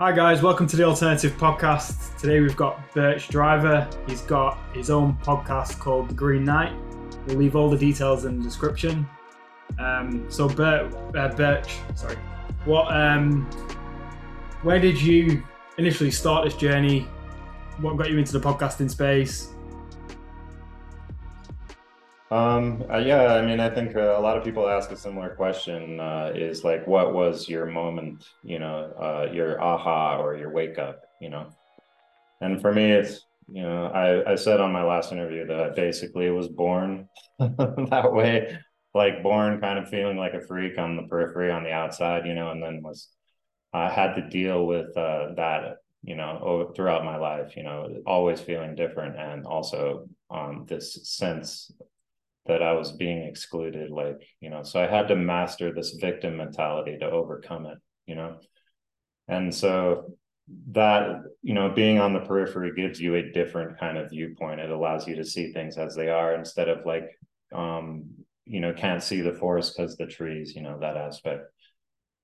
Hi 0.00 0.12
guys, 0.12 0.42
welcome 0.42 0.68
to 0.68 0.76
the 0.76 0.84
Alternative 0.84 1.32
Podcast. 1.32 2.16
Today 2.18 2.38
we've 2.38 2.54
got 2.54 2.94
Burch 2.94 3.26
Driver. 3.26 3.90
He's 4.06 4.20
got 4.20 4.56
his 4.72 4.90
own 4.90 5.18
podcast 5.24 5.80
called 5.80 6.10
The 6.10 6.14
Green 6.14 6.44
Knight. 6.44 6.72
We'll 7.26 7.38
leave 7.38 7.56
all 7.56 7.68
the 7.68 7.76
details 7.76 8.24
in 8.24 8.38
the 8.38 8.44
description. 8.44 9.08
Um, 9.80 10.24
so 10.30 10.48
Burch, 10.48 10.94
uh, 11.16 11.34
Burch, 11.34 11.78
sorry, 11.96 12.14
what, 12.64 12.94
um, 12.94 13.44
where 14.62 14.78
did 14.78 15.02
you 15.02 15.42
initially 15.78 16.12
start 16.12 16.44
this 16.44 16.54
journey? 16.54 17.00
What 17.80 17.96
got 17.96 18.08
you 18.08 18.18
into 18.18 18.38
the 18.38 18.40
podcasting 18.40 18.88
space? 18.88 19.48
Um, 22.30 22.84
uh, 22.90 22.98
yeah, 22.98 23.34
I 23.34 23.42
mean, 23.42 23.58
I 23.58 23.70
think 23.70 23.96
uh, 23.96 24.18
a 24.18 24.20
lot 24.20 24.36
of 24.36 24.44
people 24.44 24.68
ask 24.68 24.90
a 24.90 24.96
similar 24.96 25.30
question, 25.30 25.98
uh, 25.98 26.32
is 26.34 26.62
like, 26.62 26.86
what 26.86 27.14
was 27.14 27.48
your 27.48 27.64
moment, 27.64 28.26
you 28.42 28.58
know, 28.58 28.92
uh, 29.00 29.32
your 29.32 29.60
aha 29.62 30.18
or 30.18 30.36
your 30.36 30.50
wake 30.50 30.78
up, 30.78 31.04
you 31.22 31.30
know? 31.30 31.46
And 32.42 32.60
for 32.60 32.72
me, 32.72 32.92
it's, 32.92 33.24
you 33.50 33.62
know, 33.62 33.86
I, 33.86 34.32
I 34.32 34.34
said 34.34 34.60
on 34.60 34.72
my 34.72 34.82
last 34.82 35.10
interview 35.10 35.46
that 35.46 35.58
I 35.58 35.70
basically 35.70 36.30
was 36.30 36.48
born 36.48 37.08
that 37.38 38.12
way, 38.12 38.58
like 38.92 39.22
born 39.22 39.58
kind 39.60 39.78
of 39.78 39.88
feeling 39.88 40.18
like 40.18 40.34
a 40.34 40.46
freak 40.46 40.78
on 40.78 40.96
the 40.96 41.04
periphery 41.04 41.50
on 41.50 41.64
the 41.64 41.72
outside, 41.72 42.26
you 42.26 42.34
know, 42.34 42.50
and 42.50 42.62
then 42.62 42.82
was, 42.82 43.08
I 43.72 43.88
had 43.88 44.14
to 44.16 44.28
deal 44.28 44.66
with 44.66 44.94
uh, 44.98 45.32
that, 45.36 45.78
you 46.02 46.14
know, 46.14 46.72
throughout 46.76 47.06
my 47.06 47.16
life, 47.16 47.56
you 47.56 47.62
know, 47.62 48.02
always 48.06 48.38
feeling 48.38 48.74
different 48.74 49.16
and 49.16 49.46
also 49.46 50.08
um, 50.30 50.66
this 50.68 51.08
sense 51.08 51.72
that 52.48 52.62
I 52.62 52.72
was 52.72 52.92
being 52.92 53.22
excluded, 53.22 53.90
like, 53.90 54.20
you 54.40 54.50
know, 54.50 54.62
so 54.62 54.82
I 54.82 54.86
had 54.86 55.08
to 55.08 55.16
master 55.16 55.72
this 55.72 55.92
victim 55.92 56.36
mentality 56.38 56.96
to 56.98 57.10
overcome 57.10 57.66
it, 57.66 57.78
you 58.06 58.14
know. 58.14 58.38
And 59.28 59.54
so 59.54 60.14
that, 60.72 61.20
you 61.42 61.54
know, 61.54 61.68
being 61.68 62.00
on 62.00 62.14
the 62.14 62.20
periphery 62.20 62.72
gives 62.74 62.98
you 62.98 63.14
a 63.14 63.30
different 63.32 63.78
kind 63.78 63.98
of 63.98 64.10
viewpoint. 64.10 64.60
It 64.60 64.70
allows 64.70 65.06
you 65.06 65.14
to 65.16 65.24
see 65.24 65.52
things 65.52 65.76
as 65.76 65.94
they 65.94 66.08
are 66.08 66.34
instead 66.34 66.70
of 66.70 66.86
like, 66.86 67.10
um, 67.54 68.06
you 68.46 68.60
know, 68.60 68.72
can't 68.72 69.02
see 69.02 69.20
the 69.20 69.34
forest 69.34 69.74
because 69.76 69.96
the 69.96 70.06
trees, 70.06 70.54
you 70.56 70.62
know, 70.62 70.78
that 70.80 70.96
aspect. 70.96 71.44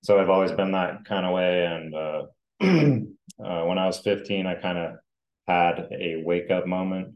So 0.02 0.18
I've 0.18 0.30
always 0.30 0.52
been 0.52 0.72
that 0.72 1.04
kind 1.04 1.26
of 1.26 1.34
way. 1.34 1.66
And 1.66 1.94
uh, 1.94 2.22
uh, 2.62 3.64
when 3.66 3.78
I 3.78 3.86
was 3.86 3.98
15, 3.98 4.46
I 4.46 4.54
kind 4.54 4.78
of 4.78 4.94
had 5.46 5.88
a 5.92 6.22
wake 6.24 6.50
up 6.50 6.66
moment. 6.66 7.14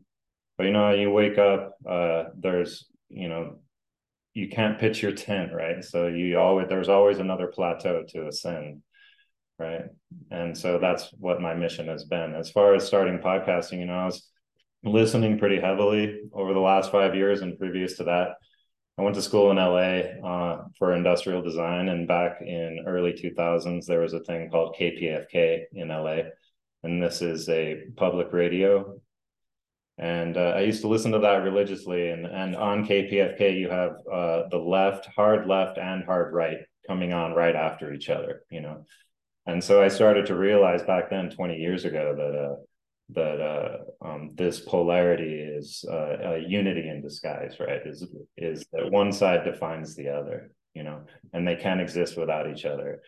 But 0.58 0.64
you 0.64 0.72
know, 0.72 0.90
you 0.90 1.10
wake 1.10 1.38
up, 1.38 1.76
uh, 1.88 2.24
there's 2.36 2.86
you 3.08 3.28
know 3.28 3.58
you 4.34 4.48
can't 4.48 4.78
pitch 4.78 5.02
your 5.02 5.12
tent 5.12 5.52
right? 5.52 5.84
So 5.84 6.06
you 6.06 6.38
always 6.38 6.68
there's 6.68 6.88
always 6.88 7.18
another 7.18 7.48
plateau 7.48 8.04
to 8.10 8.28
ascend 8.28 8.82
right? 9.58 9.86
And 10.30 10.56
so 10.56 10.78
that's 10.78 11.10
what 11.18 11.40
my 11.40 11.54
mission 11.54 11.88
has 11.88 12.04
been. 12.04 12.34
As 12.34 12.48
far 12.50 12.74
as 12.74 12.86
starting 12.86 13.18
podcasting 13.18 13.80
you 13.80 13.86
know 13.86 13.98
i 13.98 14.06
was 14.06 14.28
listening 14.84 15.38
pretty 15.38 15.60
heavily 15.60 16.20
over 16.32 16.54
the 16.54 16.60
last 16.60 16.92
five 16.92 17.14
years 17.14 17.40
and 17.40 17.58
previous 17.58 17.96
to 17.96 18.04
that. 18.04 18.36
I 18.96 19.02
went 19.02 19.14
to 19.14 19.22
school 19.22 19.50
in 19.50 19.56
la 19.56 20.28
uh, 20.28 20.64
for 20.76 20.94
industrial 20.94 21.42
design 21.42 21.88
and 21.88 22.08
back 22.08 22.40
in 22.40 22.84
early 22.86 23.12
2000s 23.12 23.86
there 23.86 24.00
was 24.00 24.12
a 24.12 24.24
thing 24.24 24.50
called 24.50 24.74
kpfk 24.78 25.62
in 25.72 25.88
la 25.88 26.18
and 26.82 27.00
this 27.00 27.22
is 27.22 27.48
a 27.48 27.84
public 27.96 28.32
radio 28.32 28.98
and 29.98 30.36
uh, 30.36 30.52
I 30.56 30.60
used 30.60 30.80
to 30.82 30.88
listen 30.88 31.12
to 31.12 31.18
that 31.18 31.42
religiously. 31.42 32.10
And 32.10 32.26
and 32.26 32.54
on 32.56 32.86
KPFK, 32.86 33.58
you 33.58 33.68
have 33.68 33.96
uh, 34.10 34.48
the 34.48 34.58
left, 34.58 35.06
hard 35.06 35.46
left, 35.48 35.78
and 35.78 36.04
hard 36.04 36.32
right 36.32 36.58
coming 36.86 37.12
on 37.12 37.32
right 37.32 37.56
after 37.56 37.92
each 37.92 38.08
other. 38.08 38.42
You 38.50 38.60
know, 38.60 38.86
and 39.46 39.62
so 39.62 39.82
I 39.82 39.88
started 39.88 40.26
to 40.26 40.36
realize 40.36 40.82
back 40.82 41.10
then, 41.10 41.30
twenty 41.30 41.56
years 41.56 41.84
ago, 41.84 42.14
that 42.16 42.38
uh, 42.38 42.56
that 43.10 43.40
uh, 43.40 43.78
um, 44.06 44.30
this 44.36 44.60
polarity 44.60 45.34
is 45.34 45.84
uh, 45.90 46.34
a 46.34 46.38
unity 46.38 46.88
in 46.88 47.02
disguise. 47.02 47.56
Right? 47.58 47.80
Is 47.84 48.06
is 48.36 48.64
that 48.72 48.92
one 48.92 49.12
side 49.12 49.44
defines 49.44 49.96
the 49.96 50.08
other. 50.10 50.52
You 50.74 50.84
know, 50.84 51.00
and 51.32 51.46
they 51.46 51.56
can't 51.56 51.80
exist 51.80 52.16
without 52.16 52.48
each 52.48 52.64
other. 52.64 53.02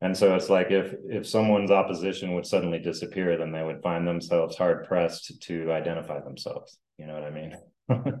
And 0.00 0.16
so 0.16 0.34
it's 0.34 0.50
like 0.50 0.70
if 0.70 0.94
if 1.08 1.26
someone's 1.26 1.70
opposition 1.70 2.34
would 2.34 2.46
suddenly 2.46 2.78
disappear, 2.78 3.36
then 3.38 3.52
they 3.52 3.62
would 3.62 3.82
find 3.82 4.06
themselves 4.06 4.56
hard 4.56 4.86
pressed 4.86 5.40
to 5.42 5.72
identify 5.72 6.20
themselves. 6.20 6.78
You 6.98 7.06
know 7.06 7.14
what 7.14 7.24
I 7.24 7.30
mean? 7.30 7.56
and 7.88 8.20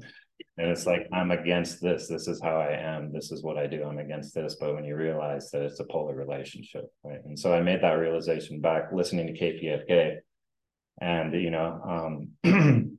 it's 0.56 0.86
like 0.86 1.08
I'm 1.12 1.30
against 1.30 1.82
this. 1.82 2.08
This 2.08 2.28
is 2.28 2.40
how 2.40 2.56
I 2.56 2.72
am. 2.72 3.12
This 3.12 3.32
is 3.32 3.42
what 3.42 3.58
I 3.58 3.66
do. 3.66 3.84
I'm 3.84 3.98
against 3.98 4.34
this. 4.34 4.56
But 4.58 4.74
when 4.74 4.84
you 4.84 4.96
realize 4.96 5.50
that 5.50 5.62
it's 5.62 5.80
a 5.80 5.84
polar 5.84 6.14
relationship, 6.14 6.86
right? 7.02 7.20
And 7.24 7.38
so 7.38 7.52
I 7.52 7.60
made 7.60 7.82
that 7.82 7.98
realization 7.98 8.60
back 8.60 8.92
listening 8.92 9.26
to 9.26 9.32
KPFK, 9.38 10.18
and 11.00 11.34
you 11.34 11.50
know, 11.50 12.28
um, 12.44 12.88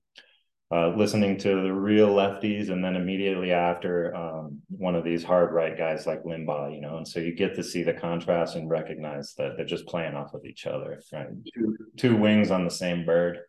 uh, 0.72 0.90
listening 0.96 1.38
to 1.38 1.62
the 1.62 1.72
real 1.72 2.10
lefties, 2.10 2.70
and 2.70 2.84
then 2.84 2.96
immediately 2.96 3.52
after 3.52 4.16
um, 4.16 4.62
one 4.70 4.96
of 4.96 5.04
these 5.04 5.24
hard 5.24 5.54
right 5.54 5.78
guys 5.78 6.08
like 6.08 6.24
Limbaugh, 6.24 6.74
you 6.74 6.82
know, 6.82 6.98
and 6.98 7.08
so 7.08 7.20
you 7.20 7.36
get 7.36 7.56
to 7.56 7.64
see 7.64 7.84
the 7.84 7.94
contrast 7.94 8.56
and 8.56 8.70
recognize 8.70 9.36
that 9.36 9.56
they're 9.56 9.66
just 9.66 9.86
playing 9.86 10.16
off 10.16 10.34
of 10.34 10.44
each 10.46 10.66
other, 10.66 11.00
right? 11.14 11.28
Two, 11.54 11.78
two 11.98 12.16
wings 12.16 12.50
on 12.50 12.64
the 12.64 12.72
same 12.72 13.06
bird. 13.06 13.40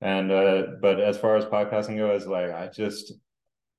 And 0.00 0.30
uh, 0.32 0.62
but 0.80 1.00
as 1.00 1.18
far 1.18 1.36
as 1.36 1.44
podcasting 1.44 1.98
goes, 1.98 2.26
like 2.26 2.50
I 2.50 2.68
just 2.68 3.12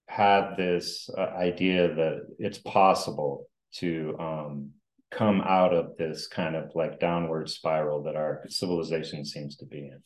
had 0.08 0.56
this 0.58 1.10
uh, 1.18 1.22
idea 1.22 1.94
that 1.94 2.28
it's 2.38 2.60
possible 2.60 3.48
to 3.76 4.16
um, 4.20 4.70
come 5.12 5.42
out 5.42 5.74
of 5.74 5.98
this 5.98 6.28
kind 6.28 6.56
of 6.56 6.72
like 6.76 7.00
downward 7.00 7.50
spiral 7.50 8.04
that 8.04 8.16
our 8.16 8.44
civilization 8.48 9.26
seems 9.26 9.56
to 9.58 9.66
be 9.66 9.80
in 9.80 10.02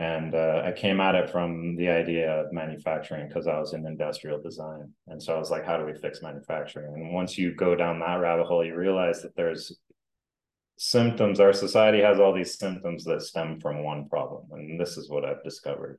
and 0.00 0.34
uh, 0.34 0.62
I 0.64 0.72
came 0.72 0.98
at 0.98 1.14
it 1.14 1.28
from 1.28 1.76
the 1.76 1.90
idea 1.90 2.30
of 2.30 2.54
manufacturing 2.54 3.28
because 3.28 3.46
I 3.46 3.58
was 3.58 3.74
in 3.74 3.86
industrial 3.86 4.40
design, 4.40 4.90
and 5.08 5.22
so 5.22 5.36
I 5.36 5.38
was 5.38 5.50
like, 5.50 5.66
"How 5.66 5.76
do 5.76 5.84
we 5.84 5.92
fix 5.92 6.22
manufacturing?" 6.22 6.94
And 6.94 7.12
once 7.12 7.36
you 7.36 7.54
go 7.54 7.74
down 7.74 8.00
that 8.00 8.14
rabbit 8.14 8.46
hole, 8.46 8.64
you 8.64 8.74
realize 8.74 9.20
that 9.20 9.36
there's 9.36 9.78
symptoms. 10.78 11.38
Our 11.38 11.52
society 11.52 12.00
has 12.00 12.18
all 12.18 12.32
these 12.32 12.58
symptoms 12.58 13.04
that 13.04 13.20
stem 13.20 13.60
from 13.60 13.84
one 13.84 14.08
problem, 14.08 14.46
and 14.52 14.80
this 14.80 14.96
is 14.96 15.10
what 15.10 15.26
I've 15.26 15.44
discovered. 15.44 15.98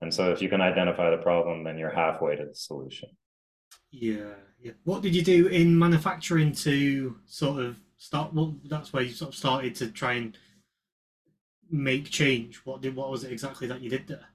And 0.00 0.12
so, 0.12 0.32
if 0.32 0.42
you 0.42 0.48
can 0.48 0.60
identify 0.60 1.10
the 1.10 1.22
problem, 1.22 1.62
then 1.62 1.78
you're 1.78 1.94
halfway 1.94 2.34
to 2.34 2.44
the 2.44 2.56
solution. 2.56 3.10
Yeah, 3.92 4.34
yeah. 4.60 4.72
What 4.82 5.00
did 5.00 5.14
you 5.14 5.22
do 5.22 5.46
in 5.46 5.78
manufacturing 5.78 6.50
to 6.66 7.14
sort 7.26 7.62
of 7.62 7.78
start? 7.98 8.34
Well, 8.34 8.56
that's 8.64 8.92
where 8.92 9.04
you 9.04 9.12
sort 9.12 9.28
of 9.28 9.38
started 9.38 9.76
to 9.76 9.92
try 9.92 10.14
and 10.14 10.36
make 11.70 12.10
change? 12.10 12.60
What 12.64 12.80
did 12.80 12.96
what 12.96 13.10
was 13.10 13.24
it 13.24 13.32
exactly 13.32 13.66
that 13.68 13.80
you 13.80 13.90
did 13.90 14.06
there? 14.06 14.26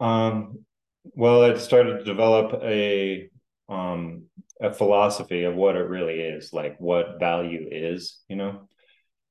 Um, 0.00 0.64
well, 1.04 1.42
I 1.42 1.56
started 1.56 1.98
to 1.98 2.04
develop 2.04 2.60
a 2.62 3.28
um, 3.68 4.24
a 4.60 4.72
philosophy 4.72 5.44
of 5.44 5.54
what 5.54 5.76
it 5.76 5.88
really 5.88 6.20
is, 6.20 6.52
like 6.52 6.76
what 6.78 7.18
value 7.18 7.68
is, 7.70 8.18
you 8.28 8.36
know, 8.36 8.68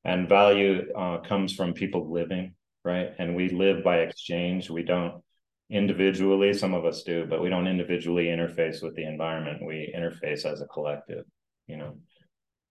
and 0.03 0.29
value 0.29 0.91
uh, 0.95 1.19
comes 1.19 1.53
from 1.53 1.73
people 1.73 2.11
living, 2.11 2.55
right? 2.83 3.09
And 3.19 3.35
we 3.35 3.49
live 3.49 3.83
by 3.83 3.99
exchange. 3.99 4.69
We 4.69 4.83
don't 4.83 5.21
individually, 5.69 6.53
some 6.53 6.73
of 6.73 6.85
us 6.85 7.03
do, 7.03 7.25
but 7.29 7.41
we 7.41 7.49
don't 7.49 7.67
individually 7.67 8.25
interface 8.25 8.81
with 8.81 8.95
the 8.95 9.03
environment. 9.03 9.65
We 9.65 9.93
interface 9.95 10.45
as 10.45 10.61
a 10.61 10.67
collective, 10.67 11.25
you 11.67 11.77
know. 11.77 11.97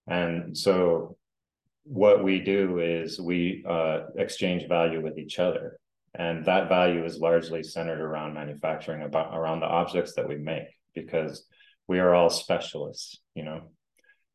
And 0.07 0.57
so 0.57 1.17
what 1.83 2.23
we 2.23 2.39
do 2.39 2.79
is 2.79 3.19
we 3.19 3.63
uh, 3.67 4.01
exchange 4.17 4.67
value 4.67 5.01
with 5.01 5.17
each 5.17 5.39
other. 5.39 5.79
And 6.15 6.45
that 6.45 6.69
value 6.69 7.05
is 7.05 7.17
largely 7.17 7.63
centered 7.63 8.01
around 8.01 8.33
manufacturing 8.33 9.03
about 9.03 9.35
around 9.35 9.59
the 9.59 9.67
objects 9.67 10.13
that 10.15 10.27
we 10.27 10.37
make 10.37 10.63
because 10.93 11.45
we 11.87 11.99
are 11.99 12.13
all 12.13 12.29
specialists 12.29 13.19
you 13.35 13.43
know? 13.43 13.61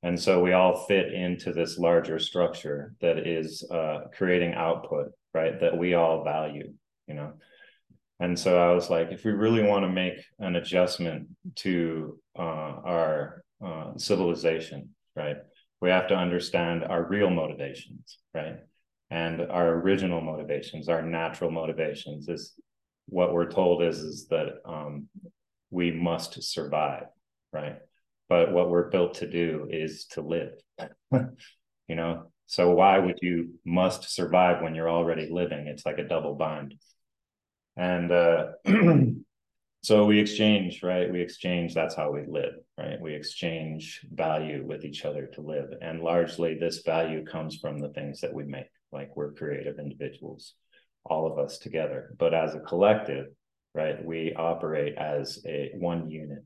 And 0.02 0.20
so 0.20 0.42
we 0.42 0.52
all 0.52 0.84
fit 0.86 1.12
into 1.14 1.52
this 1.52 1.78
larger 1.78 2.18
structure 2.18 2.94
that 3.00 3.26
is 3.26 3.66
uh, 3.70 4.04
creating 4.16 4.54
output 4.54 5.08
right 5.32 5.60
that 5.60 5.76
we 5.76 5.94
all 5.94 6.24
value 6.24 6.72
you 7.06 7.14
know? 7.14 7.32
And 8.20 8.38
so 8.38 8.58
i 8.58 8.72
was 8.72 8.88
like 8.88 9.10
if 9.10 9.24
we 9.24 9.32
really 9.32 9.62
want 9.62 9.84
to 9.84 9.90
make 9.90 10.24
an 10.38 10.56
adjustment 10.56 11.28
to 11.56 12.18
uh, 12.38 12.42
our 12.42 13.44
uh, 13.64 13.92
civilization 13.96 14.90
right 15.16 15.36
we 15.84 15.90
have 15.90 16.08
to 16.08 16.16
understand 16.16 16.82
our 16.82 17.02
real 17.02 17.28
motivations, 17.28 18.16
right? 18.32 18.56
And 19.10 19.42
our 19.42 19.68
original 19.68 20.22
motivations, 20.22 20.88
our 20.88 21.02
natural 21.02 21.50
motivations 21.50 22.26
is 22.26 22.54
what 23.04 23.34
we're 23.34 23.50
told 23.50 23.82
is, 23.82 23.98
is 23.98 24.26
that 24.28 24.60
um, 24.64 25.08
we 25.70 25.90
must 25.90 26.42
survive, 26.42 27.08
right? 27.52 27.76
But 28.30 28.50
what 28.50 28.70
we're 28.70 28.88
built 28.88 29.16
to 29.16 29.28
do 29.28 29.68
is 29.70 30.06
to 30.12 30.22
live, 30.22 30.54
you 31.12 31.96
know? 31.96 32.30
So 32.46 32.70
why 32.70 32.98
would 32.98 33.18
you 33.20 33.50
must 33.66 34.10
survive 34.10 34.62
when 34.62 34.74
you're 34.74 34.88
already 34.88 35.28
living? 35.30 35.66
It's 35.66 35.84
like 35.84 35.98
a 35.98 36.08
double 36.08 36.34
bind. 36.34 36.76
And 37.76 38.10
uh, 38.10 38.52
so 39.84 40.06
we 40.06 40.18
exchange 40.18 40.82
right? 40.82 41.12
We 41.12 41.20
exchange 41.20 41.74
that's 41.74 41.94
how 41.94 42.10
we 42.10 42.22
live 42.26 42.54
right? 42.78 42.98
We 42.98 43.14
exchange 43.14 44.00
value 44.10 44.64
with 44.66 44.82
each 44.84 45.04
other 45.04 45.26
to 45.34 45.42
live. 45.42 45.68
And 45.82 46.00
largely 46.00 46.56
this 46.58 46.82
value 46.84 47.24
comes 47.24 47.56
from 47.56 47.78
the 47.78 47.90
things 47.90 48.20
that 48.22 48.32
we 48.32 48.44
make 48.44 48.66
like 48.92 49.14
we're 49.14 49.32
creative 49.32 49.78
individuals 49.78 50.54
all 51.04 51.30
of 51.30 51.38
us 51.38 51.58
together. 51.58 52.14
But 52.18 52.32
as 52.32 52.54
a 52.54 52.60
collective 52.60 53.26
right 53.74 54.02
we 54.02 54.32
operate 54.34 54.96
as 54.96 55.40
a 55.46 55.72
one 55.74 56.10
unit 56.10 56.44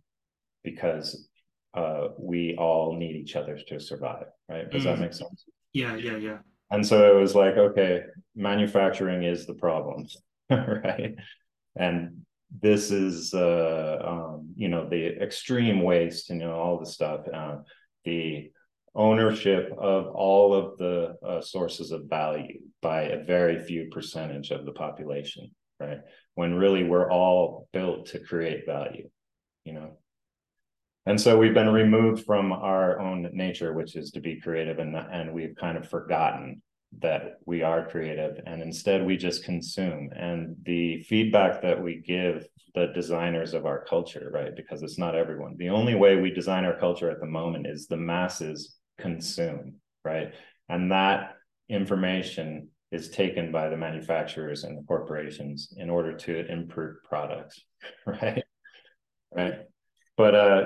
because 0.64 1.29
uh, 1.75 2.08
we 2.19 2.56
all 2.58 2.96
need 2.96 3.14
each 3.14 3.37
other 3.37 3.56
to 3.69 3.79
survive 3.79 4.26
right? 4.49 4.69
Does 4.69 4.82
mm. 4.82 4.87
that 4.87 4.99
make 4.99 5.12
sense? 5.12 5.44
Yeah 5.73 5.94
yeah 5.94 6.17
yeah. 6.17 6.38
And 6.73 6.84
so 6.84 7.17
it 7.17 7.20
was 7.20 7.37
like 7.37 7.56
okay 7.56 8.02
manufacturing 8.34 9.23
is 9.23 9.46
the 9.46 9.55
problem 9.55 10.08
right? 10.50 11.14
And 11.76 12.25
this 12.50 12.91
is 12.91 13.35
uh, 13.35 13.99
um, 14.05 14.53
you 14.56 14.69
know 14.69 14.89
the 14.89 15.21
extreme 15.23 15.83
waste 15.83 16.31
and 16.31 16.41
you 16.41 16.47
know 16.47 16.55
all 16.55 16.79
the 16.79 16.87
stuff 16.87 17.21
uh, 17.33 17.56
the 18.05 18.50
ownership 18.95 19.71
of 19.79 20.06
all 20.09 20.55
of 20.55 20.79
the 20.79 21.15
uh, 21.25 21.41
sources 21.41 21.91
of 21.91 22.06
value 22.09 22.59
by 22.81 23.03
a 23.03 23.23
very 23.23 23.62
few 23.62 23.89
percentage 23.91 24.50
of 24.50 24.65
the 24.65 24.73
population 24.73 25.50
right? 25.79 25.99
When 26.35 26.55
really 26.55 26.85
we're 26.85 27.11
all 27.11 27.69
built 27.73 28.06
to 28.06 28.19
create 28.19 28.67
value 28.67 29.09
you 29.65 29.75
know? 29.75 29.91
And 31.05 31.21
so 31.21 31.39
we've 31.39 31.55
been 31.55 31.69
removed 31.69 32.25
from 32.25 32.53
our 32.53 32.99
own 32.99 33.29
nature 33.33 33.75
which 33.75 33.94
is 33.94 34.11
to 34.12 34.21
be 34.21 34.41
creative 34.41 34.79
and 34.79 34.97
and 34.97 35.35
we've 35.35 35.55
kind 35.55 35.77
of 35.77 35.89
forgotten 35.89 36.62
that 37.00 37.38
we 37.44 37.62
are 37.62 37.88
creative 37.88 38.40
and 38.46 38.62
instead 38.62 39.05
we 39.05 39.17
just 39.17 39.44
consume. 39.44 40.11
And 40.17 40.56
the 40.64 41.02
feedback 41.02 41.62
that 41.62 41.82
we 41.82 42.02
give 42.05 42.46
the 42.75 42.87
designers 42.94 43.55
of 43.55 43.67
our 43.67 43.85
culture 43.85 44.31
right 44.32 44.55
because 44.55 44.82
it's 44.82 44.99
not 44.99 45.14
everyone 45.14 45.56
the 45.56 45.70
only 45.70 45.94
way 45.94 46.17
we 46.17 46.31
design 46.31 46.67
our 46.67 46.79
culture 46.79 47.11
at 47.11 47.19
the 47.19 47.26
moment 47.26 47.67
is 47.67 47.87
the 47.87 47.96
masses 47.96 48.76
consume 48.99 49.75
right? 50.08 50.32
And 50.69 50.93
that 50.93 51.37
information 51.69 52.69
is 52.91 53.11
taken 53.11 53.52
by 53.52 53.69
the 53.69 53.76
manufacturers 53.76 54.64
and 54.64 54.76
the 54.76 54.82
corporations 54.82 55.75
in 55.76 55.91
order 55.91 56.17
to 56.17 56.50
improve 56.50 56.96
products 57.05 57.61
right? 58.06 58.43
Right. 59.34 59.55
But 60.17 60.34
uh 60.34 60.64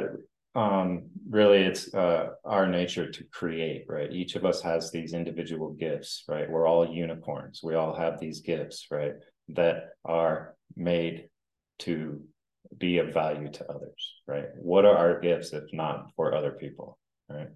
um 0.55 1.05
really 1.31 1.63
it's 1.63 1.93
uh 1.95 2.29
our 2.45 2.67
nature 2.67 3.11
to 3.11 3.25
create 3.33 3.85
right 3.89 4.13
each 4.13 4.37
of 4.37 4.45
us 4.45 4.61
has 4.61 4.91
these 4.91 5.15
individual 5.15 5.71
gifts 5.73 6.25
right 6.29 6.51
we're 6.51 6.67
all 6.67 6.87
unicorns 6.87 7.61
we 7.63 7.75
all 7.75 7.95
have 7.95 8.21
these 8.21 8.41
gifts 8.41 8.89
right 8.91 9.15
that 9.49 9.91
are 10.05 10.55
made 10.77 11.29
to 11.79 12.21
be 12.77 12.99
of 12.99 13.15
value 13.15 13.51
to 13.51 13.65
others 13.71 14.15
right 14.27 14.47
what 14.57 14.85
are 14.85 14.97
our 14.97 15.21
gifts 15.21 15.53
if 15.53 15.65
not 15.73 16.11
for 16.17 16.35
other 16.35 16.53
people 16.53 16.99
right 17.31 17.49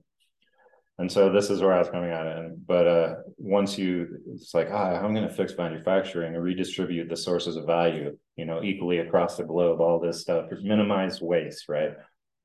and 0.99 1.13
so 1.13 1.31
this 1.31 1.51
is 1.51 1.61
where 1.61 1.75
I 1.75 1.79
was 1.79 1.91
coming 1.91 2.11
at 2.11 2.27
it. 2.27 2.39
And, 2.39 2.67
but 2.67 2.87
uh, 2.87 3.15
once 3.37 3.77
you, 3.77 4.19
it's 4.33 4.55
like, 4.55 4.69
ah, 4.73 4.95
I'm 4.95 5.15
going 5.15 5.29
to 5.29 5.35
fix 5.35 5.53
manufacturing 5.57 6.35
and 6.35 6.43
redistribute 6.43 7.11
the 7.11 7.17
sources 7.17 7.57
of 7.57 7.67
value, 7.67 8.17
you 8.37 8.47
know, 8.47 8.63
equally 8.63 8.99
across 8.99 9.37
the 9.37 9.45
globe, 9.45 9.81
all 9.81 10.01
this 10.01 10.23
stuff, 10.23 10.47
minimize 10.63 11.21
waste, 11.21 11.69
right? 11.69 11.91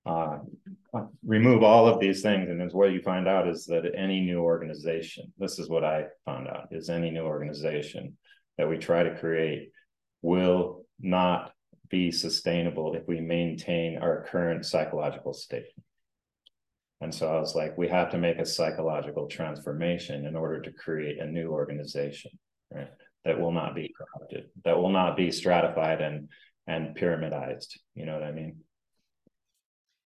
Uh, 0.05 0.39
remove 1.23 1.63
all 1.63 1.87
of 1.87 1.99
these 1.99 2.21
things 2.21 2.49
and 2.49 2.61
is 2.61 2.73
what 2.73 2.91
you 2.91 3.01
find 3.01 3.27
out 3.27 3.47
is 3.47 3.65
that 3.65 3.83
any 3.95 4.19
new 4.19 4.39
organization 4.39 5.31
this 5.37 5.59
is 5.59 5.69
what 5.69 5.83
i 5.83 6.05
found 6.25 6.47
out 6.47 6.67
is 6.71 6.89
any 6.89 7.11
new 7.11 7.21
organization 7.21 8.17
that 8.57 8.67
we 8.67 8.77
try 8.77 9.03
to 9.03 9.17
create 9.19 9.71
will 10.21 10.85
not 10.99 11.51
be 11.89 12.11
sustainable 12.11 12.95
if 12.95 13.07
we 13.07 13.19
maintain 13.19 13.97
our 13.97 14.25
current 14.29 14.65
psychological 14.65 15.33
state. 15.33 15.65
And 17.01 17.13
so 17.13 17.27
i 17.27 17.39
was 17.39 17.55
like 17.55 17.77
we 17.77 17.87
have 17.87 18.11
to 18.11 18.17
make 18.19 18.37
a 18.37 18.45
psychological 18.45 19.27
transformation 19.27 20.25
in 20.25 20.35
order 20.35 20.61
to 20.61 20.71
create 20.71 21.19
a 21.19 21.25
new 21.25 21.49
organization 21.49 22.31
right 22.71 22.89
that 23.25 23.39
will 23.39 23.51
not 23.51 23.73
be 23.73 23.91
corrupted 23.97 24.49
that 24.63 24.77
will 24.77 24.91
not 24.91 25.17
be 25.17 25.31
stratified 25.31 25.99
and 25.99 26.29
and 26.67 26.93
pyramidized 26.93 27.79
you 27.95 28.05
know 28.05 28.13
what 28.13 28.21
i 28.21 28.31
mean 28.31 28.57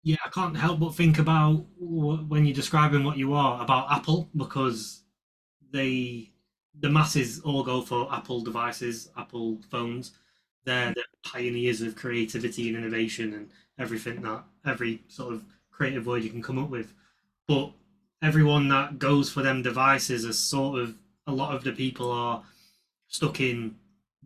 yeah, 0.04 0.18
I 0.26 0.30
can't 0.30 0.56
help 0.56 0.80
but 0.80 0.96
think 0.96 1.20
about 1.20 1.66
when 1.78 2.46
you're 2.46 2.56
describing 2.56 3.04
what 3.04 3.18
you 3.18 3.34
are 3.34 3.62
about 3.62 3.92
Apple 3.92 4.30
because 4.36 5.02
they 5.72 6.32
the 6.80 6.90
masses 6.90 7.42
all 7.42 7.64
go 7.64 7.82
for 7.82 8.12
Apple 8.14 8.42
devices, 8.42 9.10
Apple 9.18 9.60
phones. 9.70 10.14
They're 10.64 10.94
the 10.94 11.04
pioneers 11.24 11.82
of 11.82 11.96
creativity 11.96 12.70
and 12.70 12.78
innovation 12.78 13.34
and 13.34 13.50
everything 13.78 14.22
that 14.22 14.44
every 14.66 15.04
sort 15.08 15.34
of 15.34 15.44
creative 15.72 16.06
word 16.06 16.24
you 16.24 16.30
can 16.30 16.42
come 16.42 16.60
up 16.60 16.70
with. 16.70 16.94
But 17.48 17.72
everyone 18.22 18.70
that 18.70 19.00
goes 19.00 19.32
for 19.32 19.42
them 19.42 19.62
devices 19.62 20.26
are 20.26 20.34
sort 20.34 20.80
of 20.80 20.96
a 21.28 21.32
lot 21.32 21.56
of 21.56 21.64
the 21.64 21.72
people 21.72 22.12
are 22.12 22.44
stuck 23.08 23.42
in 23.42 23.76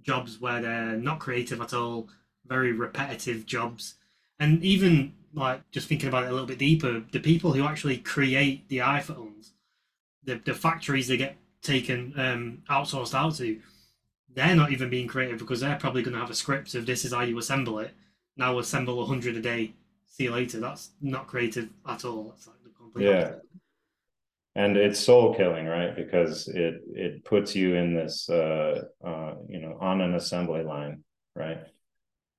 jobs 0.03 0.39
where 0.39 0.61
they're 0.61 0.97
not 0.97 1.19
creative 1.19 1.61
at 1.61 1.73
all, 1.73 2.09
very 2.45 2.73
repetitive 2.73 3.45
jobs. 3.45 3.95
And 4.39 4.63
even 4.63 5.13
like 5.33 5.69
just 5.71 5.87
thinking 5.87 6.09
about 6.09 6.23
it 6.23 6.29
a 6.29 6.31
little 6.31 6.47
bit 6.47 6.59
deeper, 6.59 7.03
the 7.11 7.19
people 7.19 7.53
who 7.53 7.65
actually 7.65 7.97
create 7.97 8.67
the 8.69 8.79
iPhones, 8.79 9.51
the 10.23 10.41
the 10.45 10.53
factories 10.53 11.07
they 11.07 11.17
get 11.17 11.37
taken 11.61 12.13
um, 12.17 12.61
outsourced 12.69 13.13
out 13.13 13.35
to, 13.35 13.59
they're 14.33 14.55
not 14.55 14.71
even 14.71 14.89
being 14.89 15.07
creative 15.07 15.39
because 15.39 15.61
they're 15.61 15.77
probably 15.77 16.03
going 16.03 16.13
to 16.13 16.19
have 16.19 16.29
a 16.29 16.35
script 16.35 16.75
of 16.75 16.85
this 16.85 17.05
is 17.05 17.13
how 17.13 17.21
you 17.21 17.37
assemble 17.37 17.79
it. 17.79 17.91
Now 18.37 18.59
assemble 18.59 19.05
hundred 19.05 19.37
a 19.37 19.41
day. 19.41 19.73
See 20.05 20.25
you 20.25 20.31
later. 20.31 20.59
That's 20.59 20.91
not 21.01 21.27
creative 21.27 21.69
at 21.87 22.05
all. 22.05 22.29
That's 22.29 22.47
like 22.47 22.63
the 22.63 22.69
complete 22.69 23.05
yeah. 23.05 23.21
Opposite. 23.21 23.41
And 24.55 24.77
it's 24.77 24.99
soul 24.99 25.33
killing, 25.33 25.65
right? 25.65 25.95
Because 25.95 26.47
it 26.47 26.81
it 26.93 27.25
puts 27.25 27.55
you 27.55 27.75
in 27.75 27.95
this, 27.95 28.29
uh, 28.29 28.83
uh, 29.03 29.33
you 29.49 29.59
know, 29.59 29.77
on 29.81 30.01
an 30.01 30.13
assembly 30.13 30.63
line, 30.63 31.03
right? 31.35 31.61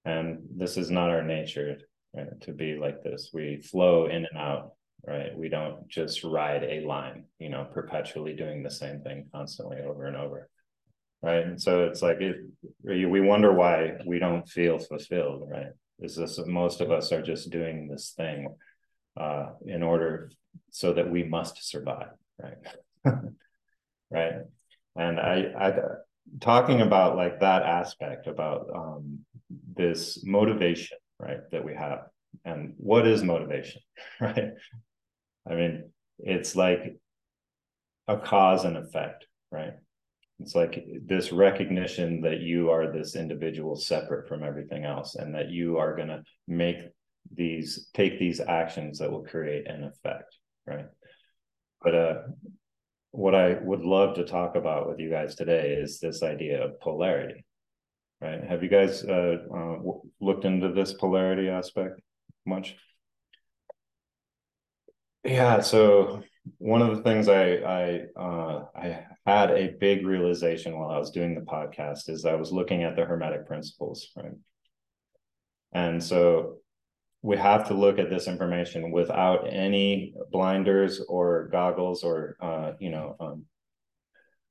And 0.05 0.44
this 0.55 0.76
is 0.76 0.90
not 0.90 1.11
our 1.11 1.23
nature 1.23 1.79
right, 2.14 2.40
to 2.43 2.52
be 2.52 2.76
like 2.76 3.02
this. 3.02 3.31
We 3.32 3.61
flow 3.61 4.06
in 4.06 4.26
and 4.26 4.38
out, 4.38 4.72
right? 5.06 5.37
We 5.37 5.49
don't 5.49 5.88
just 5.88 6.25
ride 6.25 6.64
a 6.64 6.87
line, 6.87 7.25
you 7.38 7.49
know, 7.49 7.66
perpetually 7.72 8.34
doing 8.34 8.62
the 8.62 8.70
same 8.70 9.00
thing 9.00 9.26
constantly 9.32 9.78
over 9.78 10.06
and 10.06 10.16
over. 10.16 10.49
Right. 11.22 11.44
And 11.46 11.61
so 11.61 11.84
it's 11.84 12.02
like 12.02 12.20
it, 12.20 12.37
we 12.82 13.20
wonder 13.20 13.52
why 13.52 13.93
we 14.05 14.19
don't 14.19 14.46
feel 14.46 14.78
fulfilled, 14.78 15.49
right? 15.50 15.72
Is 15.99 16.16
this 16.16 16.38
most 16.46 16.82
of 16.82 16.90
us 16.90 17.12
are 17.12 17.22
just 17.22 17.50
doing 17.50 17.88
this 17.88 18.12
thing 18.14 18.55
uh, 19.19 19.50
in 19.66 19.82
order 19.82 20.31
so 20.70 20.93
that 20.93 21.11
we 21.11 21.22
must 21.22 21.66
survive, 21.66 22.11
right? 22.38 22.58
right. 24.11 24.34
And 24.96 25.19
I, 25.19 25.52
I, 25.58 25.72
talking 26.40 26.80
about 26.80 27.16
like 27.16 27.40
that 27.40 27.62
aspect 27.62 28.26
about 28.26 28.68
um, 28.75 29.21
this 29.75 30.25
motivation 30.25 30.99
right 31.18 31.38
that 31.52 31.64
we 31.64 31.75
have. 31.75 32.06
And 32.44 32.75
what 32.76 33.06
is 33.06 33.23
motivation 33.23 33.80
right? 34.21 34.50
I 35.49 35.54
mean 35.54 35.90
it's 36.18 36.54
like 36.54 36.97
a 38.09 38.18
cause 38.18 38.64
and 38.64 38.76
effect 38.76 39.26
right? 39.50 39.75
It's 40.40 40.54
like 40.54 40.85
this 41.06 41.30
recognition 41.30 42.23
that 42.23 42.40
you 42.40 42.71
are 42.71 42.90
this 42.90 43.14
individual 43.14 43.76
separate 43.76 44.28
from 44.28 44.42
everything 44.42 44.85
else 44.85 45.14
and 45.14 45.35
that 45.35 45.50
you 45.50 45.78
are 45.78 45.94
going 45.94 46.09
to 46.09 46.23
make 46.49 46.78
these 47.33 47.88
take 47.94 48.18
these 48.18 48.40
actions 48.40 48.99
that 48.99 49.11
will 49.11 49.25
create 49.25 49.66
an 49.66 49.85
effect 49.85 50.37
right? 50.66 50.87
But 51.83 51.94
uh 51.94 52.14
what 53.14 53.35
i 53.35 53.54
would 53.62 53.83
love 53.83 54.16
to 54.16 54.25
talk 54.25 54.56
about 54.56 54.88
with 54.88 54.99
you 54.99 55.09
guys 55.09 55.37
today 55.37 55.76
is 55.80 56.00
this 56.00 56.25
idea 56.25 56.64
of 56.64 56.80
polarity 56.80 57.44
right? 58.25 58.43
Have 58.43 58.62
you 58.62 58.69
guys 58.69 59.04
uh, 59.04 59.37
uh, 59.54 59.76
looked 60.21 60.45
into 60.45 60.73
this 60.73 60.93
polarity 60.95 61.49
aspect 61.49 62.00
much? 62.47 62.76
Yeah, 65.25 65.61
so 65.61 66.23
one 66.59 66.83
of 66.83 66.97
the 66.97 67.02
things 67.02 67.28
I 67.28 67.54
I 67.57 68.00
uh, 68.16 68.64
I 68.75 69.04
had 69.26 69.50
a 69.50 69.75
big 69.81 70.07
realization 70.07 70.78
while 70.78 70.90
I 70.90 70.99
was 70.99 71.11
doing 71.11 71.35
the 71.35 71.40
podcast 71.40 72.09
is 72.09 72.25
I 72.25 72.35
was 72.35 72.52
looking 72.52 72.83
at 72.83 72.97
the 72.97 73.04
Hermetic 73.04 73.47
principles, 73.47 74.11
right? 74.16 74.33
And 75.73 76.02
so 76.02 76.59
we 77.23 77.37
have 77.38 77.69
to 77.69 77.75
look 77.75 77.99
at 77.99 78.11
this 78.11 78.28
information 78.28 78.90
without 78.90 79.47
any 79.50 80.14
blinders 80.31 81.00
or 81.09 81.49
goggles 81.50 82.04
or 82.04 82.37
uh, 82.40 82.73
you 82.78 82.90
know 82.90 83.16
um, 83.21 83.47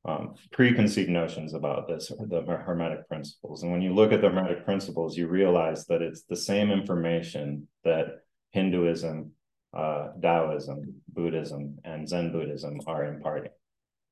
um, 0.05 0.35
preconceived 0.51 1.09
notions 1.09 1.53
about 1.53 1.87
this, 1.87 2.09
the 2.09 2.41
Hermetic 2.41 3.07
principles. 3.07 3.63
And 3.63 3.71
when 3.71 3.81
you 3.81 3.93
look 3.93 4.11
at 4.11 4.21
the 4.21 4.29
Hermetic 4.29 4.65
principles, 4.65 5.17
you 5.17 5.27
realize 5.27 5.85
that 5.85 6.01
it's 6.01 6.23
the 6.23 6.35
same 6.35 6.71
information 6.71 7.67
that 7.83 8.19
Hinduism, 8.51 9.31
uh, 9.73 10.09
Taoism, 10.21 11.01
Buddhism, 11.07 11.77
and 11.85 12.07
Zen 12.07 12.31
Buddhism 12.31 12.79
are 12.85 13.05
imparting, 13.05 13.51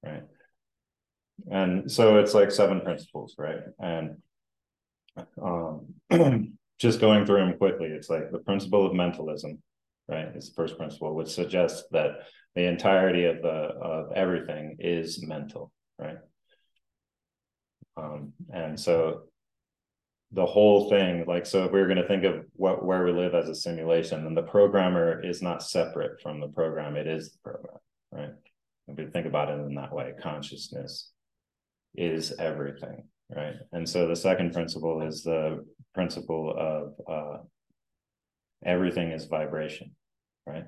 right? 0.04 0.24
And 1.50 1.92
so 1.92 2.18
it's 2.18 2.34
like 2.34 2.52
seven 2.52 2.82
principles, 2.82 3.36
right? 3.38 3.62
And 3.80 4.18
um, 5.42 5.94
just 6.80 7.02
going 7.02 7.26
through 7.26 7.46
them 7.46 7.58
quickly, 7.58 7.88
it's 7.88 8.10
like 8.10 8.32
the 8.32 8.40
principle 8.40 8.86
of 8.86 8.94
mentalism, 8.94 9.62
right? 10.08 10.36
Is 10.36 10.50
the 10.50 10.56
first 10.56 10.78
principle, 10.78 11.14
which 11.16 11.30
suggests 11.30 11.84
that 11.92 12.28
the 12.56 12.68
entirety 12.68 13.26
of 13.26 13.42
the 13.42 13.50
of 13.50 14.12
everything 14.14 14.78
is 14.80 15.26
mental, 15.26 15.72
right? 16.02 16.18
Um, 17.98 18.34
and 18.54 18.80
so 18.80 19.24
the 20.32 20.46
whole 20.46 20.90
thing, 20.90 21.26
like 21.28 21.46
so 21.46 21.66
if 21.66 21.72
we 21.72 21.80
are 21.80 21.88
going 21.88 21.98
to 21.98 22.08
think 22.08 22.24
of 22.24 22.46
what 22.54 22.84
where 22.86 23.04
we 23.04 23.12
live 23.12 23.36
as 23.36 23.50
a 23.50 23.56
simulation, 23.56 24.24
then 24.24 24.34
the 24.34 24.42
programmer 24.44 25.24
is 25.24 25.42
not 25.42 25.64
separate 25.64 26.22
from 26.22 26.40
the 26.40 26.48
program, 26.48 26.96
it 26.96 27.08
is 27.08 27.32
the 27.34 27.38
program, 27.44 27.78
right? 28.12 28.30
If 28.88 28.98
we 28.98 29.06
think 29.08 29.28
about 29.28 29.50
it 29.50 29.60
in 29.60 29.76
that 29.76 29.94
way, 29.94 30.14
consciousness 30.22 31.12
is 31.96 32.34
everything, 32.40 33.04
right? 33.36 33.56
And 33.74 33.88
so 33.88 34.08
the 34.08 34.16
second 34.16 34.54
principle 34.54 35.02
is 35.02 35.24
the 35.24 35.66
principle 35.94 36.56
of 36.58 36.94
uh, 37.10 37.38
everything 38.66 39.12
is 39.12 39.26
vibration, 39.26 39.92
right? 40.48 40.66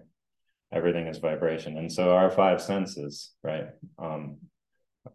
Everything 0.73 1.07
is 1.07 1.19
vibration. 1.19 1.77
And 1.77 1.91
so 1.91 2.11
our 2.11 2.29
five 2.29 2.61
senses, 2.61 3.31
right? 3.43 3.67
Um, 3.97 4.37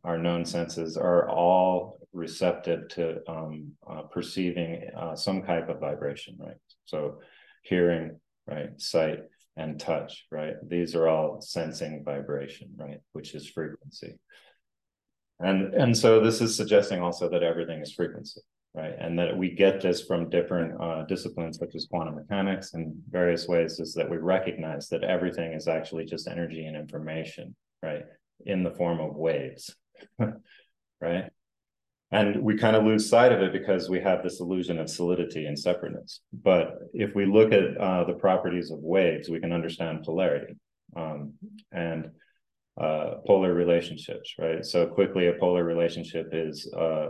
our 0.04 0.18
known 0.18 0.45
senses 0.45 0.97
are 0.97 1.28
all 1.28 1.99
receptive 2.12 2.88
to 2.88 3.18
um, 3.28 3.73
uh, 3.88 4.02
perceiving 4.02 4.83
uh, 4.97 5.14
some 5.14 5.42
type 5.42 5.68
of 5.68 5.80
vibration, 5.80 6.37
right? 6.38 6.57
So 6.85 7.21
hearing, 7.62 8.18
right? 8.47 8.71
Sight 8.80 9.21
and 9.57 9.78
touch, 9.78 10.26
right? 10.30 10.54
These 10.66 10.95
are 10.95 11.09
all 11.09 11.40
sensing 11.40 12.02
vibration, 12.04 12.71
right? 12.76 13.00
Which 13.12 13.35
is 13.35 13.49
frequency. 13.49 14.14
And, 15.40 15.75
and 15.75 15.97
so 15.97 16.21
this 16.21 16.40
is 16.40 16.57
suggesting 16.57 17.00
also 17.00 17.28
that 17.30 17.42
everything 17.42 17.80
is 17.80 17.92
frequency, 17.92 18.40
right? 18.75 18.95
And 18.99 19.18
that 19.18 19.37
we 19.37 19.50
get 19.50 19.80
this 19.80 20.02
from 20.02 20.30
different 20.30 20.80
uh, 20.80 21.04
disciplines 21.04 21.59
such 21.59 21.75
as 21.75 21.87
quantum 21.90 22.16
mechanics 22.16 22.75
and 22.75 22.95
various 23.11 23.47
ways 23.47 23.78
is 23.78 23.95
that 23.95 24.11
we 24.11 24.16
recognize 24.16 24.88
that 24.88 25.04
everything 25.04 25.52
is 25.52 25.68
actually 25.68 26.07
just 26.07 26.28
energy 26.28 26.66
and 26.66 26.76
information, 26.76 27.54
right? 27.83 28.04
In 28.45 28.62
the 28.62 28.71
form 28.71 29.00
of 29.00 29.16
waves, 29.16 29.75
right? 31.00 31.25
And 32.11 32.42
we 32.42 32.57
kind 32.57 32.76
of 32.76 32.85
lose 32.85 33.09
sight 33.09 33.33
of 33.33 33.42
it 33.42 33.52
because 33.52 33.90
we 33.90 34.00
have 34.00 34.23
this 34.23 34.40
illusion 34.40 34.78
of 34.78 34.88
solidity 34.88 35.45
and 35.45 35.59
separateness. 35.59 36.21
But 36.33 36.78
if 36.95 37.14
we 37.14 37.26
look 37.26 37.52
at 37.52 37.76
uh, 37.76 38.04
the 38.04 38.14
properties 38.14 38.71
of 38.71 38.78
waves, 38.78 39.28
we 39.28 39.40
can 39.40 39.52
understand 39.52 40.04
polarity. 40.04 40.54
Um, 40.97 41.35
and 41.71 42.11
uh, 42.80 43.16
polar 43.26 43.52
relationships, 43.52 44.35
right? 44.38 44.64
So 44.64 44.87
quickly, 44.87 45.26
a 45.26 45.35
polar 45.35 45.64
relationship 45.64 46.28
is 46.33 46.73
uh, 46.73 47.09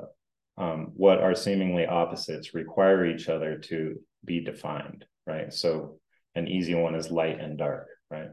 um, 0.56 0.92
what 0.96 1.20
are 1.20 1.34
seemingly 1.34 1.86
opposites 1.86 2.54
require 2.54 3.06
each 3.06 3.28
other 3.28 3.58
to 3.68 3.96
be 4.24 4.40
defined, 4.40 5.04
right? 5.26 5.52
So 5.52 6.00
an 6.34 6.48
easy 6.48 6.74
one 6.74 6.94
is 6.94 7.10
light 7.10 7.38
and 7.38 7.58
dark, 7.58 7.86
right? 8.10 8.30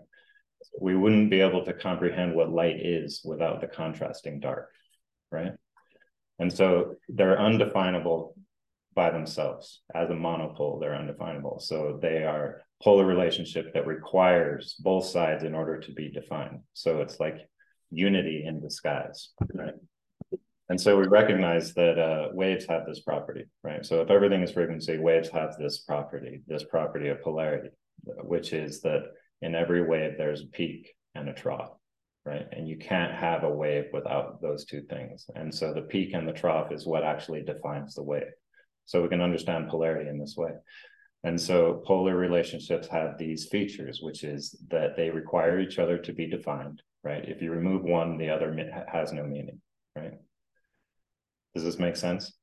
We 0.80 0.96
wouldn't 0.96 1.30
be 1.30 1.42
able 1.42 1.64
to 1.66 1.74
comprehend 1.74 2.36
what 2.36 2.52
light 2.52 2.80
is 2.80 3.22
without 3.24 3.62
the 3.62 3.68
contrasting 3.68 4.40
dark, 4.40 4.70
right? 5.32 5.54
And 6.40 6.52
so 6.52 6.96
they're 7.08 7.40
undefinable 7.40 8.36
by 8.94 9.12
themselves 9.12 9.82
as 9.94 10.10
a 10.10 10.16
monopole, 10.16 10.80
they're 10.80 10.96
undefinable. 10.96 11.60
So 11.60 12.00
they 12.02 12.24
are 12.24 12.62
polar 12.82 13.06
relationship 13.06 13.74
that 13.74 13.88
requires 13.88 14.76
both 14.80 15.06
sides 15.06 15.44
in 15.44 15.54
order 15.54 15.80
to 15.80 15.92
be 15.92 16.10
defined. 16.10 16.60
So 16.74 17.02
it's 17.02 17.20
like 17.20 17.38
unity 17.92 18.44
in 18.46 18.62
disguise, 18.62 19.30
right? 19.54 19.74
And 20.70 20.82
so 20.82 20.98
we 20.98 21.08
recognize 21.08 21.74
that 21.76 22.00
uh, 22.00 22.30
waves 22.34 22.66
have 22.68 22.86
this 22.88 23.02
property, 23.02 23.46
right? 23.64 23.86
So 23.86 24.02
if 24.02 24.10
everything 24.10 24.42
is 24.42 24.52
frequency, 24.52 24.98
waves 24.98 25.30
have 25.30 25.58
this 25.58 25.80
property, 25.80 26.42
this 26.48 26.64
property 26.64 27.10
of 27.10 27.22
polarity, 27.22 27.70
which 28.04 28.52
is 28.52 28.82
that 28.82 29.04
in 29.46 29.56
every 29.56 29.84
wave 29.84 30.14
there's 30.18 30.42
a 30.42 30.48
peak 30.48 30.94
and 31.14 31.30
a 31.30 31.34
trough, 31.34 31.72
right? 32.26 32.48
And 32.52 32.68
you 32.68 32.78
can't 32.78 33.14
have 33.14 33.44
a 33.44 33.50
wave 33.50 33.86
without 33.94 34.42
those 34.42 34.66
two 34.66 34.82
things. 34.90 35.26
And 35.36 35.54
so 35.54 35.74
the 35.74 35.84
peak 35.84 36.14
and 36.14 36.28
the 36.28 36.34
trough 36.34 36.72
is 36.72 36.86
what 36.86 37.04
actually 37.04 37.44
defines 37.44 37.94
the 37.94 38.04
wave. 38.04 38.34
So 38.86 39.02
we 39.02 39.10
can 39.10 39.22
understand 39.22 39.70
polarity 39.70 40.10
in 40.10 40.20
this 40.20 40.36
way. 40.36 40.52
And 41.24 41.40
so 41.40 41.82
polar 41.86 42.16
relationships 42.16 42.88
have 42.88 43.18
these 43.18 43.48
features, 43.48 44.00
which 44.02 44.24
is 44.24 44.56
that 44.70 44.96
they 44.96 45.10
require 45.10 45.60
each 45.60 45.80
other 45.80 45.98
to 46.00 46.14
be 46.14 46.28
defined, 46.28 46.82
right? 47.04 47.28
If 47.28 47.42
you 47.42 47.52
remove 47.52 47.84
one, 47.84 48.18
the 48.18 48.30
other 48.30 48.56
has 48.92 49.12
no 49.12 49.24
meaning, 49.24 49.62
right? 49.96 50.14
Does 51.54 51.64
this 51.64 51.80
make 51.80 51.96
sense? 51.96 52.34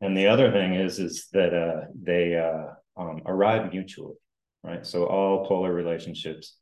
And 0.00 0.16
the 0.16 0.26
other 0.26 0.52
thing 0.52 0.74
is, 0.74 0.98
is 0.98 1.28
that 1.32 1.54
uh, 1.54 1.86
they 1.98 2.36
uh, 2.36 3.00
um, 3.00 3.22
arrive 3.24 3.72
mutually, 3.72 4.16
right? 4.64 4.84
So 4.84 5.06
all 5.06 5.46
polar 5.46 5.72
relationships, 5.72 6.56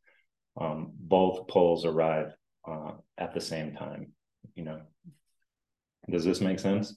um, 0.61 0.93
both 0.99 1.49
poles 1.49 1.87
arrive 1.87 2.35
uh, 2.69 2.93
at 3.17 3.33
the 3.33 3.41
same 3.41 3.75
time, 3.75 4.13
you 4.55 4.65
know. 4.65 4.81
Does 6.11 6.25
this 6.25 6.41
make 6.41 6.59
sense? 6.59 6.97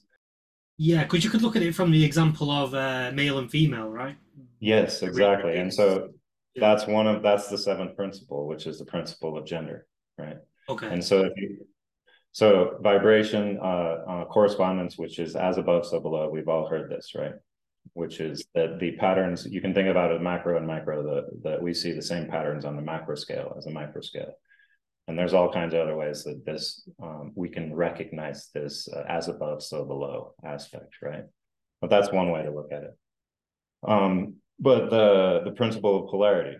Yeah, 0.78 1.04
because 1.04 1.24
you 1.24 1.30
could 1.30 1.42
look 1.42 1.56
at 1.56 1.62
it 1.62 1.74
from 1.74 1.90
the 1.90 2.04
example 2.04 2.50
of 2.50 2.74
uh, 2.74 3.12
male 3.14 3.38
and 3.38 3.50
female, 3.50 3.88
right? 3.88 4.16
Yes, 4.60 5.02
exactly. 5.02 5.56
And 5.56 5.72
so 5.72 6.10
that's 6.56 6.86
one 6.86 7.06
of 7.06 7.22
that's 7.22 7.48
the 7.48 7.56
seventh 7.56 7.96
principle, 7.96 8.46
which 8.46 8.66
is 8.66 8.78
the 8.78 8.84
principle 8.84 9.38
of 9.38 9.46
gender, 9.46 9.86
right? 10.18 10.38
Okay. 10.68 10.88
And 10.88 11.02
so 11.02 11.20
if 11.20 11.32
you 11.36 11.66
so 12.32 12.76
vibration 12.82 13.58
uh, 13.62 13.64
uh, 14.06 14.24
correspondence, 14.26 14.98
which 14.98 15.18
is 15.18 15.36
as 15.36 15.56
above, 15.56 15.86
so 15.86 16.00
below. 16.00 16.28
We've 16.28 16.48
all 16.48 16.68
heard 16.68 16.90
this, 16.90 17.12
right? 17.14 17.32
Which 17.92 18.20
is 18.20 18.44
that 18.54 18.78
the 18.78 18.92
patterns 18.96 19.46
you 19.46 19.60
can 19.60 19.74
think 19.74 19.88
about 19.88 20.12
it 20.12 20.22
macro 20.22 20.56
and 20.56 20.66
micro. 20.66 21.02
The 21.02 21.48
that 21.48 21.62
we 21.62 21.74
see 21.74 21.92
the 21.92 22.02
same 22.02 22.28
patterns 22.28 22.64
on 22.64 22.76
the 22.76 22.82
macro 22.82 23.14
scale 23.14 23.54
as 23.56 23.66
a 23.66 23.70
micro 23.70 24.00
scale. 24.00 24.32
And 25.08 25.16
there's 25.16 25.34
all 25.34 25.52
kinds 25.52 25.72
of 25.72 25.80
other 25.80 25.96
ways 25.96 26.24
that 26.24 26.44
this 26.44 26.88
um, 27.02 27.32
we 27.34 27.48
can 27.48 27.74
recognize 27.74 28.50
this 28.52 28.88
uh, 28.88 29.04
as 29.08 29.28
above 29.28 29.62
so 29.62 29.84
below 29.84 30.34
aspect 30.44 30.96
right? 31.02 31.24
But 31.80 31.90
that's 31.90 32.10
one 32.12 32.30
way 32.30 32.42
to 32.42 32.50
look 32.50 32.72
at 32.72 32.82
it. 32.82 32.98
Um, 33.86 34.36
but 34.58 34.90
the 34.90 35.42
the 35.44 35.52
principle 35.52 36.04
of 36.04 36.10
polarity 36.10 36.56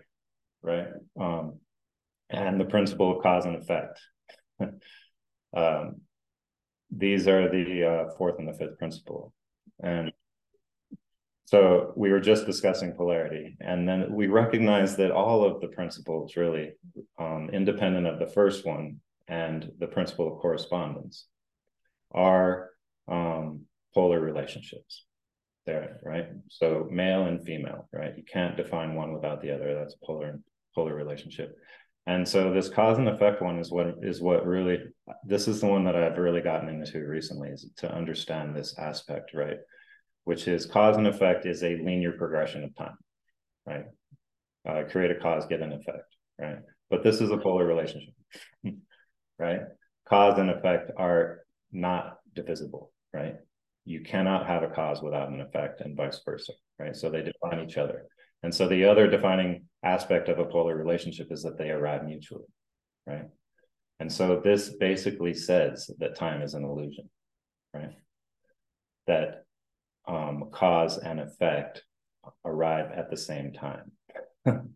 right? 0.61 0.87
Um, 1.19 1.59
and 2.29 2.59
the 2.59 2.65
principle 2.65 3.15
of 3.15 3.23
cause 3.23 3.45
and 3.45 3.55
effect. 3.55 3.99
Um, 5.55 6.01
these 6.91 7.27
are 7.27 7.49
the 7.49 7.83
uh, 7.83 8.17
fourth 8.17 8.35
and 8.37 8.47
the 8.47 8.53
fifth 8.53 8.77
principle. 8.77 9.33
And 9.81 10.11
so 11.47 11.93
we 11.95 12.09
were 12.09 12.19
just 12.19 12.45
discussing 12.45 12.91
polarity, 12.91 13.55
and 13.61 13.87
then 13.87 14.13
we 14.13 14.27
recognize 14.27 14.97
that 14.97 15.11
all 15.11 15.45
of 15.45 15.61
the 15.61 15.69
principles 15.69 16.35
really, 16.35 16.73
um, 17.17 17.49
independent 17.53 18.05
of 18.05 18.19
the 18.19 18.27
first 18.27 18.65
one 18.65 18.99
and 19.29 19.71
the 19.79 19.87
principle 19.87 20.27
of 20.27 20.39
correspondence, 20.39 21.25
are 22.11 22.71
um, 23.07 23.61
polar 23.93 24.19
relationships. 24.19 25.05
There, 25.65 25.99
right? 26.03 26.27
So 26.49 26.87
male 26.91 27.27
and 27.27 27.41
female, 27.41 27.87
right? 27.93 28.13
You 28.17 28.23
can't 28.23 28.57
define 28.57 28.95
one 28.95 29.13
without 29.13 29.41
the 29.41 29.51
other. 29.51 29.73
That's 29.73 29.95
a 29.95 30.05
polar 30.05 30.41
polar 30.75 30.95
relationship. 30.95 31.55
And 32.07 32.27
so 32.27 32.53
this 32.53 32.67
cause 32.67 32.97
and 32.97 33.07
effect 33.07 33.41
one 33.41 33.57
is 33.57 33.71
what 33.71 33.95
is 34.01 34.19
what 34.21 34.45
really 34.45 34.79
this 35.25 35.47
is 35.47 35.61
the 35.61 35.67
one 35.67 35.85
that 35.85 35.95
I've 35.95 36.17
really 36.17 36.41
gotten 36.41 36.67
into 36.67 37.05
recently 37.05 37.49
is 37.49 37.69
to 37.77 37.93
understand 37.93 38.53
this 38.53 38.77
aspect, 38.77 39.33
right? 39.33 39.59
Which 40.27 40.45
is 40.45 40.65
cause 40.65 40.97
and 40.97 41.07
effect 41.07 41.45
is 41.45 41.63
a 41.63 41.77
linear 41.77 42.11
progression 42.11 42.61
of 42.65 42.75
time, 42.75 42.97
right? 43.65 43.85
Uh, 44.67 44.83
create 44.91 45.09
a 45.09 45.15
cause, 45.15 45.45
get 45.45 45.61
an 45.61 45.71
effect, 45.71 46.17
right? 46.37 46.57
But 46.89 47.01
this 47.01 47.21
is 47.21 47.31
a 47.31 47.37
polar 47.37 47.65
relationship, 47.65 48.13
right? 49.39 49.61
Cause 50.09 50.37
and 50.37 50.49
effect 50.49 50.91
are 50.97 51.43
not 51.71 52.17
divisible, 52.35 52.91
right? 53.13 53.35
You 53.85 54.01
cannot 54.01 54.47
have 54.47 54.63
a 54.63 54.67
cause 54.67 55.01
without 55.01 55.29
an 55.29 55.39
effect 55.39 55.79
and 55.79 55.95
vice 55.95 56.19
versa, 56.25 56.51
right? 56.77 56.93
So 56.93 57.09
they 57.09 57.21
define 57.21 57.65
each 57.65 57.77
other. 57.77 58.03
And 58.43 58.53
so 58.53 58.67
the 58.67 58.83
other 58.83 59.07
defining 59.07 59.63
aspect 59.81 60.27
of 60.27 60.39
a 60.39 60.45
polar 60.45 60.75
relationship 60.75 61.27
is 61.31 61.43
that 61.43 61.57
they 61.57 61.69
arrive 61.69 62.03
mutually, 62.03 62.47
right? 63.05 63.29
And 64.01 64.11
so 64.11 64.41
this 64.43 64.75
basically 64.77 65.33
says 65.33 65.89
that 65.99 66.17
time 66.17 66.41
is 66.41 66.53
an 66.53 66.65
illusion, 66.65 67.09
right? 67.73 67.93
That 69.07 69.45
um, 70.07 70.45
cause 70.51 70.97
and 70.97 71.19
effect 71.19 71.83
arrive 72.45 72.91
at 72.91 73.09
the 73.09 73.17
same 73.17 73.53
time. 73.53 73.91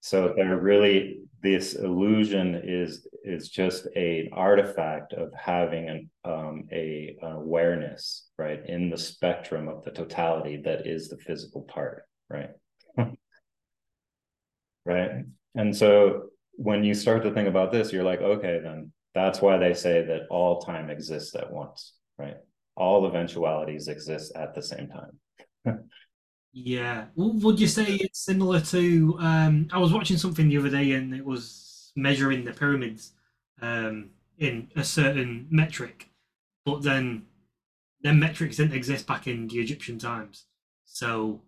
so 0.00 0.32
they're 0.36 0.58
really 0.58 1.20
this 1.42 1.74
illusion 1.74 2.60
is 2.64 3.06
is 3.24 3.48
just 3.48 3.86
a, 3.96 4.20
an 4.20 4.28
artifact 4.32 5.12
of 5.12 5.32
having 5.34 5.88
an 5.88 6.10
um, 6.24 6.64
a 6.72 7.16
an 7.22 7.32
awareness 7.32 8.28
right 8.38 8.60
in 8.66 8.90
the 8.90 8.98
spectrum 8.98 9.68
of 9.68 9.82
the 9.84 9.90
totality 9.90 10.60
that 10.64 10.86
is 10.86 11.08
the 11.08 11.18
physical 11.18 11.62
part 11.62 12.04
right? 12.28 12.50
Right? 14.86 15.24
And 15.54 15.76
so 15.76 16.30
when 16.52 16.84
you 16.84 16.94
start 16.94 17.22
to 17.22 17.32
think 17.32 17.48
about 17.48 17.70
this 17.70 17.92
you're 17.92 18.04
like 18.04 18.20
okay 18.20 18.60
then 18.62 18.92
that's 19.14 19.40
why 19.40 19.56
they 19.56 19.74
say 19.74 20.04
that 20.06 20.22
all 20.30 20.60
time 20.62 20.90
exists 20.90 21.34
at 21.34 21.52
once 21.52 21.94
right 22.18 22.36
all 22.80 23.06
eventualities 23.06 23.88
exist 23.88 24.32
at 24.34 24.54
the 24.54 24.62
same 24.62 24.88
time. 24.88 25.84
yeah. 26.52 27.06
Would 27.14 27.60
you 27.60 27.68
say 27.68 27.84
it's 27.84 28.24
similar 28.24 28.60
to? 28.60 29.16
Um, 29.20 29.68
I 29.70 29.78
was 29.78 29.92
watching 29.92 30.16
something 30.16 30.48
the 30.48 30.58
other 30.58 30.70
day, 30.70 30.92
and 30.92 31.14
it 31.14 31.24
was 31.24 31.92
measuring 31.94 32.44
the 32.44 32.52
pyramids 32.52 33.12
um, 33.60 34.10
in 34.38 34.68
a 34.74 34.82
certain 34.82 35.46
metric, 35.50 36.08
but 36.64 36.82
then 36.82 37.26
then 38.02 38.18
metrics 38.18 38.56
didn't 38.56 38.74
exist 38.74 39.06
back 39.06 39.26
in 39.26 39.46
the 39.46 39.58
Egyptian 39.58 39.98
times. 39.98 40.46
So 40.86 41.42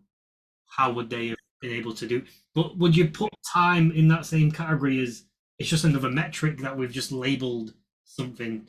how 0.67 0.93
would 0.93 1.09
they 1.09 1.29
have 1.29 1.39
been 1.63 1.73
able 1.73 1.95
to 1.95 2.07
do? 2.07 2.23
But 2.55 2.77
would 2.77 2.95
you 2.95 3.09
put 3.09 3.33
time 3.51 3.91
in 3.93 4.09
that 4.09 4.27
same 4.27 4.51
category 4.51 5.03
as 5.03 5.25
it's 5.59 5.71
just 5.71 5.85
another 5.85 6.11
metric 6.11 6.59
that 6.59 6.77
we've 6.77 6.93
just 6.93 7.11
labeled 7.11 7.73
something 8.05 8.67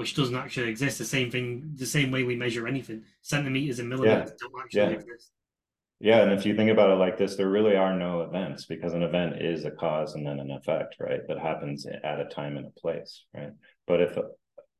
which 0.00 0.14
doesn't 0.14 0.34
actually 0.34 0.70
exist. 0.70 0.96
The 0.96 1.04
same 1.04 1.30
thing, 1.30 1.72
the 1.74 1.84
same 1.84 2.10
way 2.10 2.22
we 2.22 2.34
measure 2.34 2.66
anything, 2.66 3.02
centimeters 3.20 3.80
and 3.80 3.88
millimeters 3.90 4.30
yeah. 4.30 4.34
don't 4.40 4.64
actually 4.64 4.80
yeah. 4.80 4.98
exist. 4.98 5.30
Yeah, 6.00 6.22
and 6.22 6.32
if 6.32 6.46
you 6.46 6.56
think 6.56 6.70
about 6.70 6.88
it 6.88 6.94
like 6.94 7.18
this, 7.18 7.36
there 7.36 7.50
really 7.50 7.76
are 7.76 7.94
no 7.94 8.22
events 8.22 8.64
because 8.64 8.94
an 8.94 9.02
event 9.02 9.42
is 9.42 9.66
a 9.66 9.70
cause 9.70 10.14
and 10.14 10.26
then 10.26 10.40
an 10.40 10.50
effect, 10.52 10.96
right? 10.98 11.20
That 11.28 11.38
happens 11.38 11.84
at 11.84 12.18
a 12.18 12.24
time 12.24 12.56
and 12.56 12.66
a 12.66 12.80
place, 12.80 13.24
right? 13.34 13.52
But 13.86 14.00
if 14.00 14.16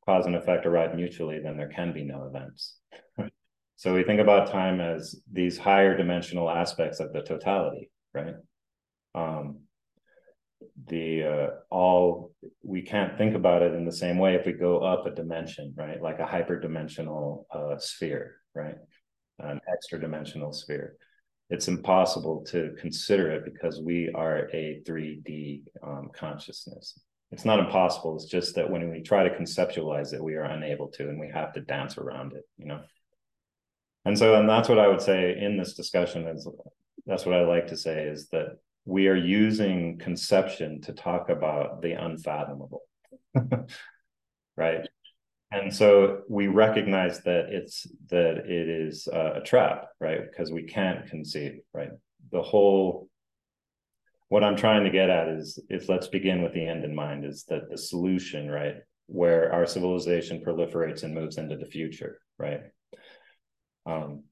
cause 0.07 0.25
and 0.25 0.35
effect 0.35 0.65
arrive 0.65 0.95
mutually, 0.95 1.37
then 1.37 1.55
there 1.55 1.69
can 1.69 1.93
be 1.93 2.03
no 2.03 2.23
events. 2.23 2.77
so 3.75 3.93
we 3.93 4.01
think 4.01 4.19
about 4.19 4.51
time 4.51 4.81
as 4.81 5.21
these 5.31 5.59
higher 5.59 5.95
dimensional 5.95 6.49
aspects 6.49 6.99
of 6.99 7.13
the 7.13 7.21
totality, 7.21 7.91
right? 8.15 8.33
Um, 9.13 9.59
the 10.87 11.23
uh, 11.23 11.47
all 11.69 12.31
we 12.63 12.81
can't 12.81 13.17
think 13.17 13.35
about 13.35 13.61
it 13.61 13.73
in 13.73 13.85
the 13.85 13.91
same 13.91 14.17
way 14.17 14.35
if 14.35 14.45
we 14.45 14.53
go 14.53 14.79
up 14.79 15.05
a 15.05 15.11
dimension 15.11 15.73
right? 15.75 16.01
Like 16.01 16.19
a 16.19 16.25
hyperdimensional 16.25 17.45
uh, 17.53 17.77
sphere 17.77 18.35
right? 18.53 18.75
An 19.39 19.59
extra 19.71 19.99
dimensional 19.99 20.53
sphere. 20.53 20.95
It's 21.49 21.67
impossible 21.67 22.45
to 22.49 22.73
consider 22.79 23.31
it 23.31 23.45
because 23.45 23.81
we 23.81 24.09
are 24.15 24.49
a 24.53 24.81
3d 24.87 25.63
um, 25.83 26.09
consciousness. 26.13 26.99
It's 27.31 27.45
not 27.45 27.59
impossible. 27.59 28.15
It's 28.15 28.25
just 28.25 28.55
that 28.55 28.69
when 28.69 28.89
we 28.89 29.01
try 29.01 29.23
to 29.27 29.35
conceptualize 29.35 30.13
it 30.13 30.23
we 30.23 30.35
are 30.35 30.43
unable 30.43 30.87
to 30.89 31.09
and 31.09 31.19
we 31.19 31.29
have 31.33 31.53
to 31.53 31.61
dance 31.61 31.97
around 31.97 32.33
it 32.33 32.43
you 32.57 32.65
know? 32.65 32.81
And 34.05 34.17
so 34.17 34.35
and 34.35 34.49
that's 34.49 34.67
what 34.67 34.79
i 34.79 34.87
would 34.87 35.01
say 35.01 35.37
in 35.39 35.57
this 35.57 35.75
discussion 35.75 36.27
is 36.27 36.47
that's 37.05 37.25
what 37.25 37.35
i 37.35 37.43
like 37.43 37.67
to 37.67 37.77
say 37.77 38.03
is 38.03 38.29
that 38.29 38.57
we 38.85 39.07
are 39.07 39.15
using 39.15 39.97
conception 39.99 40.81
to 40.81 40.93
talk 40.93 41.29
about 41.29 41.81
the 41.81 41.93
unfathomable. 41.93 42.81
Right? 44.57 44.85
And 45.51 45.73
so 45.73 46.21
we 46.29 46.47
recognize 46.47 47.23
that 47.23 47.45
it's 47.49 47.87
that 48.09 48.45
it 48.45 48.69
is 48.69 49.07
a 49.07 49.41
trap 49.43 49.87
right? 49.99 50.21
Because 50.29 50.51
we 50.51 50.63
can't 50.63 51.07
conceive 51.07 51.61
right? 51.73 51.89
The 52.31 52.41
whole 52.41 53.09
what 54.31 54.45
i'm 54.45 54.55
trying 54.55 54.85
to 54.85 54.89
get 54.89 55.09
at 55.09 55.27
is 55.27 55.59
is 55.69 55.89
let's 55.89 56.07
begin 56.07 56.41
with 56.41 56.53
the 56.53 56.65
end 56.65 56.85
in 56.85 56.95
mind 56.95 57.25
is 57.25 57.43
that 57.49 57.69
the 57.69 57.77
solution 57.77 58.49
right 58.49 58.75
where 59.07 59.51
our 59.51 59.65
civilization 59.65 60.41
proliferates 60.41 61.03
and 61.03 61.13
moves 61.13 61.37
into 61.37 61.57
the 61.57 61.65
future 61.65 62.17
right? 62.37 62.61
Um 63.85 64.23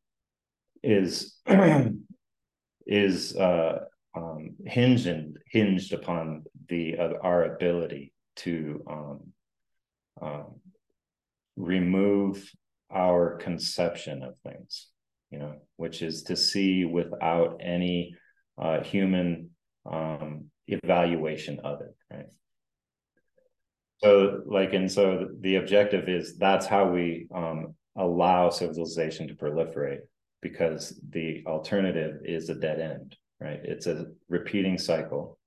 is 0.81 1.37
is 2.87 3.35
uh 3.35 3.79
um, 4.15 4.55
hinged 4.65 5.37
hinged 5.47 5.93
upon 5.93 6.43
the 6.67 6.97
uh, 6.97 7.13
our 7.21 7.55
ability 7.55 8.13
to 8.37 8.83
um, 8.89 9.19
um, 10.21 10.55
remove 11.55 12.51
our 12.91 13.35
conception 13.37 14.23
of 14.23 14.33
things, 14.47 14.87
you 15.31 15.39
know, 15.39 15.55
which 15.75 16.01
is 16.01 16.23
to 16.23 16.35
see 16.35 16.85
without 16.85 17.59
any 17.61 18.15
uh, 18.57 18.81
human 18.81 19.49
um, 19.89 20.45
evaluation 20.67 21.59
of 21.63 21.81
it, 21.81 21.95
right? 22.11 22.25
So, 23.97 24.41
like, 24.45 24.73
and 24.73 24.89
so 24.91 25.27
the 25.41 25.57
objective 25.57 26.07
is 26.07 26.37
that's 26.37 26.65
how 26.65 26.89
we 26.89 27.27
um, 27.35 27.75
allow 27.97 28.49
civilization 28.49 29.27
to 29.27 29.35
proliferate, 29.35 29.99
because 30.41 30.99
the 31.09 31.43
alternative 31.45 32.21
is 32.23 32.49
a 32.49 32.55
dead 32.55 32.79
end, 32.79 33.17
right? 33.41 33.59
It's 33.63 33.87
a 33.87 34.07
repeating 34.27 34.77
cycle 34.77 35.39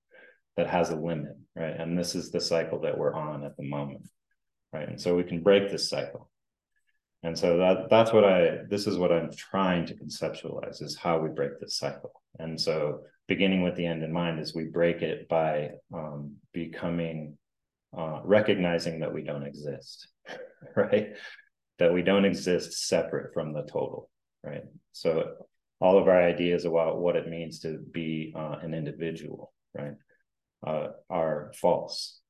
that 0.57 0.68
has 0.68 0.90
a 0.90 0.96
limit, 0.96 1.37
right? 1.57 1.78
And 1.78 1.98
this 1.98 2.14
is 2.14 2.31
the 2.31 2.40
cycle 2.40 2.81
that 2.81 2.96
we're 2.96 3.14
on 3.14 3.44
at 3.44 3.57
the 3.57 3.68
moment, 3.68 4.09
right? 4.72 4.88
And 4.88 5.00
so 5.00 5.14
we 5.14 5.24
can 5.24 5.42
break 5.42 5.70
this 5.70 5.88
cycle. 5.88 6.31
And 7.22 7.38
so 7.38 7.59
that 7.59 7.88
that's 7.88 8.12
what 8.12 8.24
I 8.24 8.59
this 8.68 8.87
is 8.87 8.98
what 8.98 9.12
I'm 9.12 9.31
trying 9.33 9.87
to 9.87 9.94
conceptualize 9.94 10.83
is 10.83 10.96
how 10.96 11.18
we 11.18 11.28
break 11.28 11.61
this 11.61 11.76
cycle. 11.76 12.12
And 12.38 12.61
so 12.61 13.02
beginning 13.28 13.62
with 13.62 13.76
the 13.76 13.87
end 13.87 14.02
in 14.02 14.12
mind 14.12 14.40
is 14.40 14.55
we 14.55 14.64
break 14.64 15.02
it 15.02 15.28
by 15.28 15.70
um, 15.94 16.35
becoming 16.52 17.38
uh, 17.96 18.20
recognizing 18.24 19.00
that 19.00 19.12
we 19.12 19.22
don't 19.22 19.44
exist, 19.44 20.09
right? 20.76 21.11
That 21.78 21.92
we 21.92 22.02
don't 22.02 22.24
exist 22.24 22.88
separate 22.88 23.33
from 23.33 23.52
the 23.52 23.62
total, 23.62 24.11
right? 24.42 24.64
So 24.92 25.35
all 25.83 25.99
of 25.99 26.07
our 26.07 26.23
ideas 26.23 26.64
about 26.64 27.01
what 27.01 27.16
it 27.16 27.29
means 27.29 27.59
to 27.59 27.79
be 27.90 28.33
uh, 28.37 28.55
an 28.62 28.73
individual, 28.73 29.53
right, 29.77 29.95
uh, 30.64 30.87
are 31.11 31.53
false. 31.61 32.21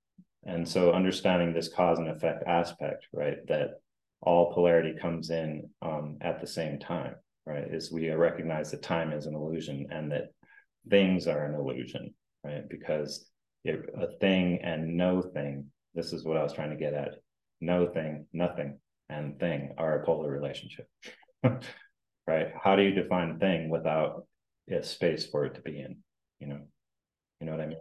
And 0.47 0.67
so 0.67 0.93
understanding 0.93 1.53
this 1.53 1.69
cause 1.69 1.99
and 1.99 2.09
effect 2.09 2.45
aspect, 2.47 3.09
right, 3.13 3.47
that 3.49 3.83
all 4.23 4.55
polarity 4.55 4.95
comes 4.99 5.29
in 5.29 5.69
um, 5.83 6.17
at 6.23 6.41
the 6.41 6.47
same 6.47 6.79
time, 6.79 7.15
right, 7.45 7.65
is 7.71 7.93
we 7.93 8.09
recognize 8.09 8.71
that 8.71 8.83
time 8.83 9.13
is 9.13 9.27
an 9.27 9.35
illusion 9.35 9.87
and 9.91 10.11
that 10.13 10.33
things 10.89 11.27
are 11.27 11.45
an 11.45 11.55
illusion, 11.55 12.15
right, 12.43 12.67
because 12.71 13.29
if 13.67 13.81
a 14.01 14.17
thing 14.19 14.61
and 14.63 14.97
no 14.97 15.21
thing, 15.21 15.67
this 15.95 16.15
is 16.15 16.25
what 16.25 16.39
I 16.39 16.43
was 16.43 16.55
trying 16.55 16.71
to 16.71 16.77
get 16.77 16.95
at, 16.95 17.17
no 17.61 17.87
thing, 17.87 18.25
nothing, 18.33 18.79
and 19.11 19.39
thing 19.39 19.75
are 19.77 20.01
a 20.01 20.07
polar 20.07 20.31
relationship. 20.31 20.89
right? 22.27 22.49
How 22.63 22.77
do 22.77 22.83
you 22.83 22.93
define 22.93 23.31
a 23.31 23.39
thing 23.39 23.69
without 23.69 24.27
a 24.71 24.83
space 24.83 25.27
for 25.27 25.45
it 25.45 25.55
to 25.55 25.61
be 25.61 25.79
in? 25.81 25.99
You 26.39 26.49
know, 26.49 26.61
you 27.41 27.47
know 27.47 27.53
what 27.53 27.61
I 27.61 27.67
mean? 27.67 27.81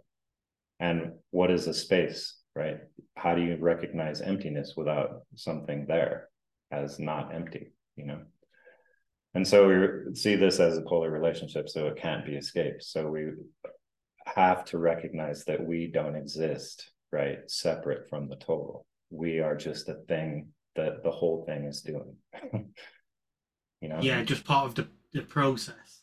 And 0.80 1.12
what 1.30 1.50
is 1.50 1.66
a 1.66 1.74
space, 1.74 2.36
right? 2.56 2.78
How 3.16 3.34
do 3.34 3.42
you 3.42 3.56
recognize 3.60 4.20
emptiness 4.20 4.74
without 4.76 5.22
something 5.36 5.86
there 5.86 6.28
as 6.70 6.98
not 6.98 7.34
empty, 7.34 7.72
you 7.96 8.06
know? 8.06 8.22
And 9.34 9.46
so 9.46 9.68
we 9.68 10.14
see 10.14 10.36
this 10.36 10.60
as 10.60 10.76
a 10.76 10.82
polar 10.82 11.10
relationship, 11.10 11.68
so 11.68 11.86
it 11.86 11.96
can't 11.96 12.26
be 12.26 12.34
escaped. 12.34 12.82
So 12.82 13.08
we 13.08 13.28
have 14.26 14.64
to 14.66 14.78
recognize 14.78 15.44
that 15.44 15.64
we 15.64 15.86
don't 15.86 16.16
exist, 16.16 16.90
right? 17.10 17.38
Separate 17.46 18.08
from 18.08 18.28
the 18.28 18.36
total. 18.36 18.86
We 19.10 19.40
are 19.40 19.56
just 19.56 19.88
a 19.88 19.94
thing 20.08 20.48
that 20.76 21.02
the 21.02 21.10
whole 21.10 21.44
thing 21.46 21.64
is 21.64 21.82
doing. 21.82 22.16
you 23.82 23.88
know 23.88 23.98
yeah 24.00 24.22
just 24.22 24.44
part 24.44 24.66
of 24.66 24.74
the, 24.74 24.86
the 25.12 25.20
process 25.20 26.00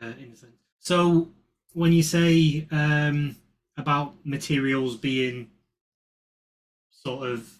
uh, 0.00 0.06
in 0.06 0.30
a 0.32 0.36
sense 0.36 0.52
so 0.78 1.28
when 1.74 1.92
you 1.92 2.02
say 2.02 2.66
um, 2.70 3.36
about 3.76 4.14
materials 4.24 4.96
being 4.96 5.50
sort 6.90 7.28
of 7.28 7.50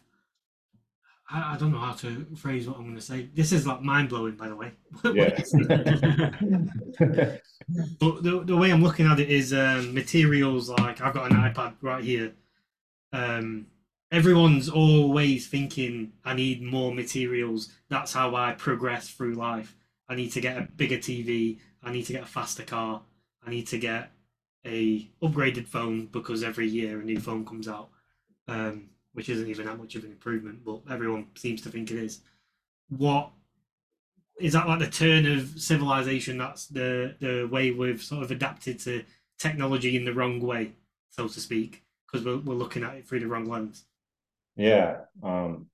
I, 1.28 1.54
I, 1.54 1.56
don't 1.58 1.72
know 1.72 1.78
how 1.78 1.92
to 1.92 2.24
phrase 2.36 2.68
what 2.68 2.76
I'm 2.76 2.84
going 2.84 2.94
to 2.94 3.00
say. 3.00 3.28
This 3.34 3.50
is 3.50 3.66
like 3.66 3.82
mind 3.82 4.10
blowing, 4.10 4.36
by 4.36 4.48
the 4.48 4.56
way. 4.56 4.72
Yeah. 5.12 5.28
but 7.98 8.22
the, 8.22 8.42
the 8.44 8.56
way 8.56 8.70
I'm 8.70 8.82
looking 8.82 9.06
at 9.06 9.18
it 9.18 9.28
is 9.28 9.52
um, 9.52 9.92
materials 9.92 10.68
like 10.68 11.00
I've 11.00 11.14
got 11.14 11.30
an 11.30 11.36
iPad 11.36 11.74
right 11.80 12.02
here. 12.02 12.32
Um, 13.12 13.66
everyone's 14.12 14.68
always 14.68 15.46
thinking 15.46 16.12
i 16.24 16.34
need 16.34 16.62
more 16.62 16.92
materials. 16.94 17.72
That's 17.88 18.12
how 18.12 18.34
i 18.34 18.52
progress 18.52 19.08
through 19.08 19.34
life. 19.34 19.76
I 20.08 20.14
need 20.14 20.32
to 20.32 20.40
get 20.40 20.56
a 20.56 20.68
bigger 20.76 20.98
tv 20.98 21.58
i 21.82 21.92
need 21.92 22.04
to 22.04 22.12
get 22.12 22.22
a 22.22 22.26
faster 22.26 22.62
car. 22.62 23.02
I 23.44 23.50
need 23.50 23.66
to 23.68 23.78
get 23.78 24.12
a 24.64 25.08
upgraded 25.22 25.68
phone 25.68 26.06
because 26.06 26.42
every 26.42 26.66
year 26.68 27.00
a 27.00 27.04
new 27.04 27.20
phone 27.20 27.44
comes 27.44 27.68
out 27.68 27.88
um, 28.48 28.88
which 29.12 29.28
isn't 29.28 29.48
even 29.48 29.66
that 29.66 29.78
much 29.78 29.94
of 29.94 30.04
an 30.04 30.10
improvement 30.10 30.64
but 30.64 30.80
everyone 30.90 31.26
seems 31.34 31.62
to 31.62 31.70
think 31.70 31.90
it 31.90 31.98
is. 31.98 32.20
What 32.88 33.30
is 34.38 34.52
that 34.52 34.68
like 34.68 34.80
the 34.80 34.88
turn 34.88 35.26
of 35.26 35.60
civilization? 35.60 36.38
That's 36.38 36.66
the 36.66 37.16
the 37.20 37.48
way 37.50 37.70
we've 37.72 38.02
sort 38.02 38.22
of 38.22 38.30
adapted 38.30 38.78
to 38.80 39.04
technology 39.38 39.96
in 39.96 40.04
the 40.04 40.14
wrong 40.14 40.40
way 40.40 40.72
so 41.10 41.28
to 41.28 41.40
speak 41.40 41.84
because 42.06 42.24
we're, 42.24 42.38
we're 42.38 42.54
looking 42.54 42.82
at 42.82 42.94
it 42.94 43.06
through 43.06 43.20
the 43.20 43.26
wrong 43.26 43.46
lens 43.46 43.84
yeah. 44.56 44.98
Um, 45.22 45.66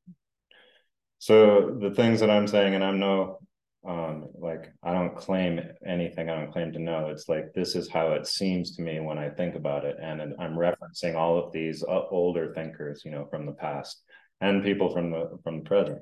so 1.18 1.78
the 1.80 1.92
things 1.94 2.20
that 2.20 2.30
I'm 2.30 2.46
saying, 2.46 2.74
and 2.74 2.82
I'm 2.82 2.98
no, 2.98 3.38
um, 3.86 4.28
like 4.34 4.72
I 4.82 4.92
don't 4.92 5.16
claim 5.16 5.60
anything. 5.86 6.28
I 6.28 6.36
don't 6.36 6.52
claim 6.52 6.72
to 6.72 6.78
know. 6.78 7.08
It's 7.08 7.28
like 7.28 7.52
this 7.54 7.74
is 7.74 7.88
how 7.88 8.12
it 8.12 8.26
seems 8.26 8.76
to 8.76 8.82
me 8.82 9.00
when 9.00 9.18
I 9.18 9.30
think 9.30 9.54
about 9.54 9.84
it, 9.84 9.96
and 10.02 10.20
I'm 10.38 10.56
referencing 10.56 11.14
all 11.14 11.38
of 11.38 11.52
these 11.52 11.82
uh, 11.82 12.02
older 12.10 12.52
thinkers, 12.54 13.02
you 13.04 13.10
know, 13.10 13.26
from 13.30 13.46
the 13.46 13.52
past 13.52 14.02
and 14.40 14.64
people 14.64 14.92
from 14.92 15.10
the 15.10 15.38
from 15.44 15.58
the 15.58 15.64
present. 15.64 16.00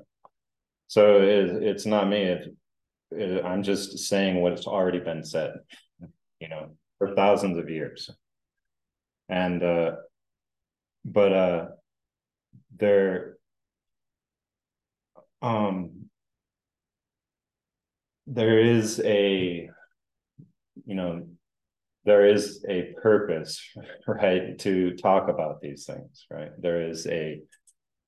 So 0.87 1.21
it, 1.21 1.63
it's 1.63 1.85
not 1.85 2.09
me. 2.09 2.23
It, 2.23 2.55
uh, 3.17 3.47
I'm 3.47 3.63
just 3.63 3.99
saying 3.99 4.41
what's 4.41 4.67
already 4.67 4.99
been 4.99 5.23
said, 5.23 5.53
you 6.39 6.49
know, 6.49 6.75
for 6.97 7.15
thousands 7.15 7.57
of 7.57 7.69
years. 7.69 8.09
And 9.29 9.63
uh 9.63 9.91
but 11.05 11.31
uh 11.31 11.65
there 12.77 13.37
um 15.41 16.09
there 18.27 18.59
is 18.59 19.01
a 19.03 19.69
you 20.85 20.95
know 20.95 21.27
there 22.05 22.25
is 22.25 22.63
a 22.67 22.93
purpose 23.01 23.61
right 24.07 24.57
to 24.59 24.95
talk 24.95 25.27
about 25.29 25.61
these 25.61 25.85
things 25.85 26.25
right? 26.29 26.51
There 26.59 26.89
is 26.89 27.07
a 27.07 27.41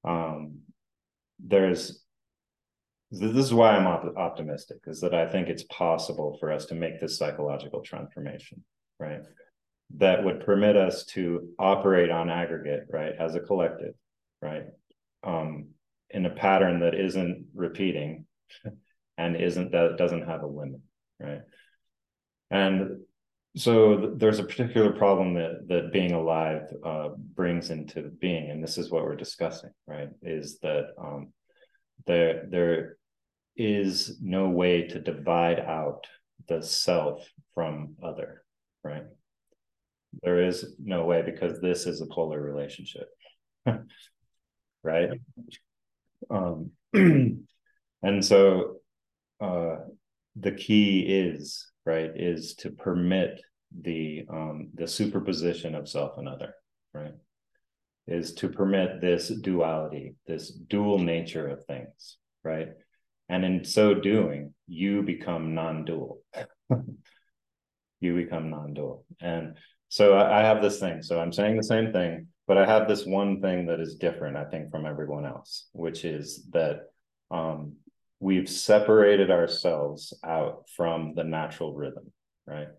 um 0.03 0.59
there's 1.39 2.03
this 3.11 3.45
is 3.45 3.53
why 3.53 3.75
i'm 3.75 3.85
op- 3.85 4.17
optimistic 4.17 4.77
is 4.87 4.99
that 5.01 5.13
i 5.13 5.27
think 5.27 5.47
it's 5.47 5.63
possible 5.63 6.35
for 6.39 6.51
us 6.51 6.65
to 6.65 6.75
make 6.75 6.99
this 6.99 7.17
psychological 7.17 7.81
transformation 7.81 8.63
right? 8.99 9.21
That 9.97 10.23
would 10.23 10.45
permit 10.45 10.75
us 10.75 11.05
to 11.07 11.49
operate 11.59 12.09
on 12.09 12.29
aggregate 12.29 12.85
right 12.89 13.13
as 13.19 13.35
a 13.35 13.39
collective 13.39 13.93
right? 14.43 14.65
Um 15.23 15.69
in 16.09 16.25
a 16.25 16.29
pattern 16.29 16.81
that 16.81 16.93
isn't 16.93 17.47
repeating 17.55 18.25
and 19.17 19.35
isn't 19.35 19.71
that 19.71 19.97
doesn't 19.97 20.27
have 20.27 20.43
a 20.43 20.47
limit 20.47 20.81
right? 21.19 21.41
And 22.51 23.01
so 23.55 23.97
th- 23.97 24.11
there's 24.17 24.39
a 24.39 24.43
particular 24.43 24.91
problem 24.91 25.35
that 25.35 25.67
that 25.67 25.93
being 25.93 26.11
alive 26.11 26.63
uh, 26.83 27.09
brings 27.35 27.69
into 27.69 28.03
being 28.03 28.49
and 28.51 28.63
this 28.63 28.77
is 28.77 28.91
what 28.91 29.03
we're 29.03 29.15
discussing 29.15 29.71
right? 29.87 30.09
Is 30.21 30.59
that 30.59 30.87
um, 30.97 31.33
there 32.05 32.47
there 32.49 32.97
is 33.55 34.17
no 34.21 34.49
way 34.49 34.87
to 34.87 34.99
divide 34.99 35.59
out 35.59 36.05
the 36.47 36.61
self 36.61 37.27
from 37.53 37.95
other 38.03 38.43
right? 38.83 39.05
There 40.21 40.43
is 40.45 40.75
no 40.83 41.05
way 41.05 41.21
because 41.23 41.59
this 41.59 41.85
is 41.85 42.01
a 42.01 42.05
polar 42.07 42.41
relationship 42.41 43.07
right? 44.83 45.09
Um 46.29 46.71
and 46.93 48.25
so 48.25 48.77
uh 49.41 49.77
the 50.35 50.51
key 50.51 51.01
is 51.01 51.71
right 51.85 52.11
is 52.15 52.55
to 52.55 52.71
permit 52.71 53.41
the 53.81 54.25
um 54.29 54.69
the 54.75 54.87
superposition 54.87 55.75
of 55.75 55.89
self 55.89 56.17
and 56.17 56.27
other 56.27 56.53
right? 56.93 57.13
Is 58.05 58.33
to 58.35 58.49
permit 58.49 59.01
this 59.01 59.29
duality 59.29 60.15
this 60.27 60.51
dual 60.51 60.99
nature 60.99 61.47
of 61.47 61.65
things 61.65 62.17
right? 62.43 62.69
And 63.29 63.45
in 63.45 63.63
so 63.63 63.93
doing 63.93 64.53
you 64.67 65.01
become 65.01 65.55
non-dual. 65.55 66.21
You 68.01 68.13
become 68.17 68.49
non-dual. 68.49 69.05
And 69.21 69.55
so 69.87 70.17
I, 70.17 70.41
I 70.41 70.43
have 70.43 70.61
this 70.61 70.77
thing. 70.77 71.01
So 71.01 71.21
i'm 71.21 71.31
saying 71.31 71.55
the 71.55 71.63
same 71.63 71.93
thing 71.93 72.27
but 72.47 72.57
i 72.57 72.65
have 72.65 72.87
this 72.87 73.05
one 73.05 73.41
thing 73.41 73.65
that 73.65 73.79
is 73.79 73.95
different 73.95 74.37
i 74.37 74.45
think 74.45 74.69
from 74.71 74.85
everyone 74.85 75.25
else 75.25 75.67
which 75.73 76.05
is 76.05 76.45
that 76.51 76.89
um 77.31 77.73
we've 78.23 78.49
separated 78.49 79.29
ourselves 79.29 80.13
out 80.23 80.63
from 80.75 81.13
the 81.13 81.25
natural 81.25 81.73
rhythm, 81.73 82.09
right? 82.47 82.69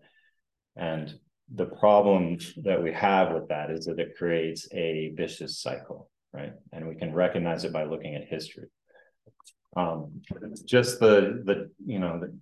And 0.75 1.13
the 1.53 1.67
problem 1.67 2.39
that 2.63 2.81
we 2.81 2.91
have 2.93 3.31
with 3.31 3.49
that 3.49 3.69
is 3.69 3.85
that 3.85 3.99
it 3.99 4.17
creates 4.17 4.67
a 4.73 5.13
vicious 5.15 5.59
cycle, 5.59 6.09
right? 6.33 6.53
And 6.73 6.87
we 6.87 6.95
can 6.95 7.13
recognize 7.13 7.63
it 7.63 7.71
by 7.71 7.83
looking 7.83 8.15
at 8.15 8.25
history. 8.27 8.69
Um, 9.77 10.21
just 10.65 10.99
the 10.99 11.43
the 11.45 11.69
you 11.85 11.99
know 11.99 12.19
the 12.19 12.35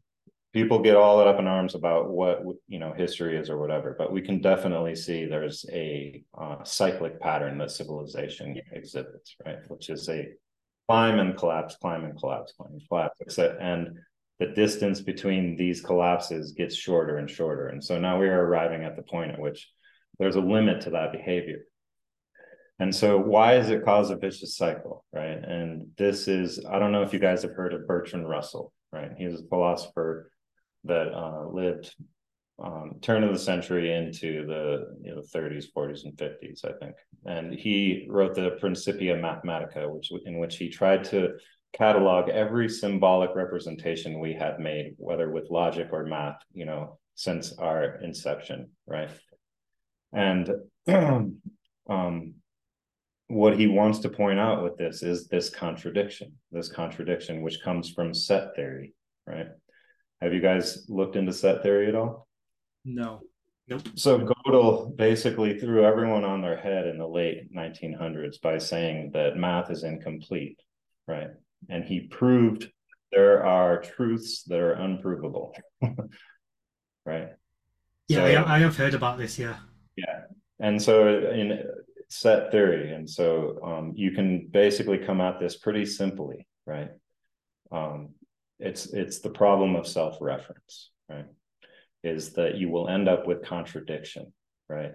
people 0.53 0.79
get 0.79 0.95
all 0.95 1.19
up 1.19 1.39
in 1.39 1.47
arms 1.47 1.75
about 1.75 2.09
what 2.09 2.43
you 2.67 2.79
know 2.79 2.93
history 2.93 3.37
is 3.37 3.49
or 3.49 3.57
whatever, 3.57 3.95
but 3.97 4.13
we 4.13 4.21
can 4.21 4.39
definitely 4.39 4.95
see 4.95 5.25
there's 5.25 5.65
a 5.71 6.23
uh, 6.39 6.63
cyclic 6.63 7.19
pattern 7.19 7.57
that 7.57 7.71
civilization 7.71 8.59
exhibits, 8.71 9.35
right? 9.45 9.59
Which 9.67 9.89
is 9.89 10.07
a 10.09 10.27
climb 10.87 11.19
and 11.19 11.35
collapse, 11.35 11.75
climb 11.77 12.05
and 12.05 12.17
collapse, 12.17 12.53
climb 12.57 12.71
and 12.73 12.87
collapse. 12.87 13.37
And 13.37 13.97
the 14.39 14.47
distance 14.47 15.01
between 15.01 15.55
these 15.55 15.81
collapses 15.81 16.51
gets 16.51 16.75
shorter 16.75 17.17
and 17.17 17.29
shorter. 17.29 17.67
And 17.67 17.83
so 17.83 17.99
now 17.99 18.19
we 18.19 18.27
are 18.27 18.45
arriving 18.45 18.83
at 18.83 18.95
the 18.95 19.03
point 19.03 19.31
at 19.31 19.39
which 19.39 19.71
there's 20.19 20.35
a 20.35 20.41
limit 20.41 20.81
to 20.81 20.91
that 20.91 21.11
behavior. 21.11 21.61
And 22.79 22.93
so 22.93 23.17
why 23.17 23.55
does 23.55 23.69
it 23.69 23.85
cause 23.85 24.09
a 24.09 24.17
vicious 24.17 24.57
cycle, 24.57 25.05
right? 25.13 25.37
And 25.37 25.87
this 25.97 26.27
is, 26.27 26.63
I 26.69 26.79
don't 26.79 26.91
know 26.91 27.03
if 27.03 27.13
you 27.13 27.19
guys 27.19 27.43
have 27.43 27.51
heard 27.51 27.73
of 27.73 27.87
Bertrand 27.87 28.27
Russell, 28.27 28.73
right? 28.91 29.11
He 29.17 29.25
was 29.25 29.41
a 29.41 29.47
philosopher 29.47 30.12
that 30.85 31.13
uh, 31.13 31.47
lived 31.47 31.93
um, 32.63 32.95
turn 33.01 33.23
of 33.23 33.33
the 33.33 33.39
century 33.39 33.93
into 33.93 34.45
the 34.45 34.97
you 35.03 35.15
know 35.15 35.21
30s, 35.21 35.65
40s, 35.75 36.05
and 36.05 36.13
50s, 36.15 36.63
I 36.65 36.73
think. 36.79 36.95
And 37.25 37.53
he 37.53 38.05
wrote 38.09 38.35
the 38.35 38.51
Principia 38.59 39.15
Mathematica, 39.15 39.89
which 39.89 40.11
in 40.25 40.37
which 40.39 40.57
he 40.57 40.69
tried 40.69 41.03
to 41.05 41.33
catalog 41.73 42.29
every 42.29 42.69
symbolic 42.69 43.35
representation 43.35 44.19
we 44.19 44.33
had 44.33 44.59
made, 44.59 44.93
whether 44.97 45.31
with 45.31 45.49
logic 45.49 45.89
or 45.91 46.05
math, 46.05 46.37
you 46.53 46.65
know, 46.65 46.99
since 47.15 47.57
our 47.57 47.95
inception, 48.03 48.69
right? 48.85 49.09
And 50.13 50.51
um, 50.87 52.33
what 53.27 53.57
he 53.57 53.65
wants 53.65 53.99
to 53.99 54.09
point 54.09 54.39
out 54.39 54.63
with 54.63 54.77
this 54.77 55.01
is 55.01 55.27
this 55.27 55.49
contradiction, 55.49 56.33
this 56.51 56.71
contradiction 56.71 57.41
which 57.41 57.61
comes 57.63 57.89
from 57.89 58.13
set 58.13 58.55
theory, 58.55 58.93
right? 59.25 59.47
Have 60.23 60.33
you 60.33 60.39
guys 60.39 60.85
looked 60.87 61.17
into 61.17 61.33
set 61.33 61.63
theory 61.63 61.89
at 61.89 61.95
all? 61.95 62.29
No. 62.85 63.19
Nope. 63.67 63.81
So 63.95 64.19
Gödel 64.19 64.95
basically 64.95 65.59
threw 65.59 65.83
everyone 65.83 66.23
on 66.23 66.41
their 66.41 66.55
head 66.55 66.87
in 66.87 66.97
the 66.97 67.07
late 67.07 67.53
1900s 67.53 68.41
by 68.41 68.57
saying 68.57 69.11
that 69.13 69.35
math 69.35 69.69
is 69.69 69.83
incomplete, 69.83 70.61
right? 71.07 71.27
And 71.67 71.83
he 71.83 72.07
proved 72.07 72.71
there 73.11 73.45
are 73.45 73.81
truths 73.81 74.43
that 74.43 74.59
are 74.59 74.73
unprovable, 74.73 75.55
right? 77.05 77.29
Yeah, 78.07 78.17
so, 78.17 78.25
I, 78.25 78.55
I 78.55 78.59
have 78.59 78.77
heard 78.77 78.93
about 78.93 79.17
this. 79.17 79.37
Yeah. 79.37 79.57
Yeah, 79.97 80.21
and 80.59 80.81
so 80.81 81.29
in 81.31 81.65
set 82.07 82.49
theory, 82.51 82.93
and 82.93 83.09
so 83.09 83.59
um, 83.61 83.91
you 83.95 84.11
can 84.11 84.47
basically 84.47 84.99
come 84.99 85.19
at 85.19 85.39
this 85.39 85.57
pretty 85.57 85.85
simply, 85.85 86.47
right? 86.65 86.91
Um, 87.71 88.09
it's 88.63 88.87
it's 88.93 89.19
the 89.19 89.29
problem 89.29 89.75
of 89.75 89.87
self-reference, 89.87 90.91
right? 91.09 91.25
is 92.03 92.33
that 92.33 92.55
you 92.55 92.69
will 92.69 92.89
end 92.89 93.07
up 93.07 93.25
with 93.25 93.43
contradiction, 93.43 94.31
right? 94.69 94.91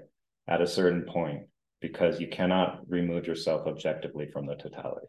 At 0.47 0.61
a 0.61 0.67
certain 0.67 1.03
point, 1.03 1.45
because 1.81 2.21
you 2.21 2.29
cannot 2.29 2.81
remove 2.89 3.27
yourself 3.27 3.67
objectively 3.67 4.29
from 4.31 4.47
the 4.47 4.57
totality. 4.57 5.07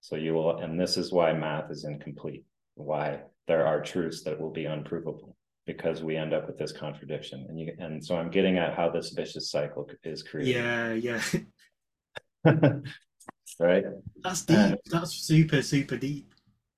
So 0.00 0.16
you 0.16 0.34
will, 0.34 0.58
and 0.58 0.78
this 0.78 0.96
is 0.96 1.12
why 1.12 1.32
math 1.32 1.70
is 1.70 1.84
incomplete, 1.84 2.44
why 2.74 3.20
there 3.48 3.66
are 3.66 3.82
truths 3.82 4.22
that 4.24 4.40
will 4.40 4.50
be 4.50 4.64
unprovable 4.64 5.36
because 5.66 6.02
we 6.02 6.16
end 6.16 6.32
up 6.32 6.46
with 6.46 6.58
this 6.58 6.72
contradiction. 6.72 7.46
And 7.48 7.58
you, 7.58 7.72
and 7.78 8.04
so 8.04 8.16
I'm 8.16 8.30
getting 8.30 8.58
at 8.58 8.74
how 8.74 8.90
this 8.90 9.10
vicious 9.10 9.50
cycle 9.50 9.88
is 10.04 10.22
created. 10.22 10.54
Yeah, 10.54 10.92
yeah. 10.94 11.22
right. 13.60 13.84
That's 14.22 14.44
deep. 14.44 14.56
And, 14.56 14.78
That's 14.86 15.14
super, 15.14 15.62
super 15.62 15.96
deep. 15.96 16.32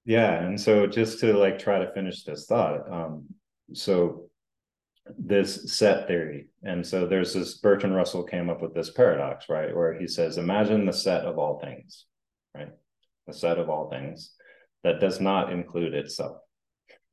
Yeah. 0.04 0.42
And 0.42 0.60
so 0.60 0.86
just 0.86 1.20
to 1.20 1.32
like 1.32 1.58
try 1.58 1.78
to 1.78 1.92
finish 1.92 2.24
this 2.24 2.46
thought, 2.46 2.90
um, 2.90 3.26
so 3.72 4.28
this 5.18 5.72
set 5.72 6.06
theory. 6.06 6.48
And 6.62 6.86
so 6.86 7.06
there's 7.06 7.34
this 7.34 7.58
Bertrand 7.58 7.94
Russell 7.94 8.24
came 8.24 8.50
up 8.50 8.62
with 8.62 8.74
this 8.74 8.90
paradox, 8.90 9.48
right? 9.48 9.74
Where 9.74 9.98
he 9.98 10.06
says, 10.06 10.38
imagine 10.38 10.86
the 10.86 10.92
set 10.92 11.24
of 11.24 11.38
all 11.38 11.58
things, 11.60 12.06
right? 12.54 12.70
The 13.26 13.34
set 13.34 13.58
of 13.58 13.68
all 13.68 13.90
things 13.90 14.32
that 14.84 15.00
does 15.00 15.20
not 15.20 15.52
include 15.52 15.94
itself. 15.94 16.38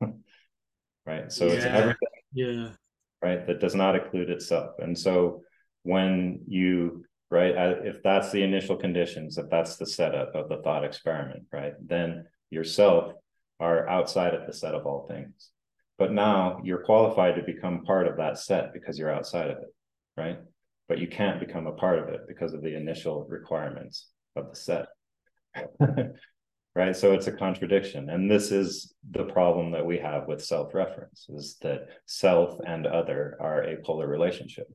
right. 1.06 1.30
So 1.30 1.46
yeah. 1.46 1.52
it's 1.52 1.64
everything. 1.64 2.08
Yeah. 2.32 2.68
Right. 3.22 3.46
That 3.46 3.60
does 3.60 3.74
not 3.74 3.96
include 3.96 4.30
itself. 4.30 4.76
And 4.78 4.98
so 4.98 5.42
when 5.82 6.40
you 6.46 7.04
right 7.30 7.54
if 7.84 8.02
that's 8.02 8.30
the 8.32 8.42
initial 8.42 8.76
conditions 8.76 9.38
if 9.38 9.48
that's 9.50 9.76
the 9.76 9.86
setup 9.86 10.34
of 10.34 10.48
the 10.48 10.60
thought 10.62 10.84
experiment 10.84 11.44
right 11.52 11.72
then 11.86 12.24
yourself 12.50 13.12
are 13.58 13.88
outside 13.88 14.34
of 14.34 14.46
the 14.46 14.52
set 14.52 14.74
of 14.74 14.86
all 14.86 15.06
things 15.06 15.50
but 16.00 16.12
now 16.12 16.58
you're 16.64 16.82
qualified 16.82 17.34
to 17.34 17.42
become 17.42 17.84
part 17.84 18.08
of 18.08 18.16
that 18.16 18.38
set 18.38 18.72
because 18.72 18.98
you're 18.98 19.12
outside 19.12 19.50
of 19.50 19.58
it, 19.58 19.74
right? 20.16 20.38
But 20.88 20.98
you 20.98 21.06
can't 21.06 21.38
become 21.38 21.66
a 21.66 21.74
part 21.74 21.98
of 21.98 22.08
it 22.08 22.22
because 22.26 22.54
of 22.54 22.62
the 22.62 22.74
initial 22.74 23.26
requirements 23.28 24.08
of 24.34 24.48
the 24.48 24.56
set. 24.56 24.86
right? 26.74 26.96
So 26.96 27.12
it's 27.12 27.26
a 27.26 27.32
contradiction. 27.32 28.08
And 28.08 28.30
this 28.30 28.50
is 28.50 28.94
the 29.10 29.24
problem 29.24 29.72
that 29.72 29.84
we 29.84 29.98
have 29.98 30.26
with 30.26 30.42
self-reference 30.42 31.26
is 31.28 31.58
that 31.60 31.88
self 32.06 32.58
and 32.66 32.86
other 32.86 33.36
are 33.38 33.64
a 33.64 33.82
polar 33.84 34.08
relationship, 34.08 34.68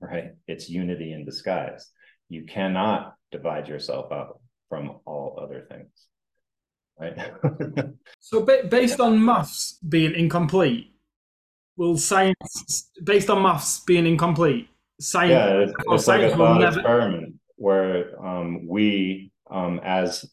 right? 0.00 0.32
It's 0.48 0.68
unity 0.68 1.12
in 1.12 1.24
disguise. 1.24 1.92
You 2.28 2.44
cannot 2.44 3.14
divide 3.30 3.68
yourself 3.68 4.10
out 4.10 4.40
from 4.68 4.98
all 5.06 5.38
other 5.40 5.64
things. 5.70 6.08
Right? 7.02 7.84
so 8.20 8.46
based 8.70 9.00
on 9.00 9.24
maths 9.24 9.78
being 9.88 10.14
incomplete, 10.14 10.94
will 11.76 11.96
science 11.96 12.90
based 13.02 13.30
on 13.30 13.42
maths 13.42 13.80
being 13.80 14.06
incomplete, 14.06 14.68
science 15.00 15.32
yeah, 15.32 15.58
it's, 15.58 15.72
it's 15.88 16.08
like 16.08 16.22
a 16.22 16.36
thought 16.36 16.60
never 16.60 16.80
experiment 16.80 17.34
where 17.56 18.24
um, 18.24 18.66
we, 18.66 19.30
um, 19.50 19.80
as 19.84 20.24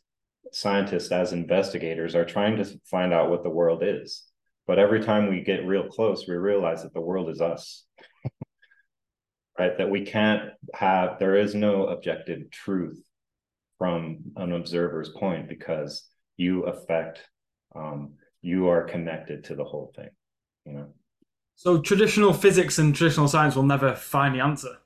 scientists, 0.51 1.11
as 1.11 1.33
investigators, 1.33 2.15
are 2.15 2.25
trying 2.25 2.57
to 2.57 2.65
find 2.85 3.13
out 3.13 3.29
what 3.29 3.43
the 3.43 3.49
world 3.49 3.83
is. 3.83 4.25
But 4.65 4.79
every 4.79 5.03
time 5.03 5.29
we 5.29 5.41
get 5.41 5.65
real 5.65 5.87
close, 5.87 6.27
we 6.27 6.35
realize 6.35 6.83
that 6.83 6.93
the 6.93 7.01
world 7.01 7.29
is 7.29 7.41
us. 7.41 7.85
right? 9.59 9.77
That 9.77 9.89
we 9.89 10.05
can't 10.05 10.51
have, 10.73 11.19
there 11.19 11.35
is 11.35 11.53
no 11.55 11.87
objective 11.87 12.49
truth 12.51 12.99
from 13.77 14.19
an 14.35 14.51
observer's 14.53 15.09
point 15.09 15.49
because 15.49 16.07
you 16.39 16.63
affect, 16.63 17.19
um, 17.75 18.13
you 18.41 18.69
are 18.69 18.83
connected 18.83 19.43
to 19.45 19.55
the 19.55 19.63
whole 19.63 19.91
thing, 19.95 20.09
you 20.65 20.73
know? 20.73 20.87
So 21.55 21.81
traditional 21.81 22.31
physics 22.31 22.79
and 22.79 22.95
traditional 22.95 23.27
science 23.27 23.55
will 23.55 23.63
never 23.63 23.93
find 23.93 24.33
the 24.33 24.39
answer. 24.39 24.77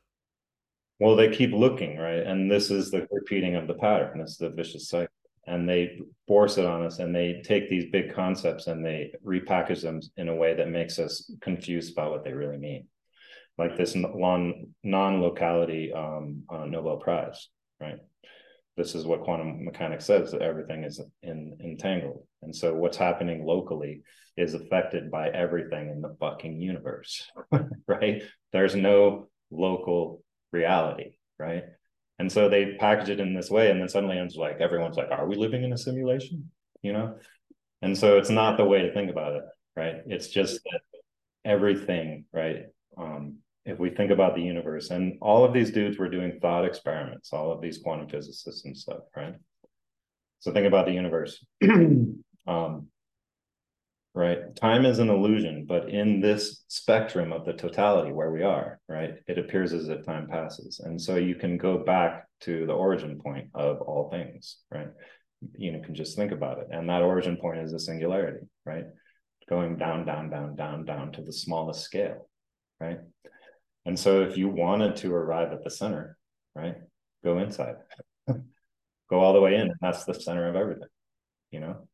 Well, 0.99 1.15
they 1.15 1.29
keep 1.29 1.51
looking, 1.51 1.97
right? 1.97 2.25
And 2.25 2.49
this 2.49 2.71
is 2.71 2.89
the 2.89 3.07
repeating 3.11 3.55
of 3.55 3.67
the 3.67 3.75
pattern. 3.75 4.19
This 4.19 4.31
is 4.31 4.37
the 4.37 4.49
vicious 4.49 4.89
cycle. 4.89 5.13
And 5.45 5.69
they 5.69 5.99
force 6.27 6.57
it 6.57 6.65
on 6.65 6.83
us 6.83 6.99
and 6.99 7.13
they 7.13 7.41
take 7.43 7.69
these 7.69 7.91
big 7.91 8.13
concepts 8.13 8.67
and 8.67 8.83
they 8.83 9.11
repackage 9.25 9.81
them 9.81 9.99
in 10.17 10.29
a 10.29 10.35
way 10.35 10.55
that 10.55 10.69
makes 10.69 10.97
us 10.99 11.29
confused 11.41 11.91
about 11.91 12.11
what 12.11 12.23
they 12.23 12.31
really 12.31 12.57
mean. 12.57 12.87
Like 13.57 13.77
this 13.77 13.93
non 13.95 15.21
locality 15.21 15.91
um, 15.93 16.43
uh, 16.49 16.65
Nobel 16.65 16.97
Prize, 16.97 17.49
right? 17.79 17.99
This 18.75 18.95
is 18.95 19.05
what 19.05 19.23
quantum 19.23 19.63
mechanics 19.63 20.05
says 20.05 20.31
that 20.31 20.41
everything 20.41 20.83
is 20.83 20.99
in, 21.21 21.57
entangled. 21.63 22.25
And 22.41 22.55
so 22.55 22.73
what's 22.73 22.97
happening 22.97 23.45
locally 23.45 24.01
is 24.35 24.55
affected 24.55 25.11
by 25.11 25.29
everything 25.29 25.89
in 25.89 26.01
the 26.01 26.15
fucking 26.19 26.59
universe, 26.59 27.29
right? 27.87 28.23
There's 28.51 28.75
no 28.75 29.27
local 29.51 30.23
reality, 30.51 31.17
right? 31.37 31.63
And 32.19 32.31
so 32.31 32.49
they 32.49 32.75
package 32.79 33.09
it 33.09 33.19
in 33.19 33.33
this 33.33 33.49
way, 33.49 33.69
and 33.69 33.79
then 33.79 33.89
suddenly 33.89 34.17
it's 34.17 34.35
like 34.35 34.59
everyone's 34.59 34.97
like, 34.97 35.11
"Are 35.11 35.27
we 35.27 35.35
living 35.35 35.63
in 35.63 35.73
a 35.73 35.77
simulation?" 35.77 36.51
You 36.81 36.93
know, 36.93 37.15
and 37.81 37.97
so 37.97 38.17
it's 38.17 38.29
not 38.29 38.57
the 38.57 38.65
way 38.65 38.83
to 38.83 38.93
think 38.93 39.09
about 39.09 39.33
it, 39.33 39.43
right? 39.75 39.95
It's 40.05 40.27
just 40.27 40.61
that 40.63 40.81
everything, 41.43 42.25
right? 42.31 42.67
Um, 42.97 43.39
if 43.65 43.79
we 43.79 43.89
think 43.89 44.11
about 44.11 44.35
the 44.35 44.41
universe, 44.41 44.89
and 44.89 45.17
all 45.21 45.45
of 45.45 45.53
these 45.53 45.71
dudes 45.71 45.97
were 45.97 46.09
doing 46.09 46.39
thought 46.41 46.65
experiments, 46.65 47.31
all 47.31 47.51
of 47.51 47.61
these 47.61 47.79
quantum 47.79 48.09
physicists 48.09 48.65
and 48.65 48.77
stuff, 48.77 49.03
right? 49.15 49.35
So 50.39 50.51
think 50.51 50.67
about 50.67 50.85
the 50.85 50.91
universe. 50.91 51.43
um, 52.47 52.87
right? 54.15 54.55
Time 54.55 54.85
is 54.85 54.99
an 54.99 55.09
illusion, 55.09 55.65
but 55.67 55.89
in 55.89 56.19
this 56.19 56.65
spectrum 56.67 57.31
of 57.31 57.45
the 57.45 57.53
totality 57.53 58.11
where 58.11 58.31
we 58.31 58.43
are, 58.43 58.79
right, 58.87 59.15
it 59.27 59.39
appears 59.39 59.73
as 59.73 59.89
if 59.89 60.05
time 60.05 60.27
passes. 60.27 60.79
And 60.79 61.01
so 61.01 61.15
you 61.15 61.35
can 61.35 61.57
go 61.57 61.77
back 61.77 62.27
to 62.41 62.65
the 62.65 62.73
origin 62.73 63.19
point 63.19 63.49
of 63.55 63.81
all 63.81 64.09
things, 64.09 64.57
right? 64.69 64.89
You 65.57 65.71
know, 65.71 65.79
can 65.79 65.95
just 65.95 66.15
think 66.15 66.31
about 66.31 66.59
it. 66.59 66.67
And 66.69 66.89
that 66.89 67.01
origin 67.01 67.37
point 67.37 67.59
is 67.59 67.73
a 67.73 67.79
singularity, 67.79 68.45
right? 68.65 68.85
Going 69.49 69.77
down, 69.77 70.05
down, 70.05 70.29
down, 70.29 70.55
down, 70.55 70.85
down 70.85 71.11
to 71.13 71.21
the 71.21 71.33
smallest 71.33 71.81
scale, 71.81 72.29
right? 72.79 72.99
And 73.85 73.99
so 73.99 74.21
if 74.21 74.37
you 74.37 74.47
wanted 74.47 74.95
to 74.97 75.13
arrive 75.13 75.51
at 75.51 75.63
the 75.63 75.69
center, 75.69 76.17
right, 76.55 76.75
go 77.23 77.39
inside, 77.39 77.75
go 78.27 79.19
all 79.19 79.33
the 79.33 79.41
way 79.41 79.55
in. 79.55 79.61
And 79.61 79.75
that's 79.81 80.05
the 80.05 80.13
center 80.13 80.47
of 80.47 80.55
everything, 80.55 80.89
you 81.51 81.59
know? 81.59 81.87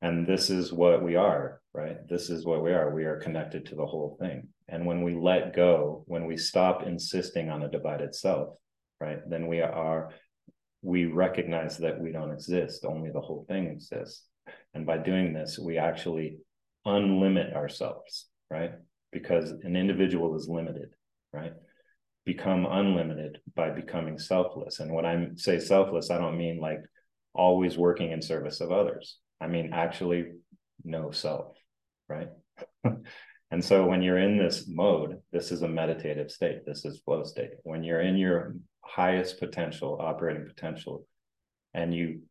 and 0.00 0.26
this 0.26 0.50
is 0.50 0.72
what 0.72 1.02
we 1.02 1.16
are 1.16 1.60
right? 1.74 2.08
This 2.08 2.28
is 2.28 2.44
what 2.44 2.62
we 2.62 2.72
are. 2.72 2.92
We 2.92 3.04
are 3.04 3.20
connected 3.20 3.66
to 3.66 3.76
the 3.76 3.86
whole 3.86 4.16
thing. 4.20 4.48
And 4.68 4.84
when 4.84 5.02
we 5.02 5.14
let 5.14 5.54
go 5.54 6.02
when 6.06 6.26
we 6.26 6.36
stop 6.36 6.82
insisting 6.84 7.50
on 7.50 7.62
a 7.62 7.70
divided 7.70 8.14
self 8.14 8.56
right 9.00 9.18
then 9.28 9.46
we 9.46 9.60
are 9.60 10.10
we 10.82 11.06
recognize 11.06 11.78
that 11.78 12.00
we 12.00 12.12
don't 12.12 12.32
exist. 12.32 12.84
Only 12.84 13.10
the 13.10 13.20
whole 13.20 13.44
thing 13.48 13.66
exists. 13.66 14.24
And 14.74 14.86
by 14.86 14.98
doing 14.98 15.32
this 15.32 15.58
we 15.58 15.78
actually 15.78 16.38
unlimit 16.86 17.54
ourselves 17.54 18.26
right? 18.50 18.72
Because 19.12 19.50
an 19.50 19.76
individual 19.76 20.36
is 20.36 20.48
limited 20.48 20.90
right 21.32 21.52
become 22.24 22.66
unlimited 22.66 23.38
by 23.54 23.70
becoming 23.70 24.18
selfless 24.18 24.80
and 24.80 24.92
when 24.92 25.06
i 25.06 25.28
say 25.36 25.58
selfless 25.58 26.10
i 26.10 26.18
don't 26.18 26.36
mean 26.36 26.60
like 26.60 26.80
always 27.34 27.78
working 27.78 28.12
in 28.12 28.20
service 28.20 28.60
of 28.60 28.70
others 28.70 29.18
I 29.40 29.46
mean, 29.46 29.70
actually, 29.72 30.32
no 30.84 31.10
self, 31.10 31.56
right? 32.08 32.28
and 33.50 33.64
so 33.64 33.86
when 33.86 34.02
you're 34.02 34.18
in 34.18 34.36
this 34.36 34.66
mode, 34.68 35.18
this 35.32 35.52
is 35.52 35.62
a 35.62 35.68
meditative 35.68 36.30
state, 36.30 36.66
this 36.66 36.84
is 36.84 37.00
flow 37.00 37.22
state. 37.24 37.50
When 37.62 37.84
you're 37.84 38.00
in 38.00 38.16
your 38.16 38.56
highest 38.80 39.38
potential, 39.38 39.98
operating 40.00 40.46
potential, 40.46 41.06
and 41.74 41.94
you 41.94 42.22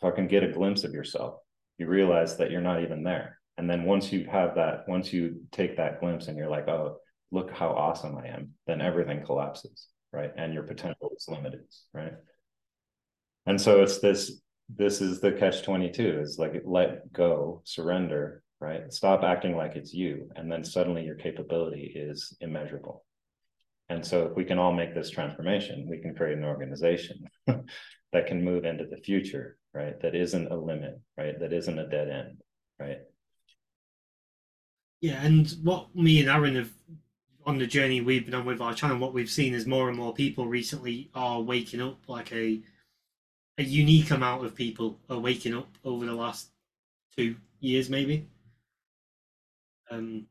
fucking 0.00 0.28
get 0.28 0.44
a 0.44 0.52
glimpse 0.52 0.84
of 0.84 0.92
yourself, 0.92 1.36
you 1.78 1.86
realize 1.86 2.36
that 2.36 2.50
you're 2.50 2.60
not 2.60 2.82
even 2.82 3.02
there. 3.04 3.38
And 3.56 3.68
then 3.68 3.84
once 3.84 4.12
you 4.12 4.26
have 4.30 4.56
that, 4.56 4.88
once 4.88 5.12
you 5.12 5.42
take 5.52 5.76
that 5.76 6.00
glimpse 6.00 6.28
and 6.28 6.36
you're 6.36 6.50
like, 6.50 6.68
oh, 6.68 6.98
look 7.30 7.50
how 7.52 7.68
awesome 7.68 8.16
I 8.16 8.28
am, 8.28 8.54
then 8.66 8.80
everything 8.80 9.24
collapses, 9.24 9.88
right? 10.12 10.32
And 10.36 10.52
your 10.52 10.64
potential 10.64 11.10
is 11.16 11.26
limited, 11.28 11.64
right? 11.92 12.14
And 13.46 13.60
so 13.60 13.82
it's 13.82 13.98
this 13.98 14.40
this 14.76 15.00
is 15.00 15.20
the 15.20 15.32
catch 15.32 15.62
22 15.62 16.20
is 16.20 16.38
like 16.38 16.62
let 16.64 17.12
go 17.12 17.62
surrender 17.64 18.42
right? 18.60 18.92
Stop 18.92 19.22
acting 19.22 19.56
like 19.56 19.74
it's 19.74 19.94
you 19.94 20.28
and 20.36 20.52
then 20.52 20.62
suddenly 20.62 21.02
your 21.02 21.14
capability 21.14 21.92
is 21.96 22.36
immeasurable. 22.42 23.06
And 23.88 24.04
so 24.04 24.26
if 24.26 24.36
we 24.36 24.44
can 24.44 24.58
all 24.58 24.72
make 24.72 24.94
this 24.94 25.10
transformation 25.10 25.88
we 25.88 25.98
can 25.98 26.14
create 26.14 26.38
an 26.38 26.44
organization 26.44 27.24
that 27.46 28.26
can 28.26 28.44
move 28.44 28.64
into 28.64 28.84
the 28.84 28.98
future 28.98 29.56
right? 29.72 30.00
That 30.02 30.14
isn't 30.14 30.52
a 30.52 30.56
limit 30.56 31.00
right? 31.16 31.38
That 31.40 31.52
isn't 31.52 31.78
a 31.78 31.88
dead 31.88 32.08
end 32.08 32.42
right? 32.78 32.98
Yeah 35.00 35.20
and 35.24 35.50
what 35.62 35.94
me 35.96 36.20
and 36.20 36.28
aaron 36.28 36.56
have 36.56 36.70
on 37.46 37.58
the 37.58 37.66
journey 37.66 38.00
we've 38.00 38.26
been 38.26 38.34
on 38.34 38.44
with 38.44 38.60
our 38.60 38.74
channel 38.74 38.98
what 38.98 39.14
we've 39.14 39.30
seen 39.30 39.54
is 39.54 39.66
more 39.66 39.88
and 39.88 39.96
more 39.96 40.12
people 40.12 40.46
recently 40.46 41.10
are 41.14 41.40
waking 41.40 41.80
up 41.80 41.98
like 42.08 42.32
a 42.32 42.60
a 43.60 43.62
unique 43.62 44.10
amount 44.10 44.44
of 44.44 44.54
people 44.54 44.98
are 45.10 45.18
waking 45.18 45.54
up 45.54 45.68
over 45.84 46.06
the 46.06 46.14
last 46.14 46.48
two 47.14 47.36
years, 47.60 47.90
maybe. 47.90 48.26
Um, 49.90 50.26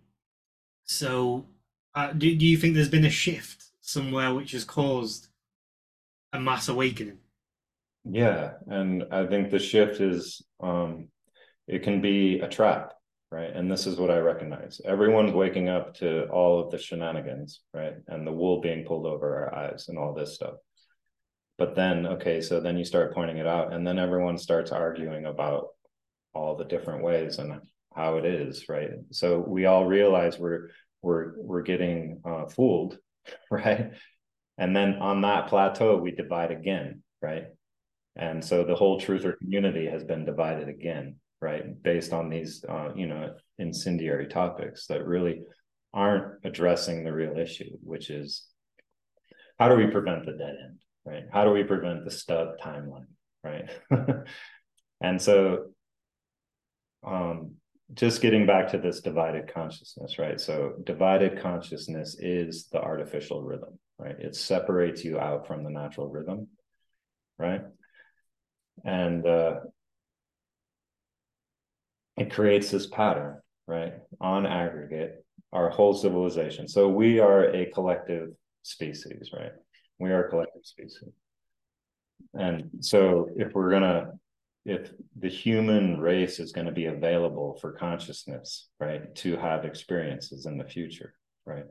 so, 0.83 1.45
uh, 1.93 2.11
do 2.13 2.35
do 2.35 2.45
you 2.45 2.57
think 2.57 2.73
there's 2.73 2.89
been 2.89 3.05
a 3.05 3.09
shift 3.09 3.65
somewhere 3.81 4.33
which 4.33 4.53
has 4.53 4.63
caused 4.63 5.27
a 6.33 6.39
mass 6.39 6.69
awakening? 6.69 7.19
Yeah, 8.03 8.53
and 8.67 9.03
I 9.11 9.27
think 9.27 9.51
the 9.51 9.59
shift 9.59 10.01
is 10.01 10.41
um, 10.59 11.09
it 11.67 11.83
can 11.83 12.01
be 12.01 12.39
a 12.39 12.47
trap, 12.47 12.93
right? 13.31 13.51
And 13.53 13.71
this 13.71 13.85
is 13.87 13.97
what 13.97 14.11
I 14.11 14.17
recognize. 14.17 14.81
Everyone's 14.85 15.33
waking 15.33 15.69
up 15.69 15.93
to 15.95 16.25
all 16.29 16.59
of 16.59 16.71
the 16.71 16.77
shenanigans, 16.77 17.61
right? 17.73 17.93
And 18.07 18.25
the 18.25 18.31
wool 18.31 18.61
being 18.61 18.85
pulled 18.85 19.05
over 19.05 19.37
our 19.37 19.55
eyes 19.55 19.87
and 19.87 19.97
all 19.97 20.13
this 20.13 20.35
stuff 20.35 20.55
but 21.59 21.75
then 21.75 22.07
okay 22.07 22.41
so 22.41 22.59
then 22.59 22.77
you 22.77 22.85
start 22.85 23.13
pointing 23.13 23.37
it 23.37 23.45
out 23.45 23.73
and 23.73 23.85
then 23.85 23.99
everyone 23.99 24.37
starts 24.37 24.71
arguing 24.71 25.25
about 25.25 25.67
all 26.33 26.55
the 26.55 26.63
different 26.63 27.03
ways 27.03 27.37
and 27.37 27.59
how 27.95 28.15
it 28.17 28.25
is 28.25 28.67
right 28.67 28.91
so 29.11 29.43
we 29.45 29.65
all 29.65 29.85
realize 29.85 30.39
we're 30.39 30.69
we're 31.03 31.33
we're 31.37 31.61
getting 31.61 32.21
uh, 32.25 32.45
fooled 32.45 32.97
right 33.51 33.91
and 34.57 34.75
then 34.75 34.95
on 34.95 35.21
that 35.21 35.47
plateau 35.47 35.97
we 35.97 36.11
divide 36.11 36.51
again 36.51 37.03
right 37.21 37.47
and 38.15 38.43
so 38.43 38.63
the 38.63 38.75
whole 38.75 38.99
truther 38.99 39.37
community 39.37 39.85
has 39.85 40.03
been 40.03 40.25
divided 40.25 40.69
again 40.69 41.17
right 41.41 41.81
based 41.83 42.13
on 42.13 42.29
these 42.29 42.63
uh, 42.67 42.89
you 42.95 43.07
know 43.07 43.33
incendiary 43.57 44.27
topics 44.27 44.87
that 44.87 45.05
really 45.05 45.41
aren't 45.93 46.33
addressing 46.43 47.03
the 47.03 47.13
real 47.13 47.37
issue 47.37 47.71
which 47.81 48.09
is 48.09 48.45
how 49.57 49.67
do 49.67 49.75
we 49.75 49.87
prevent 49.87 50.25
the 50.25 50.33
dead 50.33 50.55
end 50.63 50.79
right? 51.09 51.23
How 51.31 51.43
do 51.43 51.51
we 51.51 51.63
prevent 51.63 52.05
the 52.05 52.11
stub 52.11 52.59
timeline, 52.63 53.07
right? 53.43 53.69
and 55.01 55.21
so 55.21 55.71
um, 57.05 57.55
just 57.93 58.21
getting 58.21 58.45
back 58.45 58.69
to 58.71 58.77
this 58.77 59.01
divided 59.01 59.51
consciousness, 59.53 60.19
right? 60.19 60.39
So 60.39 60.73
divided 60.83 61.41
consciousness 61.41 62.17
is 62.19 62.67
the 62.71 62.79
artificial 62.79 63.41
rhythm, 63.41 63.79
right? 63.97 64.15
It 64.19 64.35
separates 64.35 65.03
you 65.03 65.19
out 65.19 65.47
from 65.47 65.63
the 65.63 65.71
natural 65.71 66.09
rhythm, 66.09 66.47
right? 67.37 67.61
And 68.85 69.25
uh, 69.25 69.55
it 72.19 72.31
creates 72.31 72.69
this 72.69 72.87
pattern, 72.87 73.39
right? 73.67 73.93
On 74.19 74.45
aggregate, 74.45 75.23
our 75.53 75.69
whole 75.69 75.93
civilization. 75.93 76.67
So 76.67 76.87
we 76.87 77.19
are 77.19 77.45
a 77.45 77.71
collective 77.71 78.29
species, 78.63 79.29
right? 79.33 79.51
We 79.99 80.11
are 80.11 80.25
a 80.25 80.29
collective 80.29 80.65
species. 80.65 81.03
And 82.33 82.69
so 82.81 83.29
if 83.35 83.53
we're 83.53 83.71
gonna 83.71 84.11
if 84.65 84.91
the 85.17 85.29
human 85.29 85.99
race 85.99 86.39
is 86.39 86.51
going 86.51 86.67
to 86.67 86.73
be 86.73 86.85
available 86.85 87.57
for 87.59 87.71
consciousness, 87.71 88.67
right, 88.79 89.15
to 89.15 89.37
have 89.37 89.65
experiences 89.65 90.45
in 90.45 90.57
the 90.57 90.65
future, 90.65 91.13
right, 91.45 91.65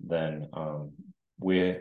then 0.00 0.48
um, 0.52 0.92
we 1.38 1.76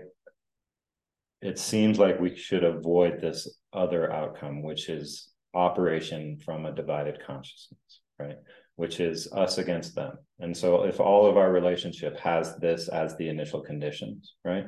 it 1.42 1.58
seems 1.58 1.98
like 1.98 2.20
we 2.20 2.36
should 2.36 2.64
avoid 2.64 3.20
this 3.20 3.48
other 3.74 4.12
outcome, 4.12 4.62
which 4.62 4.90
is 4.90 5.31
operation 5.54 6.38
from 6.38 6.66
a 6.66 6.74
divided 6.74 7.20
consciousness, 7.26 8.02
right? 8.20 8.38
Which 8.76 9.00
is 9.00 9.32
us 9.34 9.58
against 9.58 9.96
them. 9.96 10.18
And 10.40 10.56
so 10.56 10.84
if 10.84 11.00
all 11.00 11.28
of 11.30 11.38
our 11.38 11.52
relationship 11.52 12.18
has 12.20 12.56
this 12.58 12.88
as 12.88 13.16
the 13.16 13.30
initial 13.30 13.62
conditions, 13.62 14.34
right? 14.46 14.66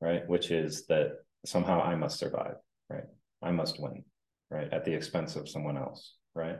Right, 0.00 0.28
which 0.28 0.52
is 0.52 0.86
that 0.86 1.10
somehow 1.44 1.82
I 1.82 1.96
must 1.96 2.18
survive, 2.18 2.54
right? 2.88 3.06
I 3.42 3.50
must 3.50 3.80
win, 3.80 4.04
right? 4.48 4.72
At 4.72 4.84
the 4.84 4.94
expense 4.94 5.34
of 5.34 5.48
someone 5.48 5.76
else, 5.76 6.14
right? 6.34 6.58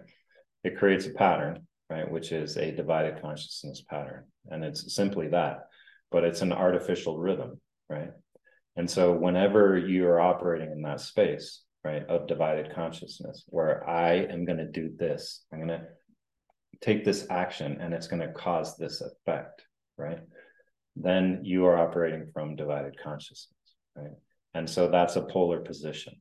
It 0.65 0.77
creates 0.77 1.07
a 1.07 1.11
pattern, 1.11 1.67
right? 1.89 2.11
Which 2.11 2.33
is 2.33 2.57
a 2.57 2.73
divided 2.73 3.23
consciousness 3.23 3.83
pattern. 3.89 4.25
And 4.49 4.65
it's 4.65 4.95
simply 4.95 5.29
that, 5.29 5.61
but 6.11 6.25
it's 6.25 6.43
an 6.43 6.53
artificial 6.53 7.19
rhythm, 7.19 7.61
right? 7.89 8.11
And 8.77 8.91
so 8.91 9.13
whenever 9.13 9.79
you 9.79 10.07
are 10.07 10.21
operating 10.21 10.71
in 10.73 10.83
that 10.83 11.01
space, 11.01 11.63
right, 11.85 12.05
of 12.07 12.27
divided 12.27 12.75
consciousness, 12.75 13.45
where 13.49 13.89
I 13.89 14.15
am 14.15 14.45
going 14.45 14.59
to 14.59 14.71
do 14.71 14.91
this, 14.99 15.45
I'm 15.53 15.59
going 15.59 15.81
to 15.81 15.87
take 16.81 17.05
this 17.05 17.27
action 17.31 17.79
and 17.81 17.93
it's 17.93 18.07
going 18.07 18.23
to 18.23 18.33
cause 18.33 18.77
this 18.77 19.01
effect, 19.01 19.63
right? 19.97 20.21
Then 20.97 21.41
you 21.45 21.67
are 21.67 21.79
operating 21.79 22.31
from 22.33 22.57
divided 22.57 22.99
consciousness, 23.03 23.55
right? 23.97 24.13
And 24.55 24.69
so 24.69 24.89
that's 24.89 25.17
a 25.17 25.23
polar 25.23 25.61
position. 25.61 26.15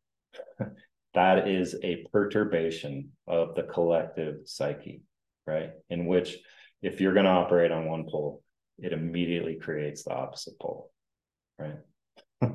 that 1.14 1.48
is 1.48 1.76
a 1.84 2.06
perturbation 2.12 3.12
of 3.28 3.56
the 3.56 3.64
collective 3.64 4.42
psyche, 4.46 5.02
right? 5.46 5.72
In 5.90 6.06
which, 6.06 6.38
if 6.82 7.02
you're 7.02 7.14
going 7.14 7.26
to 7.26 7.32
operate 7.32 7.72
on 7.72 7.88
one 7.88 8.06
pole, 8.10 8.44
it 8.78 8.94
immediately 8.94 9.56
creates 9.56 10.04
the 10.04 10.14
opposite 10.14 10.60
pole, 10.60 10.92
right? 11.58 11.78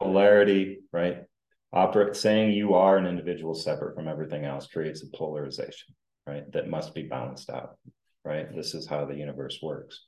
Polarity, 0.00 0.78
right? 0.92 1.24
Operate 1.72 2.16
saying 2.16 2.52
you 2.52 2.74
are 2.74 2.96
an 2.96 3.06
individual 3.06 3.54
separate 3.54 3.94
from 3.94 4.08
everything 4.08 4.44
else 4.44 4.66
creates 4.66 5.02
a 5.02 5.16
polarization, 5.16 5.94
right? 6.26 6.50
That 6.52 6.68
must 6.68 6.94
be 6.94 7.02
balanced 7.02 7.50
out, 7.50 7.76
right? 8.24 8.54
This 8.54 8.74
is 8.74 8.86
how 8.86 9.04
the 9.04 9.16
universe 9.16 9.58
works. 9.62 10.06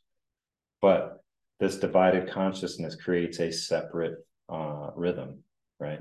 But 0.81 1.23
this 1.59 1.77
divided 1.77 2.31
consciousness 2.31 2.97
creates 2.97 3.41
a 3.41 3.53
separate 3.53 4.15
uh, 4.49 4.91
rhythm, 4.97 5.41
right? 5.79 6.01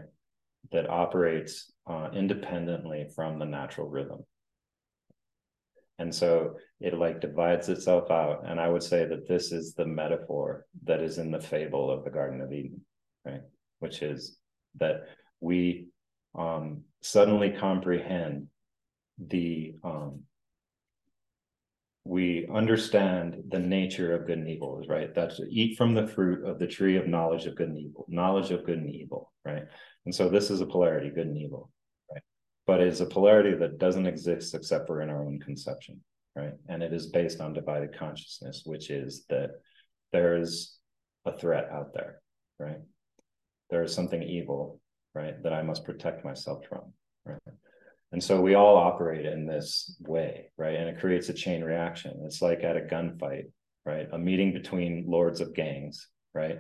That 0.72 0.90
operates 0.90 1.72
uh, 1.86 2.10
independently 2.14 3.08
from 3.14 3.38
the 3.38 3.46
natural 3.46 3.90
rhythm. 3.90 4.24
And 5.98 6.16
so 6.16 6.56
it 6.80 6.98
like 6.98 7.20
divides 7.20 7.68
itself 7.68 8.10
out. 8.10 8.46
And 8.48 8.58
I 8.58 8.70
would 8.70 8.84
say 8.84 9.06
that 9.06 9.28
this 9.28 9.52
is 9.52 9.74
the 9.74 9.86
metaphor 9.86 10.66
that 10.86 11.02
is 11.02 11.18
in 11.18 11.32
the 11.32 11.42
fable 11.42 11.92
of 11.92 12.06
the 12.06 12.10
Garden 12.10 12.40
of 12.40 12.54
Eden, 12.54 12.80
right? 13.26 13.42
Which 13.80 14.02
is 14.02 14.38
that 14.80 15.02
we 15.42 15.88
um, 16.36 16.84
suddenly 17.02 17.52
comprehend 17.52 18.48
the 19.18 19.76
um, 19.84 20.24
we 22.06 22.48
understand 22.52 23.44
the 23.50 23.60
nature 23.60 24.16
of 24.16 24.26
good 24.26 24.40
and 24.40 24.50
evil 24.50 24.80
is 24.82 24.88
right? 24.88 25.14
That's 25.14 25.40
eat 25.50 25.78
from 25.78 25.94
the 25.94 26.08
fruit 26.08 26.44
of 26.44 26.58
the 26.58 26.68
tree 26.68 26.98
of 26.98 27.08
knowledge 27.08 27.46
of 27.46 27.56
good 27.56 27.70
and 27.70 27.78
evil 27.78 28.06
knowledge 28.08 28.52
of 28.52 28.66
good 28.66 28.80
and 28.80 28.90
evil 28.90 29.32
right? 29.46 29.64
And 30.06 30.16
so 30.16 30.30
this 30.30 30.50
is 30.50 30.62
a 30.62 30.66
polarity 30.66 31.10
good 31.10 31.28
and 31.28 31.38
evil 31.38 31.70
right? 32.12 32.24
But 32.66 32.82
it's 32.82 33.02
a 33.02 33.06
polarity 33.06 33.56
that 33.58 33.78
doesn't 33.78 34.08
exist 34.08 34.56
except 34.56 34.88
for 34.88 35.02
in 35.02 35.10
our 35.10 35.24
own 35.24 35.40
conception 35.40 36.02
right? 36.36 36.54
And 36.68 36.82
it 36.82 36.94
is 36.94 37.08
based 37.08 37.42
on 37.42 37.54
divided 37.54 37.98
consciousness 37.98 38.64
which 38.66 38.90
is 38.90 39.26
that 39.30 39.52
there 40.12 40.38
is 40.38 40.78
a 41.26 41.38
threat 41.38 41.70
out 41.72 41.94
there 41.94 42.22
right? 42.60 42.80
There 43.70 43.84
is 43.84 43.94
something 43.94 44.24
evil 44.24 44.80
right 45.14 45.42
that 45.44 45.54
i 45.54 45.62
must 45.62 45.86
protect 45.86 46.24
myself 46.24 46.66
from 46.68 46.94
right 47.26 47.40
and 48.12 48.24
so 48.24 48.42
we 48.42 48.56
all 48.56 48.76
operate 48.76 49.26
in 49.26 49.46
this 49.46 49.96
way, 50.02 50.50
right? 50.58 50.76
And 50.76 50.90
it 50.90 51.00
creates 51.00 51.30
a 51.30 51.34
chain 51.34 51.64
reaction. 51.64 52.22
It's 52.26 52.42
like 52.42 52.64
at 52.64 52.78
a 52.78 52.82
gunfight, 52.82 53.52
right? 53.86 54.08
A 54.12 54.18
meeting 54.18 54.52
between 54.52 55.06
lords 55.08 55.42
of 55.42 55.54
gangs, 55.54 56.08
right? 56.34 56.58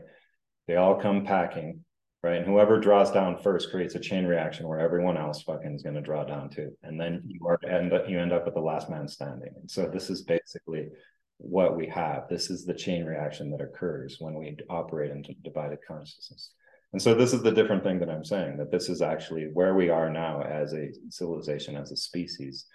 They 0.67 0.75
all 0.75 1.01
come 1.01 1.25
packing, 1.25 1.83
right? 2.21 2.37
And 2.37 2.45
whoever 2.45 2.79
draws 2.79 3.11
down 3.11 3.39
first 3.39 3.71
creates 3.71 3.95
a 3.95 3.99
chain 3.99 4.25
reaction 4.25 4.67
where 4.67 4.79
everyone 4.79 5.17
else 5.17 5.41
fucking 5.41 5.73
is 5.73 5.81
going 5.81 5.95
to 5.95 6.01
draw 6.01 6.23
down 6.23 6.51
too. 6.51 6.77
And 6.83 6.99
then 6.99 7.23
you 7.25 7.47
are 7.47 7.59
end 7.67 7.93
up, 7.93 8.07
you 8.07 8.19
end 8.19 8.31
up 8.31 8.45
with 8.45 8.53
the 8.53 8.61
last 8.61 8.87
man 8.87 9.07
standing. 9.07 9.53
And 9.59 9.69
so 9.69 9.87
this 9.87 10.11
is 10.11 10.21
basically 10.21 10.89
what 11.37 11.75
we 11.75 11.87
have. 11.87 12.29
This 12.29 12.51
is 12.51 12.63
the 12.63 12.75
chain 12.75 13.05
reaction 13.05 13.49
that 13.51 13.61
occurs 13.61 14.17
when 14.19 14.35
we 14.35 14.55
operate 14.69 15.09
into 15.09 15.33
divided 15.43 15.79
consciousness. 15.87 16.51
And 16.91 17.01
so 17.01 17.13
this 17.13 17.33
is 17.33 17.43
the 17.43 17.51
different 17.51 17.83
thing 17.83 17.99
that 17.99 18.09
I'm 18.09 18.25
saying 18.25 18.57
that 18.57 18.71
this 18.71 18.89
is 18.89 19.01
actually 19.01 19.49
where 19.53 19.75
we 19.75 19.89
are 19.89 20.09
now 20.09 20.41
as 20.41 20.73
a 20.73 20.91
civilization, 21.09 21.75
as 21.75 21.91
a 21.91 21.95
species, 21.95 22.65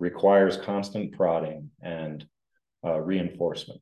requires 0.00 0.56
constant 0.56 1.12
prodding 1.12 1.70
and 1.80 2.26
uh, 2.84 2.98
reinforcement, 2.98 3.80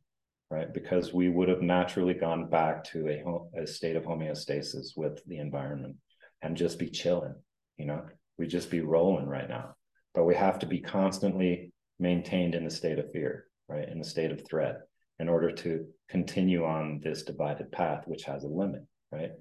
right? 0.51 0.73
Because 0.75 1.15
we 1.15 1.31
would 1.31 1.49
have 1.49 1.63
naturally 1.63 2.13
gone 2.13 2.51
back 2.51 2.85
to 2.85 3.09
a, 3.09 3.63
a 3.63 3.67
state 3.67 3.97
of 3.97 4.05
homeostasis 4.05 4.89
with 4.97 5.25
the 5.27 5.39
environment 5.39 5.97
and 6.43 6.57
just 6.57 6.79
be 6.79 6.91
chilling, 6.91 7.35
you 7.79 7.87
know, 7.87 8.05
we 8.39 8.47
just 8.47 8.71
be 8.71 8.81
rolling 8.81 9.27
right 9.27 9.49
now. 9.49 9.75
But 10.15 10.25
we 10.25 10.35
have 10.35 10.59
to 10.61 10.67
be 10.67 10.81
constantly 10.81 11.73
maintained 11.99 12.55
in 12.55 12.65
the 12.65 12.71
state 12.71 12.99
of 12.99 13.11
fear, 13.13 13.47
right? 13.69 13.89
In 13.89 13.99
the 13.99 14.05
state 14.05 14.33
of 14.33 14.47
threat 14.47 14.81
in 15.19 15.29
order 15.29 15.51
to 15.51 15.87
continue 16.09 16.65
on 16.65 17.01
this 17.03 17.23
divided 17.23 17.73
path, 17.73 18.05
which 18.07 18.25
has 18.25 18.45
a 18.45 18.49
limit, 18.49 18.83
right? 19.11 19.33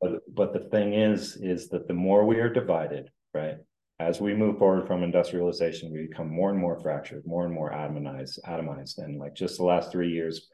But, 0.00 0.12
but 0.32 0.52
the 0.52 0.68
thing 0.70 0.94
is, 0.94 1.36
is 1.36 1.68
that 1.70 1.88
the 1.88 1.94
more 1.94 2.24
we 2.24 2.38
are 2.38 2.52
divided, 2.52 3.10
right, 3.34 3.56
as 4.00 4.20
we 4.20 4.34
move 4.34 4.58
forward 4.58 4.86
from 4.86 5.02
industrialization, 5.02 5.92
we 5.92 6.06
become 6.06 6.30
more 6.30 6.50
and 6.50 6.58
more 6.58 6.78
fractured, 6.78 7.26
more 7.26 7.44
and 7.44 7.52
more 7.52 7.72
atomized, 7.72 8.38
atomized. 8.46 8.98
And 8.98 9.18
like 9.18 9.34
just 9.34 9.56
the 9.56 9.64
last 9.64 9.90
three 9.90 10.12
years, 10.12 10.48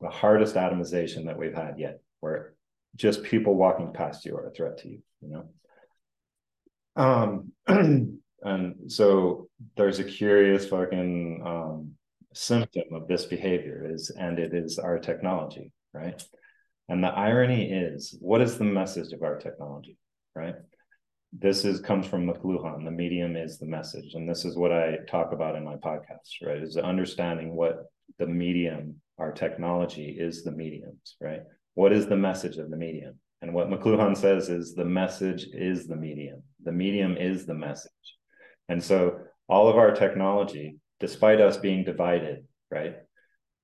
the 0.00 0.08
hardest 0.08 0.54
atomization 0.54 1.26
that 1.26 1.36
we've 1.36 1.54
had 1.54 1.78
yet, 1.78 2.00
where 2.20 2.54
just 2.96 3.24
people 3.24 3.56
walking 3.56 3.92
past 3.92 4.24
you 4.24 4.36
are 4.36 4.46
a 4.46 4.52
threat 4.52 4.78
to 4.78 4.88
you, 4.88 4.98
you 5.20 5.28
know? 5.28 5.48
Um, 6.96 7.52
and 8.42 8.92
so 8.92 9.48
there's 9.76 9.98
a 9.98 10.04
curious 10.04 10.68
fucking 10.68 11.42
um, 11.44 11.94
symptom 12.32 12.84
of 12.92 13.08
this 13.08 13.24
behavior 13.24 13.90
is, 13.90 14.10
and 14.10 14.38
it 14.38 14.54
is 14.54 14.78
our 14.78 14.98
technology, 14.98 15.72
right? 15.92 16.22
And 16.88 17.02
the 17.02 17.08
irony 17.08 17.70
is, 17.70 18.16
what 18.20 18.42
is 18.42 18.58
the 18.58 18.64
message 18.64 19.12
of 19.12 19.22
our 19.22 19.38
technology, 19.38 19.96
right? 20.34 20.54
This 21.32 21.64
is 21.64 21.80
comes 21.80 22.06
from 22.06 22.26
McLuhan. 22.26 22.84
The 22.84 22.90
medium 22.90 23.36
is 23.36 23.58
the 23.58 23.66
message, 23.66 24.14
and 24.14 24.28
this 24.28 24.44
is 24.44 24.56
what 24.56 24.72
I 24.72 24.98
talk 25.08 25.32
about 25.32 25.56
in 25.56 25.64
my 25.64 25.76
podcast, 25.76 26.46
right? 26.46 26.62
Is 26.62 26.76
understanding 26.76 27.56
what 27.56 27.86
the 28.18 28.26
medium, 28.26 29.00
our 29.18 29.32
technology, 29.32 30.16
is 30.18 30.44
the 30.44 30.52
mediums, 30.52 31.16
right? 31.20 31.40
What 31.74 31.92
is 31.92 32.06
the 32.06 32.16
message 32.16 32.58
of 32.58 32.70
the 32.70 32.76
medium? 32.76 33.18
And 33.42 33.52
what 33.52 33.68
McLuhan 33.68 34.16
says 34.16 34.48
is 34.48 34.74
the 34.74 34.84
message 34.84 35.46
is 35.52 35.86
the 35.86 35.96
medium. 35.96 36.42
The 36.62 36.72
medium 36.72 37.16
is 37.16 37.46
the 37.46 37.54
message. 37.54 37.90
And 38.68 38.82
so 38.82 39.18
all 39.48 39.68
of 39.68 39.76
our 39.76 39.92
technology, 39.92 40.76
despite 41.00 41.40
us 41.40 41.56
being 41.56 41.84
divided, 41.84 42.44
right, 42.70 42.96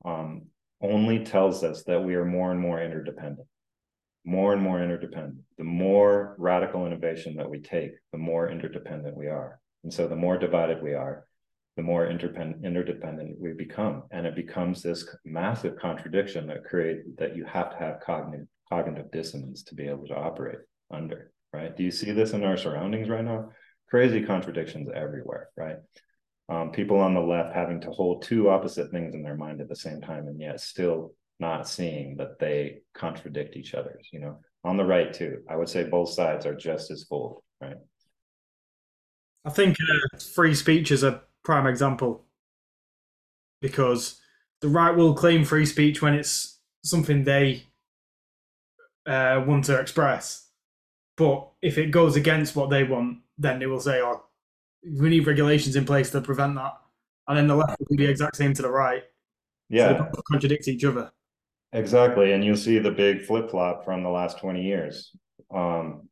um, 0.04 0.46
only 0.80 1.24
tells 1.24 1.62
us 1.62 1.84
that 1.84 2.02
we 2.02 2.14
are 2.14 2.24
more 2.24 2.50
and 2.50 2.60
more 2.60 2.82
interdependent, 2.82 3.46
more 4.24 4.52
and 4.52 4.62
more 4.62 4.82
interdependent. 4.82 5.40
The 5.58 5.64
more 5.64 6.34
radical 6.38 6.86
innovation 6.86 7.36
that 7.36 7.50
we 7.50 7.60
take, 7.60 7.92
the 8.12 8.18
more 8.18 8.50
interdependent 8.50 9.16
we 9.16 9.26
are. 9.26 9.60
And 9.84 9.92
so 9.92 10.06
the 10.06 10.16
more 10.16 10.38
divided 10.38 10.82
we 10.82 10.94
are, 10.94 11.24
the 11.76 11.82
more 11.82 12.06
interdependent, 12.06 13.40
we 13.40 13.52
become. 13.52 14.02
And 14.10 14.26
it 14.26 14.34
becomes 14.34 14.82
this 14.82 15.08
massive 15.24 15.76
contradiction 15.76 16.46
that 16.48 16.64
create 16.64 17.16
that 17.18 17.36
you 17.36 17.44
have 17.44 17.70
to 17.70 17.76
have 17.76 18.00
cognitive 18.00 18.46
cognitive 18.70 19.10
dissonance 19.10 19.64
to 19.64 19.74
be 19.74 19.88
able 19.88 20.06
to 20.06 20.14
operate 20.14 20.60
under, 20.92 21.32
right? 21.52 21.76
Do 21.76 21.82
you 21.82 21.90
see 21.90 22.12
this 22.12 22.32
in 22.32 22.44
our 22.44 22.56
surroundings 22.56 23.08
right 23.08 23.24
now? 23.24 23.50
Crazy 23.88 24.22
contradictions 24.22 24.88
everywhere, 24.94 25.48
right? 25.56 25.76
Um, 26.50 26.70
people 26.72 26.98
on 26.98 27.14
the 27.14 27.20
left 27.20 27.54
having 27.54 27.80
to 27.80 27.90
hold 27.90 28.22
two 28.22 28.50
opposite 28.50 28.90
things 28.90 29.14
in 29.14 29.22
their 29.22 29.36
mind 29.36 29.60
at 29.60 29.68
the 29.68 29.76
same 29.76 30.00
time 30.00 30.26
and 30.26 30.40
yet 30.40 30.60
still 30.60 31.14
not 31.38 31.68
seeing 31.68 32.16
that 32.16 32.38
they 32.38 32.80
contradict 32.94 33.56
each 33.56 33.74
other 33.74 33.98
you 34.12 34.20
know? 34.20 34.38
On 34.64 34.76
the 34.76 34.84
right 34.84 35.12
too 35.12 35.42
i 35.48 35.56
would 35.56 35.68
say 35.68 35.84
both 35.84 36.10
sides 36.10 36.44
are 36.44 36.54
just 36.54 36.90
as 36.90 37.04
full 37.04 37.42
right? 37.60 37.76
I 39.44 39.50
think 39.50 39.76
uh, 39.80 40.18
free 40.18 40.54
speech 40.54 40.90
is 40.90 41.02
a 41.02 41.22
prime 41.44 41.66
example 41.66 42.26
because 43.60 44.20
the 44.60 44.68
right 44.68 44.94
will 44.94 45.14
claim 45.14 45.44
free 45.44 45.66
speech 45.66 46.02
when 46.02 46.14
it's 46.14 46.58
something 46.84 47.24
they 47.24 47.64
uh, 49.06 49.42
want 49.46 49.64
to 49.66 49.78
express. 49.78 50.48
But 51.16 51.48
if 51.62 51.78
it 51.78 51.90
goes 51.90 52.16
against 52.16 52.56
what 52.56 52.70
they 52.70 52.84
want, 52.84 53.18
then 53.38 53.58
they 53.58 53.66
will 53.66 53.80
say, 53.80 54.00
"Oh, 54.00 54.24
we 54.82 55.08
need 55.08 55.26
regulations 55.26 55.76
in 55.76 55.84
place 55.84 56.10
to 56.10 56.20
prevent 56.20 56.54
that." 56.56 56.74
And 57.28 57.36
then 57.38 57.46
the 57.46 57.56
left 57.56 57.78
will 57.78 57.96
be 57.96 58.04
the 58.04 58.10
exact 58.10 58.36
same 58.36 58.54
to 58.54 58.62
the 58.62 58.70
right. 58.70 59.02
Yeah, 59.68 60.10
so 60.12 60.22
contradict 60.30 60.68
each 60.68 60.84
other. 60.84 61.12
Exactly, 61.72 62.32
and 62.32 62.44
you'll 62.44 62.56
see 62.56 62.78
the 62.78 62.90
big 62.90 63.22
flip 63.22 63.50
flop 63.50 63.84
from 63.84 64.02
the 64.02 64.08
last 64.08 64.38
twenty 64.38 64.62
years. 64.62 65.12
Um, 65.54 66.08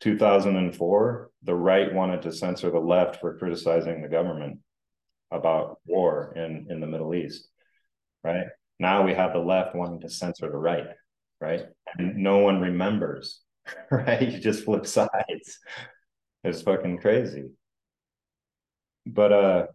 2004, 0.00 1.30
the 1.42 1.54
right 1.54 1.92
wanted 1.92 2.22
to 2.22 2.32
censor 2.32 2.70
the 2.70 2.78
left 2.78 3.20
for 3.20 3.36
criticizing 3.36 4.00
the 4.00 4.08
government 4.08 4.58
about 5.30 5.78
war 5.86 6.32
in 6.36 6.66
in 6.70 6.80
the 6.80 6.86
Middle 6.86 7.14
East, 7.14 7.48
right? 8.24 8.46
Now 8.78 9.04
we 9.04 9.14
have 9.14 9.32
the 9.32 9.38
left 9.38 9.74
wanting 9.74 10.00
to 10.00 10.08
censor 10.08 10.50
the 10.50 10.56
right, 10.56 10.86
right? 11.40 11.66
And 11.98 12.16
no 12.16 12.38
one 12.38 12.60
remembers, 12.60 13.40
right? 13.90 14.22
You 14.22 14.40
just 14.40 14.64
flip 14.64 14.86
sides. 14.86 15.58
It's 16.42 16.62
fucking 16.62 16.98
crazy. 16.98 17.50
But 19.12 19.32
uh 19.32 19.66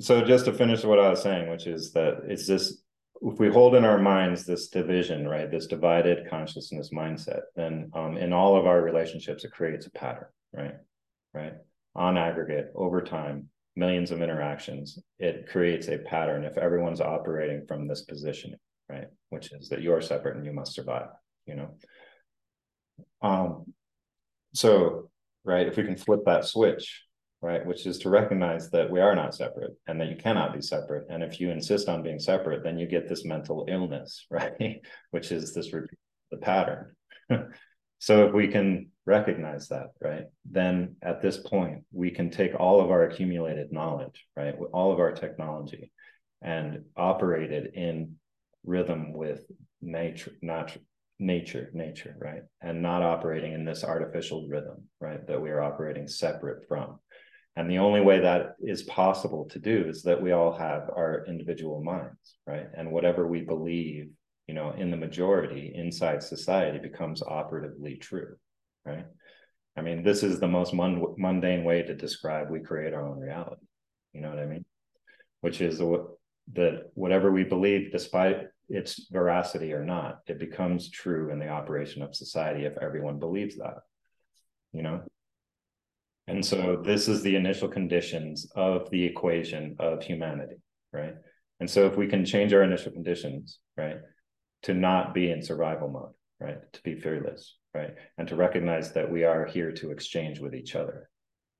so 0.00 0.24
just 0.24 0.46
to 0.46 0.52
finish 0.52 0.82
what 0.82 0.98
I 0.98 1.10
was 1.10 1.22
saying, 1.22 1.50
which 1.50 1.66
is 1.66 1.92
that 1.92 2.22
it's 2.26 2.46
this 2.46 2.82
if 3.22 3.38
we 3.38 3.50
hold 3.50 3.74
in 3.74 3.84
our 3.84 3.98
minds 3.98 4.44
this 4.44 4.68
division, 4.68 5.28
right, 5.28 5.50
this 5.50 5.66
divided 5.66 6.28
consciousness 6.30 6.90
mindset, 6.90 7.42
then 7.54 7.90
um, 7.94 8.16
in 8.16 8.32
all 8.32 8.56
of 8.56 8.66
our 8.66 8.80
relationships, 8.80 9.44
it 9.44 9.52
creates 9.52 9.86
a 9.86 9.90
pattern, 9.90 10.26
right? 10.52 10.74
Right. 11.34 11.52
On 11.94 12.16
aggregate, 12.16 12.72
over 12.74 13.02
time, 13.02 13.48
millions 13.76 14.10
of 14.10 14.22
interactions, 14.22 14.98
it 15.18 15.48
creates 15.48 15.88
a 15.88 15.98
pattern 15.98 16.44
if 16.44 16.56
everyone's 16.56 17.00
operating 17.00 17.66
from 17.66 17.86
this 17.86 18.02
position, 18.02 18.54
right? 18.88 19.08
Which 19.28 19.52
is 19.52 19.68
that 19.68 19.82
you're 19.82 20.00
separate 20.00 20.36
and 20.36 20.46
you 20.46 20.52
must 20.52 20.72
survive, 20.72 21.08
you 21.46 21.56
know. 21.56 21.74
Um, 23.20 23.74
so, 24.54 25.10
right, 25.44 25.66
if 25.66 25.76
we 25.76 25.84
can 25.84 25.96
flip 25.96 26.20
that 26.24 26.46
switch, 26.46 27.04
right? 27.42 27.64
Which 27.64 27.86
is 27.86 27.98
to 27.98 28.10
recognize 28.10 28.70
that 28.70 28.90
we 28.90 29.00
are 29.00 29.14
not 29.14 29.34
separate 29.34 29.72
and 29.86 30.00
that 30.00 30.08
you 30.08 30.16
cannot 30.16 30.52
be 30.52 30.60
separate. 30.60 31.06
And 31.08 31.22
if 31.22 31.40
you 31.40 31.50
insist 31.50 31.88
on 31.88 32.02
being 32.02 32.18
separate, 32.18 32.62
then 32.62 32.78
you 32.78 32.86
get 32.86 33.08
this 33.08 33.24
mental 33.24 33.66
illness, 33.68 34.26
right? 34.30 34.80
Which 35.10 35.32
is 35.32 35.54
this 35.54 35.70
the 36.30 36.36
pattern. 36.36 36.94
so 37.98 38.26
if 38.26 38.34
we 38.34 38.48
can 38.48 38.90
recognize 39.06 39.68
that, 39.68 39.88
right, 40.00 40.24
then 40.44 40.96
at 41.02 41.22
this 41.22 41.38
point 41.38 41.84
we 41.92 42.10
can 42.10 42.30
take 42.30 42.58
all 42.58 42.80
of 42.80 42.90
our 42.90 43.04
accumulated 43.04 43.72
knowledge, 43.72 44.26
right, 44.36 44.54
all 44.72 44.92
of 44.92 45.00
our 45.00 45.12
technology, 45.12 45.90
and 46.42 46.84
operate 46.96 47.52
it 47.52 47.74
in 47.74 48.16
rhythm 48.64 49.12
with 49.12 49.44
nature, 49.80 50.32
not 50.42 50.76
nature, 51.18 51.70
nature, 51.74 52.16
right, 52.18 52.42
and 52.62 52.82
not 52.82 53.02
operating 53.02 53.52
in 53.52 53.64
this 53.64 53.84
artificial 53.84 54.48
rhythm, 54.48 54.84
right, 55.00 55.26
that 55.26 55.40
we 55.40 55.50
are 55.50 55.62
operating 55.62 56.08
separate 56.08 56.66
from. 56.68 56.98
And 57.56 57.70
the 57.70 57.78
only 57.78 58.00
way 58.00 58.20
that 58.20 58.54
is 58.60 58.84
possible 58.84 59.46
to 59.50 59.58
do 59.58 59.84
is 59.88 60.02
that 60.04 60.22
we 60.22 60.32
all 60.32 60.52
have 60.52 60.88
our 60.90 61.24
individual 61.26 61.82
minds, 61.82 62.36
right? 62.46 62.66
And 62.76 62.92
whatever 62.92 63.26
we 63.26 63.42
believe, 63.42 64.10
you 64.46 64.54
know, 64.54 64.70
in 64.72 64.90
the 64.90 64.96
majority 64.96 65.72
inside 65.74 66.22
society 66.22 66.78
becomes 66.78 67.22
operatively 67.22 67.96
true, 67.96 68.36
right? 68.84 69.04
I 69.76 69.82
mean, 69.82 70.02
this 70.02 70.22
is 70.22 70.40
the 70.40 70.48
most 70.48 70.74
mundane 70.74 71.64
way 71.64 71.82
to 71.82 71.94
describe 71.94 72.50
we 72.50 72.60
create 72.60 72.94
our 72.94 73.06
own 73.06 73.18
reality. 73.18 73.66
You 74.12 74.20
know 74.20 74.30
what 74.30 74.38
I 74.38 74.46
mean? 74.46 74.64
Which 75.40 75.60
is 75.60 75.78
that 75.78 76.90
whatever 76.94 77.30
we 77.30 77.44
believe, 77.44 77.92
despite 77.92 78.46
its 78.68 79.06
veracity 79.10 79.72
or 79.72 79.84
not, 79.84 80.20
it 80.26 80.38
becomes 80.38 80.90
true 80.90 81.30
in 81.30 81.38
the 81.38 81.48
operation 81.48 82.02
of 82.02 82.14
society 82.14 82.64
if 82.64 82.76
everyone 82.80 83.18
believes 83.18 83.56
that. 83.58 83.78
You 84.72 84.82
know, 84.82 85.02
and 86.30 86.46
so 86.46 86.80
this 86.84 87.08
is 87.08 87.22
the 87.22 87.34
initial 87.34 87.66
conditions 87.68 88.46
of 88.54 88.88
the 88.90 89.04
equation 89.04 89.74
of 89.80 90.00
humanity, 90.00 90.62
right? 90.92 91.14
And 91.58 91.68
so 91.68 91.86
if 91.86 91.96
we 91.96 92.06
can 92.06 92.24
change 92.24 92.52
our 92.52 92.62
initial 92.62 92.92
conditions, 92.92 93.58
right, 93.76 93.96
to 94.62 94.72
not 94.72 95.12
be 95.12 95.32
in 95.32 95.42
survival 95.42 95.88
mode, 95.88 96.12
right, 96.38 96.58
to 96.72 96.82
be 96.82 96.94
fearless, 96.94 97.56
right, 97.74 97.90
and 98.16 98.28
to 98.28 98.36
recognize 98.36 98.92
that 98.92 99.10
we 99.10 99.24
are 99.24 99.44
here 99.44 99.72
to 99.72 99.90
exchange 99.90 100.38
with 100.38 100.54
each 100.54 100.76
other, 100.76 101.10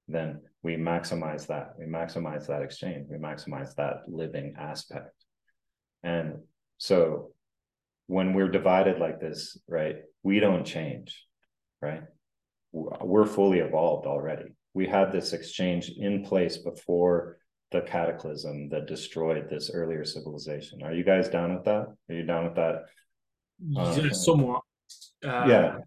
then 0.06 0.40
we 0.62 0.76
maximize 0.76 1.48
that. 1.48 1.72
We 1.76 1.86
maximize 1.86 2.46
that 2.46 2.62
exchange. 2.62 3.08
We 3.10 3.16
maximize 3.16 3.74
that 3.74 4.02
living 4.06 4.54
aspect. 4.56 5.14
And 6.04 6.34
so 6.78 7.32
when 8.06 8.34
we're 8.34 8.50
divided 8.50 9.00
like 9.00 9.18
this, 9.18 9.58
right, 9.66 9.96
we 10.22 10.38
don't 10.38 10.64
change, 10.64 11.26
right? 11.82 12.04
We're 12.72 13.26
fully 13.26 13.58
evolved 13.58 14.06
already 14.06 14.54
we 14.74 14.86
had 14.86 15.12
this 15.12 15.32
exchange 15.32 15.92
in 15.96 16.24
place 16.24 16.58
before 16.58 17.38
the 17.72 17.80
cataclysm 17.82 18.68
that 18.70 18.86
destroyed 18.86 19.48
this 19.48 19.70
earlier 19.72 20.04
civilization. 20.04 20.82
Are 20.82 20.92
you 20.92 21.04
guys 21.04 21.28
down 21.28 21.54
with 21.54 21.64
that? 21.64 21.86
Are 22.08 22.14
you 22.14 22.24
down 22.24 22.44
with 22.44 22.54
that? 22.56 22.84
Uh, 23.76 24.10
somewhat. 24.10 24.62
Uh, 25.24 25.44
yeah. 25.46 25.78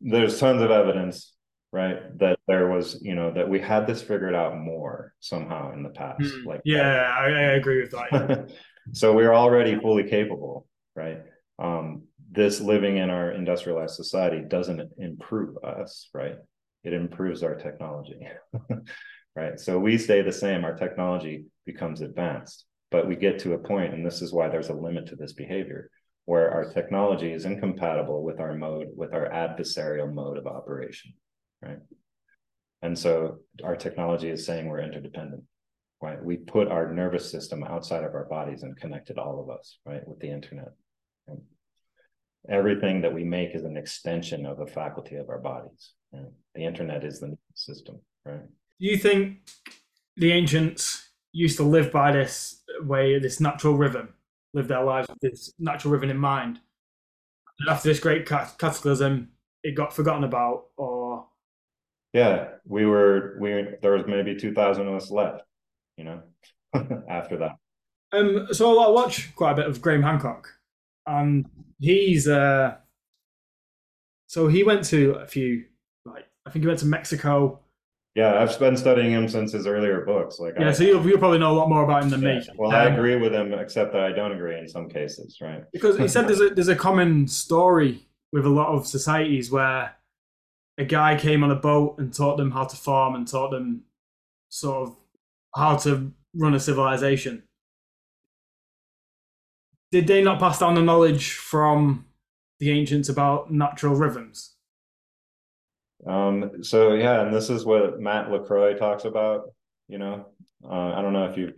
There's 0.00 0.38
tons 0.38 0.60
of 0.60 0.70
evidence, 0.70 1.34
right? 1.72 2.18
That 2.18 2.38
there 2.46 2.68
was, 2.68 3.00
you 3.02 3.14
know, 3.14 3.32
that 3.32 3.48
we 3.48 3.60
had 3.60 3.86
this 3.86 4.02
figured 4.02 4.34
out 4.34 4.58
more 4.58 5.14
somehow 5.20 5.72
in 5.72 5.82
the 5.82 5.88
past. 5.90 6.20
Mm, 6.20 6.46
like, 6.46 6.60
yeah, 6.64 7.14
I, 7.18 7.26
I, 7.26 7.52
agree 7.52 7.80
with 7.80 7.92
that. 7.92 8.50
so 8.92 9.14
we're 9.14 9.32
already 9.32 9.78
fully 9.78 10.04
capable, 10.04 10.66
right? 10.94 11.22
Um, 11.58 12.02
this 12.30 12.60
living 12.60 12.98
in 12.98 13.08
our 13.08 13.32
industrialized 13.32 13.94
society 13.94 14.42
doesn't 14.46 14.92
improve 14.98 15.56
us, 15.64 16.10
right? 16.12 16.36
It 16.86 16.92
improves 16.92 17.42
our 17.42 17.56
technology, 17.56 18.26
right? 19.36 19.58
So 19.58 19.78
we 19.78 19.98
stay 19.98 20.22
the 20.22 20.32
same, 20.32 20.64
our 20.64 20.76
technology 20.76 21.46
becomes 21.64 22.00
advanced, 22.00 22.64
but 22.92 23.08
we 23.08 23.16
get 23.16 23.40
to 23.40 23.54
a 23.54 23.58
point, 23.58 23.92
and 23.92 24.06
this 24.06 24.22
is 24.22 24.32
why 24.32 24.48
there's 24.48 24.68
a 24.68 24.74
limit 24.74 25.08
to 25.08 25.16
this 25.16 25.32
behavior, 25.32 25.90
where 26.26 26.50
our 26.50 26.72
technology 26.72 27.32
is 27.32 27.44
incompatible 27.44 28.22
with 28.22 28.38
our 28.38 28.54
mode, 28.54 28.88
with 28.94 29.12
our 29.12 29.28
adversarial 29.28 30.12
mode 30.12 30.38
of 30.38 30.46
operation, 30.46 31.12
right? 31.60 31.78
And 32.82 32.96
so 32.96 33.38
our 33.64 33.74
technology 33.74 34.30
is 34.30 34.46
saying 34.46 34.68
we're 34.68 34.80
interdependent, 34.80 35.42
right? 36.00 36.22
We 36.22 36.36
put 36.36 36.68
our 36.68 36.92
nervous 36.92 37.28
system 37.28 37.64
outside 37.64 38.04
of 38.04 38.14
our 38.14 38.26
bodies 38.26 38.62
and 38.62 38.76
connected 38.76 39.18
all 39.18 39.40
of 39.40 39.50
us, 39.50 39.78
right, 39.84 40.06
with 40.06 40.20
the 40.20 40.30
internet. 40.30 40.68
And 41.26 41.42
everything 42.48 43.00
that 43.02 43.12
we 43.12 43.24
make 43.24 43.54
is 43.54 43.64
an 43.64 43.76
extension 43.76 44.46
of 44.46 44.60
a 44.60 44.66
faculty 44.66 45.16
of 45.16 45.28
our 45.28 45.38
bodies. 45.38 45.92
Right? 46.12 46.24
The 46.54 46.64
internet 46.64 47.04
is 47.04 47.20
the 47.20 47.36
system, 47.54 48.00
right? 48.24 48.42
Do 48.80 48.86
you 48.86 48.96
think 48.96 49.38
the 50.16 50.32
ancients 50.32 51.08
used 51.32 51.56
to 51.58 51.62
live 51.62 51.92
by 51.92 52.12
this 52.12 52.62
way, 52.80 53.18
this 53.18 53.40
natural 53.40 53.76
rhythm, 53.76 54.14
live 54.54 54.68
their 54.68 54.84
lives 54.84 55.08
with 55.08 55.18
this 55.20 55.52
natural 55.58 55.92
rhythm 55.92 56.10
in 56.10 56.18
mind? 56.18 56.60
And 57.60 57.70
after 57.70 57.88
this 57.88 58.00
great 58.00 58.26
cataclysm, 58.26 59.30
it 59.62 59.74
got 59.74 59.94
forgotten 59.94 60.24
about, 60.24 60.66
or 60.76 61.26
yeah, 62.12 62.48
we 62.66 62.86
were 62.86 63.36
we 63.40 63.64
there 63.82 63.92
was 63.92 64.04
maybe 64.06 64.36
two 64.36 64.54
thousand 64.54 64.88
of 64.88 64.94
us 64.94 65.10
left, 65.10 65.42
you 65.96 66.04
know, 66.04 66.22
after 67.08 67.38
that. 67.38 67.56
Um, 68.12 68.48
so 68.52 68.78
I 68.78 68.90
watch 68.90 69.34
quite 69.34 69.52
a 69.52 69.56
bit 69.56 69.66
of 69.66 69.80
Graham 69.80 70.02
Hancock, 70.02 70.48
and 71.06 71.46
he's 71.80 72.28
uh, 72.28 72.76
so 74.26 74.48
he 74.48 74.62
went 74.62 74.84
to 74.86 75.12
a 75.12 75.26
few 75.26 75.64
like 76.04 76.26
I 76.46 76.50
think 76.50 76.64
he 76.64 76.66
went 76.66 76.80
to 76.80 76.86
Mexico. 76.86 77.60
Yeah, 78.14 78.40
I've 78.40 78.58
been 78.58 78.78
studying 78.78 79.12
him 79.12 79.28
since 79.28 79.52
his 79.52 79.66
earlier 79.66 80.00
books. 80.00 80.38
Like, 80.38 80.54
yeah, 80.58 80.70
I, 80.70 80.72
so 80.72 80.84
you'll, 80.84 81.06
you'll 81.06 81.18
probably 81.18 81.38
know 81.38 81.52
a 81.52 81.58
lot 81.58 81.68
more 81.68 81.84
about 81.84 82.02
him 82.02 82.08
than 82.08 82.22
yeah. 82.22 82.38
me. 82.38 82.48
Well, 82.56 82.70
um, 82.70 82.76
I 82.76 82.84
agree 82.86 83.16
with 83.16 83.34
him, 83.34 83.52
except 83.52 83.92
that 83.92 84.04
I 84.04 84.12
don't 84.12 84.32
agree 84.32 84.58
in 84.58 84.66
some 84.66 84.88
cases, 84.88 85.36
right? 85.42 85.64
Because 85.70 85.98
he 85.98 86.08
said 86.08 86.26
there's 86.26 86.40
a 86.40 86.48
there's 86.50 86.68
a 86.68 86.76
common 86.76 87.28
story 87.28 88.08
with 88.32 88.46
a 88.46 88.50
lot 88.50 88.68
of 88.68 88.86
societies 88.86 89.50
where 89.50 89.94
a 90.78 90.84
guy 90.84 91.16
came 91.16 91.44
on 91.44 91.50
a 91.50 91.56
boat 91.56 91.96
and 91.98 92.12
taught 92.12 92.36
them 92.36 92.50
how 92.50 92.64
to 92.64 92.76
farm 92.76 93.14
and 93.14 93.28
taught 93.28 93.50
them 93.50 93.82
sort 94.48 94.88
of 94.88 94.96
how 95.54 95.76
to 95.76 96.12
run 96.34 96.54
a 96.54 96.60
civilization. 96.60 97.42
Did 99.96 100.08
they 100.08 100.22
not 100.22 100.38
pass 100.38 100.58
down 100.58 100.74
the 100.74 100.82
knowledge 100.82 101.32
from 101.32 102.04
the 102.58 102.70
ancients 102.70 103.08
about 103.08 103.50
natural 103.50 103.94
rhythms? 103.94 104.54
Um, 106.06 106.62
so 106.62 106.92
yeah, 106.92 107.22
and 107.22 107.34
this 107.34 107.48
is 107.48 107.64
what 107.64 107.98
Matt 107.98 108.30
LaCroix 108.30 108.74
talks 108.74 109.06
about. 109.06 109.44
You 109.88 109.96
know, 109.96 110.26
uh, 110.62 110.92
I 110.92 111.00
don't 111.00 111.14
know 111.14 111.24
if 111.24 111.38
you're 111.38 111.52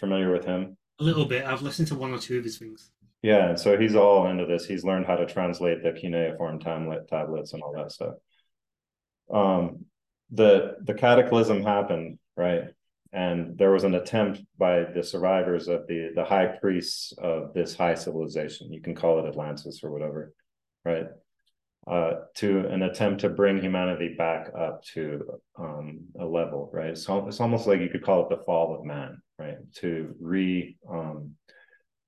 familiar 0.00 0.32
with 0.32 0.44
him. 0.44 0.76
A 0.98 1.04
little 1.04 1.26
bit. 1.26 1.44
I've 1.44 1.62
listened 1.62 1.86
to 1.86 1.94
one 1.94 2.12
or 2.12 2.18
two 2.18 2.38
of 2.38 2.42
his 2.42 2.58
things. 2.58 2.90
Yeah, 3.22 3.50
and 3.50 3.60
so 3.60 3.78
he's 3.78 3.94
all 3.94 4.26
into 4.26 4.46
this. 4.46 4.66
He's 4.66 4.82
learned 4.82 5.06
how 5.06 5.14
to 5.14 5.24
translate 5.24 5.84
the 5.84 5.92
cuneiform 5.92 6.58
tablet 6.58 7.06
tablets 7.06 7.52
and 7.52 7.62
all 7.62 7.72
that 7.76 7.92
stuff. 7.92 8.14
Um, 9.32 9.84
the 10.32 10.74
the 10.82 10.94
cataclysm 10.94 11.62
happened, 11.62 12.18
right? 12.36 12.64
And 13.12 13.56
there 13.56 13.70
was 13.70 13.84
an 13.84 13.94
attempt 13.94 14.42
by 14.58 14.84
the 14.84 15.02
survivors 15.02 15.68
of 15.68 15.86
the 15.86 16.10
the 16.14 16.24
high 16.24 16.46
priests 16.46 17.12
of 17.18 17.54
this 17.54 17.74
high 17.74 17.94
civilization. 17.94 18.72
You 18.72 18.82
can 18.82 18.94
call 18.94 19.18
it 19.18 19.28
Atlantis 19.28 19.80
or 19.82 19.90
whatever, 19.90 20.32
right? 20.84 21.06
uh, 21.86 22.12
to 22.34 22.66
an 22.66 22.82
attempt 22.82 23.20
to 23.20 23.28
bring 23.28 23.60
humanity 23.60 24.14
back 24.18 24.50
up 24.58 24.82
to 24.82 25.22
um, 25.58 26.00
a 26.18 26.24
level, 26.24 26.68
right? 26.72 26.98
So 26.98 27.26
it's 27.28 27.40
almost 27.40 27.66
like 27.66 27.80
you 27.80 27.88
could 27.88 28.02
call 28.02 28.24
it 28.24 28.28
the 28.28 28.42
fall 28.44 28.74
of 28.74 28.84
man, 28.84 29.22
right? 29.38 29.58
To 29.76 30.14
re 30.20 30.76
um, 30.90 31.34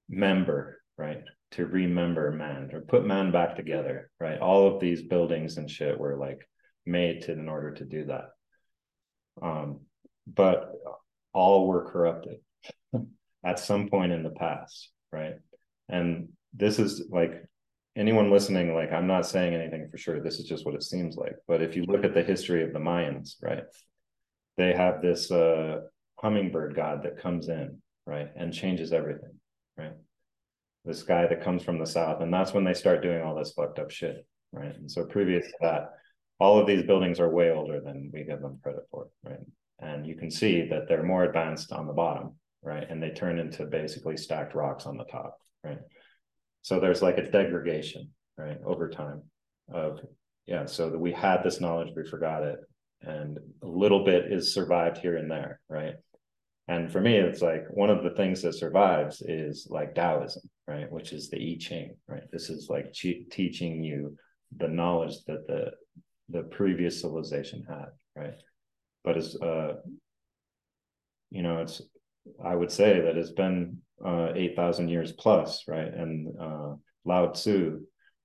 member, 0.09 0.81
right? 0.97 1.23
To 1.53 1.67
remember 1.67 2.33
man 2.33 2.71
or 2.73 2.81
put 2.81 3.07
man 3.07 3.31
back 3.31 3.55
together, 3.55 4.11
right? 4.19 4.41
All 4.41 4.67
of 4.67 4.81
these 4.81 5.03
buildings 5.03 5.59
and 5.59 5.71
shit 5.71 5.99
were 5.99 6.17
like 6.17 6.41
made 6.85 7.23
to 7.23 7.33
in 7.33 7.49
order 7.49 7.73
to 7.75 7.85
do 7.85 8.07
that. 8.07 8.31
Um, 9.41 9.81
but 10.35 10.73
all 11.33 11.67
were 11.67 11.91
corrupted 11.91 12.39
at 13.45 13.59
some 13.59 13.89
point 13.89 14.13
in 14.13 14.23
the 14.23 14.31
past, 14.31 14.91
right? 15.13 15.35
And 15.89 16.29
this 16.53 16.79
is 16.79 17.09
like 17.11 17.45
anyone 17.97 18.31
listening, 18.31 18.75
like 18.75 18.93
I'm 18.93 19.07
not 19.07 19.27
saying 19.27 19.55
anything 19.55 19.89
for 19.91 19.99
sure. 19.99 20.21
This 20.21 20.39
is 20.39 20.47
just 20.47 20.65
what 20.65 20.75
it 20.75 20.83
seems 20.83 21.17
like. 21.17 21.37
But 21.47 21.63
if 21.63 21.77
you 21.77 21.85
look 21.85 22.05
at 22.05 22.15
the 22.15 22.23
history 22.23 22.63
of 22.63 22.73
the 22.73 22.79
Mayans, 22.79 23.35
right, 23.43 23.65
they 24.57 24.73
have 24.73 25.03
this 25.03 25.31
uh, 25.31 25.81
hummingbird 26.17 26.75
god 26.75 27.03
that 27.03 27.19
comes 27.19 27.49
in, 27.49 27.81
right, 28.07 28.29
and 28.37 28.53
changes 28.53 28.93
everything, 28.93 29.39
right? 29.77 29.95
This 30.85 31.03
guy 31.03 31.27
that 31.27 31.43
comes 31.43 31.63
from 31.63 31.79
the 31.79 31.87
south, 31.87 32.23
and 32.23 32.33
that's 32.33 32.55
when 32.55 32.65
they 32.65 32.75
start 32.75 33.03
doing 33.03 33.23
all 33.23 33.35
this 33.35 33.53
fucked 33.53 33.79
up 33.79 33.91
shit, 33.91 34.27
right? 34.53 34.75
And 34.75 34.91
so 34.91 35.05
previous 35.05 35.47
to 35.47 35.55
that, 35.61 35.91
all 36.41 36.59
of 36.59 36.67
these 36.67 36.85
buildings 36.85 37.21
are 37.21 37.29
way 37.29 37.51
older 37.51 37.81
than 37.81 38.11
we 38.13 38.25
give 38.25 38.41
them 38.41 38.61
credit 38.63 38.85
for, 38.91 39.09
right? 39.25 39.41
And 39.81 40.07
you 40.07 40.17
can 40.17 40.31
see 40.31 40.67
that 40.69 40.89
they're 40.89 41.03
more 41.03 41.25
advanced 41.25 41.73
on 41.73 41.87
the 41.87 41.93
bottom, 41.93 42.35
right? 42.63 42.85
And 42.89 43.03
they 43.03 43.11
turn 43.11 43.39
into 43.39 43.65
basically 43.65 44.17
stacked 44.17 44.55
rocks 44.55 44.87
on 44.87 44.97
the 44.97 45.05
top, 45.05 45.39
right? 45.63 45.79
So 46.63 46.81
there's 46.81 47.03
like 47.03 47.19
a 47.19 47.31
degradation, 47.31 48.11
right, 48.37 48.59
over 48.65 48.89
time 48.89 49.23
of 49.73 50.01
yeah. 50.47 50.65
So 50.67 50.91
that 50.91 50.99
we 50.99 51.13
had 51.13 51.43
this 51.43 51.61
knowledge, 51.61 51.93
we 51.95 52.09
forgot 52.09 52.43
it, 52.43 52.59
and 53.03 53.39
a 53.63 53.67
little 53.67 54.05
bit 54.05 54.33
is 54.33 54.55
survived 54.55 54.99
here 54.99 55.17
and 55.17 55.31
there, 55.31 55.61
right? 55.69 55.95
And 56.69 56.93
for 56.93 57.01
me, 57.01 57.17
it's 57.17 57.41
like 57.41 57.65
one 57.71 57.91
of 57.91 58.03
the 58.03 58.11
things 58.11 58.43
that 58.43 58.55
survives 58.55 59.23
is 59.23 59.67
like 59.71 59.95
Taoism, 59.95 60.43
right? 60.67 60.91
Which 60.91 61.13
is 61.13 61.31
the 61.31 61.39
I 61.39 61.57
Ching, 61.59 61.97
right? 62.07 62.25
This 62.31 62.51
is 62.51 62.69
like 62.69 62.93
teaching 62.93 63.83
you 63.83 64.17
the 64.57 64.69
knowledge 64.69 65.25
that 65.27 65.47
the 65.47 65.71
the 66.31 66.43
previous 66.43 67.01
civilization 67.01 67.65
had, 67.69 67.87
right? 68.15 68.35
But 69.05 69.17
it's 69.17 69.37
uh, 69.37 69.75
you 71.31 71.43
know, 71.43 71.59
it's 71.59 71.83
I 72.45 72.55
would 72.55 72.71
say 72.71 73.01
that 73.01 73.17
it's 73.17 73.31
been 73.31 73.79
uh, 74.05 74.33
8,000 74.35 74.89
years 74.89 75.13
plus, 75.13 75.65
right? 75.67 75.93
And 75.93 76.29
uh, 76.41 76.75
Lao 77.05 77.29
Tzu, 77.29 77.81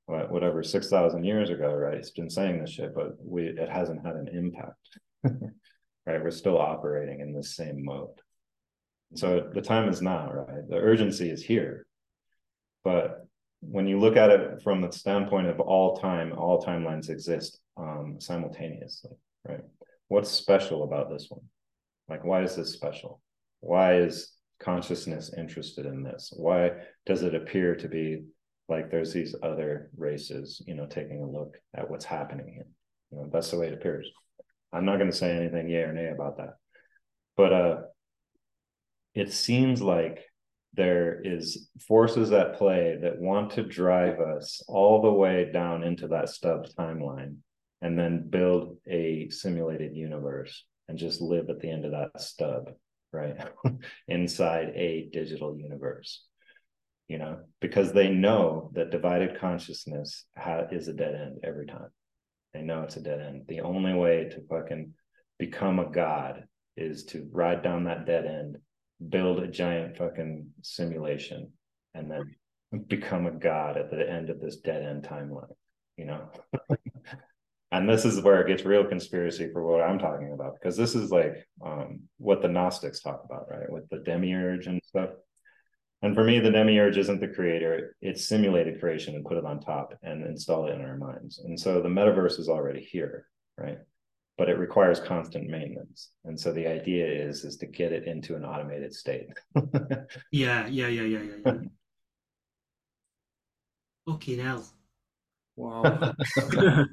whatever, 0.05 0.63
6,000 0.63 1.23
years 1.23 1.49
ago, 1.49 1.73
right? 1.73 1.97
It's 1.97 2.11
been 2.11 2.29
saying 2.29 2.59
this 2.59 2.71
shit, 2.71 2.93
but 2.93 3.13
we 3.19 3.47
it 3.47 3.69
hasn't 3.69 4.05
had 4.05 4.15
an 4.15 4.27
impact, 4.27 4.99
right? 5.23 6.23
We're 6.23 6.31
still 6.31 6.59
operating 6.59 7.21
in 7.21 7.33
the 7.33 7.43
same 7.43 7.83
mode. 7.83 8.09
So 9.15 9.49
the 9.53 9.61
time 9.61 9.89
is 9.89 10.01
now, 10.01 10.31
right? 10.31 10.67
The 10.67 10.77
urgency 10.77 11.29
is 11.29 11.43
here. 11.43 11.85
But 12.83 13.27
when 13.61 13.87
you 13.87 13.99
look 13.99 14.17
at 14.17 14.29
it 14.29 14.61
from 14.61 14.81
the 14.81 14.91
standpoint 14.91 15.47
of 15.47 15.59
all 15.59 15.97
time, 15.97 16.33
all 16.33 16.63
timelines 16.63 17.09
exist 17.09 17.59
um, 17.77 18.17
simultaneously, 18.19 19.11
right? 19.47 19.61
What's 20.13 20.29
special 20.29 20.83
about 20.83 21.09
this 21.09 21.25
one? 21.27 21.41
Like, 22.07 22.23
why 22.23 22.43
is 22.43 22.55
this 22.55 22.71
special? 22.71 23.19
Why 23.61 23.95
is 23.95 24.31
consciousness 24.59 25.33
interested 25.35 25.87
in 25.87 26.03
this? 26.03 26.31
Why 26.37 26.73
does 27.07 27.23
it 27.23 27.33
appear 27.33 27.75
to 27.77 27.87
be 27.87 28.25
like 28.69 28.91
there's 28.91 29.11
these 29.11 29.35
other 29.41 29.89
races, 29.97 30.61
you 30.67 30.75
know, 30.75 30.85
taking 30.85 31.23
a 31.23 31.27
look 31.27 31.57
at 31.75 31.89
what's 31.89 32.05
happening 32.05 32.47
here? 32.53 32.67
You 33.09 33.17
know, 33.17 33.29
that's 33.33 33.49
the 33.49 33.57
way 33.57 33.69
it 33.69 33.73
appears. 33.73 34.07
I'm 34.71 34.85
not 34.85 34.99
going 34.99 35.09
to 35.09 35.17
say 35.17 35.35
anything 35.35 35.67
yay 35.67 35.81
or 35.81 35.93
nay 35.93 36.11
about 36.13 36.37
that, 36.37 36.57
but 37.35 37.51
uh, 37.51 37.77
it 39.15 39.33
seems 39.33 39.81
like 39.81 40.19
there 40.75 41.21
is 41.23 41.69
forces 41.87 42.31
at 42.31 42.59
play 42.59 42.99
that 43.01 43.19
want 43.19 43.53
to 43.53 43.63
drive 43.63 44.19
us 44.19 44.61
all 44.67 45.01
the 45.01 45.11
way 45.11 45.49
down 45.51 45.81
into 45.81 46.09
that 46.09 46.29
stub 46.29 46.67
timeline 46.77 47.37
and 47.83 47.97
then 47.99 48.27
build 48.29 48.77
a 48.87 49.29
simulated 49.29 49.95
universe 49.95 50.65
and 50.89 50.97
just 50.97 51.21
live 51.21 51.49
at 51.49 51.59
the 51.59 51.69
end 51.69 51.85
of 51.85 51.91
that 51.91 52.19
stub 52.19 52.69
right? 53.11 53.37
Inside 54.07 54.69
a 54.75 55.09
digital 55.13 55.55
universe 55.55 56.23
you 57.07 57.17
know? 57.17 57.39
Because 57.59 57.91
they 57.91 58.09
know 58.09 58.71
that 58.73 58.91
divided 58.91 59.39
consciousness 59.39 60.25
ha- 60.37 60.67
is 60.71 60.87
a 60.87 60.93
dead 60.93 61.15
end 61.15 61.37
every 61.43 61.65
time. 61.65 61.89
They 62.53 62.61
know 62.61 62.83
it's 62.83 62.97
a 62.97 63.01
dead 63.01 63.19
end. 63.19 63.43
The 63.47 63.61
only 63.61 63.93
way 63.93 64.29
to 64.31 64.41
fucking 64.49 64.93
become 65.37 65.79
a 65.79 65.91
god 65.91 66.45
is 66.77 67.03
to 67.05 67.29
ride 67.31 67.61
down 67.61 67.83
that 67.83 68.05
dead 68.05 68.25
end 68.25 68.57
build 69.09 69.39
a 69.39 69.47
giant 69.47 69.97
fucking 69.97 70.47
simulation 70.61 71.51
and 71.93 72.09
then 72.09 72.35
become 72.87 73.27
a 73.27 73.31
god 73.31 73.77
at 73.77 73.91
the 73.91 74.09
end 74.09 74.29
of 74.29 74.39
this 74.39 74.57
dead 74.57 74.81
end 74.81 75.03
timeline 75.03 75.51
you 75.97 76.05
know 76.05 76.29
and 77.73 77.89
this 77.89 78.05
is 78.05 78.21
where 78.21 78.39
it 78.39 78.47
gets 78.47 78.65
real 78.65 78.85
conspiracy 78.85 79.49
for 79.51 79.63
what 79.63 79.81
I'm 79.81 79.97
talking 79.97 80.31
about 80.31 80.53
because 80.53 80.77
this 80.77 80.93
is 80.93 81.09
like 81.09 81.47
um, 81.65 82.01
what 82.17 82.43
the 82.43 82.47
Gnostics 82.47 83.01
talk 83.01 83.23
about, 83.25 83.49
right? 83.49 83.69
With 83.69 83.89
the 83.89 83.97
demiurge 83.97 84.67
and 84.67 84.79
stuff. 84.85 85.09
And 86.03 86.13
for 86.13 86.23
me, 86.23 86.39
the 86.39 86.51
demiurge 86.51 86.97
isn't 86.97 87.19
the 87.19 87.29
creator; 87.29 87.95
it's 87.99 88.25
simulated 88.25 88.79
creation 88.79 89.15
and 89.15 89.25
put 89.25 89.37
it 89.37 89.45
on 89.45 89.59
top 89.59 89.95
and 90.03 90.23
install 90.23 90.67
it 90.67 90.75
in 90.75 90.81
our 90.81 90.97
minds. 90.97 91.39
And 91.39 91.59
so 91.59 91.81
the 91.81 91.89
metaverse 91.89 92.39
is 92.39 92.47
already 92.47 92.81
here, 92.81 93.25
right? 93.57 93.79
But 94.37 94.49
it 94.49 94.59
requires 94.59 94.99
constant 94.99 95.49
maintenance. 95.49 96.11
And 96.25 96.39
so 96.39 96.53
the 96.53 96.67
idea 96.67 97.07
is 97.07 97.43
is 97.43 97.57
to 97.57 97.65
get 97.65 97.91
it 97.91 98.05
into 98.05 98.35
an 98.35 98.45
automated 98.45 98.93
state. 98.93 99.29
yeah, 100.31 100.67
yeah, 100.67 100.67
yeah, 100.67 100.87
yeah, 100.87 101.19
yeah. 101.19 101.21
yeah. 101.43 101.53
Fucking 104.07 104.39
hell. 104.39 104.63
Wow. 105.55 106.13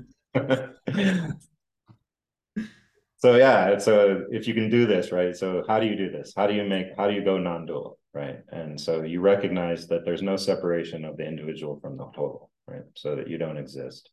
so 3.16 3.34
yeah 3.36 3.76
so 3.78 4.24
if 4.30 4.46
you 4.46 4.54
can 4.54 4.70
do 4.70 4.86
this 4.86 5.12
right 5.12 5.36
so 5.36 5.62
how 5.68 5.80
do 5.80 5.86
you 5.86 5.96
do 5.96 6.10
this? 6.10 6.32
How 6.36 6.46
do 6.46 6.54
you 6.54 6.64
make 6.64 6.86
how 6.96 7.08
do 7.08 7.14
you 7.14 7.24
go 7.24 7.38
non-dual 7.38 7.98
right? 8.12 8.38
And 8.50 8.80
so 8.80 9.02
you 9.02 9.20
recognize 9.20 9.86
that 9.88 10.04
there's 10.04 10.22
no 10.22 10.36
separation 10.36 11.04
of 11.04 11.16
the 11.16 11.26
individual 11.26 11.78
from 11.80 11.96
the 11.96 12.04
total 12.06 12.50
right 12.66 12.82
so 12.94 13.16
that 13.16 13.28
you 13.28 13.38
don't 13.38 13.56
exist 13.56 14.10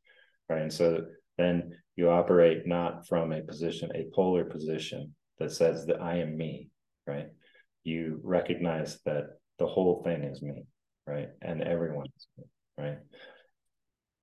right? 0.50 0.62
And 0.62 0.74
so 0.74 1.06
then 1.38 1.74
you 1.96 2.10
operate 2.10 2.66
not 2.68 3.08
from 3.08 3.32
a 3.32 3.42
position 3.42 3.92
a 3.96 4.08
polar 4.14 4.44
position 4.46 5.14
that 5.40 5.52
says 5.52 5.86
that 5.86 6.02
i 6.02 6.18
am 6.18 6.36
me 6.36 6.70
right? 7.06 7.28
You 7.84 8.20
recognize 8.24 9.00
that 9.06 9.38
the 9.60 9.68
whole 9.68 10.02
thing 10.04 10.24
is 10.24 10.42
me 10.42 10.66
right 11.06 11.30
and 11.42 11.62
everyone 11.62 12.08
is 12.18 12.28
me 12.38 12.44
right? 12.78 12.98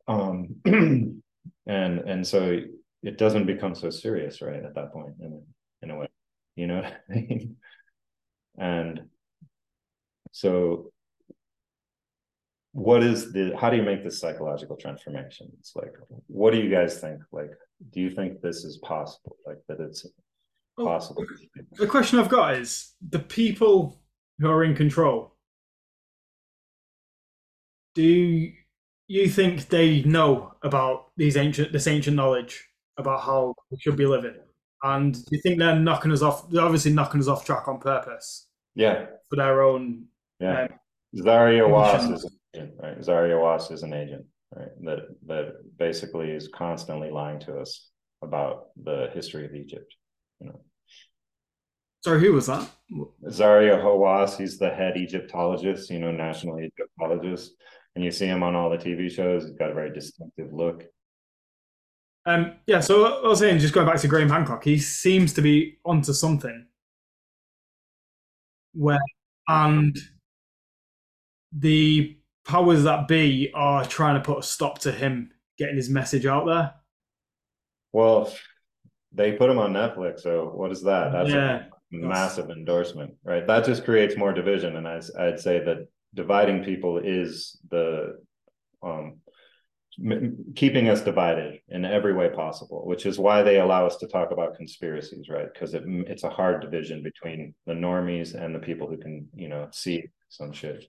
Um 0.07 1.20
and 1.66 2.01
and 2.01 2.26
so 2.26 2.61
it 3.03 3.18
doesn't 3.18 3.47
become 3.47 3.74
so 3.74 3.90
serious 3.90 4.40
right 4.40 4.64
at 4.64 4.74
that 4.74 4.92
point 4.92 5.14
in, 5.20 5.42
in 5.82 5.90
a 5.90 5.97
way 5.97 6.09
you 6.57 6.66
know? 6.66 6.82
What 6.82 6.95
i 7.11 7.14
mean 7.14 7.57
and 8.59 9.03
so 10.32 10.92
what 12.74 13.05
is 13.05 13.32
the 13.32 13.57
how 13.57 13.70
do 13.70 13.76
you 13.76 13.84
make 13.84 14.03
this 14.03 14.18
psychological 14.18 14.76
transformation? 14.76 15.49
It's 15.61 15.76
like 15.76 15.92
what 16.26 16.53
do 16.53 16.59
you 16.59 16.68
guys 16.68 16.99
think? 17.01 17.20
Like 17.30 17.53
do 17.92 18.01
you 18.01 18.11
think 18.11 18.40
this 18.40 18.64
is 18.64 18.78
possible? 18.78 19.36
Like 19.47 19.59
that 19.68 19.80
it's 19.80 20.05
possible? 20.76 21.24
well, 21.24 21.64
the 21.78 21.86
question 21.86 22.18
i've 22.18 22.28
got 22.28 22.57
is 22.57 22.95
the 23.09 23.20
people 23.20 24.01
who 24.40 24.51
are 24.51 24.64
in 24.64 24.74
control. 24.74 25.36
Do 27.95 28.51
you 29.07 29.29
think 29.29 29.69
they 29.69 30.03
know 30.03 30.55
about 30.63 31.07
these 31.17 31.37
ancient 31.37 31.73
this 31.73 31.87
ancient 31.87 32.17
knowledge 32.17 32.67
about 32.97 33.23
how 33.23 33.55
we 33.71 33.79
should 33.81 33.97
be 33.97 34.07
living? 34.07 34.37
And 34.83 35.17
you 35.31 35.41
think 35.43 35.59
they're 35.59 35.79
knocking 35.79 36.13
us 36.13 36.23
off 36.23 36.49
they're 36.51 36.65
obviously 36.65 36.93
knocking 36.93 37.21
us 37.21 37.29
off 37.29 37.45
track 37.45 37.69
on 37.69 37.79
purpose? 37.79 38.49
Yeah. 38.75 39.07
For 39.31 39.37
their 39.37 39.63
own 39.63 40.07
yeah. 40.41 40.63
um, 40.63 40.69
Zahi 41.17 41.61
Hawass 41.61 42.13
is 42.13 42.25
an 42.25 42.31
agent, 42.55 42.75
right? 42.83 42.99
Zahi 43.01 43.31
Hawass 43.31 43.73
is 43.73 43.83
an 43.83 43.95
agent 43.95 44.27
right? 44.55 44.69
That 44.83 44.99
that 45.27 45.79
basically 45.79 46.31
is 46.31 46.49
constantly 46.49 47.11
lying 47.11 47.41
to 47.41 47.59
us 47.59 47.91
about 48.23 48.69
the 48.83 49.11
history 49.15 49.45
of 49.45 49.55
Egypt 49.55 49.95
you 50.41 50.49
know? 50.49 50.61
Sorry, 52.03 52.21
who 52.21 52.35
was 52.35 52.47
that? 52.47 52.69
Zahi 53.31 53.71
Hawass, 53.83 54.37
he's 54.37 54.59
the 54.59 54.69
head 54.69 54.97
Egyptologist, 54.97 55.91
you 55.91 55.99
know, 55.99 56.13
national 56.13 56.59
Egyptologist 56.59 57.53
and 57.95 58.05
you 58.05 58.11
see 58.11 58.26
him 58.26 58.42
on 58.42 58.55
all 58.55 58.70
the 58.70 58.76
TV 58.76 59.11
shows. 59.11 59.45
He's 59.45 59.57
got 59.57 59.70
a 59.70 59.74
very 59.74 59.92
distinctive 59.92 60.53
look. 60.53 60.84
Um, 62.26 62.55
yeah, 62.66 62.80
so 62.80 63.22
I 63.22 63.28
was 63.28 63.38
saying, 63.38 63.59
just 63.59 63.74
going 63.74 63.86
back 63.86 64.01
to 64.01 64.09
Graham 64.09 64.30
Hancock, 64.30 64.64
he 64.64 64.78
seems 64.78 65.32
to 65.34 65.42
be 65.42 65.78
onto 65.84 66.12
something. 66.12 66.66
Where 68.72 68.99
and 69.47 69.97
the 71.53 72.16
powers 72.47 72.82
that 72.84 73.07
be 73.09 73.51
are 73.55 73.84
trying 73.84 74.14
to 74.14 74.20
put 74.20 74.38
a 74.38 74.42
stop 74.42 74.78
to 74.80 74.92
him 74.92 75.30
getting 75.59 75.76
his 75.76 75.88
message 75.88 76.26
out 76.26 76.47
there? 76.47 76.74
Well, 77.92 78.32
they 79.12 79.32
put 79.32 79.51
him 79.51 79.59
on 79.59 79.72
Netflix, 79.72 80.20
so 80.20 80.51
what 80.55 80.72
is 80.72 80.82
that? 80.82 81.12
That's 81.12 81.30
yeah, 81.30 81.64
a 81.64 81.68
massive 81.90 82.51
endorsement, 82.51 83.14
right? 83.22 83.47
That 83.47 83.64
just 83.64 83.84
creates 83.84 84.16
more 84.16 84.32
division, 84.32 84.76
and 84.76 84.88
I, 84.88 85.01
I'd 85.18 85.38
say 85.38 85.61
that 85.61 85.86
dividing 86.15 86.65
people 86.65 86.99
is 86.99 87.59
the 87.71 88.19
um, 88.83 89.19
keeping 90.57 90.89
us 90.89 91.01
divided 91.03 91.61
in 91.69 91.85
every 91.85 92.12
way 92.12 92.29
possible, 92.29 92.87
which 92.87 93.07
is 93.07 93.19
why 93.19 93.43
they 93.43 93.61
allow 93.61 93.87
us 93.87 93.97
to 93.99 94.09
talk 94.09 94.31
about 94.33 94.57
conspiracies, 94.57 95.29
right? 95.29 95.47
Because 95.53 95.75
it, 95.75 95.83
it's 95.87 96.25
a 96.25 96.31
hard 96.31 96.61
division 96.61 97.03
between 97.03 97.55
the 97.67 97.75
normies 97.75 98.35
and 98.35 98.55
the 98.55 98.59
people 98.59 98.89
who 98.89 98.97
can, 98.97 99.29
you 99.35 99.49
know, 99.49 99.69
see 99.73 100.05
some 100.29 100.53
shit. 100.53 100.85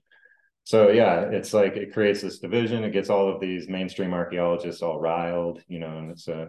So 0.64 0.90
yeah, 0.90 1.20
it's 1.30 1.54
like 1.54 1.76
it 1.76 1.92
creates 1.92 2.22
this 2.22 2.40
division. 2.40 2.82
It 2.82 2.92
gets 2.92 3.08
all 3.08 3.32
of 3.32 3.40
these 3.40 3.68
mainstream 3.68 4.12
archaeologists 4.12 4.82
all 4.82 4.98
riled, 4.98 5.62
you 5.68 5.78
know, 5.78 5.98
and 5.98 6.10
it's 6.10 6.26
a, 6.26 6.48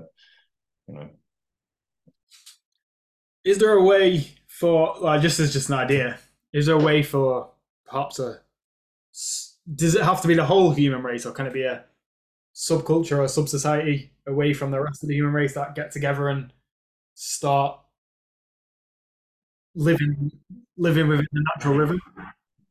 you 0.87 0.95
know. 0.95 1.09
Is 3.43 3.59
there 3.59 3.73
a 3.73 3.83
way 3.83 4.27
for, 4.47 4.95
like, 4.99 5.21
just 5.21 5.39
as 5.39 5.53
just 5.53 5.69
an 5.69 5.75
idea, 5.75 6.17
is 6.51 6.65
there 6.65 6.75
a 6.75 6.83
way 6.83 7.03
for 7.03 7.51
perhaps 7.85 8.17
a, 8.17 8.39
does 9.75 9.95
it 9.95 10.03
have 10.03 10.21
to 10.21 10.27
be 10.27 10.35
the 10.35 10.45
whole 10.45 10.71
human 10.71 11.03
race 11.03 11.25
or 11.25 11.31
can 11.31 11.47
it 11.47 11.53
be 11.53 11.63
a 11.63 11.83
subculture 12.55 13.19
or 13.19 13.27
sub 13.27 13.49
society 13.49 14.11
away 14.27 14.53
from 14.53 14.71
the 14.71 14.79
rest 14.79 15.03
of 15.03 15.09
the 15.09 15.15
human 15.15 15.33
race 15.33 15.53
that 15.53 15.75
get 15.75 15.91
together 15.91 16.29
and 16.29 16.53
start 17.15 17.79
living 19.75 20.31
living 20.77 21.07
within 21.07 21.27
the 21.31 21.45
natural 21.55 21.75
rhythm? 21.75 21.99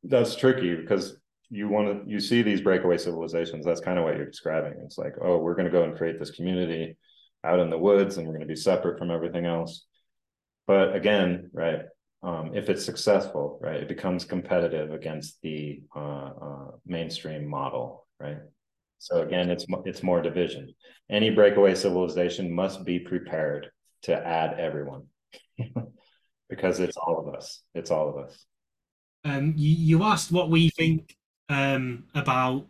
That's 0.05 0.37
tricky 0.37 0.75
because 0.75 1.17
you 1.51 1.69
want 1.69 2.05
to 2.05 2.11
you 2.11 2.19
see 2.21 2.43
these 2.43 2.61
breakaway 2.61 2.99
civilizations 2.99 3.65
that's 3.65 3.81
kind 3.81 3.99
of 3.99 4.05
what 4.05 4.17
you're 4.17 4.27
describing. 4.27 4.75
It's 4.85 4.99
like 4.99 5.15
oh 5.21 5.39
we're 5.39 5.55
going 5.55 5.67
to 5.67 5.73
go 5.73 5.85
and 5.85 5.97
create 5.97 6.19
this 6.19 6.31
community 6.31 6.97
out 7.45 7.61
in 7.61 7.71
the 7.71 7.79
woods 7.79 8.17
and 8.17 8.27
we're 8.27 8.35
going 8.35 8.49
to 8.49 8.53
be 8.53 8.57
separate 8.57 8.99
from 8.99 9.11
everything 9.11 9.47
else. 9.47 9.85
But 10.67 10.97
again 10.97 11.51
right 11.53 11.83
um, 12.27 12.55
if 12.55 12.69
it's 12.69 12.85
successful 12.85 13.59
right 13.63 13.81
it 13.83 13.89
becomes 13.89 14.25
competitive 14.25 14.93
against 14.93 15.41
the 15.43 15.81
uh, 15.95 16.31
uh, 16.47 16.71
mainstream 16.85 17.47
model 17.47 18.07
right 18.21 18.39
so 18.99 19.23
again, 19.23 19.51
it's 19.51 19.67
it's 19.85 20.03
more 20.03 20.23
division. 20.23 20.75
Any 21.11 21.31
breakaway 21.31 21.75
civilization 21.75 22.53
must 22.53 22.85
be 22.85 22.99
prepared 22.99 23.71
to 24.03 24.15
add 24.15 24.59
everyone, 24.59 25.05
because 26.49 26.81
it's 26.81 26.97
all 26.97 27.19
of 27.19 27.35
us. 27.35 27.63
It's 27.75 27.91
all 27.91 28.09
of 28.09 28.25
us. 28.25 28.47
Um, 29.25 29.55
you, 29.57 29.71
you 29.71 30.03
asked 30.05 30.33
what 30.33 30.51
we 30.51 30.71
think 30.71 31.17
um, 31.49 32.05
about 32.15 32.67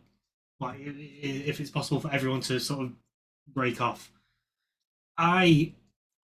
like 0.58 0.78
if 0.80 1.60
it's 1.60 1.70
possible 1.70 2.00
for 2.00 2.12
everyone 2.12 2.40
to 2.42 2.58
sort 2.58 2.86
of 2.86 2.92
break 3.52 3.80
off. 3.80 4.10
I 5.16 5.74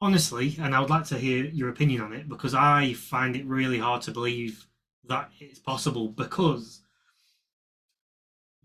honestly, 0.02 0.56
and 0.60 0.74
I 0.74 0.80
would 0.80 0.90
like 0.90 1.06
to 1.06 1.18
hear 1.18 1.46
your 1.46 1.70
opinion 1.70 2.02
on 2.02 2.12
it 2.12 2.28
because 2.28 2.54
I 2.54 2.92
find 2.92 3.34
it 3.36 3.46
really 3.46 3.78
hard 3.78 4.02
to 4.02 4.10
believe 4.10 4.66
that 5.08 5.30
it's 5.40 5.58
possible 5.58 6.08
because 6.08 6.82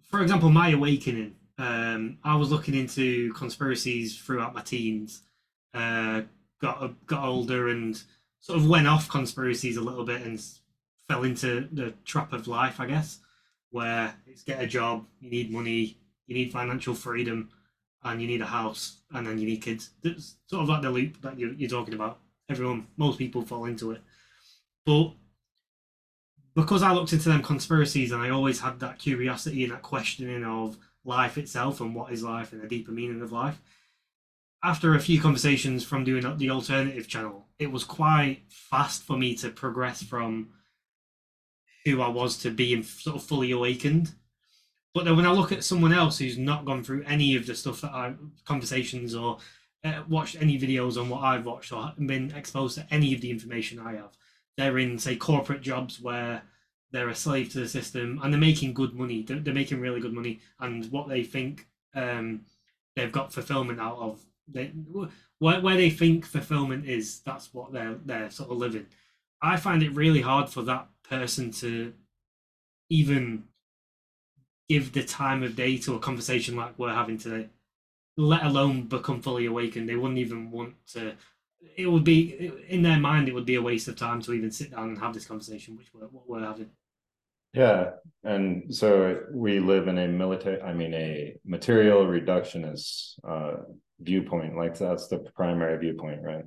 for 0.09 0.21
example, 0.21 0.49
my 0.49 0.69
awakening. 0.69 1.35
Um, 1.57 2.17
I 2.23 2.35
was 2.35 2.51
looking 2.51 2.75
into 2.75 3.33
conspiracies 3.33 4.17
throughout 4.17 4.53
my 4.53 4.61
teens. 4.61 5.23
Uh, 5.73 6.21
got 6.61 7.05
got 7.05 7.23
older 7.23 7.69
and 7.69 8.01
sort 8.39 8.57
of 8.57 8.67
went 8.67 8.87
off 8.87 9.09
conspiracies 9.09 9.77
a 9.77 9.81
little 9.81 10.05
bit 10.05 10.21
and 10.21 10.41
fell 11.07 11.23
into 11.23 11.67
the 11.71 11.93
trap 12.05 12.33
of 12.33 12.47
life, 12.47 12.79
I 12.79 12.85
guess, 12.87 13.19
where 13.71 14.15
it's 14.25 14.43
get 14.43 14.61
a 14.61 14.67
job, 14.67 15.05
you 15.19 15.29
need 15.29 15.51
money, 15.51 15.97
you 16.25 16.35
need 16.35 16.51
financial 16.51 16.95
freedom, 16.95 17.49
and 18.07 18.21
you 18.21 18.27
need 18.27 18.41
a 18.41 18.45
house, 18.45 19.01
and 19.11 19.25
then 19.27 19.37
you 19.37 19.45
need 19.45 19.61
kids. 19.61 19.91
It's 20.03 20.35
sort 20.47 20.63
of 20.63 20.69
like 20.69 20.81
the 20.81 20.89
loop 20.89 21.21
that 21.21 21.37
you're, 21.37 21.53
you're 21.53 21.69
talking 21.69 21.93
about. 21.93 22.19
Everyone, 22.49 22.87
most 22.97 23.17
people 23.17 23.41
fall 23.41 23.65
into 23.65 23.91
it, 23.91 24.01
but 24.85 25.11
because 26.55 26.81
I 26.81 26.91
looked 26.91 27.13
into 27.13 27.29
them 27.29 27.43
conspiracies 27.43 28.11
and 28.11 28.21
I 28.21 28.31
always 28.31 28.59
had 28.59 28.79
that 28.79 28.97
curiosity 28.97 29.63
and 29.63 29.73
that 29.73 29.83
questioning 29.83 30.43
of 30.43 30.77
life 31.05 31.37
itself 31.37 31.81
and 31.81 31.93
what 31.93 32.11
is 32.11 32.23
life 32.23 32.51
and 32.51 32.61
the 32.61 32.67
deeper 32.67 32.91
meaning 32.91 33.21
of 33.21 33.31
life. 33.31 33.61
After 34.63 34.95
a 34.95 34.99
few 34.99 35.21
conversations 35.21 35.83
from 35.83 36.03
doing 36.03 36.37
the 36.37 36.49
alternative 36.49 37.07
channel, 37.07 37.45
it 37.59 37.71
was 37.71 37.83
quite 37.83 38.41
fast 38.49 39.03
for 39.03 39.17
me 39.17 39.35
to 39.35 39.49
progress 39.49 40.01
from 40.01 40.49
who 41.85 42.01
I 42.01 42.07
was 42.07 42.37
to 42.39 42.49
being 42.49 42.81
sort 42.81 43.17
of 43.17 43.23
fully 43.23 43.51
awakened. 43.51 44.13
But 44.97 45.05
then 45.05 45.15
when 45.15 45.27
I 45.27 45.31
look 45.31 45.51
at 45.51 45.63
someone 45.63 45.93
else 45.93 46.17
who's 46.17 46.39
not 46.39 46.65
gone 46.65 46.83
through 46.83 47.03
any 47.03 47.35
of 47.35 47.45
the 47.45 47.53
stuff 47.53 47.81
that 47.81 47.91
I 47.91 48.15
conversations 48.45 49.13
or 49.13 49.37
uh, 49.83 50.01
watched 50.09 50.41
any 50.41 50.57
videos 50.59 50.99
on 50.99 51.07
what 51.07 51.21
I've 51.21 51.45
watched 51.45 51.71
or 51.71 51.93
been 52.03 52.31
exposed 52.31 52.79
to 52.79 52.87
any 52.89 53.13
of 53.13 53.21
the 53.21 53.29
information 53.29 53.77
I 53.77 53.97
have, 53.97 54.17
they're 54.57 54.79
in 54.79 54.97
say 54.97 55.15
corporate 55.15 55.61
jobs 55.61 56.01
where 56.01 56.41
they're 56.91 57.09
a 57.09 57.15
slave 57.15 57.51
to 57.51 57.59
the 57.59 57.67
system 57.67 58.19
and 58.23 58.33
they're 58.33 58.41
making 58.41 58.73
good 58.73 58.95
money. 58.95 59.21
They're, 59.21 59.37
they're 59.37 59.53
making 59.53 59.81
really 59.81 59.99
good 59.99 60.15
money 60.15 60.39
and 60.59 60.91
what 60.91 61.07
they 61.07 61.23
think 61.23 61.67
um, 61.93 62.41
they've 62.95 63.11
got 63.11 63.31
fulfillment 63.31 63.79
out 63.79 63.99
of 63.99 64.25
they 64.47 64.71
where, 65.37 65.61
where 65.61 65.77
they 65.77 65.91
think 65.91 66.25
fulfillment 66.25 66.87
is 66.87 67.19
that's 67.19 67.53
what 67.53 67.71
they're 67.71 67.99
they're 68.03 68.31
sort 68.31 68.49
of 68.49 68.57
living. 68.57 68.87
I 69.43 69.57
find 69.57 69.83
it 69.83 69.93
really 69.93 70.21
hard 70.21 70.49
for 70.49 70.63
that 70.63 70.87
person 71.03 71.51
to 71.51 71.93
even 72.89 73.43
give 74.69 74.93
the 74.93 75.03
time 75.03 75.43
of 75.43 75.55
day 75.55 75.77
to 75.77 75.95
a 75.95 75.99
conversation 75.99 76.55
like 76.55 76.77
we're 76.77 76.93
having 76.93 77.17
today 77.17 77.47
let 78.17 78.43
alone 78.43 78.81
become 78.83 79.21
fully 79.21 79.45
awakened. 79.45 79.87
They 79.87 79.95
wouldn't 79.95 80.19
even 80.19 80.51
want 80.51 80.73
to 80.93 81.13
it 81.75 81.87
would 81.87 82.03
be 82.03 82.51
in 82.67 82.81
their 82.83 82.99
mind 82.99 83.27
it 83.27 83.33
would 83.33 83.45
be 83.45 83.55
a 83.55 83.61
waste 83.61 83.87
of 83.87 83.95
time 83.95 84.21
to 84.21 84.33
even 84.33 84.51
sit 84.51 84.71
down 84.71 84.89
and 84.89 84.97
have 84.99 85.13
this 85.13 85.25
conversation 85.25 85.75
which 85.75 85.87
we're, 85.93 86.07
what 86.07 86.27
we're 86.27 86.45
having. 86.45 86.69
Yeah 87.53 87.91
and 88.23 88.73
so 88.73 89.21
we 89.31 89.59
live 89.59 89.87
in 89.87 89.97
a 89.97 90.07
military 90.07 90.61
i 90.61 90.73
mean 90.73 90.93
a 90.93 91.35
material 91.45 92.05
reductionist 92.05 93.13
uh, 93.27 93.63
viewpoint. 93.99 94.55
Like 94.55 94.77
that's 94.77 95.07
the 95.07 95.19
primary 95.35 95.77
viewpoint 95.79 96.21
right 96.23 96.45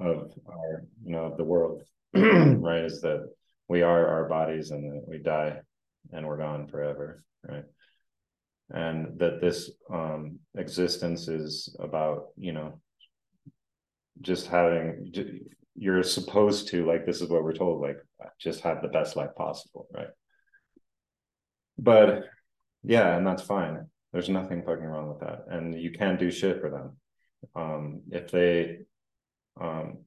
of 0.00 0.32
our 0.48 0.84
you 1.04 1.12
know 1.12 1.24
of 1.24 1.36
the 1.36 1.44
world 1.44 1.82
right 2.14 2.84
is 2.84 3.00
that 3.00 3.26
we 3.68 3.82
are 3.82 4.06
our 4.06 4.28
bodies 4.28 4.70
and 4.70 5.02
we 5.06 5.18
die 5.18 5.58
and 6.12 6.26
we're 6.26 6.38
gone 6.38 6.66
forever 6.66 7.22
right? 7.48 7.64
And 8.70 9.18
that 9.20 9.40
this 9.40 9.70
um 9.92 10.40
existence 10.56 11.28
is 11.28 11.74
about 11.78 12.28
you 12.36 12.52
know 12.52 12.80
just 14.20 14.46
having 14.46 15.12
you're 15.74 16.02
supposed 16.02 16.68
to 16.68 16.86
like 16.86 17.06
this 17.06 17.20
is 17.20 17.28
what 17.28 17.44
we're 17.44 17.52
told 17.52 17.80
like 17.80 17.98
just 18.40 18.60
have 18.62 18.82
the 18.82 18.88
best 18.88 19.16
life 19.16 19.34
possible 19.36 19.86
right? 19.94 20.08
But 21.78 22.24
yeah 22.82 23.16
and 23.16 23.26
that's 23.26 23.42
fine. 23.42 23.86
There's 24.12 24.28
nothing 24.28 24.62
fucking 24.62 24.84
wrong 24.84 25.08
with 25.08 25.20
that. 25.20 25.44
And 25.50 25.78
you 25.78 25.92
can't 25.92 26.18
do 26.18 26.30
shit 26.30 26.60
for 26.60 26.70
them. 26.70 26.96
Um 27.54 28.02
if 28.10 28.30
they 28.30 28.78
um 29.60 30.05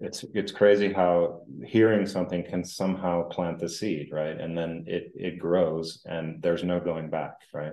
it's 0.00 0.24
it's 0.34 0.52
crazy 0.52 0.92
how 0.92 1.42
hearing 1.64 2.06
something 2.06 2.44
can 2.44 2.64
somehow 2.64 3.22
plant 3.28 3.58
the 3.58 3.68
seed 3.68 4.08
right 4.12 4.40
and 4.40 4.56
then 4.56 4.84
it 4.86 5.12
it 5.14 5.38
grows 5.38 6.02
and 6.06 6.40
there's 6.42 6.62
no 6.62 6.78
going 6.78 7.10
back 7.10 7.34
right 7.52 7.72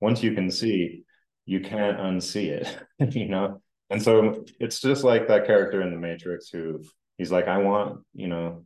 once 0.00 0.22
you 0.22 0.34
can 0.34 0.50
see 0.50 1.02
you 1.46 1.60
can't 1.60 1.98
unsee 1.98 2.48
it 2.48 2.76
you 3.14 3.28
know 3.28 3.60
and 3.90 4.00
so 4.00 4.44
it's 4.60 4.80
just 4.80 5.02
like 5.02 5.26
that 5.28 5.46
character 5.46 5.82
in 5.82 5.90
the 5.90 5.98
Matrix 5.98 6.48
who 6.48 6.80
he's 7.18 7.32
like, 7.32 7.48
I 7.48 7.58
want, 7.58 8.00
you 8.14 8.28
know, 8.28 8.64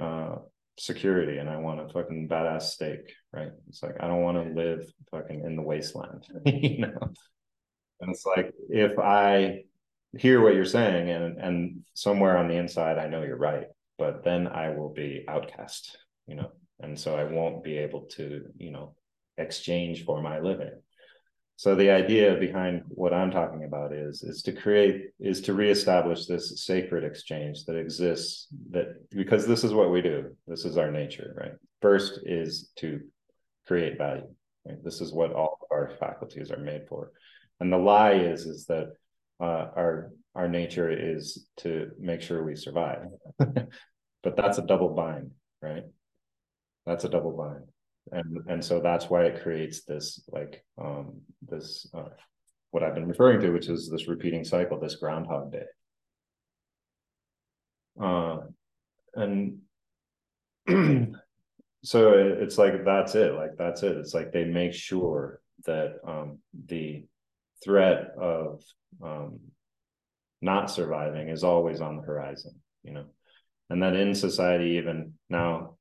uh, 0.00 0.36
security 0.78 1.38
and 1.38 1.48
I 1.48 1.58
want 1.58 1.80
a 1.80 1.88
fucking 1.92 2.28
badass 2.28 2.62
steak, 2.62 3.12
right? 3.32 3.50
It's 3.68 3.82
like 3.82 3.96
I 4.00 4.08
don't 4.08 4.22
want 4.22 4.42
to 4.42 4.60
live 4.60 4.90
fucking 5.10 5.44
in 5.44 5.56
the 5.56 5.62
wasteland, 5.62 6.26
you 6.46 6.78
know. 6.78 7.12
And 8.00 8.10
it's 8.10 8.26
like 8.26 8.52
if 8.68 8.98
I 8.98 9.64
hear 10.18 10.42
what 10.42 10.54
you're 10.54 10.64
saying 10.64 11.10
and 11.10 11.38
and 11.38 11.84
somewhere 11.94 12.36
on 12.36 12.48
the 12.48 12.56
inside 12.56 12.98
I 12.98 13.08
know 13.08 13.22
you're 13.22 13.36
right, 13.36 13.66
but 13.98 14.24
then 14.24 14.46
I 14.46 14.70
will 14.70 14.92
be 14.92 15.24
outcast, 15.28 15.96
you 16.26 16.36
know, 16.36 16.50
and 16.80 16.98
so 16.98 17.16
I 17.16 17.24
won't 17.24 17.64
be 17.64 17.78
able 17.78 18.02
to, 18.16 18.46
you 18.56 18.70
know, 18.70 18.94
exchange 19.38 20.04
for 20.04 20.20
my 20.22 20.40
living. 20.40 20.72
So 21.58 21.74
the 21.74 21.90
idea 21.90 22.36
behind 22.36 22.82
what 22.88 23.14
i'm 23.14 23.30
talking 23.30 23.64
about 23.64 23.92
is 23.92 24.22
is 24.22 24.42
to 24.42 24.52
create 24.52 25.10
is 25.18 25.40
to 25.42 25.54
reestablish 25.54 26.26
this 26.26 26.62
sacred 26.62 27.02
exchange 27.02 27.64
that 27.64 27.76
exists 27.76 28.48
that 28.70 28.88
because 29.10 29.46
this 29.46 29.64
is 29.64 29.72
what 29.72 29.90
we 29.90 30.02
do. 30.02 30.36
This 30.46 30.64
is 30.64 30.76
our 30.76 30.90
nature 30.90 31.34
right? 31.38 31.54
First 31.80 32.20
is 32.24 32.70
to 32.76 33.00
create 33.66 33.96
value 33.96 34.28
right? 34.66 34.84
this 34.84 35.00
is 35.00 35.12
what 35.12 35.32
all 35.32 35.66
our 35.70 35.92
faculties 35.98 36.50
are 36.50 36.58
made 36.58 36.86
for. 36.88 37.12
And 37.60 37.72
the 37.72 37.78
lie 37.78 38.12
is 38.12 38.44
is 38.44 38.66
that 38.66 38.92
uh, 39.40 39.68
our 39.76 40.10
our 40.34 40.48
nature 40.48 40.90
is 40.90 41.48
to 41.56 41.90
make 41.98 42.20
sure 42.20 42.44
we 42.44 42.54
survive 42.54 43.06
but 43.38 44.36
that's 44.36 44.58
a 44.58 44.66
double 44.66 44.90
bind 44.90 45.30
right 45.62 45.84
that's 46.84 47.04
a 47.04 47.08
double 47.08 47.32
bind 47.32 47.64
and 48.12 48.38
and 48.48 48.64
so 48.64 48.80
that's 48.80 49.10
why 49.10 49.24
it 49.24 49.42
creates 49.42 49.84
this 49.84 50.22
like 50.30 50.64
um 50.78 51.20
this 51.42 51.88
uh, 51.94 52.08
what 52.76 52.82
I've 52.82 52.94
been 52.94 53.08
referring 53.08 53.40
to, 53.40 53.50
which 53.52 53.68
is 53.68 53.88
this 53.88 54.06
repeating 54.06 54.44
cycle, 54.44 54.78
this 54.78 54.96
Groundhog 54.96 55.50
Day. 55.50 55.64
Uh, 57.98 58.40
and 59.14 59.60
so 61.82 62.12
it's 62.12 62.58
like 62.58 62.84
that's 62.84 63.14
it, 63.14 63.32
like 63.32 63.52
that's 63.56 63.82
it. 63.82 63.96
It's 63.96 64.12
like 64.12 64.30
they 64.30 64.44
make 64.44 64.74
sure 64.74 65.40
that 65.64 65.94
um, 66.06 66.40
the 66.66 67.04
threat 67.64 68.10
of 68.20 68.62
um, 69.02 69.40
not 70.42 70.70
surviving 70.70 71.28
is 71.28 71.44
always 71.44 71.80
on 71.80 71.96
the 71.96 72.02
horizon, 72.02 72.60
you 72.82 72.92
know, 72.92 73.04
and 73.70 73.82
that 73.82 73.96
in 73.96 74.14
society, 74.14 74.76
even 74.78 75.14
now, 75.28 75.76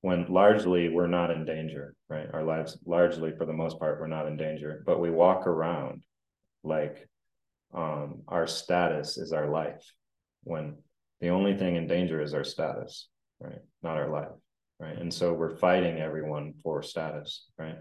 when 0.00 0.26
largely 0.28 0.88
we're 0.88 1.06
not 1.06 1.30
in 1.30 1.44
danger, 1.44 1.94
right? 2.08 2.26
Our 2.32 2.42
lives, 2.42 2.78
largely 2.84 3.32
for 3.36 3.46
the 3.46 3.52
most 3.52 3.78
part, 3.78 4.00
we're 4.00 4.08
not 4.08 4.26
in 4.26 4.36
danger, 4.36 4.82
but 4.84 5.00
we 5.00 5.10
walk 5.10 5.46
around 5.46 6.02
like 6.64 7.08
um, 7.74 8.22
our 8.28 8.46
status 8.46 9.16
is 9.16 9.32
our 9.32 9.48
life 9.48 9.84
when 10.44 10.76
the 11.20 11.28
only 11.28 11.56
thing 11.56 11.76
in 11.76 11.86
danger 11.86 12.20
is 12.20 12.34
our 12.34 12.44
status, 12.44 13.08
right? 13.40 13.60
Not 13.82 13.96
our 13.96 14.10
life, 14.10 14.32
right? 14.80 14.98
And 14.98 15.12
so 15.12 15.32
we're 15.32 15.56
fighting 15.56 15.98
everyone 15.98 16.54
for 16.64 16.82
status, 16.82 17.46
right? 17.58 17.76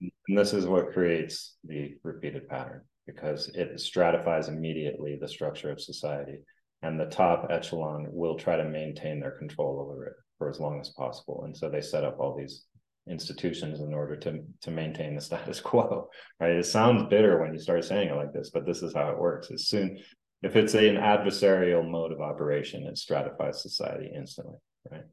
And 0.00 0.38
this 0.38 0.52
is 0.52 0.66
what 0.66 0.92
creates 0.92 1.56
the 1.64 1.94
repeated 2.02 2.48
pattern 2.48 2.82
because 3.06 3.48
it 3.54 3.80
stratifies 3.80 4.48
immediately 4.48 5.18
the 5.20 5.28
structure 5.28 5.70
of 5.70 5.80
society 5.80 6.38
and 6.82 6.98
the 6.98 7.06
top 7.06 7.48
echelon 7.50 8.06
will 8.10 8.36
try 8.36 8.56
to 8.56 8.64
maintain 8.64 9.20
their 9.20 9.32
control 9.32 9.80
over 9.80 10.06
it 10.06 10.14
for 10.38 10.48
as 10.48 10.60
long 10.60 10.80
as 10.80 10.90
possible. 10.90 11.42
And 11.44 11.56
so 11.56 11.68
they 11.68 11.82
set 11.82 12.04
up 12.04 12.18
all 12.18 12.36
these 12.36 12.64
institutions 13.08 13.80
in 13.80 13.92
order 13.92 14.14
to 14.14 14.40
to 14.60 14.70
maintain 14.70 15.14
the 15.14 15.20
status 15.28 15.60
quo 15.60 16.08
right? 16.38 16.52
It 16.52 16.66
sounds 16.66 17.08
bitter 17.08 17.40
when 17.40 17.52
you 17.52 17.58
start 17.58 17.84
saying 17.84 18.10
it 18.10 18.16
like 18.16 18.32
this 18.32 18.50
but 18.50 18.66
this 18.66 18.82
is 18.82 18.94
how 18.94 19.10
it 19.10 19.18
works. 19.18 19.50
As 19.50 19.68
soon 19.68 19.98
if 20.42 20.56
it's 20.56 20.74
a, 20.74 20.88
an 20.88 20.96
adversarial 20.96 21.86
mode 21.88 22.12
of 22.12 22.20
operation 22.20 22.86
it 22.86 22.98
stratifies 22.98 23.62
society 23.62 24.10
instantly 24.14 24.58
right? 24.90 25.04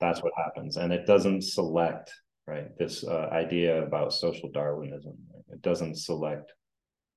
That's 0.00 0.22
what 0.22 0.32
happens. 0.36 0.76
And 0.76 0.92
it 0.92 1.06
doesn't 1.06 1.42
select 1.42 2.12
right? 2.52 2.76
This 2.78 3.04
uh, 3.04 3.28
idea 3.32 3.82
about 3.82 4.12
social 4.12 4.50
Darwinism, 4.50 5.16
it 5.50 5.62
doesn't 5.62 5.96
select 5.96 6.52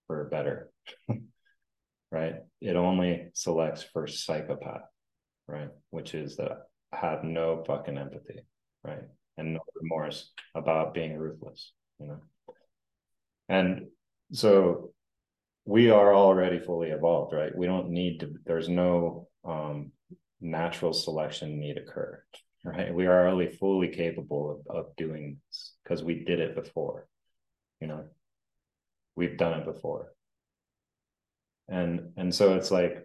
for 0.08 0.26
better 0.26 0.72
right? 2.12 2.36
It 2.62 2.76
only 2.76 3.30
selects 3.34 3.84
for 3.84 4.08
psychopath 4.08 4.88
right? 5.48 5.70
Which 5.90 6.16
is 6.16 6.38
that 6.38 6.68
have 6.92 7.24
no 7.24 7.64
fucking 7.68 7.98
empathy 7.98 8.40
right? 8.84 9.04
And 9.38 9.54
no 9.54 9.60
remorse 9.82 10.32
about 10.54 10.94
being 10.94 11.18
ruthless 11.18 11.74
you 12.00 12.08
know? 12.08 12.20
And 13.50 13.88
so 14.32 14.92
we 15.66 15.90
are 15.90 16.16
already 16.16 16.60
fully 16.60 16.90
evolved 16.92 17.34
right? 17.34 17.56
We 17.56 17.68
don't 17.68 17.90
need 17.90 18.22
to 18.22 18.34
there's 18.46 18.70
no 18.70 19.28
um 19.44 19.92
natural 20.40 20.94
selection 20.94 21.60
need 21.60 21.78
occur 21.78 22.24
right 22.66 22.94
we 22.94 23.06
are 23.06 23.28
already 23.30 23.56
fully 23.56 23.88
capable 23.88 24.64
of, 24.68 24.76
of 24.76 24.96
doing 24.96 25.38
this 25.48 25.74
because 25.84 26.04
we 26.04 26.24
did 26.24 26.40
it 26.40 26.56
before 26.56 27.08
you 27.80 27.88
know? 27.88 28.04
We've 29.16 29.38
done 29.38 29.60
it 29.60 29.66
before. 29.66 30.12
And 31.68 32.12
and 32.18 32.34
so 32.34 32.56
it's 32.56 32.72
like 32.72 33.04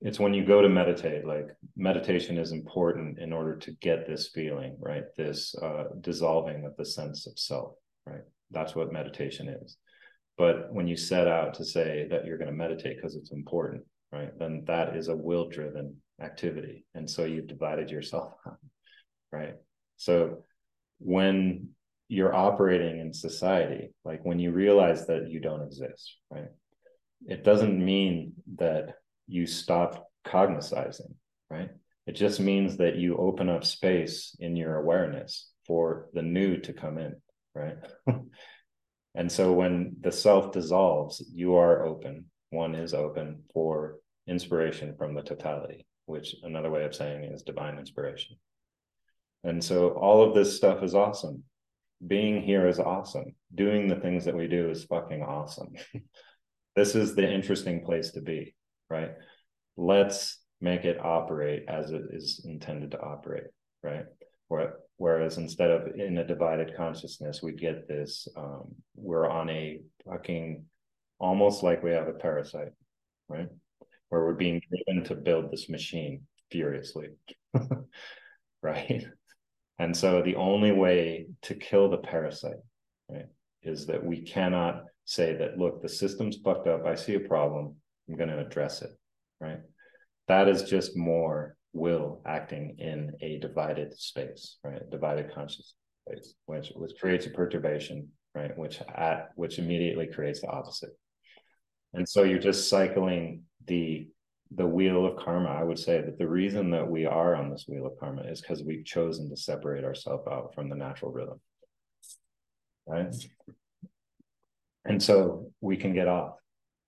it's 0.00 0.20
when 0.20 0.34
you 0.34 0.44
go 0.44 0.60
to 0.60 0.68
meditate 0.68 1.24
like 1.24 1.48
meditation 1.76 2.36
is 2.38 2.52
important 2.52 3.18
in 3.18 3.32
order 3.32 3.56
to 3.56 3.70
get 3.80 4.06
this 4.06 4.28
feeling 4.28 4.76
right? 4.78 5.04
This 5.16 5.54
uh, 5.60 5.84
dissolving 6.00 6.64
of 6.64 6.76
the 6.76 6.84
sense 6.84 7.26
of 7.26 7.38
self 7.38 7.74
right? 8.06 8.22
That's 8.50 8.76
what 8.76 8.92
meditation 8.92 9.48
is. 9.48 9.76
But 10.38 10.72
when 10.72 10.86
you 10.86 10.96
set 10.96 11.26
out 11.26 11.54
to 11.54 11.64
say 11.64 12.06
that 12.10 12.26
you're 12.26 12.38
going 12.38 12.50
to 12.50 12.56
meditate 12.56 12.96
because 12.96 13.16
it's 13.16 13.32
important 13.32 13.82
right 14.12 14.38
then 14.38 14.62
that 14.66 14.96
is 14.96 15.08
a 15.08 15.16
will 15.16 15.48
driven 15.48 15.96
activity 16.20 16.84
and 16.94 17.10
so 17.10 17.24
you've 17.24 17.48
divided 17.48 17.90
yourself 17.90 18.34
right 19.32 19.54
so 19.96 20.44
when 20.98 21.68
you're 22.08 22.34
operating 22.34 23.00
in 23.00 23.12
society 23.12 23.92
like 24.04 24.24
when 24.24 24.38
you 24.38 24.52
realize 24.52 25.06
that 25.06 25.28
you 25.28 25.40
don't 25.40 25.62
exist 25.62 26.16
right 26.30 26.50
it 27.26 27.44
doesn't 27.44 27.84
mean 27.84 28.32
that 28.56 28.96
you 29.26 29.46
stop 29.46 30.08
cognizing, 30.24 31.14
right? 31.50 31.70
It 32.06 32.12
just 32.12 32.38
means 32.40 32.76
that 32.76 32.96
you 32.96 33.16
open 33.16 33.48
up 33.48 33.64
space 33.64 34.36
in 34.38 34.56
your 34.56 34.76
awareness 34.76 35.50
for 35.66 36.08
the 36.12 36.22
new 36.22 36.58
to 36.58 36.72
come 36.72 36.98
in, 36.98 37.16
right? 37.54 37.76
and 39.14 39.30
so 39.30 39.52
when 39.52 39.96
the 40.00 40.12
self 40.12 40.52
dissolves, 40.52 41.24
you 41.32 41.56
are 41.56 41.84
open. 41.84 42.26
One 42.50 42.74
is 42.74 42.94
open 42.94 43.42
for 43.52 43.96
inspiration 44.28 44.94
from 44.96 45.14
the 45.14 45.22
totality, 45.22 45.86
which 46.06 46.36
another 46.42 46.70
way 46.70 46.84
of 46.84 46.94
saying 46.94 47.24
is 47.24 47.42
divine 47.42 47.78
inspiration. 47.78 48.36
And 49.46 49.62
so 49.62 49.90
all 49.90 50.22
of 50.22 50.34
this 50.34 50.56
stuff 50.56 50.82
is 50.82 50.94
awesome. 50.94 51.44
Being 52.06 52.42
here 52.42 52.68
is 52.68 52.78
awesome. 52.78 53.34
Doing 53.54 53.88
the 53.88 53.96
things 53.96 54.24
that 54.26 54.36
we 54.36 54.48
do 54.48 54.68
is 54.70 54.84
fucking 54.84 55.22
awesome. 55.22 55.72
this 56.76 56.94
is 56.94 57.14
the 57.14 57.26
interesting 57.32 57.84
place 57.84 58.10
to 58.12 58.20
be, 58.20 58.54
right? 58.90 59.12
let's 59.76 60.38
make 60.60 60.84
it 60.84 61.04
operate 61.04 61.64
as 61.68 61.90
it 61.90 62.02
is 62.10 62.42
intended 62.44 62.90
to 62.92 63.00
operate, 63.00 63.44
right? 63.82 64.04
Whereas 64.98 65.36
instead 65.36 65.70
of 65.70 65.88
in 65.96 66.16
a 66.18 66.26
divided 66.26 66.74
consciousness, 66.76 67.42
we 67.42 67.52
get 67.52 67.86
this, 67.86 68.26
um, 68.36 68.74
we're 68.94 69.28
on 69.28 69.50
a 69.50 69.80
fucking, 70.08 70.64
almost 71.18 71.62
like 71.62 71.82
we 71.82 71.90
have 71.90 72.08
a 72.08 72.12
parasite, 72.12 72.72
right? 73.28 73.48
Where 74.08 74.24
we're 74.24 74.34
being 74.34 74.62
driven 74.70 75.04
to 75.04 75.14
build 75.14 75.50
this 75.50 75.68
machine 75.68 76.22
furiously, 76.50 77.08
right? 78.62 79.06
And 79.78 79.96
so 79.96 80.22
the 80.22 80.36
only 80.36 80.72
way 80.72 81.26
to 81.42 81.54
kill 81.54 81.90
the 81.90 81.98
parasite, 81.98 82.62
right, 83.08 83.26
is 83.62 83.86
that 83.86 84.04
we 84.04 84.22
cannot 84.22 84.84
say 85.04 85.36
that, 85.36 85.58
look, 85.58 85.82
the 85.82 85.88
system's 85.88 86.38
fucked 86.42 86.66
up. 86.66 86.86
I 86.86 86.94
see 86.94 87.14
a 87.14 87.20
problem. 87.20 87.76
I'm 88.08 88.16
going 88.16 88.30
to 88.30 88.38
address 88.38 88.82
it 88.82 88.90
right? 89.40 89.60
That 90.28 90.48
is 90.48 90.64
just 90.64 90.96
more 90.96 91.56
will 91.72 92.22
acting 92.26 92.76
in 92.78 93.12
a 93.20 93.38
divided 93.38 93.98
space, 93.98 94.58
right? 94.64 94.88
Divided 94.90 95.34
conscious 95.34 95.74
space, 96.06 96.34
which 96.46 96.72
which 96.74 96.92
creates 97.00 97.26
a 97.26 97.30
perturbation, 97.30 98.08
right? 98.34 98.56
Which 98.56 98.80
at 98.94 99.30
which 99.34 99.58
immediately 99.58 100.06
creates 100.06 100.40
the 100.40 100.48
opposite. 100.48 100.90
And 101.94 102.08
so 102.08 102.24
you're 102.24 102.38
just 102.38 102.68
cycling 102.68 103.42
the 103.66 104.08
the 104.54 104.66
wheel 104.66 105.06
of 105.06 105.16
karma. 105.16 105.48
I 105.48 105.62
would 105.62 105.78
say 105.78 106.00
that 106.00 106.18
the 106.18 106.28
reason 106.28 106.70
that 106.70 106.88
we 106.88 107.04
are 107.04 107.34
on 107.34 107.50
this 107.50 107.66
wheel 107.68 107.86
of 107.86 107.98
karma 107.98 108.22
is 108.22 108.40
because 108.40 108.62
we've 108.62 108.84
chosen 108.84 109.28
to 109.30 109.36
separate 109.36 109.84
ourselves 109.84 110.26
out 110.30 110.54
from 110.54 110.68
the 110.68 110.76
natural 110.76 111.12
rhythm. 111.12 111.40
Right. 112.86 113.14
And 114.84 115.02
so 115.02 115.50
we 115.60 115.76
can 115.76 115.92
get 115.92 116.06
off, 116.06 116.34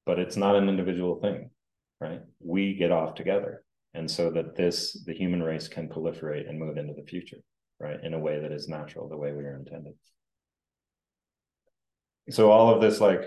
but 0.07 0.21
it's 0.21 0.37
not 0.37 0.55
an 0.55 0.69
individual 0.69 1.21
thing 1.21 1.51
right? 2.01 2.21
We 2.41 2.75
get 2.75 2.93
off 2.93 3.15
together. 3.15 3.65
And 3.95 4.11
so 4.11 4.31
that 4.31 4.57
this, 4.57 4.93
the 5.07 5.15
human 5.15 5.43
race 5.43 5.69
can 5.69 5.89
proliferate 5.89 6.49
and 6.49 6.59
move 6.59 6.77
into 6.77 6.95
the 6.95 7.07
future, 7.07 7.39
right? 7.81 8.03
In 8.03 8.15
a 8.15 8.19
way 8.19 8.39
that 8.41 8.53
is 8.53 8.69
natural, 8.69 9.09
the 9.09 9.17
way 9.17 9.33
we 9.33 9.45
are 9.45 9.57
intended. 9.57 9.95
So 12.31 12.51
all 12.51 12.73
of 12.73 12.81
this, 12.81 13.01
like, 13.01 13.23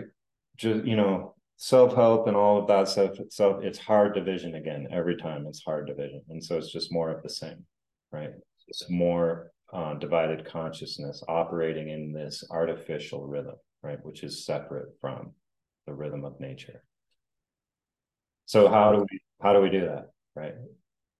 just, 0.57 0.85
you 0.85 0.95
know, 0.95 1.35
self-help 1.63 2.25
and 2.27 2.35
all 2.35 2.57
of 2.57 2.67
that 2.67 2.87
stuff, 2.87 3.11
self, 3.29 3.63
it's 3.63 3.77
hard 3.77 4.15
division 4.15 4.55
again, 4.55 4.87
every 4.91 5.15
time 5.15 5.45
it's 5.45 5.63
hard 5.63 5.85
division. 5.85 6.19
And 6.29 6.43
so 6.43 6.57
it's 6.57 6.71
just 6.71 6.91
more 6.91 7.11
of 7.11 7.21
the 7.21 7.29
same, 7.29 7.63
right? 8.11 8.31
It's 8.67 8.89
more 8.89 9.51
uh, 9.71 9.93
divided 9.93 10.43
consciousness 10.43 11.23
operating 11.27 11.89
in 11.89 12.13
this 12.13 12.43
artificial 12.49 13.27
rhythm, 13.27 13.57
right? 13.83 14.03
Which 14.03 14.23
is 14.23 14.43
separate 14.43 14.89
from 14.99 15.33
the 15.85 15.93
rhythm 15.93 16.25
of 16.25 16.39
nature. 16.39 16.83
So 18.47 18.67
how 18.67 18.91
do 18.91 19.05
we 19.09 19.19
how 19.39 19.53
do 19.53 19.61
we 19.61 19.69
do 19.69 19.81
that, 19.81 20.07
right? 20.35 20.55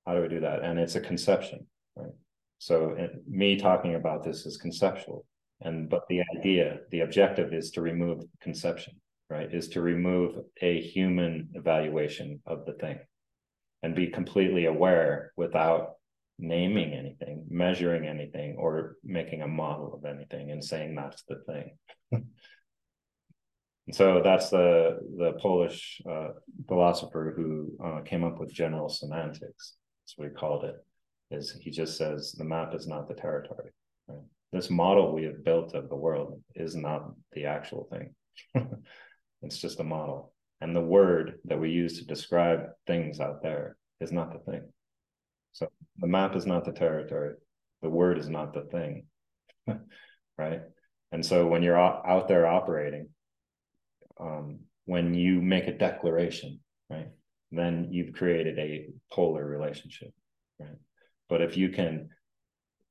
How 0.08 0.16
do 0.16 0.24
we 0.24 0.28
do 0.28 0.40
that? 0.40 0.64
And 0.64 0.80
it's 0.80 0.96
a 0.96 1.02
conception, 1.02 1.68
right? 1.96 2.16
So 2.58 2.98
me 3.30 3.58
talking 3.58 3.94
about 3.94 4.24
this 4.24 4.48
is 4.48 4.58
conceptual, 4.58 5.24
and 5.62 5.88
but 5.88 6.08
the 6.10 6.24
idea, 6.36 6.80
the 6.90 7.02
objective 7.02 7.54
is 7.54 7.70
to 7.72 7.82
remove 7.82 8.24
conception, 8.42 8.96
right? 9.32 9.54
Is 9.54 9.70
to 9.70 9.82
remove 9.82 10.36
a 10.62 10.82
human 10.82 11.50
evaluation 11.54 12.42
of 12.46 12.66
the 12.66 12.74
thing, 12.74 13.00
and 13.82 13.96
be 13.96 14.08
completely 14.08 14.66
aware 14.66 15.32
without 15.38 15.94
naming 16.38 16.94
anything, 16.94 17.46
measuring 17.50 18.06
anything, 18.06 18.58
or 18.60 18.98
making 19.04 19.42
a 19.42 19.48
model 19.48 19.94
of 19.94 20.06
anything 20.06 20.52
and 20.52 20.64
saying 20.64 20.96
that's 20.96 21.24
the 21.24 21.42
thing. 21.48 21.78
and 22.12 22.26
so 23.94 24.22
that's 24.22 24.50
the 24.50 25.00
the 25.18 25.34
Polish 25.42 26.02
uh, 26.10 26.30
philosopher 26.68 27.34
who 27.36 27.72
uh, 27.84 28.02
came 28.02 28.26
up 28.26 28.38
with 28.38 28.54
general 28.54 28.90
semantics. 28.90 29.76
That's 30.04 30.18
what 30.18 30.28
he 30.28 30.34
called 30.34 30.66
it. 30.66 30.76
Is 31.32 31.58
he 31.62 31.72
just 31.72 31.98
says 31.98 32.34
the 32.38 32.44
map 32.44 32.76
is 32.76 32.86
not 32.86 33.08
the 33.08 33.16
territory. 33.16 33.72
Right? 34.10 34.20
this 34.52 34.70
model 34.70 35.14
we 35.14 35.24
have 35.24 35.46
built 35.46 35.74
of 35.74 35.88
the 35.88 35.96
world 35.96 36.42
is 36.56 36.76
not 36.76 37.14
the 37.32 37.46
actual 37.46 37.88
thing. 37.90 38.14
it's 39.42 39.58
just 39.58 39.80
a 39.80 39.84
model. 39.84 40.34
And 40.60 40.76
the 40.76 40.82
word 40.82 41.40
that 41.46 41.60
we 41.60 41.72
use 41.72 41.98
to 41.98 42.06
describe 42.06 42.68
things 42.86 43.20
out 43.20 43.42
there 43.42 43.78
is 44.00 44.12
not 44.12 44.32
the 44.32 44.52
thing. 44.52 44.62
So 45.54 45.68
the 45.98 46.08
map 46.08 46.36
is 46.36 46.46
not 46.46 46.66
the 46.66 46.72
territory. 46.72 47.36
The 47.82 47.90
word 47.90 48.20
is 48.20 48.30
not 48.30 48.54
the 48.54 48.64
thing. 48.72 49.06
right. 50.38 50.62
And 51.12 51.26
so 51.26 51.48
when 51.48 51.64
you're 51.64 51.78
out 51.78 52.28
there 52.28 52.48
operating, 52.48 53.10
um, 54.20 54.60
when 54.86 55.14
you 55.14 55.42
make 55.42 55.68
a 55.68 55.78
declaration, 55.78 56.60
right, 56.90 57.10
then 57.52 57.90
you've 57.92 58.14
created 58.14 58.58
a 58.60 58.88
polar 59.12 59.46
relationship. 59.46 60.14
Right. 60.60 60.78
But 61.28 61.42
if 61.42 61.58
you 61.58 61.70
can 61.70 62.10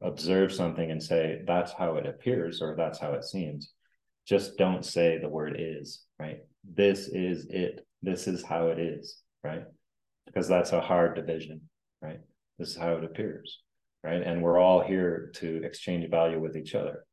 observe 0.03 0.53
something 0.53 0.91
and 0.91 1.03
say, 1.03 1.43
that's 1.47 1.73
how 1.73 1.97
it 1.97 2.07
appears 2.07 2.61
or 2.61 2.75
that's 2.77 2.99
how 2.99 3.13
it 3.13 3.25
seems, 3.25 3.73
just 4.27 4.57
don't 4.57 4.85
say 4.85 5.19
the 5.19 5.29
word 5.29 5.57
is, 5.59 6.03
right? 6.19 6.39
This 6.65 7.09
is 7.09 7.47
it. 7.51 7.87
This 8.03 8.27
is 8.27 8.45
how 8.45 8.69
it 8.69 8.79
is, 8.79 9.19
right? 9.43 9.65
Because 10.27 10.49
that's 10.49 10.73
a 10.73 10.81
hard 10.81 11.17
division, 11.17 11.63
right? 12.01 12.21
This 12.59 12.71
is 12.71 12.77
how 12.77 12.95
it 12.95 13.05
appears, 13.05 13.61
right? 14.05 14.23
And 14.23 14.43
we're 14.43 14.59
all 14.59 14.83
here 14.83 15.33
to 15.37 15.63
exchange 15.65 16.09
value 16.11 16.41
with 16.41 16.57
each 16.57 16.75
other. 16.75 17.05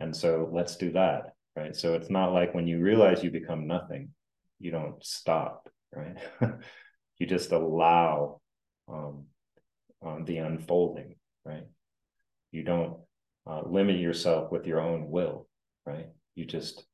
And 0.00 0.14
so 0.14 0.48
let's 0.52 0.76
do 0.76 0.92
that, 0.92 1.32
right? 1.56 1.74
So 1.74 1.94
it's 1.94 2.10
not 2.10 2.32
like 2.32 2.54
when 2.54 2.66
you 2.66 2.80
realize 2.80 3.22
you 3.22 3.30
become 3.30 3.66
nothing, 3.66 4.10
you 4.58 4.70
don't 4.70 5.04
stop, 5.04 5.68
right? 5.92 6.16
you 7.18 7.26
just 7.26 7.52
allow 7.52 8.40
um, 8.88 9.24
um, 10.04 10.24
the 10.24 10.38
unfolding, 10.38 11.14
right? 11.44 11.64
You 12.52 12.62
don't 12.62 12.98
uh, 13.48 13.62
limit 13.66 13.98
yourself 13.98 14.50
with 14.52 14.66
your 14.66 14.80
own 14.80 15.10
will, 15.10 15.48
right? 15.84 16.06
You 16.38 16.44
just 16.44 16.84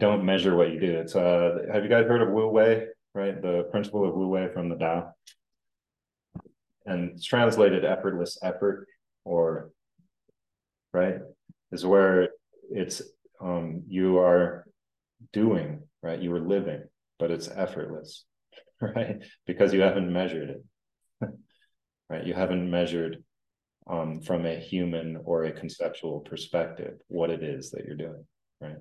don't 0.00 0.24
measure 0.24 0.56
what 0.56 0.70
you 0.70 0.80
do. 0.80 0.98
It's 0.98 1.14
uh, 1.14 1.58
have 1.72 1.84
you 1.84 1.88
guys 1.88 2.06
heard 2.06 2.22
of 2.22 2.30
Wu 2.30 2.48
Wei, 2.48 2.88
right? 3.14 3.40
The 3.40 3.68
principle 3.70 4.04
of 4.04 4.16
Wu 4.16 4.26
Wei 4.26 4.48
from 4.52 4.68
the 4.68 4.74
Tao, 4.74 5.12
and 6.86 7.12
it's 7.12 7.24
translated 7.24 7.84
effortless 7.84 8.36
effort, 8.42 8.88
or 9.24 9.70
right, 10.92 11.18
is 11.70 11.86
where 11.86 12.30
it's 12.68 13.00
um, 13.40 13.84
you 13.86 14.18
are 14.18 14.66
doing, 15.32 15.84
right? 16.02 16.20
You 16.20 16.34
are 16.34 16.40
living, 16.40 16.82
but 17.20 17.30
it's 17.30 17.46
effortless, 17.46 18.24
right? 18.80 19.22
Because 19.46 19.72
you 19.72 19.82
haven't 19.82 20.12
measured 20.12 20.50
it, 20.50 21.28
right? 22.10 22.26
You 22.26 22.34
haven't 22.34 22.68
measured 22.68 23.22
um, 23.88 24.20
from 24.20 24.46
a 24.46 24.58
human 24.58 25.18
or 25.24 25.44
a 25.44 25.52
conceptual 25.52 26.20
perspective 26.20 26.94
what 27.08 27.30
it 27.30 27.42
is 27.42 27.70
that 27.70 27.84
you're 27.84 27.96
doing, 27.96 28.24
right? 28.60 28.78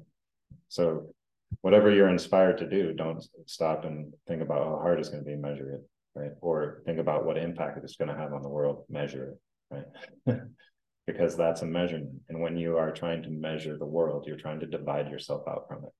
So 0.67 1.13
whatever 1.61 1.91
you're 1.91 2.09
inspired 2.09 2.57
to 2.59 2.69
do, 2.69 2.93
don't 2.93 3.23
stop 3.45 3.85
and 3.85 4.13
think 4.27 4.41
about 4.41 4.63
how 4.63 4.79
hard 4.81 4.99
it's 4.99 5.09
going 5.09 5.23
to 5.23 5.29
be, 5.29 5.35
measure 5.35 5.73
it, 5.73 5.81
right? 6.19 6.31
Or 6.41 6.81
think 6.85 6.99
about 6.99 7.25
what 7.25 7.37
impact 7.37 7.83
it's 7.83 7.95
going 7.95 8.09
to 8.09 8.17
have 8.17 8.33
on 8.33 8.41
the 8.41 8.49
world, 8.49 8.85
measure 8.89 9.35
it, 9.71 9.85
right? 10.27 10.39
because 11.07 11.37
that's 11.37 11.61
a 11.61 11.65
measurement. 11.65 12.21
And 12.29 12.41
when 12.41 12.57
you 12.57 12.77
are 12.77 12.91
trying 12.91 13.21
to 13.23 13.29
measure 13.29 13.77
the 13.77 13.85
world, 13.85 14.25
you're 14.27 14.37
trying 14.37 14.59
to 14.61 14.65
divide 14.65 15.09
yourself 15.09 15.43
out 15.47 15.65
from 15.67 15.83
it. 15.83 15.91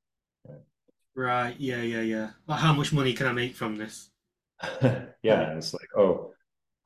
Right. 0.47 0.61
right. 1.15 1.55
Yeah. 1.59 1.81
Yeah. 1.81 2.01
Yeah. 2.01 2.29
Well, 2.47 2.57
how 2.57 2.73
much 2.73 2.91
money 2.91 3.13
can 3.13 3.27
I 3.27 3.31
make 3.31 3.55
from 3.55 3.75
this? 3.75 4.09
yeah. 4.81 5.49
And 5.49 5.57
it's 5.59 5.73
like, 5.73 5.89
oh, 5.95 6.31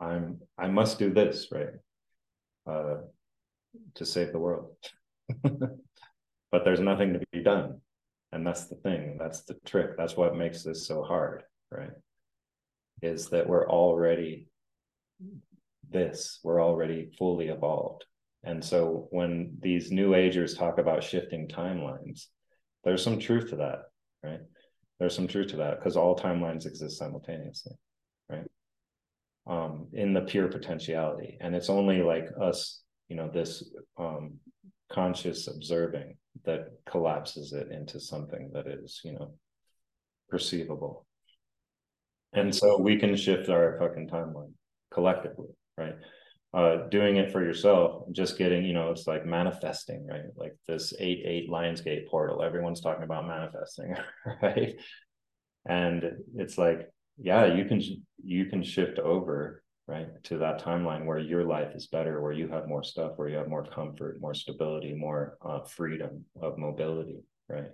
I'm, 0.02 0.40
I 0.58 0.68
must 0.68 1.00
do 1.00 1.14
this, 1.14 1.48
right? 1.52 1.70
Uh, 2.68 2.98
to 3.96 4.06
save 4.06 4.32
the 4.32 4.40
world. 4.40 4.72
but 5.44 6.66
there's 6.66 6.80
nothing 6.80 7.14
to 7.14 7.22
be 7.32 7.44
done. 7.44 7.82
And 8.32 8.46
that's 8.46 8.68
the 8.68 8.76
thing. 8.76 9.18
That's 9.20 9.44
the 9.44 9.56
trick. 9.66 9.98
That's 9.98 10.16
what 10.16 10.36
makes 10.36 10.64
this 10.64 10.88
so 10.88 11.04
hard, 11.04 11.44
right? 11.72 11.92
Is 13.02 13.30
that 13.30 13.48
we're 13.48 13.68
already 13.68 14.48
this, 15.90 16.40
we're 16.44 16.62
already 16.62 17.12
fully 17.18 17.48
evolved. 17.48 18.06
And 18.44 18.64
so 18.64 19.08
when 19.12 19.58
these 19.60 19.92
new 19.92 20.14
agers 20.14 20.54
talk 20.54 20.78
about 20.78 21.04
shifting 21.04 21.48
timelines, 21.48 22.26
there's 22.84 23.04
some 23.04 23.20
truth 23.20 23.50
to 23.50 23.58
that, 23.58 23.84
right? 24.24 24.42
There's 25.00 25.16
some 25.16 25.28
truth 25.28 25.48
to 25.50 25.58
that 25.58 25.80
because 25.80 25.98
all 25.98 26.16
timelines 26.16 26.66
exist 26.66 26.98
simultaneously, 26.98 27.74
right? 28.30 28.48
Um, 29.50 29.88
in 29.94 30.14
the 30.14 30.22
pure 30.22 30.48
potentiality. 30.48 31.36
And 31.42 31.56
it's 31.56 31.72
only 31.72 32.04
like 32.04 32.28
us, 32.40 32.84
you 33.08 33.16
know, 33.16 33.32
this 33.34 33.64
um, 33.98 34.36
conscious 34.92 35.48
observing 35.48 36.18
that 36.46 36.68
collapses 36.86 37.52
it 37.54 37.72
into 37.72 38.00
something 38.00 38.52
that 38.54 38.68
is, 38.68 39.02
you 39.04 39.14
know, 39.14 39.34
perceivable. 40.30 41.08
And 42.34 42.54
so 42.54 42.80
we 42.80 42.98
can 42.98 43.16
shift 43.16 43.50
our 43.50 43.78
fucking 43.80 44.10
timeline 44.10 44.54
collectively, 44.94 45.50
right? 45.78 45.96
Uh, 46.54 46.88
doing 46.90 47.18
it 47.18 47.32
for 47.32 47.44
yourself, 47.44 48.04
just 48.12 48.38
getting, 48.38 48.64
you 48.66 48.74
know, 48.74 48.92
it's 48.92 49.08
like 49.08 49.26
manifesting, 49.26 50.06
right? 50.06 50.26
Like 50.36 50.56
this 50.68 50.94
eight 51.00 51.24
eight 51.26 51.50
Lionsgate 51.50 52.08
portal. 52.08 52.44
Everyone's 52.44 52.82
talking 52.82 53.04
about 53.04 53.28
manifesting, 53.28 53.96
right? 54.44 54.76
And 55.68 56.04
it's 56.36 56.58
like, 56.58 56.88
yeah, 57.22 57.46
you 57.46 57.66
can 57.66 57.82
you 58.24 58.46
can 58.46 58.64
shift 58.64 59.00
over 59.00 59.64
right 59.88 60.08
to 60.24 60.38
that 60.38 60.64
timeline 60.64 61.06
where 61.06 61.18
your 61.18 61.44
life 61.44 61.76
is 61.76 61.88
better 61.88 62.22
where 62.22 62.32
you 62.32 62.48
have 62.48 62.68
more 62.68 62.84
stuff 62.84 63.14
where 63.16 63.28
you 63.28 63.36
have 63.36 63.48
more 63.48 63.66
comfort 63.66 64.22
more 64.22 64.36
stability 64.36 64.94
more 64.94 65.36
uh, 65.44 65.62
freedom 65.62 66.24
of 66.40 66.60
mobility 66.60 67.24
right? 67.50 67.72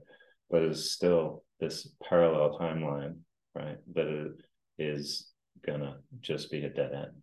But 0.50 0.62
it's 0.64 0.92
still 0.92 1.44
this 1.60 1.90
parallel 2.02 2.58
timeline 2.58 3.18
right 3.54 3.78
that 3.94 4.36
is 4.80 5.32
gonna 5.66 5.98
just 6.22 6.50
be 6.50 6.64
a 6.64 6.70
dead 6.70 6.94
end. 6.94 7.22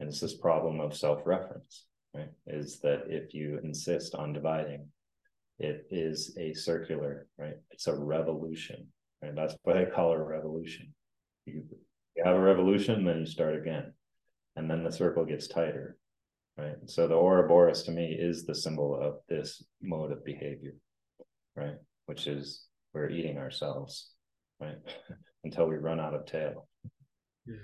And 0.00 0.08
it's 0.08 0.20
this 0.20 0.36
problem 0.36 0.80
of 0.80 0.96
self-reference 0.96 1.86
right 2.14 2.30
is 2.46 2.80
that 2.80 3.04
if 3.08 3.32
you 3.32 3.60
insist 3.62 4.14
on 4.14 4.32
dividing 4.32 4.88
it 5.60 5.86
is 5.90 6.36
a 6.36 6.52
circular 6.52 7.28
right? 7.38 7.56
It's 7.70 7.86
a 7.86 7.94
revolution 7.94 8.88
and 9.22 9.38
that's 9.38 9.56
what 9.62 9.76
i 9.76 9.84
call 9.84 10.12
a 10.12 10.22
revolution 10.22 10.92
you 11.46 11.64
you 12.16 12.22
have 12.24 12.36
a 12.36 12.40
revolution, 12.40 13.04
then 13.04 13.20
you 13.20 13.26
start 13.26 13.56
again. 13.56 13.92
And 14.56 14.70
then 14.70 14.84
the 14.84 14.92
circle 14.92 15.24
gets 15.24 15.48
tighter. 15.48 15.98
Right. 16.56 16.76
So 16.86 17.08
the 17.08 17.16
Ouroboros 17.16 17.82
to 17.84 17.90
me 17.90 18.16
is 18.16 18.46
the 18.46 18.54
symbol 18.54 18.96
of 19.00 19.16
this 19.28 19.64
mode 19.82 20.12
of 20.12 20.24
behavior, 20.24 20.74
right? 21.56 21.74
Which 22.06 22.28
is 22.28 22.66
we're 22.92 23.10
eating 23.10 23.38
ourselves, 23.38 24.12
right? 24.60 24.76
Until 25.44 25.66
we 25.66 25.76
run 25.76 25.98
out 25.98 26.14
of 26.14 26.26
tail. 26.26 26.68
Yeah. 27.44 27.56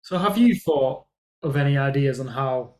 So 0.00 0.16
have 0.16 0.38
you 0.38 0.54
thought 0.54 1.04
of 1.42 1.56
any 1.56 1.76
ideas 1.76 2.18
on 2.18 2.28
how 2.28 2.76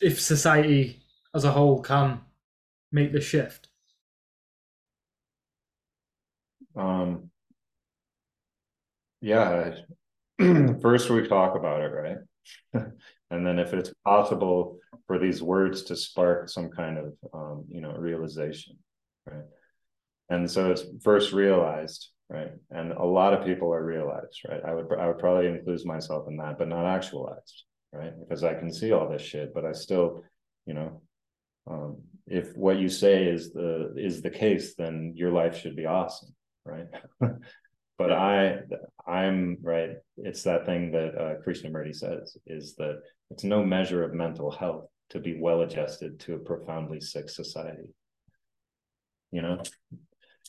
if 0.00 0.20
society 0.20 1.00
as 1.32 1.44
a 1.44 1.52
whole 1.52 1.80
can 1.80 2.22
make 2.90 3.12
the 3.12 3.20
shift? 3.20 3.68
Um 6.74 7.25
yeah 9.20 9.74
first 10.82 11.10
we 11.10 11.26
talk 11.26 11.56
about 11.56 11.80
it 11.80 11.92
right? 11.92 12.18
And 13.28 13.44
then 13.44 13.58
if 13.58 13.74
it's 13.74 13.92
possible 14.04 14.78
for 15.08 15.18
these 15.18 15.42
words 15.42 15.82
to 15.84 15.96
spark 15.96 16.48
some 16.48 16.70
kind 16.70 16.96
of 16.96 17.12
um, 17.34 17.64
you 17.68 17.80
know 17.80 17.92
realization 17.92 18.76
right? 19.26 19.44
And 20.28 20.48
so 20.50 20.70
it's 20.70 20.84
first 21.02 21.32
realized 21.32 22.08
right? 22.28 22.52
And 22.70 22.92
a 22.92 23.04
lot 23.04 23.34
of 23.34 23.44
people 23.44 23.72
are 23.72 23.84
realized 23.84 24.40
right? 24.48 24.60
I 24.64 24.74
would 24.74 24.86
i 24.98 25.06
would 25.06 25.18
probably 25.18 25.48
include 25.48 25.84
myself 25.84 26.28
in 26.28 26.36
that 26.36 26.58
but 26.58 26.68
not 26.68 26.86
actualized 26.86 27.64
right? 27.92 28.12
Because 28.20 28.44
i 28.44 28.54
can 28.54 28.72
see 28.72 28.92
all 28.92 29.08
this 29.08 29.22
shit 29.22 29.54
but 29.54 29.64
i 29.64 29.72
still 29.72 30.22
you 30.66 30.74
know 30.74 31.00
um, 31.68 31.96
if 32.26 32.56
what 32.56 32.78
you 32.78 32.88
say 32.88 33.24
is 33.24 33.52
the 33.52 33.92
is 33.96 34.22
the 34.22 34.30
case 34.30 34.74
then 34.74 35.12
your 35.16 35.30
life 35.30 35.56
should 35.58 35.76
be 35.76 35.86
awesome 35.86 36.34
right 36.64 36.86
but 37.98 38.12
I 38.12 38.58
I'm 39.06 39.58
right. 39.62 39.90
It's 40.18 40.42
that 40.42 40.66
thing 40.66 40.90
that 40.92 41.14
uh, 41.14 41.34
Krishnamurti 41.46 41.94
says 41.94 42.36
is 42.46 42.74
that 42.76 43.00
it's 43.30 43.44
no 43.44 43.64
measure 43.64 44.04
of 44.04 44.14
mental 44.14 44.50
health 44.50 44.88
to 45.10 45.20
be 45.20 45.38
well 45.40 45.62
adjusted 45.62 46.18
to 46.20 46.34
a 46.34 46.38
profoundly 46.38 47.00
sick 47.00 47.30
society. 47.30 47.88
You 49.30 49.42
know, 49.42 49.62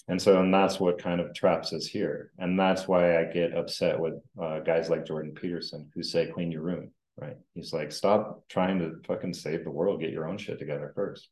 and 0.07 0.21
so 0.21 0.39
and 0.41 0.53
that's 0.53 0.79
what 0.79 1.01
kind 1.01 1.21
of 1.21 1.33
traps 1.33 1.73
us 1.73 1.85
here, 1.85 2.31
and 2.37 2.59
that's 2.59 2.87
why 2.87 3.19
I 3.19 3.25
get 3.25 3.57
upset 3.57 3.99
with 3.99 4.15
uh, 4.41 4.59
guys 4.59 4.89
like 4.89 5.05
Jordan 5.05 5.33
Peterson 5.33 5.89
who 5.93 6.03
say 6.03 6.27
clean 6.27 6.51
your 6.51 6.63
room. 6.63 6.91
Right? 7.19 7.37
He's 7.55 7.73
like, 7.73 7.91
stop 7.91 8.43
trying 8.47 8.77
to 8.79 9.01
fucking 9.07 9.33
save 9.33 9.63
the 9.63 9.71
world. 9.71 9.99
Get 9.99 10.11
your 10.11 10.27
own 10.27 10.37
shit 10.37 10.59
together 10.59 10.91
first. 10.93 11.29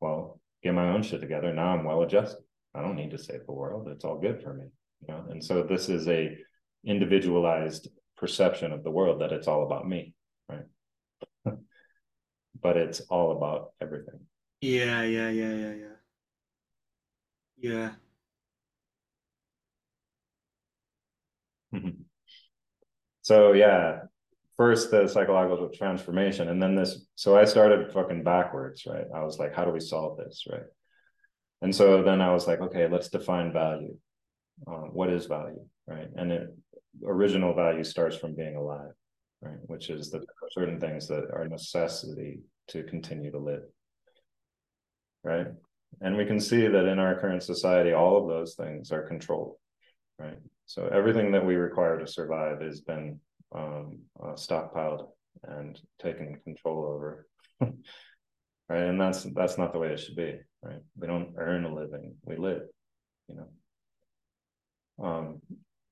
Well, 0.00 0.40
get 0.62 0.72
my 0.72 0.88
own 0.90 1.02
shit 1.02 1.20
together. 1.20 1.52
Now 1.52 1.74
I'm 1.74 1.84
well 1.84 2.02
adjusted. 2.02 2.42
I 2.74 2.80
don't 2.80 2.96
need 2.96 3.10
to 3.10 3.18
save 3.18 3.44
the 3.44 3.52
world. 3.52 3.88
It's 3.88 4.04
all 4.04 4.18
good 4.18 4.42
for 4.42 4.54
me 4.54 4.66
you 5.06 5.14
know 5.14 5.24
and 5.30 5.44
so 5.44 5.62
this 5.62 5.88
is 5.88 6.08
a 6.08 6.36
individualized 6.84 7.88
perception 8.16 8.72
of 8.72 8.84
the 8.84 8.90
world 8.90 9.20
that 9.20 9.32
it's 9.32 9.48
all 9.48 9.64
about 9.64 9.88
me 9.88 10.14
right 10.48 10.64
but 12.62 12.76
it's 12.76 13.00
all 13.00 13.32
about 13.36 13.72
everything. 13.80 14.20
Yeah, 14.60 15.02
yeah, 15.02 15.28
yeah, 15.28 15.54
yeah, 15.54 15.74
yeah. 15.74 15.86
Yeah. 17.58 17.90
Mm-hmm. 21.74 22.02
So 23.22 23.52
yeah, 23.52 24.00
first 24.56 24.90
the 24.90 25.08
psychological 25.08 25.70
transformation, 25.70 26.48
and 26.48 26.62
then 26.62 26.74
this. 26.74 27.06
So 27.14 27.36
I 27.36 27.44
started 27.44 27.92
fucking 27.92 28.22
backwards, 28.24 28.86
right? 28.86 29.06
I 29.14 29.24
was 29.24 29.38
like, 29.38 29.54
how 29.54 29.64
do 29.64 29.72
we 29.72 29.80
solve 29.80 30.18
this, 30.18 30.44
right? 30.50 30.66
And 31.62 31.74
so 31.74 32.02
then 32.02 32.20
I 32.20 32.32
was 32.32 32.46
like, 32.46 32.60
okay, 32.60 32.88
let's 32.88 33.08
define 33.08 33.52
value. 33.52 33.96
Uh, 34.66 34.88
what 34.92 35.10
is 35.10 35.26
value, 35.26 35.64
right? 35.86 36.08
And 36.16 36.32
it, 36.32 36.56
original 37.04 37.54
value 37.54 37.84
starts 37.84 38.16
from 38.16 38.34
being 38.34 38.56
alive, 38.56 38.92
right? 39.42 39.58
Which 39.66 39.90
is 39.90 40.10
that 40.10 40.24
certain 40.52 40.80
things 40.80 41.06
that 41.08 41.30
are 41.32 41.46
necessity 41.46 42.40
to 42.68 42.82
continue 42.84 43.30
to 43.30 43.38
live, 43.38 43.62
right? 45.22 45.48
And 46.00 46.16
we 46.16 46.26
can 46.26 46.40
see 46.40 46.66
that 46.66 46.86
in 46.86 46.98
our 46.98 47.18
current 47.18 47.42
society, 47.42 47.92
all 47.92 48.16
of 48.16 48.28
those 48.28 48.54
things 48.54 48.92
are 48.92 49.06
controlled, 49.06 49.56
right? 50.18 50.38
So 50.66 50.88
everything 50.92 51.32
that 51.32 51.44
we 51.44 51.56
require 51.56 51.98
to 51.98 52.06
survive 52.06 52.60
has 52.60 52.80
been 52.80 53.20
um, 53.54 53.98
uh, 54.22 54.32
stockpiled 54.32 55.08
and 55.44 55.80
taken 56.02 56.40
control 56.44 56.84
over, 56.84 57.26
right? 57.60 57.72
And 58.70 59.00
that's 59.00 59.22
that's 59.34 59.58
not 59.58 59.72
the 59.72 59.78
way 59.78 59.88
it 59.88 60.00
should 60.00 60.16
be, 60.16 60.34
right? 60.62 60.80
We 60.98 61.06
don't 61.06 61.34
earn 61.38 61.64
a 61.64 61.74
living; 61.74 62.16
we 62.24 62.36
live, 62.36 62.62
you 63.28 63.36
know. 63.36 63.48
Um, 65.02 65.40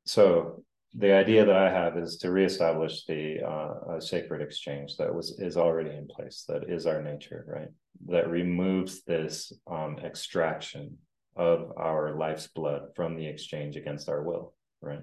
so 0.07 0.65
the 0.95 1.13
idea 1.13 1.45
that 1.45 1.57
I 1.57 1.71
have 1.71 1.99
is 1.99 2.19
to 2.19 2.31
reestablish 2.31 3.05
the 3.05 3.43
uh, 3.45 4.01
sacred 4.01 4.43
exchange 4.43 4.97
that 4.97 5.13
was 5.13 5.39
is 5.41 5.57
already 5.57 5.91
in 5.91 6.07
place, 6.07 6.45
that 6.49 6.71
is 6.71 6.87
our 6.87 7.03
nature, 7.03 7.45
right? 7.49 7.69
That 8.07 8.31
removes 8.31 9.03
this 9.03 9.53
um, 9.67 9.99
extraction 9.99 10.99
of 11.37 11.73
our 11.77 12.15
life's 12.15 12.47
blood 12.47 12.83
from 12.95 13.17
the 13.17 13.27
exchange 13.27 13.77
against 13.77 14.09
our 14.09 14.23
will, 14.23 14.55
right? 14.81 15.03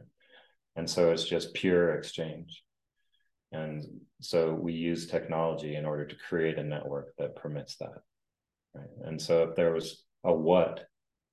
And 0.77 0.89
so 0.89 1.11
it's 1.11 1.25
just 1.25 1.53
pure 1.53 1.95
exchange. 1.95 2.63
And 3.51 3.83
so 4.21 4.53
we 4.53 4.71
use 4.71 5.07
technology 5.07 5.75
in 5.75 5.85
order 5.85 6.05
to 6.05 6.15
create 6.15 6.57
a 6.57 6.63
network 6.63 7.13
that 7.17 7.35
permits 7.35 7.75
that, 7.77 8.01
right? 8.73 8.89
And 9.03 9.21
so 9.21 9.43
if 9.43 9.55
there 9.55 9.73
was 9.73 10.05
a 10.23 10.33
what 10.33 10.85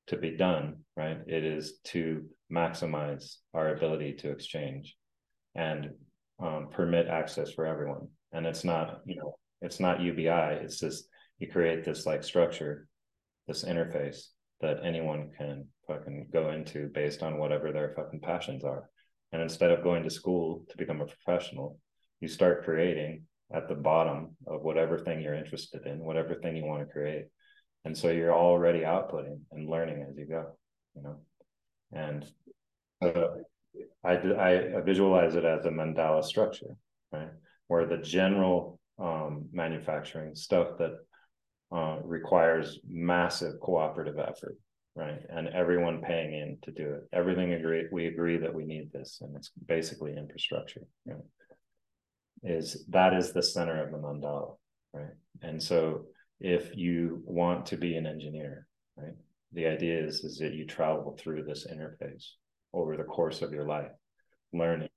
to 0.09 0.17
be 0.17 0.37
done, 0.37 0.79
right, 0.97 1.19
it 1.29 1.45
is 1.45 1.79
to 1.85 2.25
maximize 2.53 3.37
our 3.55 3.75
ability 3.75 4.15
to 4.15 4.31
exchange 4.31 4.97
and 5.55 5.91
um, 6.41 6.69
permit 6.71 7.09
access 7.09 7.53
for 7.53 7.67
everyone. 7.67 8.09
And 8.33 8.47
it's 8.47 8.65
not, 8.65 9.01
you 9.07 9.17
know, 9.17 9.37
it's 9.61 9.81
not 9.81 10.01
UBI. 10.01 10.61
It's 10.63 10.79
just 10.79 11.09
you 11.39 11.49
create 11.51 11.85
this 11.85 12.07
like 12.07 12.23
structure, 12.23 12.89
this 13.47 13.65
interface 13.65 14.27
that 14.61 14.79
anyone 14.85 15.31
can 15.37 15.67
fucking 15.87 16.29
go 16.33 16.51
into 16.51 16.89
based 16.89 17.23
on 17.23 17.39
whatever 17.39 17.73
their 17.73 17.95
fucking 17.97 18.21
passions 18.21 18.65
are. 18.65 18.89
And 19.33 19.43
instead 19.43 19.71
of 19.71 19.83
going 19.83 20.03
to 20.05 20.11
school 20.11 20.65
to 20.71 20.77
become 20.77 21.01
a 21.01 21.07
professional, 21.07 21.79
you 22.21 22.29
start 22.29 22.65
creating 22.65 23.25
at 23.55 23.69
the 23.69 23.75
bottom 23.75 24.37
of 24.47 24.63
whatever 24.63 24.99
thing 24.99 25.21
you're 25.21 25.35
interested 25.35 25.87
in, 25.87 26.05
whatever 26.05 26.35
thing 26.35 26.57
you 26.57 26.65
want 26.65 26.87
to 26.87 26.93
create. 26.93 27.27
And 27.85 27.97
so 27.97 28.11
you're 28.11 28.35
already 28.35 28.81
outputting 28.81 29.41
and 29.53 29.69
learning 29.69 30.05
as 30.09 30.17
you 30.17 30.27
go, 30.27 30.57
you 30.95 31.03
know. 31.03 31.21
And 31.93 32.25
uh, 33.03 33.29
I, 34.05 34.13
I 34.13 34.81
visualize 34.85 35.35
it 35.35 35.45
as 35.45 35.65
a 35.65 35.71
mandala 35.71 36.25
structure, 36.25 36.77
right? 37.13 37.31
Where 37.69 37.87
the 37.87 37.99
general 37.99 38.79
um, 38.99 39.47
manufacturing 39.53 40.35
stuff 40.35 40.79
that 40.79 40.93
uh, 41.75 41.99
requires 42.03 42.81
massive 42.89 43.61
cooperative 43.61 44.19
effort, 44.19 44.57
right? 44.95 45.21
And 45.29 45.49
everyone 45.49 46.03
paying 46.03 46.35
in 46.35 46.59
to 46.63 46.73
do 46.73 46.95
it. 46.95 47.03
Everything 47.13 47.53
agree 47.53 47.85
we 47.93 48.07
agree 48.07 48.39
that 48.39 48.55
we 48.55 48.65
need 48.65 48.91
this, 48.93 49.19
and 49.21 49.37
it's 49.37 49.51
basically 49.67 50.17
infrastructure. 50.17 50.83
Right? 51.07 51.19
Is 52.43 52.85
that 52.89 53.15
is 53.15 53.33
the 53.33 53.43
center 53.43 53.85
of 53.85 53.91
the 53.93 53.99
mandala, 53.99 54.57
right? 54.93 55.15
And 55.43 55.63
so 55.63 56.07
if 56.41 56.77
you 56.77 57.23
want 57.25 57.67
to 57.67 57.77
be 57.77 57.97
an 57.97 58.07
engineer, 58.07 58.67
right? 58.97 59.15
The 59.53 59.67
idea 59.67 59.99
is 59.99 60.25
is 60.25 60.39
that 60.39 60.55
you 60.55 60.67
travel 60.67 61.17
through 61.19 61.43
this 61.45 61.67
interface 61.67 62.31
over 62.73 62.97
the 62.97 63.05
course 63.05 63.43
of 63.43 63.53
your 63.53 63.67
life 63.67 63.91
learning 64.53 64.89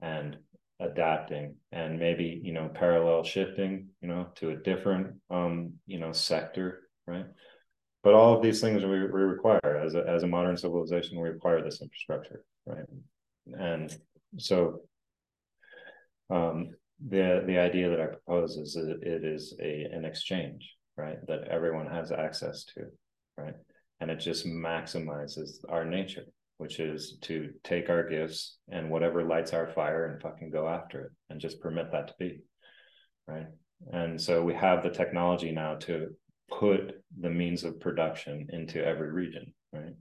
and 0.00 0.36
adapting 0.80 1.56
and 1.72 1.98
maybe 1.98 2.40
you 2.44 2.52
know 2.52 2.70
parallel 2.72 3.24
shifting 3.24 3.88
you 4.00 4.08
know 4.08 4.28
to 4.36 4.50
a 4.50 4.56
different 4.56 5.14
um 5.30 5.72
you 5.86 5.98
know 5.98 6.12
sector 6.12 6.88
right? 7.06 7.26
But 8.04 8.14
all 8.14 8.36
of 8.36 8.42
these 8.42 8.60
things 8.60 8.84
we, 8.84 8.90
we 8.90 9.22
require. 9.22 9.82
As 9.84 9.94
a, 9.94 10.04
as 10.06 10.22
a 10.22 10.26
modern 10.26 10.56
civilization 10.56 11.20
we 11.20 11.28
require 11.28 11.62
this 11.62 11.82
infrastructure 11.82 12.44
right? 12.66 12.84
And 13.58 13.96
so 14.36 14.82
um 16.30 16.70
the 17.06 17.42
the 17.46 17.58
idea 17.58 17.88
that 17.88 18.00
i 18.00 18.06
propose 18.06 18.56
is 18.56 18.74
that 18.74 18.98
it 19.02 19.24
is 19.24 19.56
a 19.62 19.86
an 19.92 20.04
exchange 20.04 20.74
right 20.96 21.24
that 21.28 21.46
everyone 21.48 21.86
has 21.86 22.10
access 22.10 22.64
to 22.64 22.86
right 23.36 23.54
and 24.00 24.10
it 24.10 24.16
just 24.16 24.46
maximizes 24.46 25.58
our 25.68 25.84
nature 25.84 26.26
which 26.58 26.80
is 26.80 27.18
to 27.22 27.50
take 27.64 27.88
our 27.88 28.06
gifts 28.08 28.58
and 28.68 28.90
whatever 28.90 29.22
lights 29.22 29.52
our 29.52 29.68
fire 29.68 30.06
and 30.06 30.20
fucking 30.20 30.50
go 30.50 30.68
after 30.68 31.06
it 31.06 31.12
and 31.30 31.40
just 31.40 31.60
permit 31.60 31.90
that 31.92 32.08
to 32.08 32.14
be 32.18 32.40
right? 33.26 33.46
And 33.92 34.20
so 34.20 34.42
we 34.42 34.54
have 34.54 34.82
the 34.82 34.90
technology 34.90 35.52
now 35.52 35.76
to 35.76 36.08
put 36.50 37.00
the 37.20 37.30
means 37.30 37.62
of 37.62 37.78
production 37.80 38.48
into 38.52 38.84
every 38.84 39.10
region 39.10 39.54
right? 39.72 39.94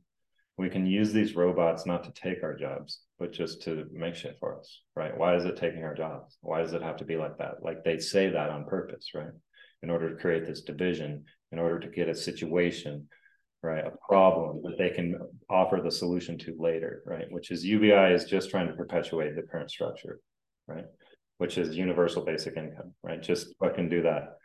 We 0.57 0.69
can 0.69 0.87
use 0.87 1.13
these 1.13 1.35
robots 1.35 1.85
not 1.85 2.03
to 2.05 2.11
take 2.11 2.41
our 2.43 2.55
jobs 2.55 3.01
but 3.19 3.31
just 3.31 3.61
to 3.63 3.85
make 3.91 4.15
shit 4.15 4.37
for 4.39 4.59
us 4.59 4.81
right? 4.95 5.15
Why 5.15 5.35
is 5.35 5.45
it 5.45 5.57
taking 5.57 5.83
our 5.83 5.93
jobs? 5.93 6.37
Why 6.41 6.61
does 6.61 6.73
it 6.73 6.81
have 6.81 6.97
to 6.97 7.05
be 7.05 7.17
like 7.17 7.37
that? 7.37 7.61
Like 7.61 7.83
they 7.83 7.99
say 7.99 8.29
that 8.29 8.49
on 8.49 8.65
purpose 8.65 9.11
right? 9.13 9.29
In 9.83 9.91
order 9.91 10.09
to 10.09 10.19
create 10.19 10.47
this 10.47 10.63
division 10.63 11.25
in 11.51 11.59
order 11.59 11.79
to 11.79 11.87
get 11.87 12.09
a 12.09 12.15
situation 12.15 13.07
right 13.67 13.85
a 13.85 13.91
problem 14.07 14.61
that 14.63 14.77
they 14.77 14.89
can 14.89 15.15
offer 15.49 15.79
the 15.83 15.91
solution 15.91 16.37
to 16.37 16.55
later 16.59 17.03
right 17.05 17.25
which 17.29 17.51
is 17.51 17.65
ubi 17.65 17.91
is 17.91 18.25
just 18.25 18.49
trying 18.49 18.67
to 18.67 18.73
perpetuate 18.73 19.35
the 19.35 19.41
current 19.41 19.69
structure 19.69 20.19
right 20.67 20.85
which 21.37 21.57
is 21.57 21.75
universal 21.75 22.23
basic 22.23 22.55
income 22.57 22.93
right 23.03 23.21
just 23.21 23.53
fucking 23.59 23.89
do 23.89 24.01
that 24.01 24.37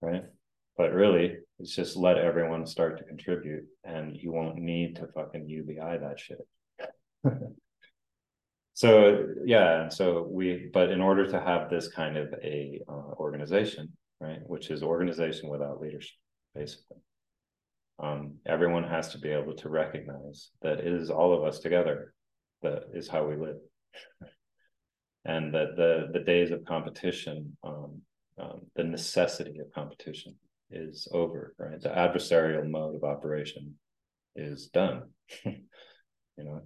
right? 0.00 0.22
But 0.76 0.92
really 0.92 1.36
it's 1.58 1.74
just 1.74 1.96
let 1.96 2.18
everyone 2.18 2.66
start 2.66 2.98
to 2.98 3.04
contribute 3.04 3.64
and 3.84 4.16
you 4.16 4.32
won't 4.32 4.56
need 4.56 4.96
to 4.96 5.08
fucking 5.08 5.48
ubi 5.48 5.74
that 5.76 6.18
shit. 6.18 6.38
So 8.74 9.26
yeah 9.44 9.88
so 9.88 10.28
we 10.30 10.70
but 10.72 10.92
in 10.92 11.00
order 11.00 11.26
to 11.26 11.40
have 11.40 11.68
this 11.68 11.88
kind 11.88 12.16
of 12.16 12.32
a 12.44 12.80
uh, 12.88 13.10
organization 13.18 13.88
right 14.20 14.38
which 14.46 14.70
is 14.70 14.84
organization 14.84 15.48
without 15.48 15.80
leadership 15.80 16.14
basically 16.54 16.98
um, 18.00 18.34
everyone 18.46 18.84
has 18.84 19.08
to 19.08 19.18
be 19.18 19.30
able 19.30 19.54
to 19.54 19.68
recognize 19.68 20.50
that 20.62 20.78
it 20.78 20.86
is 20.86 21.10
all 21.10 21.32
of 21.32 21.44
us 21.44 21.58
together 21.58 22.14
that 22.62 22.84
is 22.94 23.08
how 23.08 23.26
we 23.26 23.36
live. 23.36 23.58
And 25.24 25.52
that 25.52 25.76
the 25.76 26.08
the 26.10 26.24
days 26.24 26.52
of 26.52 26.64
competition 26.64 27.54
um, 27.62 28.00
um, 28.38 28.60
the 28.76 28.84
necessity 28.84 29.58
of 29.58 29.70
competition 29.74 30.36
is 30.70 31.06
over 31.12 31.54
right? 31.58 31.78
The 31.78 31.90
adversarial 31.90 32.66
mode 32.66 32.94
of 32.94 33.04
operation 33.04 33.74
is 34.34 34.68
done 34.68 35.10
you 35.44 36.44
know? 36.44 36.62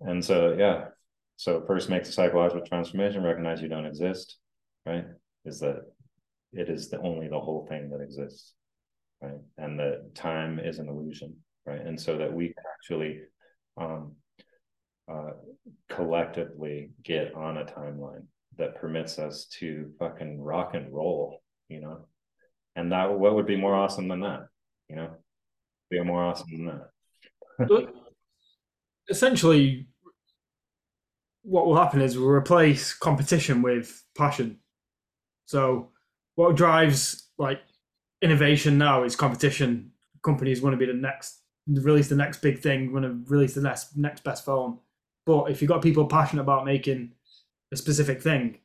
And 0.00 0.24
so 0.24 0.54
yeah. 0.56 0.88
So 1.36 1.64
first 1.66 1.90
make 1.90 2.04
the 2.04 2.12
psychological 2.12 2.64
transformation 2.64 3.24
recognize 3.24 3.60
you 3.60 3.68
don't 3.68 3.86
exist 3.86 4.36
right? 4.86 5.06
Is 5.44 5.58
that 5.60 5.80
it 6.52 6.68
is 6.68 6.88
the 6.88 7.00
only 7.00 7.26
the 7.26 7.40
whole 7.40 7.66
thing 7.68 7.90
that 7.90 8.02
exists 8.02 8.52
right? 9.24 9.40
And 9.58 9.78
that 9.78 10.14
time 10.14 10.58
is 10.58 10.78
an 10.78 10.88
illusion, 10.88 11.36
right? 11.66 11.80
And 11.80 12.00
so 12.00 12.18
that 12.18 12.32
we 12.32 12.48
can 12.48 12.64
actually 12.74 13.20
um, 13.76 14.12
uh, 15.10 15.30
collectively 15.88 16.90
get 17.02 17.34
on 17.34 17.58
a 17.58 17.64
timeline 17.64 18.26
that 18.56 18.76
permits 18.76 19.18
us 19.18 19.46
to 19.58 19.90
fucking 19.98 20.40
rock 20.40 20.74
and 20.74 20.92
roll, 20.92 21.42
you 21.68 21.80
know? 21.80 22.06
And 22.76 22.92
that 22.92 23.12
what 23.12 23.34
would 23.34 23.46
be 23.46 23.56
more 23.56 23.74
awesome 23.74 24.08
than 24.08 24.20
that, 24.20 24.46
you 24.88 24.96
know? 24.96 25.10
Be 25.90 26.00
more 26.02 26.24
awesome 26.24 26.48
than 26.50 26.66
that. 26.66 27.88
essentially, 29.08 29.86
what 31.42 31.66
will 31.66 31.76
happen 31.76 32.00
is 32.00 32.18
we'll 32.18 32.28
replace 32.28 32.94
competition 32.94 33.62
with 33.62 34.02
passion. 34.16 34.58
So, 35.46 35.90
what 36.36 36.56
drives 36.56 37.30
like 37.38 37.60
innovation 38.24 38.78
now 38.78 39.04
is 39.04 39.14
competition. 39.14 39.92
Companies 40.22 40.62
want 40.62 40.72
to 40.72 40.78
be 40.78 40.90
the 40.90 40.98
next, 40.98 41.42
release 41.68 42.08
the 42.08 42.16
next 42.16 42.40
big 42.40 42.58
thing, 42.60 42.92
want 42.92 43.04
to 43.04 43.30
release 43.30 43.54
the 43.54 43.60
next 43.60 43.96
next 43.96 44.24
best 44.24 44.44
phone. 44.44 44.78
But 45.26 45.50
if 45.50 45.60
you've 45.60 45.68
got 45.68 45.82
people 45.82 46.06
passionate 46.06 46.42
about 46.42 46.64
making 46.64 47.12
a 47.72 47.76
specific 47.76 48.22
thing, 48.22 48.58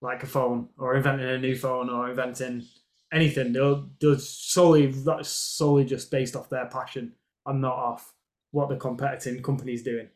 like 0.00 0.22
a 0.22 0.26
phone 0.26 0.68
or 0.78 0.96
inventing 0.96 1.28
a 1.28 1.38
new 1.38 1.56
phone 1.56 1.88
or 1.88 2.10
inventing 2.10 2.64
anything. 3.12 3.52
They'll 3.52 3.88
they'll 4.00 4.18
solely 4.18 4.86
that's 4.86 5.28
solely 5.28 5.84
just 5.84 6.10
based 6.10 6.36
off 6.36 6.50
their 6.50 6.66
passion 6.66 7.12
and 7.46 7.60
not 7.60 7.74
off 7.74 8.12
what 8.50 8.68
the 8.68 8.76
competing 8.76 9.42
company's 9.42 9.82
doing. 9.82 10.08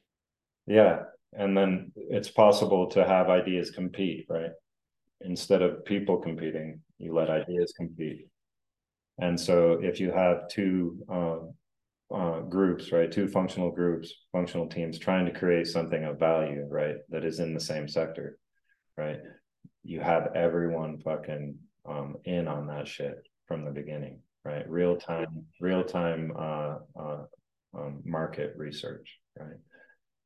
Yeah, 0.67 1.05
and 1.33 1.57
then 1.57 1.93
it's 1.97 2.31
possible 2.31 2.87
to 2.89 3.05
have 3.07 3.29
ideas 3.29 3.71
compete, 3.71 4.27
right? 4.29 4.53
Instead 5.23 5.63
of 5.63 5.85
people 5.85 6.17
competing, 6.19 6.81
you 6.99 7.15
let 7.15 7.31
ideas 7.31 7.73
compete. 7.77 8.29
And 9.21 9.39
so 9.39 9.79
if 9.83 10.01
you 10.01 10.11
have 10.11 10.49
two 10.49 10.99
uh, 11.13 11.39
uh, 12.15 12.41
groups, 12.41 12.91
right, 12.91 13.13
two 13.13 13.29
functional 13.29 13.71
groups, 13.71 14.13
functional 14.33 14.67
teams 14.67 14.99
trying 14.99 15.27
to 15.27 15.39
create 15.39 15.67
something 15.67 16.05
of 16.05 16.19
value, 16.19 16.67
right, 16.69 16.97
that 17.11 17.25
is 17.25 17.39
in 17.39 17.55
the 17.55 17.61
same 17.61 17.87
sector, 17.87 18.39
right, 18.97 19.19
you 19.83 20.01
have 20.01 20.35
everyone 20.35 20.99
fucking 20.99 21.57
um, 21.89 22.17
in 22.25 22.49
on 22.49 22.67
that 22.69 22.89
shit 22.89 23.15
from 23.47 23.65
the 23.65 23.71
beginning, 23.71 24.21
right? 24.45 24.69
Real 24.69 24.97
time, 24.97 25.45
real 25.61 25.85
time 25.85 26.33
uh, 26.39 26.77
uh, 26.99 27.23
um, 27.75 28.03
market 28.05 28.55
research, 28.57 29.19
right? 29.39 29.59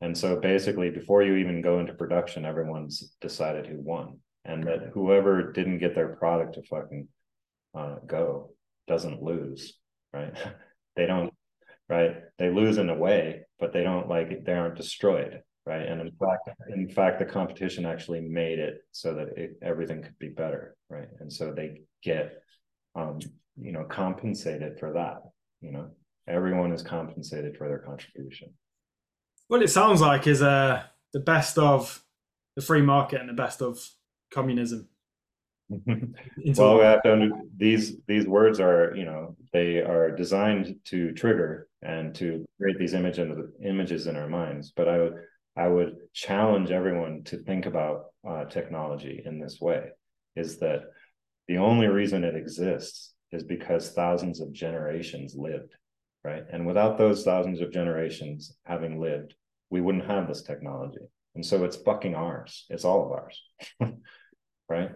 And 0.01 0.17
so 0.17 0.39
basically, 0.41 0.91
before 0.91 1.23
you 1.23 1.37
even 1.37 1.63
go 1.63 1.81
into 1.81 1.95
production, 1.95 2.45
everyone's 2.45 3.15
decided 3.21 3.67
who 3.67 3.81
won, 3.81 4.19
and 4.45 4.65
that 4.65 4.91
whoever 4.93 5.53
didn't 5.53 5.79
get 5.79 5.95
their 5.95 6.17
product 6.17 6.55
to 6.55 6.63
fucking 6.63 7.09
uh, 7.75 7.97
go 8.07 8.54
doesn't 8.87 9.23
lose, 9.23 9.75
right? 10.13 10.35
they 10.97 11.07
don't, 11.07 11.33
right? 11.89 12.17
They 12.39 12.51
lose 12.51 12.79
in 12.79 12.91
a 12.91 12.95
way, 12.95 13.43
but 13.59 13.73
they 13.73 13.83
don't 13.83 14.09
like 14.09 14.45
they 14.45 14.53
aren't 14.53 14.77
destroyed, 14.77 15.41
right? 15.67 15.87
And 15.87 16.01
in 16.01 16.13
fact, 16.13 16.51
in 16.69 16.89
fact, 16.89 17.19
the 17.19 17.25
competition 17.25 17.87
actually 17.87 18.21
made 18.21 18.59
it 18.59 18.79
so 18.93 19.15
that 19.15 19.29
it, 19.37 19.59
everything 19.63 20.03
could 20.03 20.19
be 20.19 20.29
better, 20.29 20.77
right? 20.89 21.09
And 21.21 21.33
so 21.33 21.53
they 21.53 21.83
get, 22.03 22.43
um, 22.95 23.19
you 23.57 23.73
know, 23.73 23.85
compensated 23.85 24.79
for 24.79 24.93
that. 24.93 25.23
You 25.61 25.73
know, 25.73 25.91
everyone 26.29 26.73
is 26.73 26.83
compensated 26.83 27.57
for 27.57 27.69
their 27.69 27.79
contribution. 27.79 28.51
What 29.49 29.63
it 29.63 29.71
sounds 29.71 30.01
like 30.01 30.27
is 30.27 30.43
uh, 30.43 30.83
the 31.13 31.21
best 31.21 31.59
of 31.59 32.03
the 32.57 32.63
free 32.63 32.83
market 32.83 33.21
and 33.21 33.29
the 33.29 33.35
best 33.35 33.61
of 33.61 33.79
communism. 34.33 34.89
well, 35.87 36.79
we 36.79 36.85
have 36.85 37.03
to, 37.03 37.31
these 37.57 37.97
these 38.07 38.27
words 38.27 38.61
are 38.61 38.93
you 38.95 39.05
know 39.05 39.37
they 39.53 39.79
are 39.79 40.11
designed 40.11 40.77
to 40.85 41.13
trigger 41.13 41.69
and 41.83 42.15
to 42.17 42.45
create 42.61 42.79
these 42.79 42.95
image 42.95 43.19
in, 43.19 43.51
images 43.65 44.07
in 44.07 44.17
our 44.17 44.29
minds. 44.29 44.73
But 44.77 44.89
I 44.89 44.99
would 44.99 45.15
I 45.57 45.69
would 45.69 45.97
challenge 46.13 46.71
everyone 46.71 47.23
to 47.25 47.39
think 47.39 47.67
about 47.67 48.07
uh, 48.29 48.45
technology 48.45 49.23
in 49.25 49.39
this 49.39 49.61
way: 49.61 49.89
is 50.37 50.59
that 50.59 50.83
the 51.49 51.59
only 51.59 51.87
reason 51.87 52.25
it 52.25 52.37
exists 52.37 53.15
is 53.33 53.43
because 53.43 53.91
thousands 53.91 54.41
of 54.41 54.53
generations 54.53 55.35
lived, 55.37 55.73
right? 56.23 56.45
And 56.53 56.67
without 56.67 56.99
those 56.99 57.25
thousands 57.25 57.61
of 57.61 57.73
generations 57.73 58.55
having 58.65 59.01
lived, 59.01 59.35
we 59.71 59.81
wouldn't 59.81 60.07
have 60.07 60.29
this 60.29 60.43
technology. 60.43 61.01
And 61.35 61.45
so 61.45 61.65
it's 61.65 61.77
fucking 61.77 62.15
ours. 62.15 62.65
It's 62.71 62.85
all 62.85 63.07
of 63.07 63.13
ours, 63.13 63.43
right? 64.69 64.91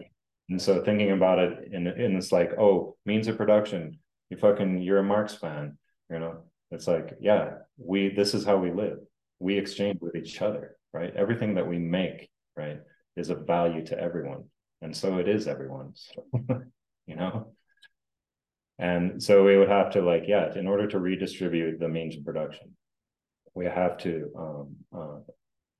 And 0.49 0.61
so 0.61 0.83
thinking 0.83 1.11
about 1.11 1.39
it 1.39 1.71
in 1.71 1.87
in 1.87 2.15
it's 2.15 2.31
like, 2.31 2.51
oh, 2.57 2.97
means 3.05 3.27
of 3.27 3.37
production. 3.37 3.99
You 4.29 4.37
fucking 4.37 4.79
you're 4.79 4.99
a 4.99 5.03
Marx 5.03 5.35
fan, 5.35 5.77
you 6.09 6.19
know. 6.19 6.43
It's 6.71 6.87
like, 6.87 7.17
yeah, 7.21 7.51
we 7.77 8.09
this 8.09 8.33
is 8.33 8.45
how 8.45 8.57
we 8.57 8.71
live. 8.71 8.97
We 9.39 9.57
exchange 9.57 9.99
with 10.01 10.15
each 10.15 10.41
other, 10.41 10.75
right? 10.91 11.15
Everything 11.15 11.55
that 11.55 11.67
we 11.67 11.77
make, 11.77 12.29
right, 12.55 12.79
is 13.15 13.29
of 13.29 13.45
value 13.45 13.85
to 13.87 13.99
everyone. 13.99 14.45
And 14.81 14.95
so 14.95 15.17
it 15.17 15.27
is 15.27 15.47
everyone's, 15.47 16.09
you 17.07 17.15
know. 17.15 17.53
And 18.79 19.21
so 19.21 19.43
we 19.43 19.57
would 19.57 19.69
have 19.69 19.91
to 19.91 20.01
like, 20.01 20.23
yeah, 20.27 20.53
in 20.55 20.67
order 20.67 20.87
to 20.87 20.99
redistribute 20.99 21.79
the 21.79 21.89
means 21.89 22.15
of 22.15 22.23
production, 22.23 22.75
we 23.53 23.65
have 23.65 23.97
to 23.97 24.31
um, 24.37 24.75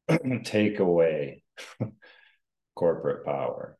uh, 0.10 0.18
take 0.44 0.80
away 0.80 1.44
corporate 2.76 3.26
power 3.26 3.78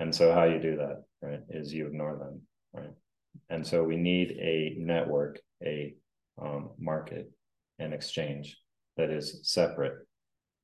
and 0.00 0.14
so 0.14 0.32
how 0.32 0.44
you 0.44 0.58
do 0.58 0.76
that, 0.76 1.04
right, 1.20 1.40
is 1.50 1.74
you 1.74 1.86
ignore 1.86 2.16
them, 2.16 2.40
right? 2.72 2.94
And 3.50 3.66
so 3.66 3.84
we 3.84 3.98
need 3.98 4.32
a 4.40 4.74
network, 4.78 5.38
a 5.62 5.94
um, 6.40 6.70
market, 6.78 7.30
an 7.78 7.92
exchange 7.92 8.56
that 8.96 9.10
is 9.10 9.40
separate, 9.42 9.98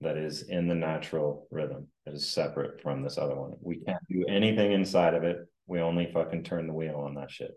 that 0.00 0.16
is 0.16 0.48
in 0.48 0.68
the 0.68 0.74
natural 0.74 1.46
rhythm, 1.50 1.86
that 2.06 2.14
is 2.14 2.26
separate 2.26 2.80
from 2.80 3.02
this 3.02 3.18
other 3.18 3.36
one. 3.36 3.52
We 3.60 3.80
can't 3.84 4.02
do 4.08 4.24
anything 4.26 4.72
inside 4.72 5.12
of 5.12 5.22
it. 5.22 5.36
We 5.66 5.80
only 5.80 6.10
fucking 6.10 6.44
turn 6.44 6.66
the 6.66 6.72
wheel 6.72 6.96
on 6.96 7.14
that 7.16 7.30
shit. 7.30 7.52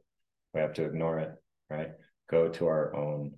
We 0.53 0.59
have 0.59 0.73
to 0.73 0.83
ignore 0.83 1.19
it, 1.19 1.31
right? 1.69 1.91
Go 2.29 2.49
to 2.49 2.67
our 2.67 2.93
own 2.93 3.35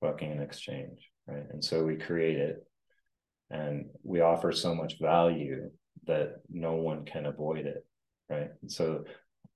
fucking 0.00 0.40
exchange, 0.40 1.10
right? 1.26 1.46
And 1.50 1.64
so 1.64 1.82
we 1.82 1.96
create 1.96 2.38
it 2.38 2.64
and 3.50 3.86
we 4.04 4.20
offer 4.20 4.52
so 4.52 4.72
much 4.72 5.00
value 5.00 5.68
that 6.06 6.36
no 6.50 6.74
one 6.74 7.04
can 7.04 7.26
avoid 7.26 7.66
it, 7.66 7.86
right? 8.28 8.50
And 8.60 8.70
so 8.70 9.04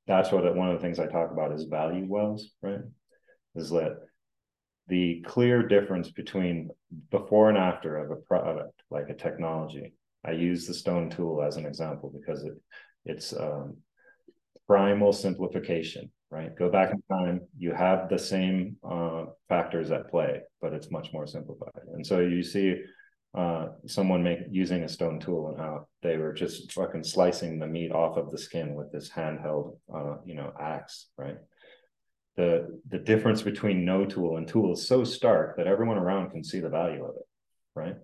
that's 0.06 0.30
what 0.30 0.54
one 0.54 0.70
of 0.70 0.76
the 0.76 0.82
things 0.82 0.98
I 0.98 1.06
talk 1.06 1.30
about 1.30 1.52
is 1.52 1.64
value 1.64 2.06
wells, 2.08 2.50
right? 2.62 2.80
Is 3.54 3.70
that 3.70 3.98
the 4.88 5.24
clear 5.26 5.66
difference 5.66 6.10
between 6.10 6.70
before 7.10 7.48
and 7.48 7.58
after 7.58 7.96
of 7.96 8.10
a 8.10 8.16
product 8.16 8.82
like 8.90 9.08
a 9.08 9.14
technology. 9.14 9.94
I 10.24 10.32
use 10.32 10.66
the 10.66 10.74
stone 10.74 11.10
tool 11.10 11.42
as 11.42 11.56
an 11.56 11.66
example 11.66 12.12
because 12.16 12.44
it 12.44 12.54
it's 13.04 13.32
um, 13.32 13.76
primal 14.66 15.12
simplification, 15.12 16.10
right? 16.30 16.56
Go 16.56 16.68
back 16.68 16.92
in 16.92 17.02
time, 17.10 17.40
you 17.56 17.72
have 17.72 18.08
the 18.08 18.18
same 18.18 18.76
uh, 18.88 19.26
factors 19.48 19.90
at 19.92 20.10
play, 20.10 20.40
but 20.60 20.72
it's 20.72 20.90
much 20.90 21.12
more 21.12 21.26
simplified. 21.26 21.82
And 21.94 22.04
so 22.04 22.18
you 22.20 22.42
see 22.42 22.76
uh, 23.36 23.68
someone 23.86 24.22
make 24.22 24.38
using 24.50 24.82
a 24.82 24.88
stone 24.88 25.20
tool 25.20 25.50
and 25.50 25.58
how 25.58 25.86
they 26.02 26.16
were 26.16 26.32
just 26.32 26.72
fucking 26.72 27.04
slicing 27.04 27.58
the 27.58 27.66
meat 27.66 27.92
off 27.92 28.16
of 28.16 28.30
the 28.30 28.38
skin 28.38 28.74
with 28.74 28.90
this 28.90 29.10
handheld, 29.10 29.76
uh, 29.94 30.16
you 30.24 30.34
know, 30.34 30.50
axe, 30.58 31.08
right? 31.18 31.36
The 32.36 32.80
the 32.88 32.98
difference 32.98 33.42
between 33.42 33.84
no 33.84 34.06
tool 34.06 34.38
and 34.38 34.48
tool 34.48 34.72
is 34.72 34.88
so 34.88 35.04
stark 35.04 35.58
that 35.58 35.66
everyone 35.66 35.98
around 35.98 36.30
can 36.30 36.42
see 36.42 36.60
the 36.60 36.70
value 36.70 37.04
of 37.04 37.14
it, 37.16 37.26
right? 37.74 37.96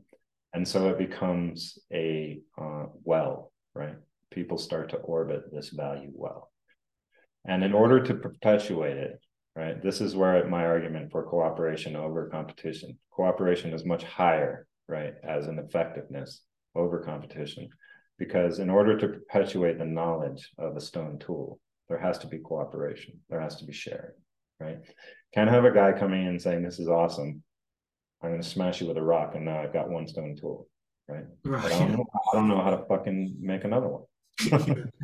And 0.52 0.68
so 0.68 0.90
it 0.90 0.98
becomes 0.98 1.78
a 1.90 2.40
uh, 2.60 2.84
well, 3.02 3.52
right? 3.74 3.96
People 4.30 4.58
start 4.58 4.90
to 4.90 4.96
orbit 4.96 5.44
this 5.50 5.70
value 5.70 6.10
well, 6.12 6.50
and 7.46 7.64
in 7.64 7.72
order 7.72 8.02
to 8.02 8.14
perpetuate 8.14 8.98
it, 8.98 9.18
right? 9.56 9.82
This 9.82 10.02
is 10.02 10.14
where 10.14 10.46
my 10.46 10.66
argument 10.66 11.10
for 11.10 11.22
cooperation 11.22 11.96
over 11.96 12.28
competition. 12.28 12.98
Cooperation 13.10 13.72
is 13.72 13.86
much 13.86 14.04
higher 14.04 14.66
right, 14.92 15.14
as 15.26 15.46
an 15.46 15.58
effectiveness 15.58 16.42
over 16.74 17.00
competition. 17.00 17.68
Because 18.18 18.58
in 18.58 18.70
order 18.70 18.96
to 18.98 19.08
perpetuate 19.08 19.78
the 19.78 19.84
knowledge 19.84 20.50
of 20.58 20.76
a 20.76 20.80
stone 20.80 21.18
tool, 21.18 21.58
there 21.88 21.98
has 21.98 22.18
to 22.18 22.26
be 22.26 22.38
cooperation, 22.38 23.14
there 23.28 23.40
has 23.40 23.56
to 23.56 23.64
be 23.64 23.72
sharing, 23.72 24.14
right? 24.60 24.78
Can't 25.34 25.50
have 25.50 25.64
a 25.64 25.72
guy 25.72 25.92
coming 25.92 26.26
in 26.26 26.38
saying, 26.38 26.62
This 26.62 26.78
is 26.78 26.88
awesome. 26.88 27.42
I'm 28.22 28.30
going 28.30 28.42
to 28.42 28.48
smash 28.48 28.80
you 28.80 28.86
with 28.86 28.98
a 28.98 29.02
rock, 29.02 29.34
and 29.34 29.44
now 29.44 29.60
I've 29.60 29.72
got 29.72 29.90
one 29.90 30.06
stone 30.06 30.36
tool, 30.40 30.68
right? 31.08 31.24
right. 31.44 31.64
I, 31.64 31.78
don't 31.80 31.92
know, 31.92 32.04
I 32.32 32.36
don't 32.36 32.48
know 32.48 32.62
how 32.62 32.70
to 32.70 32.84
fucking 32.86 33.36
make 33.40 33.64
another 33.64 33.88
one. 33.88 34.02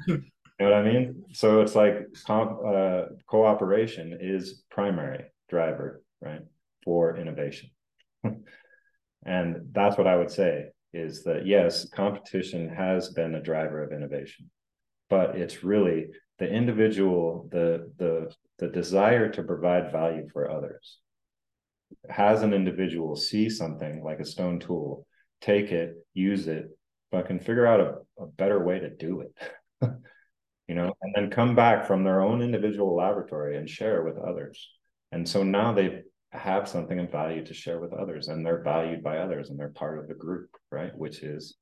you 0.07 0.23
know 0.61 0.71
what 0.71 0.73
I 0.73 0.83
mean? 0.83 1.25
So 1.33 1.61
it's 1.61 1.75
like 1.75 2.07
comp, 2.25 2.61
uh, 2.65 3.05
cooperation 3.27 4.17
is 4.21 4.63
primary 4.71 5.25
driver, 5.49 6.03
right, 6.21 6.43
for 6.85 7.17
innovation. 7.17 7.71
And 9.25 9.69
that's 9.73 9.99
what 9.99 10.07
I 10.07 10.17
would 10.17 10.31
say 10.31 10.67
is 10.93 11.23
that 11.25 11.47
yes, 11.47 11.89
competition 11.91 12.69
has 12.69 13.11
been 13.11 13.35
a 13.35 13.43
driver 13.43 13.83
of 13.83 13.93
innovation, 13.93 14.51
but 15.11 15.37
it's 15.37 15.63
really 15.63 16.07
the 16.39 16.49
individual, 16.49 17.49
the 17.51 17.91
the 17.99 18.33
the 18.59 18.69
desire 18.69 19.29
to 19.31 19.43
provide 19.43 19.93
value 19.93 20.29
for 20.33 20.51
others. 20.51 20.99
Has 22.09 22.43
an 22.43 22.53
individual 22.53 23.17
see 23.17 23.51
something 23.51 24.03
like 24.03 24.21
a 24.21 24.25
stone 24.25 24.61
tool, 24.61 25.07
take 25.41 25.73
it, 25.73 25.95
use 26.15 26.49
it, 26.49 26.71
but 27.11 27.27
can 27.27 27.39
figure 27.39 27.67
out 27.67 27.81
a, 27.81 28.23
a 28.23 28.27
better 28.27 28.65
way 28.65 28.79
to 28.79 28.91
do 28.91 29.21
it. 29.21 29.35
you 30.69 30.75
know, 30.75 30.93
and 31.03 31.15
then 31.15 31.31
come 31.31 31.55
back 31.55 31.87
from 31.87 32.05
their 32.05 32.21
own 32.21 32.43
individual 32.43 32.95
laboratory 32.95 33.57
and 33.57 33.69
share 33.69 34.03
with 34.03 34.19
others. 34.19 34.69
And 35.13 35.27
so 35.27 35.43
now 35.43 35.73
they've 35.73 36.03
have 36.33 36.69
something 36.69 36.99
of 36.99 37.11
value 37.11 37.45
to 37.45 37.55
share 37.55 37.81
with 37.81 37.93
others 37.93 38.29
and 38.29 38.45
they're 38.45 38.63
valued 38.63 39.03
by 39.03 39.19
others 39.19 39.51
and 39.51 39.59
they're 39.59 39.71
part 39.71 39.99
of 39.99 40.09
the 40.09 40.15
group 40.15 40.51
right? 40.71 40.97
Which 40.97 41.23
is 41.23 41.57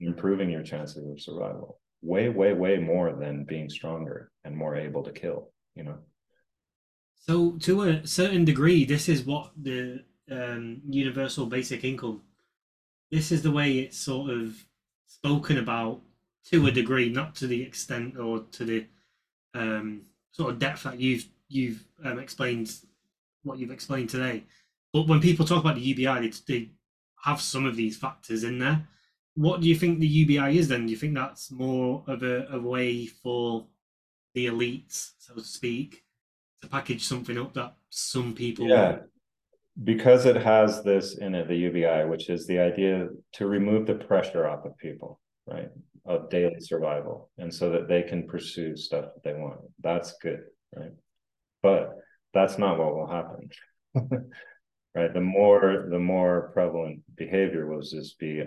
improving 0.00 0.50
your 0.50 0.62
chances 0.62 1.06
of 1.08 1.20
survival 1.20 1.78
way 2.02 2.28
way 2.28 2.52
way 2.54 2.78
more 2.78 3.14
than 3.14 3.44
being 3.44 3.68
stronger 3.68 4.30
and 4.44 4.56
more 4.56 4.76
able 4.76 5.02
to 5.02 5.12
kill 5.12 5.50
you 5.74 5.84
know? 5.84 5.98
So 7.16 7.52
to 7.60 7.82
a 7.82 8.06
certain 8.06 8.44
degree 8.44 8.84
this 8.84 9.08
is 9.08 9.24
what 9.24 9.52
the 9.60 10.04
um, 10.30 10.80
universal 10.88 11.46
basic 11.46 11.84
income 11.84 12.22
this 13.10 13.32
is 13.32 13.42
the 13.42 13.50
way 13.50 13.78
it's 13.78 13.98
sort 13.98 14.30
of 14.30 14.64
spoken 15.06 15.58
about 15.58 16.00
to 16.46 16.66
a 16.66 16.70
degree, 16.70 17.08
not 17.08 17.34
to 17.36 17.46
the 17.46 17.62
extent 17.62 18.16
or 18.16 18.40
to 18.52 18.64
the 18.64 18.86
um, 19.54 20.02
sort 20.32 20.50
of 20.50 20.58
depth 20.58 20.84
that 20.84 20.98
you've 20.98 21.28
you've 21.48 21.84
um, 22.04 22.18
explained 22.18 22.72
what 23.42 23.58
you've 23.58 23.70
explained 23.70 24.10
today. 24.10 24.44
But 24.92 25.06
when 25.06 25.20
people 25.20 25.46
talk 25.46 25.62
about 25.62 25.76
the 25.76 25.82
UBI, 25.82 26.28
they, 26.28 26.32
they 26.48 26.70
have 27.24 27.40
some 27.40 27.66
of 27.66 27.76
these 27.76 27.96
factors 27.96 28.44
in 28.44 28.58
there. 28.58 28.86
What 29.34 29.60
do 29.60 29.68
you 29.68 29.76
think 29.76 30.00
the 30.00 30.06
UBI 30.06 30.58
is 30.58 30.68
then? 30.68 30.86
Do 30.86 30.92
you 30.92 30.98
think 30.98 31.14
that's 31.14 31.50
more 31.50 32.02
of 32.06 32.22
a, 32.22 32.46
a 32.50 32.60
way 32.60 33.06
for 33.06 33.66
the 34.34 34.46
elites, 34.46 35.12
so 35.18 35.34
to 35.34 35.44
speak, 35.44 36.04
to 36.62 36.68
package 36.68 37.04
something 37.04 37.38
up 37.38 37.54
that 37.54 37.74
some 37.90 38.34
people 38.34 38.68
yeah 38.68 38.98
because 39.84 40.26
it 40.26 40.36
has 40.36 40.82
this 40.82 41.18
in 41.18 41.34
it 41.34 41.48
the 41.48 41.56
ubi 41.56 42.08
which 42.08 42.28
is 42.28 42.46
the 42.46 42.58
idea 42.58 43.08
to 43.32 43.46
remove 43.46 43.86
the 43.86 43.94
pressure 43.94 44.46
off 44.46 44.64
of 44.64 44.76
people 44.78 45.20
right 45.46 45.70
of 46.06 46.30
daily 46.30 46.60
survival 46.60 47.30
and 47.38 47.52
so 47.52 47.70
that 47.70 47.88
they 47.88 48.02
can 48.02 48.26
pursue 48.26 48.76
stuff 48.76 49.06
that 49.14 49.22
they 49.24 49.38
want 49.38 49.60
that's 49.82 50.14
good 50.18 50.42
right 50.76 50.92
but 51.62 51.96
that's 52.32 52.58
not 52.58 52.78
what 52.78 52.94
will 52.94 53.06
happen. 53.08 53.50
Right? 54.92 55.14
The 55.14 55.20
more 55.20 55.86
the 55.88 56.00
more 56.00 56.50
prevalent 56.52 57.02
behavior 57.14 57.64
will 57.68 57.80
just 57.80 58.18
be 58.18 58.42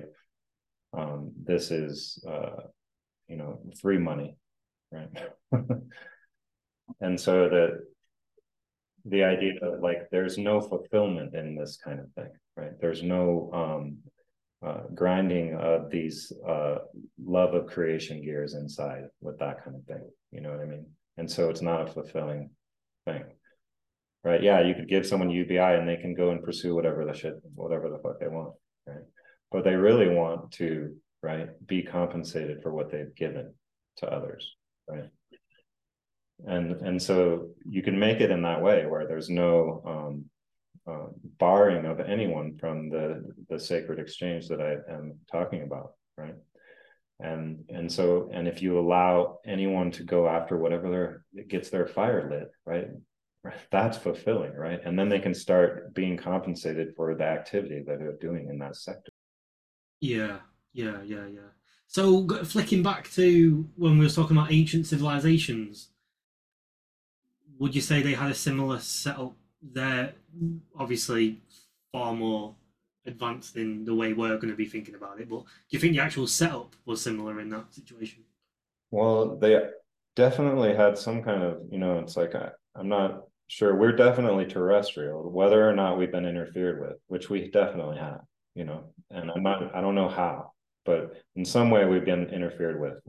um, 0.92 1.32
this 1.42 1.72
is 1.72 2.22
uh, 2.28 2.64
you 3.30 3.38
know 3.38 3.62
free 3.82 3.98
money 3.98 4.36
right? 4.94 5.10
And 7.02 7.20
so 7.20 7.50
the 7.50 7.80
the 9.06 9.24
idea 9.24 9.54
of 9.62 9.82
like 9.82 10.10
there's 10.12 10.38
no 10.38 10.62
fulfillment 10.62 11.36
in 11.36 11.56
this 11.56 11.78
kind 11.84 12.00
of 12.00 12.12
thing 12.14 12.32
right? 12.56 12.80
There's 12.80 13.04
no 13.04 13.50
um 13.54 13.98
uh, 14.66 14.84
grinding 14.94 15.56
of 15.56 15.90
these 15.90 16.32
uh 16.48 16.78
love 17.26 17.54
of 17.54 17.68
creation 17.68 18.22
gears 18.22 18.54
inside 18.54 19.04
with 19.22 19.38
that 19.40 19.64
kind 19.64 19.76
of 19.76 19.84
thing 19.86 20.10
you 20.32 20.40
know 20.42 20.52
what 20.52 20.62
i 20.62 20.66
mean? 20.66 20.86
And 21.18 21.30
so 21.30 21.50
it's 21.50 21.62
not 21.62 21.82
a 21.88 21.92
fulfilling 21.92 22.52
thing 23.06 23.24
right 24.24 24.44
yeah 24.44 24.62
you 24.62 24.74
could 24.74 24.88
give 24.88 25.06
someone 25.06 25.30
ubi 25.30 25.58
and 25.58 25.88
they 25.88 25.98
can 25.98 26.14
go 26.14 26.30
and 26.32 26.44
pursue 26.44 26.76
whatever 26.76 27.06
the 27.06 27.14
shit 27.14 27.36
whatever 27.56 27.90
the 27.90 28.00
fuck 28.00 28.20
they 28.20 28.28
want 28.28 28.54
right 28.88 29.04
but 29.52 29.64
they 29.64 29.76
really 29.76 30.10
want 30.10 30.52
to 30.52 30.96
right 31.22 31.50
be 31.68 31.82
compensated 31.82 32.62
for 32.62 32.74
what 32.74 32.92
they've 32.92 33.16
given 33.16 33.54
to 33.98 34.08
others 34.08 34.56
right 34.88 35.10
and 36.46 36.82
and 36.82 37.02
so 37.02 37.50
you 37.68 37.82
can 37.82 37.98
make 37.98 38.20
it 38.20 38.32
in 38.32 38.42
that 38.42 38.62
way 38.62 38.86
where 38.86 39.08
there's 39.08 39.30
no 39.30 39.82
um, 39.86 40.26
uh, 40.86 41.08
barring 41.40 41.86
of 41.86 42.00
anyone 42.00 42.58
from 42.58 42.90
the 42.90 43.24
the 43.50 43.60
sacred 43.60 44.00
exchange 44.00 44.48
that 44.50 44.62
I 44.62 44.92
am 44.92 45.20
talking 45.32 45.64
about, 45.64 45.94
right? 46.18 46.36
And 47.20 47.64
and 47.70 47.92
so 47.92 48.30
and 48.34 48.48
if 48.48 48.62
you 48.62 48.78
allow 48.78 49.40
anyone 49.46 49.92
to 49.92 50.04
go 50.04 50.28
after 50.28 50.58
whatever 50.58 50.90
their 50.90 51.26
it 51.34 51.48
gets 51.48 51.70
their 51.70 51.88
fire 51.88 52.30
lit, 52.30 52.52
right? 52.66 52.88
That's 53.72 53.98
fulfilling, 53.98 54.54
right? 54.54 54.80
And 54.84 54.98
then 54.98 55.10
they 55.10 55.20
can 55.20 55.34
start 55.34 55.94
being 55.94 56.18
compensated 56.18 56.96
for 56.96 57.14
the 57.16 57.26
activity 57.26 57.84
that 57.86 58.00
they're 58.00 58.18
doing 58.20 58.48
in 58.50 58.58
that 58.60 58.76
sector. 58.76 59.12
Yeah, 60.00 60.40
yeah, 60.74 61.02
yeah, 61.04 61.28
yeah. 61.28 61.52
So 61.88 62.28
flicking 62.46 62.82
back 62.82 63.10
to 63.12 63.70
when 63.76 63.98
we 63.98 64.06
were 64.06 64.12
talking 64.12 64.38
about 64.38 64.52
ancient 64.52 64.88
civilizations, 64.88 65.90
would 67.60 67.76
you 67.76 67.82
say 67.82 68.02
they 68.02 68.14
had 68.14 68.32
a 68.32 68.36
similar 68.36 68.80
setup 68.80 69.36
there? 69.62 70.14
Obviously, 70.76 71.42
far 71.92 72.14
more 72.14 72.56
advanced 73.06 73.58
in 73.58 73.86
the 73.86 73.94
way 73.94 74.14
we're 74.14 74.38
going 74.38 74.50
to 74.50 74.56
be 74.56 74.66
thinking 74.66 74.96
about 74.96 75.20
it. 75.20 75.30
But 75.30 75.44
do 75.44 75.70
you 75.70 75.80
think 75.80 75.94
the 75.94 76.02
actual 76.02 76.26
setup 76.26 76.76
was 76.86 77.02
similar 77.02 77.40
in 77.40 77.50
that 77.50 77.74
situation? 77.74 78.24
Well, 78.90 79.38
they 79.38 79.60
definitely 80.16 80.76
had 80.76 80.98
some 80.98 81.22
kind 81.22 81.44
of, 81.44 81.62
you 81.70 81.78
know, 81.78 82.00
it's 82.00 82.18
like 82.18 82.34
I, 82.36 82.50
I'm 82.76 82.90
not 82.90 83.26
sure. 83.48 83.76
We're 83.76 83.96
definitely 83.96 84.46
terrestrial, 84.46 85.30
whether 85.30 85.68
or 85.68 85.74
not 85.74 85.98
we've 85.98 86.12
been 86.12 86.26
interfered 86.26 86.82
with, 86.82 86.98
which 87.08 87.30
we 87.30 87.50
definitely 87.50 87.98
have, 87.98 88.22
you 88.56 88.66
know. 88.66 88.94
And 89.10 89.32
I'm 89.32 89.44
not, 89.44 89.76
I 89.76 89.82
don't 89.82 89.96
know 89.96 90.10
how, 90.10 90.52
but 90.86 91.14
in 91.36 91.46
some 91.46 91.70
way 91.70 91.86
we've 91.86 92.06
been 92.06 92.30
interfered 92.30 92.80
with. 92.80 93.00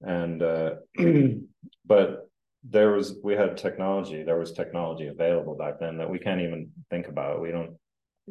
And 0.00 0.42
uh, 0.42 0.74
but 1.84 2.28
there 2.64 2.92
was 2.92 3.16
we 3.22 3.34
had 3.34 3.56
technology 3.56 4.22
there 4.22 4.38
was 4.38 4.52
technology 4.52 5.08
available 5.08 5.56
back 5.56 5.80
then 5.80 5.98
that 5.98 6.08
we 6.08 6.18
can't 6.18 6.40
even 6.40 6.70
think 6.90 7.08
about 7.08 7.40
we 7.40 7.50
don't 7.50 7.76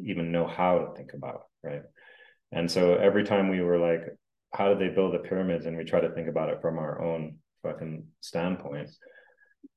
even 0.06 0.32
know 0.32 0.48
how 0.48 0.80
to 0.80 0.94
think 0.95 1.14
about 1.14 1.44
right 1.64 1.84
and 2.52 2.69
so 2.72 2.95
every 2.95 3.26
time 3.26 3.49
we 3.49 3.61
were 3.61 3.78
like 3.78 4.03
how 4.53 4.69
did 4.69 4.80
they 4.80 4.94
build 4.94 5.14
the 5.14 5.19
pyramids 5.19 5.65
and 5.65 5.76
we 5.76 5.84
try 5.84 5.99
to 5.99 6.11
think 6.11 6.30
about 6.30 6.49
it 6.49 6.61
from 6.61 6.78
our 6.78 7.02
own 7.02 7.36
fucking 7.61 8.06
standpoint 8.22 8.90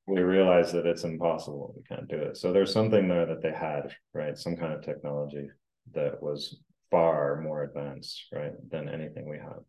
we 0.07 0.21
realize 0.21 0.73
that 0.73 0.87
it's 0.87 1.05
impossible 1.05 1.75
we 1.77 1.83
can't 1.85 2.09
do 2.09 2.17
it. 2.17 2.37
So 2.37 2.53
there's 2.53 2.73
something 2.73 3.09
there 3.09 3.27
that 3.27 3.43
they 3.43 3.53
had 3.53 3.95
right? 4.13 4.37
Some 4.37 4.57
kind 4.57 4.73
of 4.73 4.85
technology 4.85 5.49
that 5.95 6.23
was 6.23 6.59
far 6.91 7.41
more 7.41 7.65
advanced 7.65 8.27
right 8.33 8.53
than 8.71 8.89
anything 8.89 9.29
we 9.29 9.39
have 9.39 9.63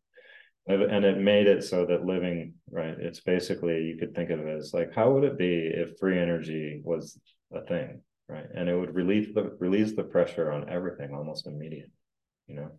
and 0.68 1.06
it 1.06 1.18
made 1.20 1.48
it 1.48 1.64
so 1.64 1.86
that 1.86 2.06
living 2.06 2.54
right 2.72 2.96
it's 3.00 3.20
basically 3.20 3.84
you 3.84 3.98
could 3.98 4.16
think 4.16 4.30
of 4.30 4.40
it 4.40 4.58
as 4.58 4.74
like 4.74 4.94
how 4.94 5.12
would 5.12 5.24
it 5.24 5.38
be 5.38 5.72
if 5.74 5.98
free 6.00 6.20
energy 6.20 6.82
was 6.84 7.20
a 7.54 7.62
thing 7.62 8.02
right? 8.28 8.48
And 8.56 8.68
it 8.68 8.76
would 8.76 8.96
release 8.96 9.28
the 9.36 9.56
release 9.60 9.96
the 9.96 10.04
pressure 10.04 10.52
on 10.52 10.70
everything 10.70 11.14
almost 11.14 11.48
immediate 11.48 11.92
you 12.48 12.56
know? 12.56 12.72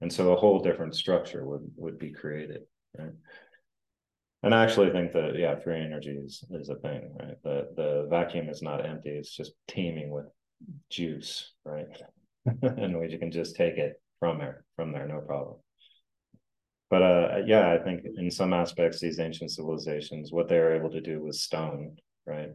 And 0.00 0.12
so 0.12 0.32
a 0.32 0.36
whole 0.36 0.58
different 0.60 0.94
structure 0.94 1.46
would 1.46 1.70
would 1.76 1.98
be 1.98 2.12
created 2.12 2.62
right 2.98 3.12
and 4.42 4.54
I 4.54 4.64
actually 4.64 4.90
think 4.90 5.12
that 5.12 5.36
yeah 5.36 5.58
free 5.58 5.80
energy 5.80 6.10
is 6.10 6.44
is 6.50 6.68
a 6.68 6.76
thing 6.76 7.14
right? 7.18 7.36
The 7.44 7.68
the 7.76 8.06
vacuum 8.10 8.48
is 8.48 8.62
not 8.62 8.84
empty 8.84 9.10
it's 9.10 9.34
just 9.34 9.52
teeming 9.68 10.10
with 10.10 10.26
juice 10.90 11.52
right? 11.64 11.86
And 12.62 12.98
we 12.98 13.16
can 13.18 13.30
just 13.30 13.54
take 13.54 13.76
it 13.78 14.00
from 14.18 14.38
there 14.38 14.64
from 14.76 14.92
there 14.92 15.06
no 15.06 15.20
problem. 15.20 15.56
But 16.92 17.02
uh, 17.02 17.38
yeah, 17.46 17.72
I 17.72 17.78
think 17.78 18.02
in 18.18 18.30
some 18.30 18.52
aspects, 18.52 19.00
these 19.00 19.18
ancient 19.18 19.50
civilizations, 19.50 20.30
what 20.30 20.46
they 20.46 20.58
were 20.58 20.74
able 20.74 20.90
to 20.90 21.00
do 21.00 21.24
with 21.24 21.36
stone, 21.36 21.96
right, 22.26 22.50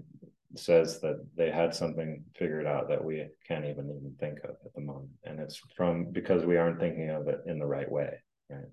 says 0.56 1.02
that 1.02 1.26
they 1.36 1.50
had 1.50 1.74
something 1.74 2.24
figured 2.38 2.68
out 2.68 2.88
that 2.90 3.04
we 3.04 3.26
can't 3.48 3.66
even 3.66 3.86
even 3.86 4.16
think 4.20 4.38
of 4.44 4.52
at 4.64 4.74
the 4.76 4.82
moment, 4.82 5.10
and 5.24 5.40
it's 5.40 5.60
from 5.76 6.12
because 6.12 6.46
we 6.46 6.56
aren't 6.56 6.80
thinking 6.80 7.10
of 7.10 7.28
it 7.28 7.40
in 7.48 7.58
the 7.58 7.66
right 7.66 7.92
way, 7.92 8.12
right? 8.48 8.70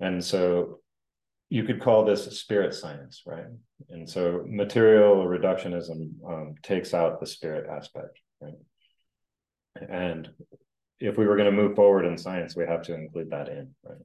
And 0.00 0.24
so 0.24 0.80
you 1.50 1.64
could 1.64 1.82
call 1.82 2.04
this 2.04 2.24
spirit 2.38 2.72
science, 2.74 3.22
right? 3.26 3.44
And 3.90 4.08
so 4.08 4.44
material 4.46 5.26
reductionism 5.26 6.12
um, 6.26 6.54
takes 6.62 6.94
out 6.94 7.18
the 7.18 7.26
spirit 7.26 7.68
aspect, 7.68 8.20
right? 8.40 8.54
And 9.88 10.28
if 11.00 11.18
we 11.18 11.26
were 11.26 11.36
going 11.36 11.50
to 11.50 11.62
move 11.62 11.74
forward 11.74 12.06
in 12.06 12.16
science, 12.16 12.54
we 12.54 12.66
have 12.66 12.82
to 12.82 12.94
include 12.94 13.30
that 13.30 13.48
in, 13.48 13.74
right? 13.84 13.98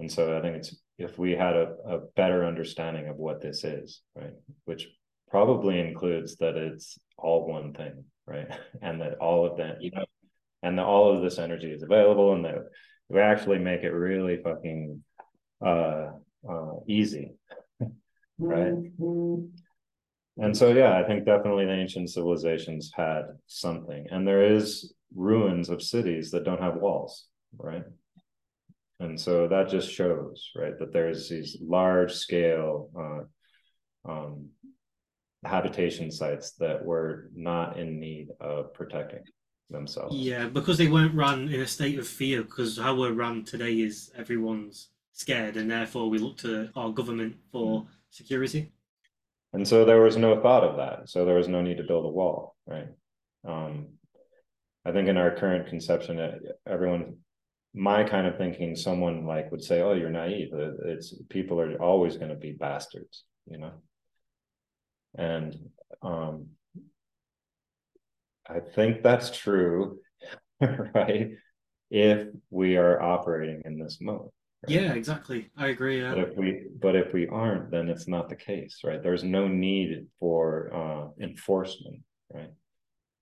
And 0.00 0.12
so 0.12 0.36
I 0.36 0.42
think 0.42 0.56
it's 0.56 0.76
if 0.98 1.18
we 1.18 1.32
had 1.32 1.56
a, 1.56 1.74
a 1.86 1.98
better 2.14 2.44
understanding 2.44 3.08
of 3.08 3.16
what 3.16 3.40
this 3.40 3.64
is, 3.64 4.02
right, 4.14 4.34
which 4.66 4.86
probably 5.30 5.80
includes 5.80 6.36
that 6.36 6.56
it's 6.56 6.98
all 7.16 7.46
one 7.46 7.72
thing, 7.72 8.04
right, 8.26 8.48
and 8.82 9.00
that 9.00 9.14
all 9.14 9.46
of 9.46 9.56
that, 9.56 9.82
you 9.82 9.92
know, 9.92 10.04
and 10.62 10.78
that 10.78 10.84
all 10.84 11.16
of 11.16 11.22
this 11.22 11.38
energy 11.38 11.70
is 11.70 11.82
available, 11.82 12.34
and 12.34 12.44
that 12.44 12.56
we 13.08 13.18
actually 13.18 13.58
make 13.58 13.82
it 13.82 13.92
really 13.92 14.42
fucking 14.42 15.02
uh, 15.64 16.08
uh, 16.48 16.72
easy, 16.86 17.34
right? 18.38 18.72
Mm-hmm. 18.72 19.46
And 20.42 20.56
so, 20.56 20.72
yeah, 20.72 20.98
I 20.98 21.06
think 21.06 21.26
definitely 21.26 21.66
the 21.66 21.72
ancient 21.72 22.10
civilizations 22.10 22.90
had 22.94 23.24
something, 23.46 24.06
and 24.10 24.26
there 24.26 24.54
is 24.54 24.94
ruins 25.14 25.68
of 25.68 25.82
cities 25.82 26.30
that 26.30 26.44
don't 26.44 26.62
have 26.62 26.76
walls, 26.76 27.26
right? 27.58 27.84
and 29.00 29.18
so 29.18 29.48
that 29.48 29.68
just 29.68 29.90
shows 29.90 30.50
right 30.54 30.78
that 30.78 30.92
there's 30.92 31.28
these 31.28 31.56
large 31.60 32.12
scale 32.12 32.90
uh, 32.98 34.10
um, 34.10 34.48
habitation 35.44 36.10
sites 36.10 36.52
that 36.52 36.84
were 36.84 37.30
not 37.34 37.78
in 37.78 37.98
need 37.98 38.28
of 38.40 38.72
protecting 38.74 39.24
themselves 39.70 40.16
yeah 40.16 40.46
because 40.46 40.78
they 40.78 40.88
weren't 40.88 41.14
run 41.14 41.48
in 41.48 41.60
a 41.60 41.66
state 41.66 41.98
of 41.98 42.06
fear 42.06 42.42
because 42.42 42.76
how 42.76 42.94
we're 42.94 43.12
run 43.12 43.44
today 43.44 43.72
is 43.72 44.12
everyone's 44.16 44.90
scared 45.12 45.56
and 45.56 45.70
therefore 45.70 46.08
we 46.08 46.18
look 46.18 46.36
to 46.36 46.68
our 46.76 46.90
government 46.92 47.36
for 47.52 47.86
security 48.10 48.72
and 49.52 49.66
so 49.66 49.84
there 49.84 50.00
was 50.00 50.16
no 50.16 50.40
thought 50.40 50.64
of 50.64 50.76
that 50.76 51.08
so 51.08 51.24
there 51.24 51.36
was 51.36 51.48
no 51.48 51.60
need 51.60 51.76
to 51.76 51.84
build 51.84 52.04
a 52.04 52.08
wall 52.08 52.56
right 52.66 52.88
um, 53.46 53.88
i 54.84 54.92
think 54.92 55.08
in 55.08 55.16
our 55.16 55.34
current 55.34 55.68
conception 55.68 56.40
everyone 56.66 57.16
my 57.74 58.02
kind 58.04 58.26
of 58.26 58.36
thinking, 58.36 58.74
someone 58.74 59.26
like 59.26 59.50
would 59.50 59.62
say, 59.62 59.80
"Oh, 59.80 59.92
you're 59.92 60.10
naive. 60.10 60.50
It's 60.52 61.14
people 61.28 61.60
are 61.60 61.80
always 61.80 62.16
going 62.16 62.30
to 62.30 62.36
be 62.36 62.52
bastards," 62.52 63.24
you 63.46 63.58
know. 63.58 63.72
And 65.16 65.70
um, 66.02 66.48
I 68.48 68.60
think 68.60 69.02
that's 69.02 69.36
true, 69.36 70.00
right? 70.60 71.32
If 71.90 72.28
we 72.50 72.76
are 72.76 73.00
operating 73.00 73.62
in 73.64 73.78
this 73.78 73.98
mode, 74.00 74.30
Right? 74.62 74.72
Yeah, 74.72 74.92
exactly. 74.92 75.48
I 75.56 75.68
agree. 75.68 76.02
Yeah. 76.02 76.14
But 76.14 76.28
if 76.28 76.36
we 76.36 76.66
but 76.80 76.96
if 76.96 77.12
we 77.14 77.26
aren't, 77.28 77.70
then 77.70 77.88
it's 77.88 78.06
not 78.06 78.28
the 78.28 78.36
case, 78.36 78.80
right? 78.84 79.02
There's 79.02 79.24
no 79.24 79.48
need 79.48 80.06
for 80.18 80.70
uh, 80.74 81.22
enforcement, 81.22 82.02
right? 82.32 82.52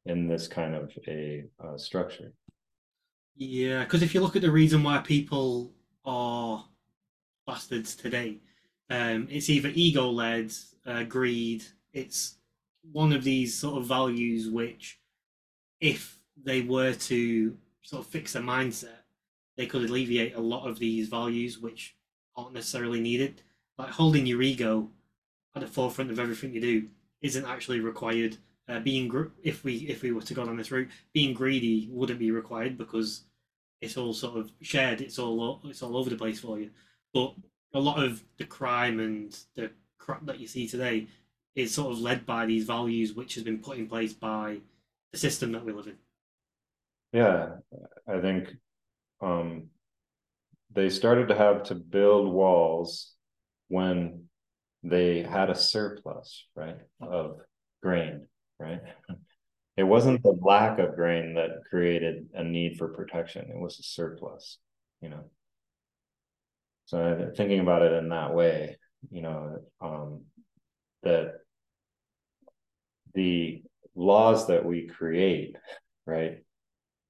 In 0.06 0.26
this 0.26 0.48
kind 0.48 0.74
of 0.74 0.90
a 1.06 1.44
uh, 1.62 1.78
structure. 1.78 2.32
Yeah, 3.36 3.84
because 3.84 4.02
if 4.02 4.14
you 4.14 4.20
look 4.20 4.34
at 4.34 4.42
the 4.42 4.50
reason 4.50 4.82
why 4.82 4.98
people 4.98 5.72
are 6.04 6.64
bastards 7.46 7.94
today, 7.94 8.40
um, 8.90 9.28
it's 9.30 9.48
either 9.48 9.70
ego 9.72 10.10
led, 10.10 10.52
uh, 10.86 11.04
greed. 11.04 11.62
It's 11.92 12.38
one 12.90 13.12
of 13.12 13.22
these 13.22 13.56
sort 13.56 13.78
of 13.78 13.86
values 13.86 14.48
which, 14.48 14.98
if 15.80 16.18
they 16.42 16.62
were 16.62 16.94
to 16.94 17.56
sort 17.82 18.04
of 18.04 18.10
fix 18.10 18.32
their 18.32 18.42
mindset, 18.42 19.02
they 19.58 19.66
could 19.66 19.82
alleviate 19.82 20.36
a 20.36 20.40
lot 20.40 20.66
of 20.66 20.78
these 20.78 21.08
values 21.08 21.58
which 21.58 21.96
aren't 22.36 22.54
necessarily 22.54 23.00
needed. 23.00 23.42
Like 23.76 23.90
holding 23.90 24.24
your 24.24 24.40
ego 24.40 24.88
at 25.54 25.60
the 25.60 25.66
forefront 25.66 26.12
of 26.12 26.20
everything 26.20 26.54
you 26.54 26.60
do 26.60 26.88
isn't 27.20 27.44
actually 27.44 27.80
required. 27.80 28.38
Uh, 28.68 28.78
being 28.80 29.08
gr- 29.08 29.32
if 29.42 29.64
we 29.64 29.76
if 29.88 30.02
we 30.02 30.12
were 30.12 30.22
to 30.22 30.34
go 30.34 30.44
down 30.44 30.56
this 30.56 30.70
route, 30.70 30.88
being 31.12 31.34
greedy 31.34 31.88
wouldn't 31.90 32.18
be 32.20 32.30
required 32.30 32.78
because 32.78 33.24
it's 33.80 33.96
all 33.96 34.12
sort 34.12 34.38
of 34.38 34.52
shared. 34.60 35.00
It's 35.00 35.18
all 35.18 35.60
it's 35.64 35.82
all 35.82 35.96
over 35.96 36.10
the 36.10 36.16
place 36.16 36.38
for 36.38 36.60
you. 36.60 36.70
But 37.12 37.34
a 37.74 37.80
lot 37.80 38.02
of 38.02 38.22
the 38.36 38.44
crime 38.44 39.00
and 39.00 39.36
the 39.56 39.70
crap 39.98 40.24
that 40.26 40.38
you 40.38 40.46
see 40.46 40.68
today 40.68 41.08
is 41.56 41.74
sort 41.74 41.92
of 41.92 41.98
led 41.98 42.26
by 42.26 42.46
these 42.46 42.64
values, 42.64 43.14
which 43.14 43.34
has 43.34 43.42
been 43.42 43.58
put 43.58 43.78
in 43.78 43.88
place 43.88 44.12
by 44.12 44.58
the 45.12 45.18
system 45.18 45.50
that 45.52 45.64
we 45.64 45.72
live 45.72 45.88
in. 45.88 45.96
Yeah, 47.12 47.56
I 48.06 48.20
think 48.20 48.54
um, 49.20 49.68
they 50.74 50.88
started 50.90 51.28
to 51.28 51.34
have 51.34 51.64
to 51.64 51.74
build 51.74 52.32
walls 52.32 53.14
when 53.68 54.24
they 54.82 55.22
had 55.22 55.50
a 55.50 55.54
surplus, 55.54 56.44
right, 56.54 56.76
of 57.00 57.38
grain, 57.82 58.26
right? 58.58 58.80
It 59.76 59.84
wasn't 59.84 60.22
the 60.22 60.36
lack 60.40 60.78
of 60.78 60.96
grain 60.96 61.34
that 61.34 61.50
created 61.70 62.28
a 62.34 62.42
need 62.42 62.78
for 62.78 62.88
protection; 62.88 63.50
it 63.50 63.58
was 63.58 63.78
a 63.78 63.82
surplus, 63.82 64.58
you 65.00 65.08
know. 65.08 65.24
So 66.86 67.30
thinking 67.36 67.60
about 67.60 67.82
it 67.82 67.92
in 67.92 68.08
that 68.08 68.34
way, 68.34 68.78
you 69.10 69.22
know, 69.22 69.58
um, 69.80 70.22
that 71.02 71.34
the 73.14 73.62
laws 73.94 74.46
that 74.46 74.64
we 74.64 74.86
create, 74.86 75.56
right, 76.06 76.38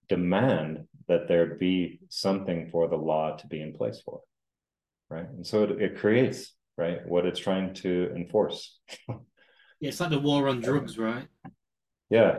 demand 0.08 0.86
that 1.08 1.28
there 1.28 1.46
be 1.54 2.00
something 2.08 2.68
for 2.70 2.88
the 2.88 2.96
law 2.96 3.36
to 3.36 3.46
be 3.46 3.60
in 3.60 3.72
place 3.72 4.00
for, 4.04 4.20
right? 5.08 5.28
And 5.28 5.46
so 5.46 5.64
it, 5.64 5.82
it 5.82 5.98
creates, 5.98 6.54
right, 6.76 7.06
what 7.06 7.26
it's 7.26 7.40
trying 7.40 7.74
to 7.74 8.12
enforce. 8.14 8.78
yeah, 9.08 9.16
it's 9.80 10.00
like 10.00 10.10
the 10.10 10.18
war 10.18 10.48
on 10.48 10.60
drugs, 10.60 10.98
right? 10.98 11.26
Yeah. 12.10 12.38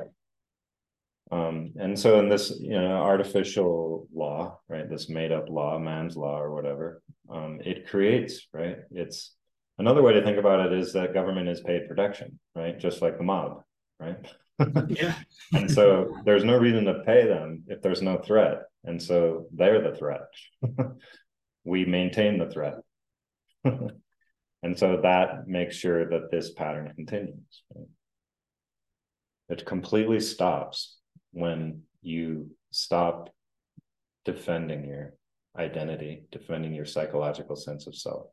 Um, 1.32 1.74
and 1.80 1.98
so 1.98 2.20
in 2.20 2.30
this, 2.30 2.58
you 2.60 2.80
know, 2.80 2.98
artificial 2.98 4.08
law, 4.14 4.60
right, 4.68 4.90
this 4.90 5.10
made 5.10 5.32
up 5.32 5.50
law, 5.50 5.78
man's 5.78 6.16
law 6.16 6.40
or 6.40 6.54
whatever, 6.54 7.02
um, 7.30 7.60
it 7.64 7.88
creates, 7.88 8.48
right? 8.52 8.78
It's 8.92 9.36
another 9.78 10.02
way 10.02 10.14
to 10.14 10.24
think 10.24 10.38
about 10.38 10.66
it 10.66 10.74
is 10.74 10.94
that 10.94 11.14
government 11.14 11.50
is 11.50 11.62
paid 11.62 11.88
protection, 11.88 12.40
right? 12.56 12.80
Just 12.80 13.02
like 13.02 13.18
the 13.18 13.24
mob, 13.24 13.64
right? 14.00 14.18
Yeah. 14.88 15.16
and 15.54 15.70
so 15.70 16.16
there's 16.26 16.44
no 16.44 16.58
reason 16.58 16.86
to 16.86 17.04
pay 17.06 17.28
them 17.28 17.64
if 17.68 17.82
there's 17.82 18.02
no 18.02 18.18
threat. 18.18 18.64
And 18.84 19.02
so 19.02 19.48
they're 19.54 19.82
the 19.82 19.96
threat. 19.96 20.22
we 21.64 21.86
maintain 21.86 22.38
the 22.38 22.50
threat. 22.50 22.76
and 23.64 24.78
so 24.78 25.02
that 25.04 25.48
makes 25.48 25.76
sure 25.76 26.10
that 26.10 26.32
this 26.32 26.52
pattern 26.52 26.92
continues. 26.96 27.64
It 29.50 29.66
completely 29.66 30.20
stops 30.20 30.98
when 31.32 31.82
you 32.02 32.52
stop 32.72 33.30
defending 34.26 34.86
your 34.86 35.14
identity, 35.58 36.24
defending 36.32 36.74
your 36.74 36.86
psychological 36.86 37.56
sense 37.56 37.88
of 37.88 37.96
self 37.96 38.28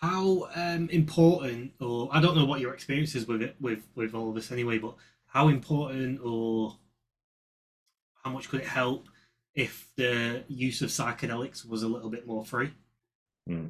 how 0.00 0.48
um, 0.54 0.88
important, 0.90 1.72
or 1.80 2.08
I 2.12 2.20
don't 2.20 2.36
know 2.36 2.44
what 2.44 2.60
your 2.60 2.74
experience 2.74 3.14
is 3.14 3.26
with 3.26 3.42
it, 3.42 3.56
with 3.60 3.86
with 3.94 4.14
all 4.14 4.32
this 4.32 4.52
anyway, 4.52 4.78
but 4.78 4.94
how 5.26 5.48
important 5.48 6.20
or 6.22 6.76
how 8.22 8.30
much 8.30 8.48
could 8.48 8.60
it 8.60 8.66
help 8.66 9.08
if 9.54 9.88
the 9.96 10.44
use 10.48 10.82
of 10.82 10.90
psychedelics 10.90 11.66
was 11.66 11.82
a 11.82 11.88
little 11.88 12.10
bit 12.10 12.26
more 12.26 12.44
free? 12.44 12.72
Hmm. 13.46 13.68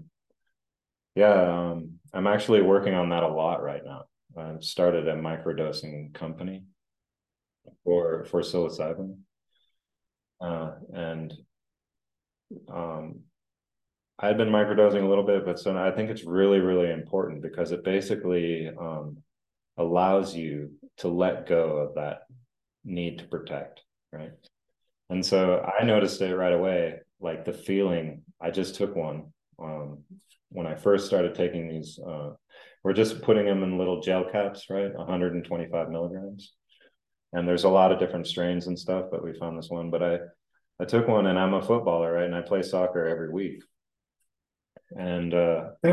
Yeah, 1.15 1.71
um, 1.71 1.99
I'm 2.13 2.27
actually 2.27 2.63
working 2.63 2.95
on 2.95 3.09
that 3.11 3.23
a 3.23 3.29
lot 3.29 3.63
right 3.63 3.85
now. 3.85 4.05
I've 4.37 4.65
started 4.65 5.09
a 5.09 5.15
microdosing 5.15 6.13
company 6.13 6.65
for 7.85 8.25
for 8.25 8.41
psilocybin, 8.43 9.19
uh, 10.41 10.73
and 10.93 11.33
um, 12.69 13.21
I 14.19 14.29
had 14.29 14.39
been 14.39 14.49
microdosing 14.49 15.05
a 15.05 15.09
little 15.09 15.25
bit, 15.25 15.45
but 15.45 15.59
so 15.59 15.77
I 15.77 15.91
think 15.91 16.09
it's 16.09 16.25
really, 16.25 16.59
really 16.61 16.91
important 16.91 17.43
because 17.43 17.71
it 17.71 17.85
basically 17.85 18.69
um, 18.69 19.19
allows 19.77 20.35
you 20.35 20.73
to 20.99 21.09
let 21.09 21.47
go 21.47 21.77
of 21.77 21.95
that 21.97 22.21
need 22.83 23.19
to 23.19 23.27
protect, 23.27 23.83
right? 24.13 24.33
And 25.11 25.25
so 25.25 25.61
I 25.61 25.85
noticed 25.85 26.23
it 26.23 26.35
right 26.35 26.55
away, 26.55 27.01
like 27.21 27.45
the 27.45 27.53
feeling. 27.53 28.23
I 28.41 28.51
just 28.51 28.75
took 28.77 28.97
one 28.97 29.33
um, 29.63 29.99
when 30.49 30.67
I 30.67 30.77
first 30.77 31.07
started 31.07 31.35
taking 31.35 31.69
these. 31.69 31.99
Uh, 31.99 32.31
we're 32.83 32.95
just 32.95 33.21
putting 33.21 33.45
them 33.45 33.63
in 33.63 33.77
little 33.77 34.01
gel 34.01 34.25
caps, 34.25 34.67
right? 34.71 34.95
125 34.95 35.91
milligrams, 35.91 36.55
and 37.35 37.47
there's 37.47 37.65
a 37.65 37.69
lot 37.69 37.93
of 37.93 37.99
different 37.99 38.27
strains 38.27 38.67
and 38.67 38.79
stuff, 38.79 39.07
but 39.11 39.23
we 39.23 39.39
found 39.39 39.59
this 39.59 39.69
one. 39.69 39.91
But 39.91 40.03
I, 40.03 40.19
I 40.81 40.87
took 40.87 41.07
one, 41.07 41.27
and 41.27 41.39
I'm 41.39 41.55
a 41.55 41.63
footballer, 41.63 42.13
right? 42.13 42.25
And 42.25 42.35
I 42.35 42.41
play 42.41 42.63
soccer 42.63 43.07
every 43.07 43.31
week 43.31 43.61
and 44.91 45.35
uh, 45.35 45.71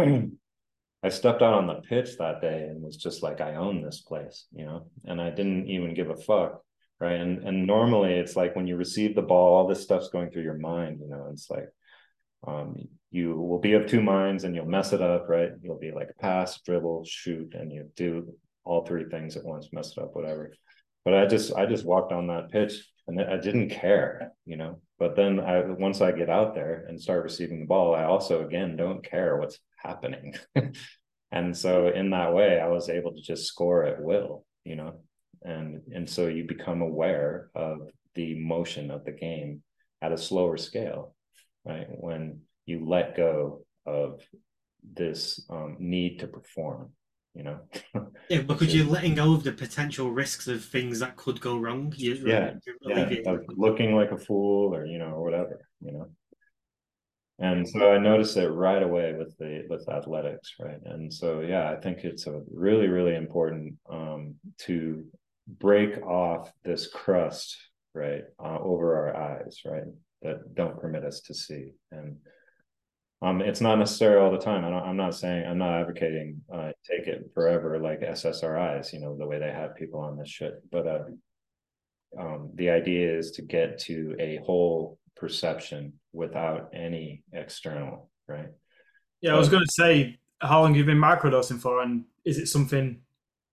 I 1.03 1.09
stepped 1.09 1.41
out 1.41 1.53
on 1.53 1.67
the 1.67 1.81
pitch 1.81 2.17
that 2.17 2.41
day 2.41 2.67
and 2.69 2.81
was 2.81 2.97
just 2.97 3.23
like, 3.23 3.41
I 3.41 3.55
own 3.55 3.81
this 3.81 4.01
place, 4.01 4.45
you 4.53 4.65
know, 4.65 4.87
and 5.05 5.21
I 5.21 5.29
didn't 5.29 5.67
even 5.67 5.93
give 5.93 6.09
a 6.09 6.15
fuck. 6.15 6.61
Right. 6.99 7.19
And 7.19 7.43
and 7.43 7.67
normally 7.67 8.13
it's 8.13 8.37
like 8.37 8.55
when 8.55 8.67
you 8.67 8.77
receive 8.77 9.13
the 9.13 9.21
ball, 9.21 9.55
all 9.55 9.67
this 9.67 9.83
stuff's 9.83 10.09
going 10.09 10.31
through 10.31 10.43
your 10.43 10.57
mind, 10.57 10.99
you 11.01 11.09
know, 11.09 11.27
it's 11.33 11.49
like 11.49 11.67
um, 12.47 12.87
you 13.11 13.35
will 13.35 13.59
be 13.59 13.73
of 13.73 13.87
two 13.87 14.01
minds 14.01 14.43
and 14.43 14.55
you'll 14.55 14.65
mess 14.65 14.93
it 14.93 15.01
up, 15.01 15.27
right? 15.27 15.51
You'll 15.61 15.79
be 15.79 15.91
like 15.91 16.09
pass, 16.21 16.61
dribble, 16.61 17.05
shoot, 17.05 17.55
and 17.55 17.71
you 17.71 17.89
do 17.95 18.33
all 18.63 18.85
three 18.85 19.05
things 19.05 19.35
at 19.35 19.43
once, 19.43 19.69
mess 19.73 19.91
it 19.97 20.01
up, 20.01 20.15
whatever. 20.15 20.53
But 21.05 21.15
I 21.15 21.25
just 21.25 21.53
I 21.53 21.65
just 21.65 21.85
walked 21.85 22.11
on 22.11 22.27
that 22.27 22.49
pitch 22.49 22.73
and 23.07 23.19
I 23.19 23.37
didn't 23.37 23.69
care, 23.69 24.31
you 24.45 24.57
know. 24.57 24.81
But 24.99 25.15
then 25.15 25.39
I 25.39 25.61
once 25.61 26.01
I 26.01 26.11
get 26.11 26.29
out 26.29 26.55
there 26.55 26.85
and 26.87 27.01
start 27.01 27.23
receiving 27.23 27.59
the 27.59 27.65
ball, 27.65 27.95
I 27.95 28.05
also 28.05 28.45
again 28.45 28.75
don't 28.75 29.03
care 29.03 29.37
what's 29.37 29.59
happening. 29.77 30.35
and 31.31 31.55
so 31.55 31.89
in 31.89 32.11
that 32.11 32.33
way, 32.33 32.59
I 32.59 32.67
was 32.67 32.89
able 32.89 33.13
to 33.13 33.21
just 33.21 33.45
score 33.45 33.83
at 33.83 34.01
will, 34.01 34.45
you 34.63 34.75
know. 34.75 35.01
And 35.43 35.81
and 35.93 36.09
so 36.09 36.27
you 36.27 36.45
become 36.45 36.81
aware 36.81 37.49
of 37.53 37.89
the 38.15 38.35
motion 38.35 38.91
of 38.91 39.03
the 39.03 39.11
game 39.11 39.63
at 40.01 40.13
a 40.13 40.17
slower 40.17 40.57
scale, 40.57 41.15
right? 41.65 41.87
When 41.89 42.41
you 42.65 42.85
let 42.87 43.17
go 43.17 43.65
of 43.85 44.21
this 44.83 45.45
um, 45.49 45.77
need 45.79 46.19
to 46.19 46.27
perform 46.27 46.91
you 47.33 47.43
know. 47.43 47.59
yeah, 48.29 48.41
because 48.41 48.73
you're 48.73 48.85
letting 48.85 49.15
go 49.15 49.33
of 49.33 49.43
the 49.43 49.51
potential 49.51 50.11
risks 50.11 50.47
of 50.47 50.63
things 50.63 50.99
that 50.99 51.15
could 51.15 51.41
go 51.41 51.57
wrong. 51.57 51.93
You're, 51.95 52.15
yeah, 52.27 52.53
you're 52.65 53.09
yeah, 53.09 53.37
looking 53.55 53.95
like 53.95 54.11
a 54.11 54.17
fool 54.17 54.73
or 54.73 54.85
you 54.85 54.99
know 54.99 55.11
or 55.11 55.23
whatever, 55.23 55.67
you 55.81 55.91
know. 55.91 56.09
And 57.39 57.67
so 57.67 57.91
I 57.91 57.97
noticed 57.97 58.37
it 58.37 58.49
right 58.49 58.81
away 58.81 59.13
with 59.13 59.35
the 59.37 59.65
with 59.69 59.89
athletics, 59.89 60.55
right? 60.59 60.79
And 60.85 61.11
so 61.11 61.41
yeah, 61.41 61.71
I 61.71 61.75
think 61.75 61.99
it's 62.03 62.27
a 62.27 62.41
really 62.53 62.87
really 62.87 63.15
important 63.15 63.75
um, 63.89 64.35
to 64.59 65.05
break 65.47 66.01
off 66.03 66.51
this 66.63 66.87
crust, 66.87 67.57
right, 67.93 68.23
uh, 68.43 68.59
over 68.59 68.95
our 68.95 69.15
eyes, 69.15 69.61
right, 69.65 69.83
that 70.21 70.55
don't 70.55 70.79
permit 70.79 71.03
us 71.03 71.21
to 71.21 71.33
see 71.33 71.71
and 71.91 72.17
um, 73.23 73.41
it's 73.41 73.61
not 73.61 73.79
necessary 73.79 74.19
all 74.19 74.31
the 74.31 74.37
time. 74.37 74.65
I 74.65 74.89
am 74.89 74.97
not 74.97 75.15
saying 75.15 75.45
I'm 75.47 75.57
not 75.57 75.79
advocating 75.79 76.41
uh, 76.53 76.71
take 76.85 77.07
it 77.07 77.31
forever 77.33 77.79
like 77.79 78.01
SSRIs, 78.01 78.91
you 78.91 78.99
know, 78.99 79.17
the 79.17 79.25
way 79.25 79.39
they 79.39 79.51
have 79.51 79.75
people 79.75 80.01
on 80.01 80.17
this 80.17 80.29
shit. 80.29 80.61
But 80.69 80.87
uh, 80.87 81.03
um, 82.19 82.51
the 82.55 82.69
idea 82.69 83.17
is 83.17 83.31
to 83.31 83.41
get 83.41 83.79
to 83.79 84.15
a 84.19 84.41
whole 84.45 84.99
perception 85.15 85.93
without 86.11 86.69
any 86.73 87.23
external, 87.31 88.09
right? 88.27 88.49
Yeah, 89.21 89.31
but, 89.31 89.35
I 89.35 89.39
was 89.39 89.49
going 89.49 89.63
to 89.63 89.71
say, 89.71 90.19
how 90.41 90.61
long 90.61 90.75
you've 90.75 90.85
been 90.85 90.97
microdosing 90.97 91.59
for, 91.59 91.81
and 91.81 92.03
is 92.25 92.37
it 92.37 92.47
something 92.47 92.99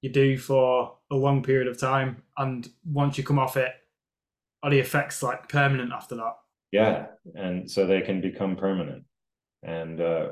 you 0.00 0.10
do 0.10 0.36
for 0.36 0.96
a 1.12 1.14
long 1.14 1.44
period 1.44 1.68
of 1.68 1.78
time? 1.78 2.24
And 2.36 2.68
once 2.84 3.16
you 3.16 3.22
come 3.22 3.38
off 3.38 3.56
it, 3.56 3.72
are 4.64 4.70
the 4.70 4.80
effects 4.80 5.22
like 5.22 5.48
permanent 5.48 5.92
after 5.92 6.16
that? 6.16 6.34
Yeah, 6.72 7.06
and 7.36 7.70
so 7.70 7.86
they 7.86 8.00
can 8.00 8.20
become 8.20 8.56
permanent. 8.56 9.04
And 9.62 10.00
uh, 10.00 10.28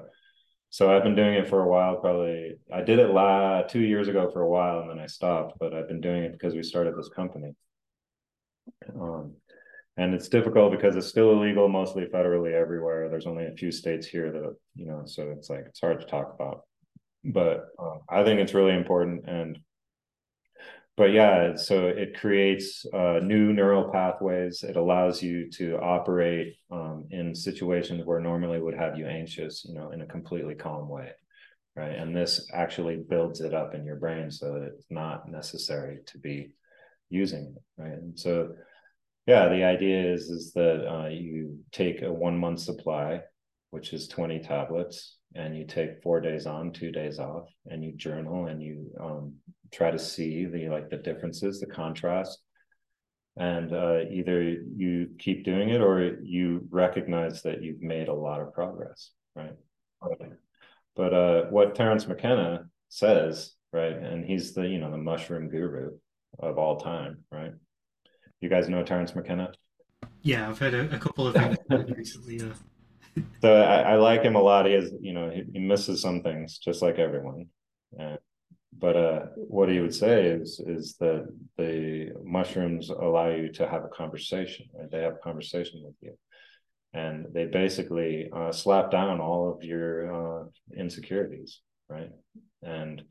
so 0.70 0.94
I've 0.94 1.02
been 1.02 1.16
doing 1.16 1.34
it 1.34 1.48
for 1.48 1.62
a 1.62 1.68
while. 1.68 1.96
Probably 1.96 2.56
I 2.72 2.82
did 2.82 2.98
it 2.98 3.10
la 3.10 3.62
two 3.62 3.80
years 3.80 4.08
ago 4.08 4.30
for 4.30 4.42
a 4.42 4.48
while, 4.48 4.80
and 4.80 4.90
then 4.90 4.98
I 4.98 5.06
stopped. 5.06 5.58
But 5.58 5.74
I've 5.74 5.88
been 5.88 6.00
doing 6.00 6.24
it 6.24 6.32
because 6.32 6.54
we 6.54 6.62
started 6.62 6.96
this 6.96 7.08
company. 7.08 7.54
Um, 8.94 9.34
and 9.96 10.14
it's 10.14 10.28
difficult 10.28 10.70
because 10.70 10.94
it's 10.94 11.08
still 11.08 11.32
illegal, 11.32 11.68
mostly 11.68 12.04
federally 12.06 12.52
everywhere. 12.52 13.08
There's 13.08 13.26
only 13.26 13.46
a 13.46 13.52
few 13.52 13.72
states 13.72 14.06
here 14.06 14.30
that 14.30 14.56
you 14.76 14.86
know, 14.86 15.02
so 15.06 15.30
it's 15.36 15.50
like 15.50 15.64
it's 15.66 15.80
hard 15.80 16.00
to 16.00 16.06
talk 16.06 16.34
about. 16.34 16.62
But 17.24 17.66
um, 17.78 18.00
I 18.08 18.22
think 18.22 18.40
it's 18.40 18.54
really 18.54 18.74
important, 18.74 19.28
and 19.28 19.58
but 20.98 21.12
yeah, 21.12 21.54
so 21.54 21.86
it 21.86 22.18
creates 22.18 22.84
uh, 22.92 23.20
new 23.22 23.52
neural 23.52 23.92
pathways. 23.92 24.64
It 24.64 24.76
allows 24.76 25.22
you 25.22 25.48
to 25.52 25.78
operate 25.78 26.56
um, 26.72 27.06
in 27.12 27.36
situations 27.36 28.04
where 28.04 28.18
normally 28.18 28.60
would 28.60 28.74
have 28.74 28.98
you 28.98 29.06
anxious, 29.06 29.64
you 29.64 29.74
know, 29.74 29.92
in 29.92 30.00
a 30.00 30.06
completely 30.06 30.56
calm 30.56 30.88
way, 30.88 31.10
right? 31.76 31.92
And 31.92 32.16
this 32.16 32.50
actually 32.52 32.96
builds 32.96 33.40
it 33.40 33.54
up 33.54 33.76
in 33.76 33.84
your 33.84 33.94
brain 33.94 34.28
so 34.32 34.54
that 34.54 34.64
it's 34.64 34.86
not 34.90 35.28
necessary 35.30 36.00
to 36.06 36.18
be 36.18 36.50
using 37.10 37.54
it, 37.56 37.80
right? 37.80 37.92
And 37.92 38.18
so, 38.18 38.54
yeah, 39.28 39.48
the 39.48 39.62
idea 39.62 40.12
is 40.12 40.22
is 40.22 40.52
that 40.54 40.84
uh, 40.84 41.08
you 41.10 41.60
take 41.70 42.02
a 42.02 42.12
one 42.12 42.36
month 42.36 42.58
supply, 42.58 43.20
which 43.70 43.92
is 43.92 44.08
twenty 44.08 44.40
tablets, 44.40 45.17
and 45.34 45.56
you 45.56 45.64
take 45.64 46.02
four 46.02 46.20
days 46.20 46.46
on, 46.46 46.72
two 46.72 46.90
days 46.90 47.18
off, 47.18 47.48
and 47.66 47.84
you 47.84 47.92
journal 47.92 48.46
and 48.46 48.62
you 48.62 48.90
um, 49.00 49.34
try 49.72 49.90
to 49.90 49.98
see 49.98 50.46
the 50.46 50.68
like 50.68 50.90
the 50.90 50.96
differences, 50.96 51.60
the 51.60 51.66
contrast, 51.66 52.38
and 53.36 53.72
uh, 53.72 54.00
either 54.10 54.42
you 54.42 55.10
keep 55.18 55.44
doing 55.44 55.70
it 55.70 55.80
or 55.80 56.18
you 56.22 56.66
recognize 56.70 57.42
that 57.42 57.62
you've 57.62 57.82
made 57.82 58.08
a 58.08 58.14
lot 58.14 58.40
of 58.40 58.52
progress, 58.52 59.10
right? 59.36 59.54
But 60.96 61.14
uh, 61.14 61.42
what 61.50 61.74
Terence 61.74 62.06
McKenna 62.06 62.66
says, 62.88 63.52
right, 63.72 63.92
and 63.92 64.24
he's 64.24 64.54
the 64.54 64.66
you 64.66 64.78
know 64.78 64.90
the 64.90 64.96
mushroom 64.96 65.48
guru 65.48 65.90
of 66.38 66.58
all 66.58 66.80
time, 66.80 67.24
right? 67.30 67.52
You 68.40 68.48
guys 68.48 68.68
know 68.68 68.82
Terence 68.82 69.14
McKenna? 69.14 69.52
Yeah, 70.22 70.48
I've 70.48 70.58
heard 70.58 70.74
a, 70.74 70.94
a 70.94 70.98
couple 70.98 71.26
of 71.26 71.34
things 71.34 71.58
recently. 71.96 72.38
Yeah 72.38 72.52
so 73.42 73.62
I, 73.62 73.92
I, 73.92 73.96
like 73.96 74.22
him 74.22 74.36
a 74.36 74.40
lot. 74.40 74.66
He 74.66 74.72
has, 74.72 74.92
you 75.00 75.12
know, 75.12 75.30
he, 75.30 75.44
he 75.52 75.58
misses 75.58 76.02
some 76.02 76.22
things 76.22 76.58
just 76.58 76.82
like 76.82 76.98
everyone. 76.98 77.46
Uh, 77.98 78.16
but 78.76 78.96
uh, 78.96 79.20
what 79.36 79.68
he 79.68 79.80
would 79.80 79.94
say 79.94 80.26
is 80.26 80.60
is 80.66 80.96
that 81.00 81.26
the 81.56 82.12
mushrooms 82.22 82.90
allow 82.90 83.30
you 83.30 83.50
to 83.52 83.68
have 83.68 83.84
a 83.84 83.88
conversation. 83.88 84.66
Right? 84.74 84.90
They 84.90 85.02
have 85.02 85.14
a 85.14 85.24
conversation 85.24 85.82
with 85.84 85.94
you, 86.00 86.14
and 86.92 87.26
they 87.32 87.46
basically 87.46 88.30
uh, 88.34 88.52
slap 88.52 88.90
down 88.90 89.20
all 89.20 89.52
of 89.52 89.64
your 89.64 90.42
uh, 90.42 90.44
insecurities, 90.76 91.60
right? 91.88 92.10
And 92.62 93.02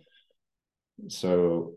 so 1.07 1.73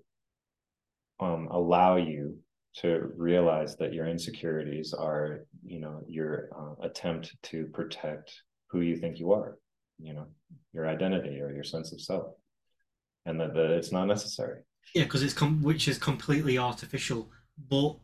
um, 1.19 1.49
allow 1.51 1.97
you 1.97 2.39
to 2.77 3.11
realize 3.17 3.77
that 3.77 3.93
your 3.93 4.07
insecurities 4.07 4.95
are 4.95 5.45
you 5.65 5.81
know 5.81 6.01
your 6.07 6.51
uh, 6.57 6.87
attempt 6.87 7.35
to 7.43 7.67
protect 7.67 8.43
who 8.69 8.81
you 8.81 8.97
think 8.97 9.19
you 9.19 9.33
are 9.33 9.59
you 9.99 10.15
know 10.15 10.27
your 10.73 10.87
identity 10.89 11.41
or 11.41 11.53
your 11.53 11.65
sense 11.65 11.93
of 11.93 12.01
self. 12.01 12.33
And 13.27 13.39
that, 13.39 13.55
that 13.55 13.71
it's 13.71 13.93
not 13.93 14.07
necessary. 14.07 14.61
Yeah 14.95 15.05
because 15.05 15.23
it's 15.23 15.35
com- 15.35 15.63
which 15.63 15.89
is 15.89 15.99
completely 15.99 16.59
artificial. 16.59 17.29
But 17.69 17.97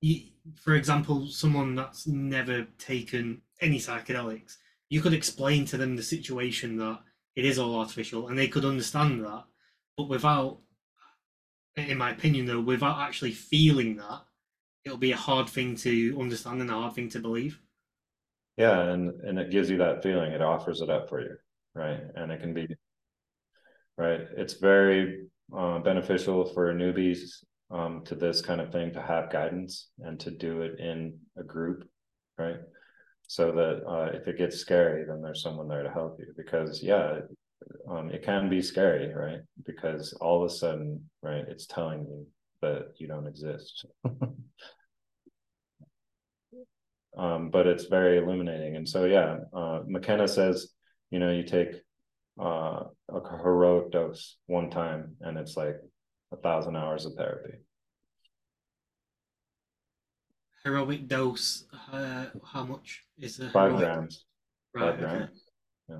you, 0.00 0.30
for 0.54 0.74
example 0.74 1.26
someone 1.26 1.74
that's 1.74 2.06
never 2.06 2.66
taken 2.78 3.42
any 3.60 3.78
psychedelics 3.78 4.56
you 4.88 5.00
could 5.00 5.12
explain 5.12 5.64
to 5.66 5.76
them 5.76 5.96
the 5.96 6.02
situation 6.02 6.76
that 6.78 7.00
it 7.36 7.44
is 7.44 7.58
all 7.58 7.78
artificial 7.78 8.28
and 8.28 8.38
they 8.38 8.48
could 8.48 8.64
understand 8.64 9.24
that 9.24 9.44
but 9.96 10.08
without 10.08 10.58
in 11.88 11.98
my 11.98 12.10
opinion, 12.10 12.46
though, 12.46 12.60
without 12.60 12.98
actually 13.00 13.32
feeling 13.32 13.96
that, 13.96 14.22
it'll 14.84 14.98
be 14.98 15.12
a 15.12 15.16
hard 15.16 15.48
thing 15.48 15.76
to 15.76 16.16
understand 16.20 16.60
and 16.60 16.70
a 16.70 16.74
hard 16.74 16.94
thing 16.94 17.08
to 17.10 17.20
believe. 17.20 17.60
Yeah, 18.56 18.80
and 18.80 19.20
and 19.22 19.38
it 19.38 19.50
gives 19.50 19.70
you 19.70 19.78
that 19.78 20.02
feeling. 20.02 20.32
It 20.32 20.42
offers 20.42 20.80
it 20.80 20.90
up 20.90 21.08
for 21.08 21.20
you, 21.20 21.36
right? 21.74 22.00
And 22.14 22.30
it 22.30 22.40
can 22.40 22.52
be, 22.52 22.66
right? 23.96 24.20
It's 24.36 24.54
very 24.54 25.26
uh, 25.56 25.78
beneficial 25.78 26.44
for 26.52 26.74
newbies 26.74 27.44
um, 27.70 28.02
to 28.04 28.14
this 28.14 28.42
kind 28.42 28.60
of 28.60 28.72
thing 28.72 28.92
to 28.92 29.02
have 29.02 29.30
guidance 29.30 29.88
and 30.00 30.18
to 30.20 30.30
do 30.30 30.62
it 30.62 30.78
in 30.78 31.18
a 31.38 31.42
group, 31.42 31.88
right? 32.38 32.58
So 33.28 33.52
that 33.52 33.88
uh, 33.88 34.10
if 34.16 34.26
it 34.26 34.38
gets 34.38 34.58
scary, 34.58 35.04
then 35.06 35.22
there's 35.22 35.42
someone 35.42 35.68
there 35.68 35.82
to 35.82 35.90
help 35.90 36.18
you. 36.18 36.32
Because 36.36 36.82
yeah, 36.82 37.20
um, 37.88 38.10
it 38.10 38.22
can 38.22 38.48
be 38.48 38.62
scary, 38.62 39.12
right? 39.14 39.40
Because 39.64 40.12
all 40.14 40.42
of 40.42 40.50
a 40.50 40.54
sudden, 40.54 41.10
right, 41.22 41.44
it's 41.48 41.66
telling 41.66 42.00
you 42.00 42.26
that 42.62 42.92
you 42.98 43.06
don't 43.06 43.26
exist. 43.26 43.86
um, 47.18 47.50
but 47.50 47.66
it's 47.66 47.86
very 47.86 48.18
illuminating. 48.18 48.76
And 48.76 48.88
so, 48.88 49.04
yeah, 49.04 49.38
uh, 49.52 49.80
McKenna 49.86 50.28
says, 50.28 50.68
you 51.10 51.18
know, 51.18 51.32
you 51.32 51.42
take 51.42 51.74
uh, 52.40 52.84
a 53.08 53.38
heroic 53.42 53.90
dose 53.90 54.36
one 54.46 54.70
time, 54.70 55.16
and 55.20 55.36
it's 55.36 55.56
like 55.56 55.76
a 56.32 56.36
thousand 56.36 56.76
hours 56.76 57.06
of 57.06 57.14
therapy. 57.14 57.54
Heroic 60.64 61.08
dose. 61.08 61.64
Uh, 61.92 62.26
how 62.44 62.64
much 62.64 63.04
is 63.18 63.40
it? 63.40 63.50
Five 63.50 63.76
grams. 63.78 64.26
Right, 64.74 64.90
Five 64.90 65.00
grams. 65.00 65.42
Yeah 65.88 65.96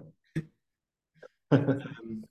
um, 1.51 2.25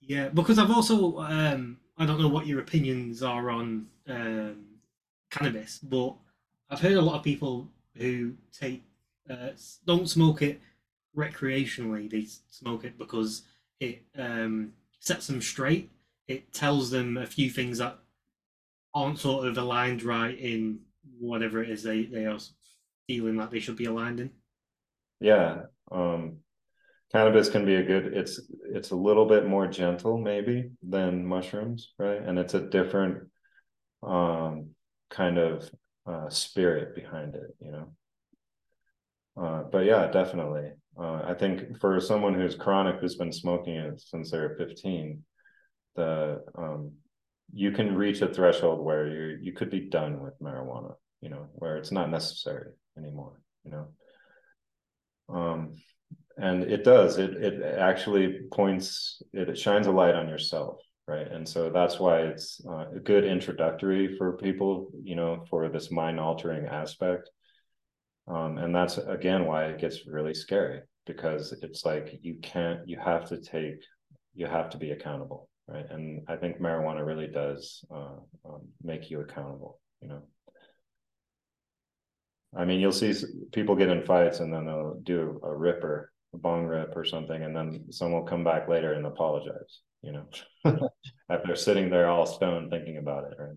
yeah, 0.00 0.28
because 0.28 0.58
I've 0.58 0.70
also 0.70 1.18
um, 1.18 1.78
I 1.96 2.06
don't 2.06 2.20
know 2.20 2.28
what 2.28 2.46
your 2.46 2.60
opinions 2.60 3.22
are 3.22 3.50
on 3.50 3.86
um, 4.08 4.64
cannabis, 5.30 5.78
but 5.78 6.14
I've 6.70 6.80
heard 6.80 6.96
a 6.96 7.02
lot 7.02 7.16
of 7.16 7.22
people 7.22 7.68
who 7.96 8.34
take 8.52 8.82
uh, 9.30 9.50
don't 9.86 10.08
smoke 10.08 10.42
it 10.42 10.60
recreationally. 11.16 12.10
They 12.10 12.26
smoke 12.50 12.84
it 12.84 12.98
because 12.98 13.42
it 13.80 14.02
um, 14.16 14.72
sets 15.00 15.26
them 15.26 15.40
straight. 15.40 15.90
It 16.28 16.52
tells 16.52 16.90
them 16.90 17.16
a 17.16 17.26
few 17.26 17.50
things 17.50 17.78
that 17.78 17.98
aren't 18.94 19.18
sort 19.18 19.46
of 19.46 19.58
aligned 19.58 20.02
right 20.02 20.38
in 20.38 20.80
whatever 21.18 21.62
it 21.62 21.70
is 21.70 21.82
they, 21.82 22.04
they 22.04 22.26
are 22.26 22.38
feeling 23.06 23.36
like 23.36 23.50
they 23.50 23.60
should 23.60 23.76
be 23.76 23.84
aligned 23.84 24.20
in. 24.20 24.30
Yeah. 25.20 25.64
Um, 25.90 26.38
cannabis 27.14 27.48
can 27.48 27.64
be 27.64 27.76
a 27.76 27.82
good 27.82 28.06
it's 28.12 28.40
it's 28.72 28.90
a 28.90 28.96
little 28.96 29.24
bit 29.24 29.46
more 29.46 29.68
gentle 29.68 30.18
maybe 30.18 30.70
than 30.82 31.24
mushrooms 31.24 31.92
right? 31.98 32.20
And 32.20 32.38
it's 32.38 32.54
a 32.54 32.60
different 32.60 33.28
um 34.02 34.70
kind 35.10 35.38
of 35.38 35.70
uh 36.06 36.28
spirit 36.28 36.94
behind 36.94 37.36
it 37.36 37.54
you 37.60 37.70
know? 37.70 37.86
Uh 39.40 39.62
but 39.70 39.84
yeah 39.84 40.10
definitely. 40.10 40.72
Uh 40.98 41.20
i 41.32 41.34
think 41.34 41.78
for 41.80 42.00
someone 42.00 42.34
who's 42.34 42.56
chronic 42.56 42.96
who's 43.00 43.16
been 43.16 43.32
smoking 43.32 43.76
it 43.76 44.00
since 44.00 44.30
they 44.30 44.38
were 44.38 44.56
15 44.58 45.24
the 45.94 46.42
um 46.58 46.92
you 47.52 47.70
can 47.70 47.94
reach 47.94 48.20
a 48.22 48.34
threshold 48.34 48.84
where 48.84 49.06
you 49.06 49.38
you 49.40 49.52
could 49.52 49.70
be 49.70 49.88
done 49.98 50.20
with 50.20 50.36
marijuana 50.40 50.94
you 51.20 51.28
know 51.28 51.46
where 51.60 51.76
it's 51.76 51.92
not 51.92 52.10
necessary 52.10 52.70
anymore 52.98 53.40
you 53.64 53.70
know? 53.70 53.86
Um 55.28 55.74
and 56.36 56.64
it 56.64 56.84
does 56.84 57.18
it 57.18 57.32
it 57.34 57.62
actually 57.78 58.40
points 58.52 59.22
it, 59.32 59.56
shines 59.58 59.86
a 59.86 59.90
light 59.90 60.14
on 60.14 60.28
yourself 60.28 60.78
right? 61.06 61.30
And 61.30 61.46
so 61.46 61.68
that's 61.68 62.00
why 62.00 62.20
it's 62.20 62.62
uh, 62.66 62.86
a 62.96 62.98
good 62.98 63.24
introductory 63.24 64.16
for 64.16 64.38
people 64.38 64.90
you 65.02 65.16
know 65.16 65.44
for 65.50 65.68
this 65.68 65.90
mind 65.90 66.18
altering 66.18 66.66
aspect. 66.66 67.28
Um, 68.26 68.56
and 68.56 68.74
that's 68.74 68.96
again 68.98 69.44
why 69.44 69.66
it 69.66 69.78
gets 69.78 70.06
really 70.06 70.32
scary 70.34 70.80
because 71.06 71.52
it's 71.62 71.84
like 71.84 72.18
you 72.22 72.36
can't 72.42 72.80
you 72.88 72.98
have 72.98 73.28
to 73.28 73.40
take 73.40 73.82
you 74.34 74.46
have 74.46 74.70
to 74.70 74.78
be 74.78 74.92
accountable 74.92 75.48
right? 75.68 75.84
And 75.90 76.22
i 76.28 76.36
think 76.36 76.58
marijuana 76.60 77.04
really 77.06 77.26
does 77.26 77.84
uh, 77.94 78.16
um, 78.46 78.62
make 78.82 79.10
you 79.10 79.20
accountable 79.20 79.78
you 80.00 80.08
know? 80.08 80.22
I 82.56 82.64
mean, 82.64 82.80
you'll 82.80 82.92
see 82.92 83.12
people 83.52 83.74
get 83.74 83.88
in 83.88 84.04
fights 84.04 84.40
and 84.40 84.52
then 84.52 84.66
they'll 84.66 85.00
do 85.02 85.40
a 85.42 85.52
ripper 85.52 86.12
bong 86.38 86.64
rip 86.64 86.96
or 86.96 87.04
something, 87.04 87.42
and 87.42 87.54
then 87.54 87.92
someone 87.92 88.20
will 88.20 88.28
come 88.28 88.44
back 88.44 88.68
later 88.68 88.92
and 88.92 89.06
apologize. 89.06 89.80
You 90.02 90.12
know, 90.12 90.88
after 91.30 91.56
sitting 91.56 91.90
there 91.90 92.08
all 92.08 92.26
stoned 92.26 92.70
thinking 92.70 92.98
about 92.98 93.24
it, 93.24 93.36
right? 93.38 93.56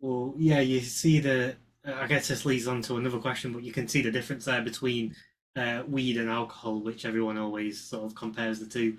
Well, 0.00 0.34
yeah, 0.38 0.60
you 0.60 0.80
see 0.80 1.20
the. 1.20 1.56
I 1.84 2.06
guess 2.08 2.26
this 2.26 2.44
leads 2.44 2.66
on 2.66 2.82
to 2.82 2.96
another 2.96 3.18
question, 3.18 3.52
but 3.52 3.62
you 3.62 3.72
can 3.72 3.86
see 3.86 4.02
the 4.02 4.10
difference 4.10 4.44
there 4.44 4.62
between 4.62 5.14
uh, 5.54 5.84
weed 5.86 6.16
and 6.16 6.28
alcohol, 6.28 6.82
which 6.82 7.04
everyone 7.04 7.38
always 7.38 7.80
sort 7.80 8.04
of 8.04 8.16
compares 8.16 8.58
the 8.58 8.66
two. 8.66 8.96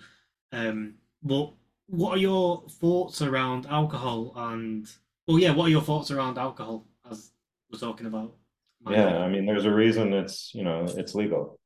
Um, 0.54 0.94
but 1.22 1.52
what 1.88 2.14
are 2.14 2.22
your 2.22 2.64
thoughts 2.70 3.22
around 3.22 3.66
alcohol 3.66 4.32
and? 4.36 4.90
Well, 5.28 5.40
yeah, 5.40 5.52
what 5.52 5.66
are 5.66 5.72
your 5.72 5.82
thoughts 5.82 6.12
around 6.12 6.38
alcohol 6.38 6.86
as 7.12 7.32
we're 7.70 7.80
talking 7.80 8.08
about? 8.08 8.34
yeah 8.90 9.18
i 9.18 9.30
mean 9.30 9.46
there's 9.46 9.66
a 9.66 9.74
reason 9.74 10.14
it's 10.14 10.52
you 10.54 10.64
know 10.64 10.86
it's 10.96 11.16
legal 11.16 11.60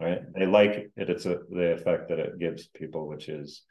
right? 0.00 0.20
They 0.34 0.46
like 0.46 0.70
it. 0.70 0.92
It's 0.96 1.26
a 1.26 1.40
the 1.50 1.72
effect 1.74 2.08
that 2.08 2.18
it 2.18 2.38
gives 2.38 2.66
people 2.68 3.06
which 3.08 3.28
is 3.28 3.62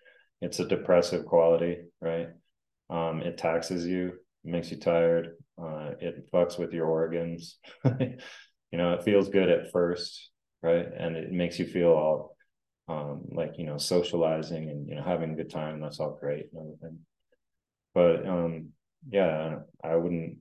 it's 0.42 0.60
a 0.60 0.68
depressive 0.68 1.26
quality 1.26 1.84
right? 2.02 2.30
Um 2.90 3.22
it 3.22 3.38
taxes 3.38 3.86
you 3.86 4.14
makes 4.44 4.70
you 4.72 4.78
tired 4.78 5.36
uh 5.62 5.92
it 6.00 6.30
fucks 6.32 6.58
with 6.60 6.74
your 6.74 6.88
organs. 6.88 7.58
You 8.72 8.80
know 8.80 8.94
it 8.94 9.04
feels 9.04 9.30
good 9.30 9.50
at 9.50 9.72
first 9.72 10.32
right? 10.62 10.86
And 10.98 11.16
it 11.16 11.32
makes 11.32 11.60
you 11.60 11.66
feel 11.66 11.92
all 11.92 12.36
um 12.90 13.24
like 13.32 13.54
you 13.58 13.66
know 13.66 13.78
socializing 13.78 14.70
and 14.70 14.90
you 14.90 14.96
know 14.96 15.04
having 15.04 15.32
a 15.32 15.36
good 15.36 15.50
time. 15.50 15.80
That's 15.80 16.00
all 16.00 16.18
great 16.20 16.48
and 16.54 16.62
everything. 16.62 17.00
But 17.94 18.28
um 18.28 18.70
yeah 19.10 19.58
i 19.84 19.96
wouldn't 19.96 20.38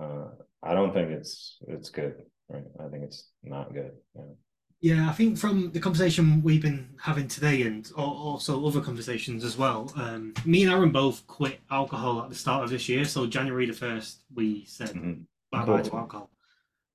uh 0.00 0.26
i 0.62 0.74
don't 0.74 0.92
think 0.92 1.10
it's 1.10 1.58
it's 1.68 1.90
good 1.90 2.22
right 2.52 2.64
i 2.80 2.88
think 2.88 3.04
it's 3.04 3.30
not 3.42 3.72
good 3.72 3.92
yeah 4.14 4.22
Yeah, 4.80 5.08
I 5.08 5.12
think 5.12 5.38
from 5.38 5.70
the 5.70 5.78
conversation 5.78 6.42
we've 6.42 6.60
been 6.68 6.88
having 7.00 7.28
today 7.28 7.62
and 7.62 7.88
also 7.96 8.66
other 8.66 8.80
conversations 8.80 9.44
as 9.44 9.56
well, 9.56 9.80
um, 10.04 10.34
me 10.44 10.64
and 10.64 10.72
Aaron 10.72 10.90
both 10.90 11.24
quit 11.28 11.60
alcohol 11.70 12.20
at 12.22 12.28
the 12.28 12.34
start 12.44 12.64
of 12.64 12.70
this 12.70 12.88
year. 12.88 13.04
So 13.04 13.18
January 13.36 13.66
the 13.66 13.78
1st, 13.84 14.12
we 14.34 14.64
said 14.66 14.90
Mhm. 14.96 15.26
bye 15.52 15.64
bye 15.64 15.82
to 15.82 15.94
alcohol. 16.02 16.28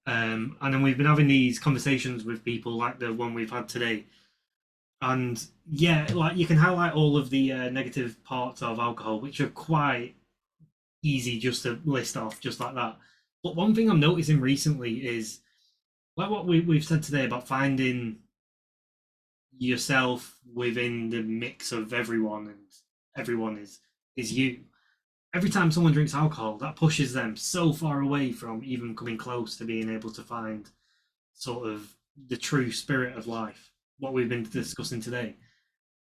Um, 0.06 0.58
and 0.62 0.74
then 0.74 0.82
we've 0.84 0.98
been 0.98 1.14
having 1.14 1.30
these 1.30 1.60
conversations 1.68 2.26
with 2.26 2.44
people 2.52 2.74
like 2.86 3.00
the 3.00 3.14
one 3.14 3.34
we've 3.34 3.56
had 3.58 3.70
today. 3.70 3.98
And 5.02 5.36
yeah, 5.86 6.08
like 6.14 6.36
you 6.36 6.46
can 6.46 6.58
highlight 6.58 6.94
all 6.94 7.16
of 7.16 7.30
the 7.30 7.44
uh, 7.54 7.70
negative 7.70 8.12
parts 8.26 8.62
of 8.62 8.80
alcohol, 8.80 9.22
which 9.22 9.40
are 9.40 9.50
quite 9.72 10.16
easy 11.04 11.40
just 11.40 11.64
to 11.64 11.80
list 11.86 12.18
off, 12.18 12.42
just 12.42 12.60
like 12.60 12.76
that. 12.76 12.98
But 13.44 13.56
one 13.56 13.74
thing 13.76 13.90
I'm 13.90 14.00
noticing 14.02 14.42
recently 14.42 14.94
is 15.08 15.40
like 16.18 16.32
what 16.32 16.48
we, 16.48 16.62
we've 16.62 16.84
said 16.84 17.04
today 17.04 17.26
about 17.26 17.48
finding 17.48 18.18
yourself 19.58 20.38
within 20.54 21.10
the 21.10 21.22
mix 21.22 21.72
of 21.72 21.94
everyone 21.94 22.48
and 22.48 22.58
everyone 23.16 23.58
is 23.58 23.80
is 24.16 24.34
you. 24.34 24.62
Every 25.36 25.50
time 25.50 25.72
someone 25.72 25.94
drinks 25.94 26.16
alcohol 26.16 26.58
that 26.58 26.76
pushes 26.76 27.14
them 27.14 27.36
so 27.36 27.72
far 27.72 28.02
away 28.02 28.32
from 28.32 28.64
even 28.64 28.96
coming 28.96 29.18
close 29.18 29.56
to 29.58 29.66
being 29.66 29.94
able 29.94 30.10
to 30.12 30.24
find 30.24 30.70
sort 31.34 31.68
of 31.68 31.96
the 32.28 32.38
true 32.38 32.72
spirit 32.72 33.16
of 33.16 33.28
life 33.28 33.72
what 34.00 34.14
we've 34.14 34.30
been 34.30 34.48
discussing 34.50 35.02
today. 35.02 35.36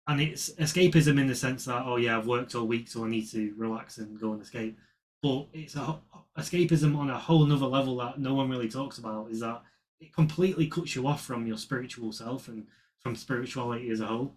And 0.09 0.20
it's 0.20 0.51
escapism 0.55 1.20
in 1.20 1.29
the 1.29 1.35
sense 1.35 1.65
that 1.66 1.85
oh 1.87 1.97
yeah 1.97 2.19
i've 2.19 2.27
worked 2.27 2.57
all 2.57 2.66
week 2.66 2.89
so 2.89 3.05
i 3.05 3.09
need 3.09 3.31
to 3.31 3.55
relax 3.57 3.99
and 3.99 4.19
go 4.20 4.33
and 4.33 4.43
escape. 4.43 4.77
But 5.23 5.47
it's 5.53 5.77
a 5.77 6.01
escapism 6.37 6.97
on 6.99 7.11
a 7.11 7.19
whole 7.19 7.47
nother 7.47 7.66
level 7.66 7.97
that 7.99 8.19
no 8.19 8.35
one 8.35 8.51
really 8.51 8.69
talks 8.69 8.99
about 8.99 9.31
is 9.31 9.39
that 9.41 9.62
it 10.03 10.12
completely 10.12 10.66
cuts 10.66 10.97
you 10.97 11.07
off 11.07 11.24
from 11.24 11.47
your 11.47 11.57
spiritual 11.57 12.12
self 12.12 12.49
and 12.49 12.66
from 13.01 13.16
spirituality 13.16 13.91
as 13.91 14.01
a 14.01 14.07
whole. 14.07 14.37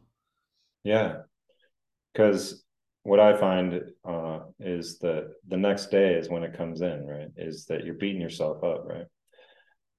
Yeah, 0.84 1.22
because 2.14 2.64
what 3.04 3.20
I 3.20 3.38
find 3.38 3.82
uh, 4.08 4.40
is 4.60 5.00
that 5.00 5.34
the 5.48 5.58
next 5.58 5.92
day 5.92 6.14
is 6.14 6.30
when 6.30 6.44
it 6.44 6.58
comes 6.58 6.82
in, 6.82 7.06
right? 7.08 7.30
Is 7.36 7.66
that 7.66 7.84
you're 7.84 7.96
beating 7.96 8.22
yourself 8.22 8.64
up, 8.64 8.86
right? 8.86 9.06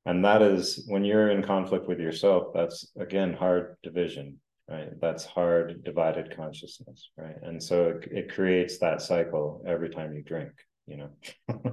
And 0.05 0.25
that 0.25 0.43
is 0.43 0.85
when 0.89 1.05
you're 1.05 1.31
in 1.31 1.43
conflict 1.43 1.89
with 1.89 1.99
yourself. 1.99 2.53
That's 2.55 2.93
again 2.99 3.33
hard 3.33 3.77
division, 3.83 4.39
right? 4.69 4.91
That's 5.01 5.25
hard 5.25 5.83
divided 5.85 6.37
consciousness, 6.37 7.11
right? 7.17 7.37
And 7.43 7.61
so 7.61 7.89
it, 7.89 8.09
it 8.13 8.35
creates 8.35 8.79
that 8.79 9.03
cycle 9.03 9.65
every 9.67 9.91
time 9.91 10.15
you 10.15 10.23
drink, 10.23 10.53
you 10.87 10.97
know. 10.97 11.11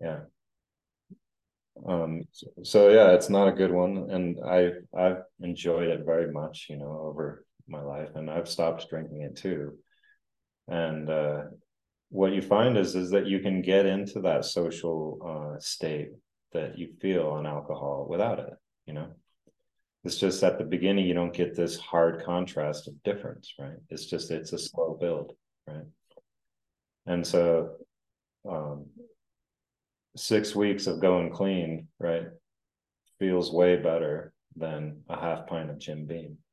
yeah 0.00 0.20
um 1.88 2.22
so, 2.62 2.90
yeah 2.90 3.12
it's 3.12 3.30
not 3.30 3.48
a 3.48 3.52
good 3.52 3.72
one 3.72 4.08
and 4.10 4.38
i 4.46 4.70
i've 4.98 5.22
enjoyed 5.40 5.88
it 5.88 6.04
very 6.04 6.30
much 6.30 6.66
you 6.68 6.76
know 6.76 7.00
over 7.04 7.44
my 7.68 7.80
life 7.80 8.10
and 8.16 8.30
i've 8.30 8.48
stopped 8.48 8.88
drinking 8.90 9.22
it 9.22 9.36
too. 9.36 9.76
And 10.68 11.08
uh 11.08 11.42
what 12.10 12.32
you 12.32 12.42
find 12.42 12.76
is 12.76 12.94
is 12.94 13.10
that 13.10 13.26
you 13.26 13.40
can 13.40 13.62
get 13.62 13.86
into 13.86 14.20
that 14.22 14.44
social 14.44 15.18
uh 15.24 15.60
state 15.60 16.10
that 16.52 16.78
you 16.78 16.88
feel 17.00 17.28
on 17.28 17.46
alcohol 17.46 18.06
without 18.08 18.38
it 18.40 18.52
you 18.86 18.94
know? 18.94 19.08
It's 20.04 20.16
just 20.16 20.42
at 20.42 20.58
the 20.58 20.64
beginning 20.64 21.06
you 21.06 21.14
don't 21.14 21.34
get 21.34 21.54
this 21.54 21.78
hard 21.78 22.24
contrast 22.24 22.88
of 22.88 23.02
difference 23.02 23.54
right? 23.58 23.78
It's 23.88 24.06
just 24.06 24.30
it's 24.30 24.52
a 24.52 24.58
slow 24.58 24.96
build 25.00 25.32
right? 25.66 25.86
And 27.06 27.26
so 27.26 27.76
um 28.48 28.86
six 30.16 30.54
weeks 30.54 30.86
of 30.86 31.00
going 31.00 31.30
clean, 31.30 31.88
right, 31.98 32.26
feels 33.18 33.52
way 33.52 33.76
better 33.76 34.32
than 34.56 35.02
a 35.08 35.18
half 35.18 35.46
pint 35.46 35.70
of 35.70 35.78
Jim 35.78 36.06
Beam. 36.06 36.38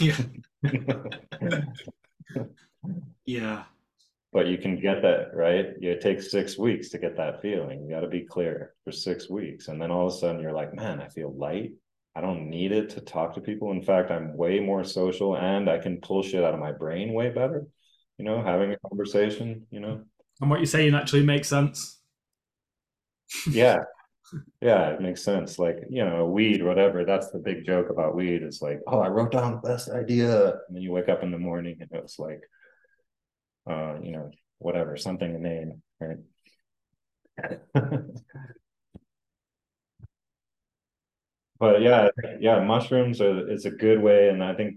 Yeah. 0.00 0.18
yeah. 3.24 3.62
But 4.32 4.46
you 4.46 4.58
can 4.58 4.78
get 4.78 5.00
that, 5.02 5.34
right? 5.34 5.66
It 5.80 6.02
takes 6.02 6.30
six 6.30 6.58
weeks 6.58 6.90
to 6.90 6.98
get 6.98 7.16
that 7.16 7.40
feeling. 7.40 7.82
You 7.82 7.90
got 7.90 8.00
to 8.00 8.08
be 8.08 8.20
clear 8.20 8.74
for 8.84 8.92
six 8.92 9.30
weeks. 9.30 9.68
And 9.68 9.80
then 9.80 9.90
all 9.90 10.06
of 10.06 10.12
a 10.12 10.16
sudden 10.16 10.42
you're 10.42 10.52
like, 10.52 10.74
man, 10.74 11.00
I 11.00 11.08
feel 11.08 11.34
light. 11.34 11.72
I 12.14 12.20
don't 12.20 12.50
need 12.50 12.72
it 12.72 12.90
to 12.90 13.00
talk 13.00 13.34
to 13.34 13.40
people. 13.40 13.72
In 13.72 13.82
fact, 13.82 14.10
I'm 14.10 14.36
way 14.36 14.60
more 14.60 14.84
social 14.84 15.36
and 15.36 15.70
I 15.70 15.78
can 15.78 16.00
pull 16.00 16.22
shit 16.22 16.44
out 16.44 16.52
of 16.54 16.60
my 16.60 16.72
brain 16.72 17.14
way 17.14 17.30
better, 17.30 17.66
you 18.18 18.24
know, 18.24 18.42
having 18.42 18.72
a 18.72 18.88
conversation, 18.88 19.66
you 19.70 19.80
know. 19.80 20.02
And 20.40 20.50
what 20.50 20.58
you're 20.58 20.66
saying 20.66 20.94
actually 20.94 21.24
makes 21.24 21.48
sense. 21.48 21.97
Yeah. 23.50 23.78
Yeah 24.60 24.90
it 24.90 25.00
makes 25.00 25.22
sense. 25.22 25.58
Like 25.58 25.78
you 25.90 26.04
know 26.04 26.26
weed 26.26 26.64
whatever 26.64 27.04
that's 27.04 27.30
the 27.30 27.38
big 27.38 27.64
joke 27.66 27.90
about 27.90 28.16
weed 28.16 28.42
it's 28.42 28.62
like 28.62 28.80
oh 28.86 29.00
i 29.00 29.08
wrote 29.08 29.32
down 29.32 29.52
the 29.52 29.68
best 29.68 29.90
idea. 29.90 30.52
And 30.68 30.76
then 30.76 30.82
you 30.82 30.92
wake 30.92 31.08
up 31.08 31.22
in 31.22 31.30
the 31.32 31.38
morning 31.38 31.78
and 31.80 31.90
it's 31.92 32.18
like 32.18 32.42
uh 33.68 33.96
you 34.02 34.12
know 34.12 34.30
whatever 34.58 34.96
something 34.96 35.32
to 35.32 35.38
name 35.38 35.82
right? 36.00 36.18
But 41.60 41.82
yeah 41.82 42.08
yeah 42.40 42.60
mushrooms 42.60 43.20
are 43.20 43.48
it's 43.50 43.64
a 43.64 43.70
good 43.70 44.00
way 44.00 44.28
and 44.28 44.42
i 44.44 44.54
think 44.54 44.76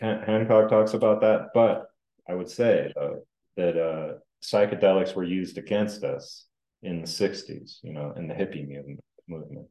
hancock 0.00 0.68
talks 0.68 0.94
about 0.94 1.20
that 1.22 1.48
but 1.54 1.90
i 2.28 2.34
would 2.34 2.48
say 2.48 2.92
though 2.94 3.22
that 3.56 3.76
uh 3.76 4.14
psychedelics 4.42 5.14
were 5.16 5.24
used 5.24 5.58
against 5.58 6.04
us 6.04 6.46
in 6.82 7.00
the 7.00 7.06
60s, 7.06 7.78
you 7.82 7.92
know, 7.92 8.12
in 8.16 8.26
the 8.26 8.34
hippie 8.34 8.66
movement, 8.68 9.00
movement. 9.28 9.66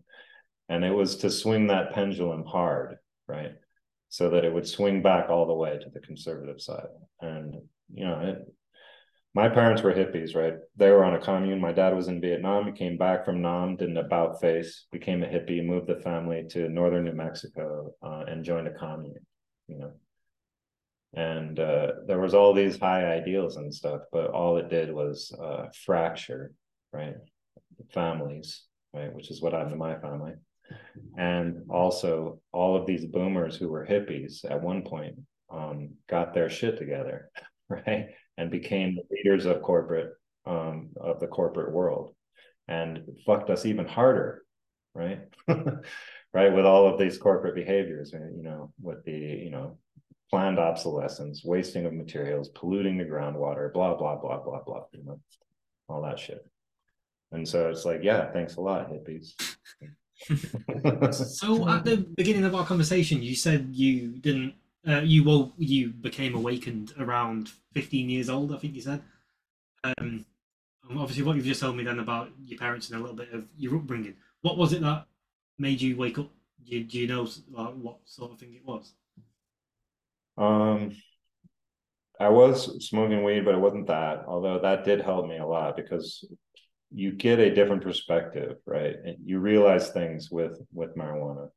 And 0.67 0.83
it 0.83 0.91
was 0.91 1.17
to 1.17 1.29
swing 1.29 1.67
that 1.67 1.93
pendulum 1.93 2.45
hard, 2.45 2.97
right? 3.27 3.53
So 4.09 4.29
that 4.29 4.45
it 4.45 4.53
would 4.53 4.67
swing 4.67 5.01
back 5.01 5.29
all 5.29 5.47
the 5.47 5.53
way 5.53 5.77
to 5.77 5.89
the 5.89 5.99
conservative 5.99 6.61
side. 6.61 6.87
And, 7.21 7.55
you 7.91 8.05
know, 8.05 8.19
it, 8.19 8.53
my 9.33 9.49
parents 9.49 9.81
were 9.81 9.93
hippies, 9.93 10.35
right? 10.35 10.55
They 10.75 10.89
were 10.89 11.03
on 11.03 11.15
a 11.15 11.21
commune. 11.21 11.59
My 11.59 11.71
dad 11.71 11.95
was 11.95 12.07
in 12.07 12.21
Vietnam. 12.21 12.65
He 12.65 12.71
came 12.71 12.97
back 12.97 13.25
from 13.25 13.41
Nam, 13.41 13.75
did 13.75 13.89
an 13.89 13.97
about 13.97 14.41
face, 14.41 14.85
became 14.91 15.23
a 15.23 15.27
hippie, 15.27 15.65
moved 15.65 15.87
the 15.87 16.01
family 16.01 16.45
to 16.51 16.69
northern 16.69 17.05
New 17.05 17.13
Mexico 17.13 17.93
uh, 18.03 18.23
and 18.27 18.43
joined 18.43 18.67
a 18.67 18.73
commune, 18.73 19.25
you 19.67 19.77
know. 19.77 19.91
And 21.13 21.59
uh, 21.59 21.87
there 22.05 22.19
was 22.19 22.35
all 22.35 22.53
these 22.53 22.79
high 22.79 23.05
ideals 23.05 23.57
and 23.57 23.73
stuff, 23.73 24.01
but 24.11 24.29
all 24.29 24.57
it 24.57 24.69
did 24.69 24.93
was 24.93 25.35
uh, 25.41 25.65
fracture 25.85 26.51
right? 26.91 27.15
Families, 27.93 28.63
right? 28.93 29.13
Which 29.13 29.31
is 29.31 29.41
what 29.41 29.53
happened 29.53 29.71
to 29.71 29.77
my 29.77 29.99
family. 29.99 30.33
And 31.17 31.63
also, 31.69 32.39
all 32.51 32.75
of 32.75 32.85
these 32.85 33.05
boomers 33.05 33.55
who 33.55 33.69
were 33.69 33.85
hippies 33.85 34.49
at 34.49 34.61
one 34.61 34.83
point 34.83 35.15
um, 35.51 35.91
got 36.07 36.33
their 36.33 36.49
shit 36.49 36.77
together, 36.77 37.31
right? 37.69 38.09
And 38.37 38.51
became 38.51 38.95
the 38.95 39.03
leaders 39.11 39.45
of 39.45 39.61
corporate, 39.61 40.13
um, 40.45 40.89
of 40.99 41.19
the 41.19 41.27
corporate 41.27 41.73
world 41.73 42.15
and 42.69 43.01
fucked 43.25 43.49
us 43.49 43.65
even 43.65 43.87
harder, 43.87 44.43
right? 44.93 45.21
right? 45.47 46.53
With 46.53 46.65
all 46.65 46.87
of 46.87 46.99
these 46.99 47.17
corporate 47.17 47.55
behaviors, 47.55 48.13
you 48.13 48.43
know, 48.43 48.71
with 48.79 49.03
the, 49.05 49.11
you 49.11 49.49
know, 49.49 49.77
planned 50.29 50.59
obsolescence, 50.59 51.41
wasting 51.43 51.85
of 51.87 51.93
materials, 51.93 52.49
polluting 52.49 52.97
the 52.97 53.03
groundwater, 53.03 53.73
blah, 53.73 53.95
blah, 53.95 54.15
blah, 54.15 54.39
blah, 54.39 54.61
blah, 54.63 54.83
you 54.93 55.03
know, 55.03 55.19
all 55.89 56.03
that 56.03 56.19
shit. 56.19 56.45
And 57.31 57.47
so 57.47 57.69
it's 57.69 57.85
like, 57.85 58.01
yeah, 58.03 58.31
thanks 58.31 58.55
a 58.55 58.61
lot, 58.61 58.91
hippies. 58.91 59.33
so 61.13 61.69
at 61.69 61.85
the 61.85 62.05
beginning 62.17 62.43
of 62.43 62.55
our 62.55 62.65
conversation, 62.65 63.21
you 63.21 63.35
said 63.35 63.69
you 63.71 64.17
didn't, 64.19 64.53
uh, 64.87 65.01
you 65.01 65.23
well, 65.23 65.53
you 65.57 65.89
became 65.89 66.35
awakened 66.35 66.93
around 66.99 67.49
15 67.73 68.09
years 68.09 68.29
old. 68.29 68.53
I 68.53 68.57
think 68.57 68.75
you 68.75 68.81
said. 68.81 69.01
Um, 69.83 70.25
obviously, 70.97 71.23
what 71.23 71.35
you've 71.35 71.45
just 71.45 71.61
told 71.61 71.77
me 71.77 71.83
then 71.83 71.99
about 71.99 72.29
your 72.45 72.59
parents 72.59 72.89
and 72.89 72.97
a 72.97 73.01
little 73.01 73.15
bit 73.15 73.31
of 73.31 73.45
your 73.57 73.75
upbringing. 73.75 74.15
What 74.41 74.57
was 74.57 74.73
it 74.73 74.81
that 74.81 75.05
made 75.57 75.81
you 75.81 75.95
wake 75.95 76.17
up? 76.17 76.29
Do 76.65 76.75
you, 76.75 76.83
do 76.83 76.99
you 76.99 77.07
know 77.07 77.27
like, 77.51 77.73
what 77.75 77.97
sort 78.05 78.31
of 78.31 78.39
thing 78.39 78.53
it 78.55 78.65
was? 78.65 78.93
Um, 80.37 80.95
I 82.19 82.29
was 82.29 82.85
smoking 82.85 83.23
weed, 83.23 83.45
but 83.45 83.55
it 83.55 83.59
wasn't 83.59 83.87
that. 83.87 84.25
Although 84.27 84.59
that 84.59 84.83
did 84.83 85.01
help 85.01 85.27
me 85.27 85.37
a 85.37 85.45
lot 85.45 85.75
because 85.75 86.25
you 86.91 87.11
get 87.11 87.39
a 87.39 87.53
different 87.53 87.83
perspective, 87.83 88.57
right? 88.65 88.95
And 89.05 89.17
you 89.23 89.39
realize 89.39 89.89
things 89.89 90.31
with 90.31 90.59
with 90.73 90.95
marijuana, 90.95 91.49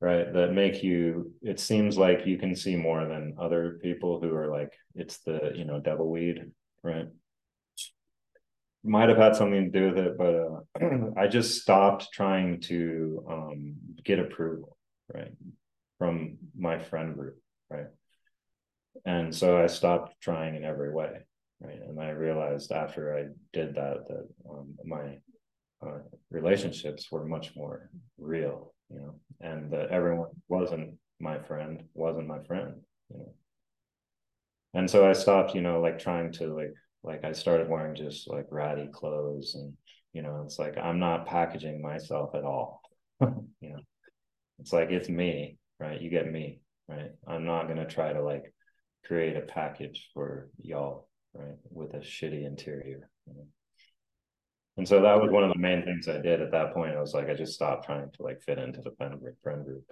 right? 0.00 0.32
That 0.32 0.52
make 0.52 0.82
you. 0.82 1.32
It 1.42 1.60
seems 1.60 1.98
like 1.98 2.26
you 2.26 2.38
can 2.38 2.54
see 2.56 2.76
more 2.76 3.06
than 3.06 3.36
other 3.38 3.78
people 3.82 4.20
who 4.20 4.34
are 4.34 4.48
like 4.48 4.72
it's 4.94 5.18
the 5.18 5.52
you 5.54 5.64
know 5.64 5.80
devil 5.80 6.10
weed, 6.10 6.50
right? 6.82 7.06
Might 8.84 9.08
have 9.08 9.18
had 9.18 9.36
something 9.36 9.70
to 9.70 9.78
do 9.78 9.88
with 9.88 9.98
it, 9.98 10.16
but 10.16 10.34
uh, 10.34 11.10
I 11.20 11.26
just 11.26 11.60
stopped 11.60 12.08
trying 12.12 12.60
to 12.62 13.24
um, 13.28 13.74
get 14.02 14.18
approval, 14.18 14.76
right, 15.12 15.32
from 15.98 16.38
my 16.56 16.78
friend 16.78 17.14
group, 17.14 17.38
right, 17.68 17.88
and 19.04 19.34
so 19.34 19.62
I 19.62 19.66
stopped 19.66 20.14
trying 20.22 20.54
in 20.54 20.64
every 20.64 20.92
way 20.92 21.24
right? 21.60 21.80
And 21.86 22.00
i 22.00 22.10
realized 22.10 22.72
after 22.72 23.16
i 23.16 23.24
did 23.52 23.74
that 23.74 24.06
that 24.08 24.28
um, 24.48 24.74
my 24.84 25.18
uh, 25.84 25.98
relationships 26.30 27.10
were 27.10 27.24
much 27.24 27.54
more 27.56 27.90
real 28.18 28.74
you 28.90 28.98
know 28.98 29.14
and 29.40 29.70
that 29.70 29.90
everyone 29.90 30.30
wasn't 30.48 30.96
my 31.20 31.38
friend 31.38 31.84
wasn't 31.94 32.26
my 32.26 32.42
friend 32.44 32.74
you 33.10 33.18
know. 33.18 33.32
And 34.74 34.90
so 34.90 35.08
i 35.08 35.12
stopped 35.12 35.54
you 35.54 35.60
know 35.60 35.80
like 35.80 35.98
trying 35.98 36.32
to 36.32 36.54
like 36.54 36.74
like 37.02 37.24
i 37.24 37.32
started 37.32 37.68
wearing 37.68 37.94
just 37.94 38.28
like 38.28 38.46
ratty 38.50 38.88
clothes 38.92 39.54
and 39.54 39.72
you 40.12 40.22
know 40.22 40.42
it's 40.44 40.58
like 40.58 40.76
i'm 40.76 40.98
not 40.98 41.26
packaging 41.26 41.80
myself 41.80 42.34
at 42.34 42.44
all 42.44 42.82
you 43.20 43.70
know. 43.70 43.80
It's 44.60 44.72
like 44.72 44.90
it's 44.90 45.08
me 45.08 45.58
right? 45.80 46.00
You 46.00 46.10
get 46.10 46.30
me 46.30 46.60
right? 46.88 47.10
I'm 47.26 47.44
not 47.44 47.64
going 47.64 47.78
to 47.78 47.86
try 47.86 48.12
to 48.12 48.22
like 48.22 48.52
create 49.06 49.36
a 49.36 49.42
package 49.42 50.10
for 50.14 50.48
y'all 50.60 51.07
right, 51.38 51.56
with 51.70 51.94
a 51.94 51.98
shitty 51.98 52.44
interior. 52.44 53.08
And 54.76 54.86
so 54.86 55.00
that 55.02 55.20
was 55.20 55.30
one 55.30 55.44
of 55.44 55.52
the 55.52 55.58
main 55.58 55.84
things 55.84 56.08
I 56.08 56.20
did 56.20 56.40
at 56.40 56.52
that 56.52 56.72
point. 56.72 56.96
I 56.96 57.00
was 57.00 57.14
like, 57.14 57.28
I 57.28 57.34
just 57.34 57.54
stopped 57.54 57.86
trying 57.86 58.10
to 58.10 58.22
like 58.22 58.42
fit 58.42 58.58
into 58.58 58.80
the 58.80 58.92
friend 58.96 59.18
group. 59.64 59.84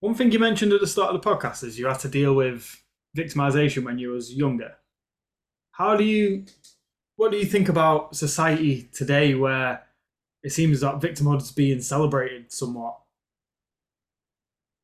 One 0.00 0.14
thing 0.14 0.32
you 0.32 0.38
mentioned 0.38 0.72
at 0.72 0.80
the 0.80 0.86
start 0.86 1.14
of 1.14 1.20
the 1.20 1.28
podcast 1.28 1.64
is 1.64 1.78
you 1.78 1.86
had 1.86 1.98
to 2.00 2.08
deal 2.08 2.34
with 2.34 2.82
victimization 3.16 3.84
when 3.84 3.98
you 3.98 4.10
was 4.10 4.32
younger. 4.32 4.74
How 5.72 5.96
do 5.96 6.04
you, 6.04 6.44
what 7.16 7.32
do 7.32 7.38
you 7.38 7.44
think 7.44 7.68
about 7.68 8.16
society 8.16 8.88
today 8.92 9.34
where 9.34 9.82
it 10.42 10.52
seems 10.52 10.80
that 10.80 11.00
victimhood 11.00 11.42
is 11.42 11.50
being 11.50 11.82
celebrated 11.82 12.50
somewhat? 12.52 12.98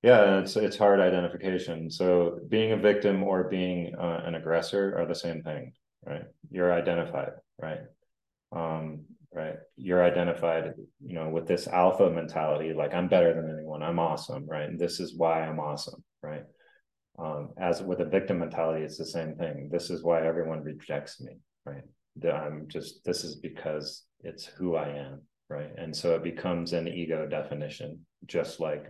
Yeah, 0.04 0.40
it's 0.40 0.54
it's 0.56 0.76
hard 0.76 1.00
identification. 1.00 1.90
So 1.90 2.38
being 2.50 2.72
a 2.72 2.76
victim 2.76 3.22
or 3.22 3.44
being 3.48 3.94
uh, 3.98 4.20
an 4.26 4.34
aggressor 4.34 4.94
are 4.98 5.06
the 5.06 5.14
same 5.14 5.42
thing, 5.42 5.72
right? 6.04 6.24
You're 6.50 6.74
identified, 6.74 7.30
right? 7.58 7.78
Um, 8.54 9.06
right. 9.32 9.54
You're 9.78 10.04
identified, 10.04 10.74
you 11.00 11.14
know, 11.14 11.30
with 11.30 11.46
this 11.46 11.66
alpha 11.68 12.10
mentality, 12.10 12.74
like 12.74 12.92
I'm 12.92 13.08
better 13.08 13.32
than 13.32 13.50
anyone, 13.50 13.82
I'm 13.82 13.98
awesome, 13.98 14.46
right? 14.46 14.68
And 14.68 14.78
this 14.78 15.00
is 15.00 15.16
why 15.16 15.40
I'm 15.40 15.58
awesome, 15.58 16.04
right? 16.22 16.42
Um, 17.18 17.52
as 17.56 17.80
with 17.82 18.00
a 18.00 18.04
victim 18.04 18.40
mentality, 18.40 18.84
it's 18.84 18.98
the 18.98 19.06
same 19.06 19.36
thing. 19.36 19.70
This 19.72 19.88
is 19.88 20.04
why 20.04 20.26
everyone 20.26 20.62
rejects 20.62 21.18
me, 21.22 21.38
right? 21.64 21.84
That 22.16 22.34
I'm 22.34 22.66
just 22.68 23.02
this 23.06 23.24
is 23.24 23.36
because 23.36 24.04
it's 24.20 24.44
who 24.44 24.76
I 24.76 24.90
am, 24.90 25.22
right? 25.48 25.70
And 25.78 25.96
so 25.96 26.14
it 26.14 26.22
becomes 26.22 26.74
an 26.74 26.88
ego 26.88 27.26
definition, 27.26 28.04
just 28.26 28.60
like 28.60 28.84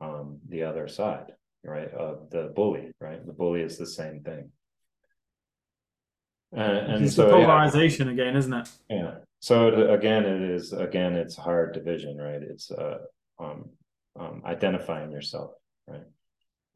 um, 0.00 0.38
the 0.48 0.62
other 0.62 0.88
side, 0.88 1.32
right? 1.64 1.92
Of 1.92 2.30
the 2.30 2.52
bully, 2.54 2.92
right? 3.00 3.24
The 3.24 3.32
bully 3.32 3.62
is 3.62 3.78
the 3.78 3.86
same 3.86 4.20
thing. 4.20 4.50
And, 6.52 6.78
and 6.78 7.04
it's 7.04 7.16
so 7.16 7.26
the 7.26 7.32
polarization 7.32 8.06
yeah, 8.06 8.12
again, 8.14 8.36
isn't 8.36 8.52
it? 8.52 8.68
Yeah. 8.88 9.14
So 9.40 9.68
it, 9.68 9.90
again, 9.90 10.24
it 10.24 10.42
is 10.42 10.72
again, 10.72 11.14
it's 11.14 11.36
hard 11.36 11.74
division, 11.74 12.16
right? 12.16 12.42
It's 12.42 12.70
uh, 12.70 12.98
um, 13.38 13.70
um, 14.18 14.42
identifying 14.46 15.10
yourself, 15.10 15.52
right? 15.86 16.04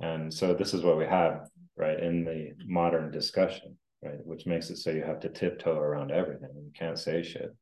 And 0.00 0.32
so 0.32 0.54
this 0.54 0.74
is 0.74 0.82
what 0.82 0.98
we 0.98 1.04
have, 1.04 1.48
right, 1.76 1.98
in 1.98 2.24
the 2.24 2.52
modern 2.66 3.10
discussion, 3.10 3.76
right, 4.02 4.24
which 4.24 4.46
makes 4.46 4.70
it 4.70 4.78
so 4.78 4.90
you 4.90 5.02
have 5.02 5.20
to 5.20 5.28
tiptoe 5.28 5.76
around 5.76 6.10
everything. 6.10 6.50
You 6.54 6.72
can't 6.74 6.98
say 6.98 7.22
shit. 7.22 7.54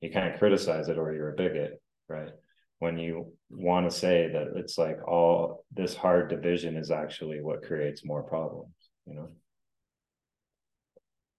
You 0.00 0.10
can't 0.10 0.38
criticize 0.38 0.88
it, 0.88 0.98
or 0.98 1.12
you're 1.12 1.32
a 1.32 1.36
bigot, 1.36 1.80
right? 2.08 2.30
when 2.80 2.98
you 2.98 3.32
want 3.50 3.90
to 3.90 3.96
say 3.96 4.30
that 4.32 4.52
it's 4.56 4.78
like 4.78 5.06
all 5.08 5.64
this 5.72 5.94
hard 5.94 6.28
division 6.28 6.76
is 6.76 6.90
actually 6.90 7.40
what 7.40 7.62
creates 7.62 8.04
more 8.04 8.22
problems 8.22 8.72
you 9.06 9.14
know? 9.14 9.28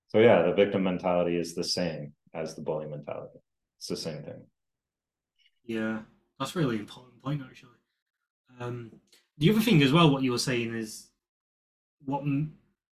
So 0.10 0.20
yeah 0.20 0.44
the 0.44 0.54
victim 0.54 0.84
mentality 0.84 1.38
is 1.38 1.56
the 1.56 1.64
same 1.64 2.14
as 2.34 2.56
the 2.56 2.62
bully 2.62 2.88
mentality. 2.88 3.40
It's 3.78 3.88
the 3.88 3.98
same 3.98 4.24
thing. 4.24 4.42
Yeah 5.64 6.00
that's 6.40 6.56
really 6.56 6.78
important 6.78 7.22
point 7.24 7.42
actually. 7.48 7.80
Um 8.60 8.92
the 9.38 9.50
other 9.50 9.62
thing 9.62 9.82
as 9.82 9.94
well 9.94 10.12
what 10.12 10.24
you 10.24 10.32
were 10.32 10.38
saying 10.38 10.76
is 10.76 11.10
what 12.06 12.24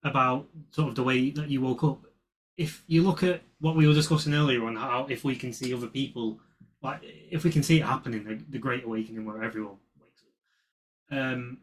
about 0.03 0.47
sort 0.71 0.89
of 0.89 0.95
the 0.95 1.03
way 1.03 1.31
that 1.31 1.49
you 1.49 1.61
woke 1.61 1.83
up. 1.83 2.05
If 2.57 2.83
you 2.87 3.03
look 3.03 3.23
at 3.23 3.41
what 3.59 3.75
we 3.75 3.87
were 3.87 3.93
discussing 3.93 4.33
earlier 4.33 4.65
on 4.65 4.75
how 4.75 5.07
if 5.09 5.23
we 5.23 5.35
can 5.35 5.51
see 5.51 5.73
other 5.73 5.87
people 5.87 6.39
like 6.81 6.99
if 7.03 7.43
we 7.43 7.51
can 7.51 7.63
see 7.63 7.79
it 7.79 7.85
happening, 7.85 8.23
the, 8.23 8.39
the 8.49 8.57
Great 8.57 8.85
Awakening 8.85 9.25
where 9.25 9.43
everyone 9.43 9.77
wakes 10.01 10.23
up. 11.11 11.17
Um, 11.17 11.57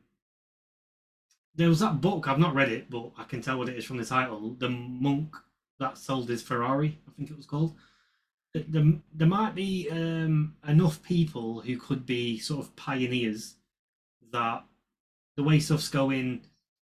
there 1.54 1.68
was 1.68 1.80
that 1.80 2.00
book. 2.00 2.28
I've 2.28 2.38
not 2.38 2.54
read 2.54 2.70
it, 2.70 2.90
but 2.90 3.12
I 3.16 3.24
can 3.24 3.40
tell 3.40 3.58
what 3.58 3.68
it 3.68 3.76
is 3.76 3.84
from 3.84 3.96
the 3.96 4.04
title. 4.04 4.54
The 4.58 4.68
monk 4.68 5.34
that 5.80 5.96
sold 5.96 6.28
his 6.28 6.42
Ferrari, 6.42 6.98
I 7.08 7.12
think 7.12 7.30
it 7.30 7.36
was 7.36 7.46
called. 7.46 7.74
There, 8.54 8.92
there 9.14 9.28
might 9.28 9.54
be 9.54 9.88
um, 9.90 10.54
enough 10.66 11.02
people 11.02 11.60
who 11.60 11.76
could 11.76 12.06
be 12.06 12.38
sort 12.38 12.64
of 12.64 12.74
pioneers 12.76 13.56
that 14.32 14.64
the 15.36 15.42
way 15.42 15.60
stuff's 15.60 15.88
going, 15.88 16.42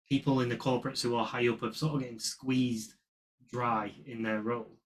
people 0.08 0.42
in 0.42 0.50
the 0.50 0.56
corporates 0.56 1.02
who 1.02 1.16
are 1.16 1.26
high 1.26 1.48
up 1.48 1.62
are 1.62 1.74
sort 1.74 1.96
of 1.96 2.02
getting 2.02 2.20
squeezed 2.20 2.96
dry 3.52 3.92
in 4.06 4.24
their 4.24 4.42
role 4.42 4.79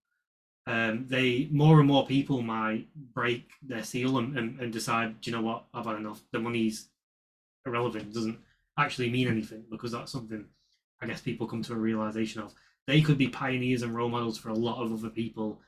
um, 0.65 1.05
they 1.09 1.49
more 1.51 1.79
and 1.79 1.87
more 1.87 2.05
people 2.05 2.41
might 2.41 2.87
break 3.13 3.51
their 3.61 3.83
seal 3.83 4.17
and, 4.17 4.37
and, 4.37 4.59
and 4.59 4.71
decide, 4.71 5.19
do 5.21 5.29
you 5.29 5.35
know 5.35 5.43
what, 5.43 5.65
I've 5.73 5.85
had 5.85 5.97
enough. 5.97 6.21
The 6.31 6.39
money's 6.39 6.89
irrelevant, 7.65 8.13
doesn't 8.13 8.39
actually 8.77 9.09
mean 9.09 9.27
anything 9.27 9.65
because 9.69 9.91
that's 9.91 10.11
something 10.11 10.45
I 11.01 11.05
guess 11.05 11.21
people 11.21 11.47
come 11.47 11.61
to 11.63 11.73
a 11.73 11.77
realization 11.77 12.41
of. 12.41 12.53
They 12.87 13.01
could 13.01 13.17
be 13.17 13.27
pioneers 13.27 13.81
and 13.81 13.95
role 13.95 14.09
models 14.09 14.37
for 14.37 14.49
a 14.49 14.53
lot 14.53 14.81
of 14.81 14.93
other 14.93 15.09
people 15.09 15.61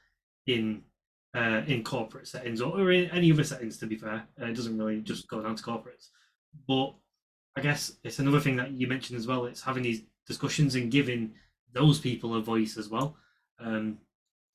in 0.47 0.81
uh, 1.35 1.63
in 1.67 1.83
corporate 1.83 2.27
settings 2.27 2.61
or, 2.61 2.79
or 2.79 2.91
in 2.91 3.09
any 3.11 3.31
other 3.31 3.43
settings. 3.43 3.77
To 3.77 3.87
be 3.87 3.97
fair, 3.97 4.25
uh, 4.41 4.45
it 4.45 4.53
doesn't 4.53 4.77
really 4.77 5.01
just 5.01 5.27
go 5.27 5.41
down 5.41 5.55
to 5.55 5.63
corporates. 5.63 6.09
But 6.67 6.93
I 7.57 7.61
guess 7.61 7.93
it's 8.03 8.19
another 8.19 8.39
thing 8.39 8.55
that 8.57 8.71
you 8.71 8.87
mentioned 8.87 9.19
as 9.19 9.27
well. 9.27 9.45
It's 9.45 9.61
having 9.61 9.83
these 9.83 10.03
discussions 10.25 10.75
and 10.75 10.91
giving 10.91 11.33
those 11.73 11.99
people 11.99 12.35
a 12.35 12.41
voice 12.41 12.77
as 12.77 12.89
well. 12.89 13.17
Um, 13.59 13.97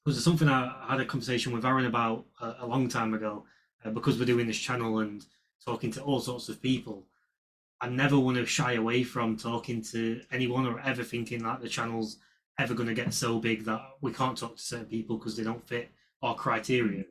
was 0.07 0.23
something 0.23 0.49
I 0.49 0.87
had 0.89 1.01
a 1.01 1.05
conversation 1.05 1.53
with 1.53 1.65
Aaron 1.65 1.87
about 1.87 2.25
a, 2.41 2.57
a 2.61 2.67
long 2.67 2.89
time 2.89 3.15
ago 3.15 3.45
uh, 3.85 3.91
because 3.91 4.19
we're 4.19 4.25
doing 4.25 4.47
this 4.47 4.59
channel 4.59 5.01
and 5.01 5.25
talking 5.65 5.91
to 5.93 6.03
all 6.03 6.21
sorts 6.21 6.49
of 6.49 6.63
people. 6.63 7.05
I 7.81 7.89
never 7.89 8.19
want 8.19 8.37
to 8.37 8.47
shy 8.47 8.75
away 8.75 9.05
from 9.05 9.37
talking 9.37 9.83
to 9.85 10.21
anyone 10.33 10.67
or 10.67 10.81
ever 10.81 11.03
thinking 11.03 11.43
that 11.45 11.61
the 11.61 11.69
channel's 11.69 12.19
ever 12.59 12.75
going 12.75 12.89
to 12.89 12.95
get 12.95 13.15
so 13.15 13.39
big 13.39 13.65
that 13.65 13.81
we 14.01 14.13
can't 14.13 14.37
talk 14.37 14.57
to 14.57 14.63
certain 14.63 14.87
people 14.87 15.17
because 15.17 15.37
they 15.37 15.45
don't 15.45 15.67
fit 15.67 15.91
our 16.23 16.35
criteria. 16.35 17.05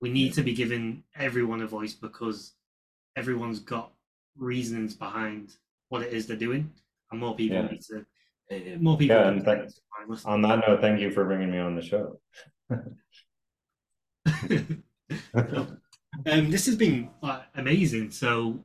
We 0.00 0.10
need 0.10 0.32
to 0.34 0.42
be 0.42 0.54
giving 0.54 1.02
everyone 1.14 1.60
a 1.62 1.66
voice 1.66 1.92
because 1.92 2.52
everyone's 3.16 3.60
got 3.60 3.92
reasons 4.36 4.94
behind 4.94 5.56
what 5.88 6.02
it 6.02 6.12
is 6.12 6.26
they're 6.26 6.36
doing, 6.36 6.70
and 7.10 7.20
more 7.20 7.34
people 7.34 7.58
yeah. 7.58 7.68
need 7.68 7.82
to 7.82 8.06
uh, 8.50 8.78
more 8.78 8.98
people. 8.98 9.16
Yeah, 9.16 9.28
and 9.28 9.44
on 10.24 10.42
that 10.42 10.64
note, 10.66 10.80
thank 10.80 11.00
you 11.00 11.10
for 11.10 11.24
bringing 11.24 11.50
me 11.50 11.58
on 11.58 11.74
the 11.74 11.82
show. 11.82 12.20
um, 16.26 16.50
this 16.50 16.66
has 16.66 16.76
been 16.76 17.10
like, 17.22 17.42
amazing. 17.54 18.10
So, 18.10 18.62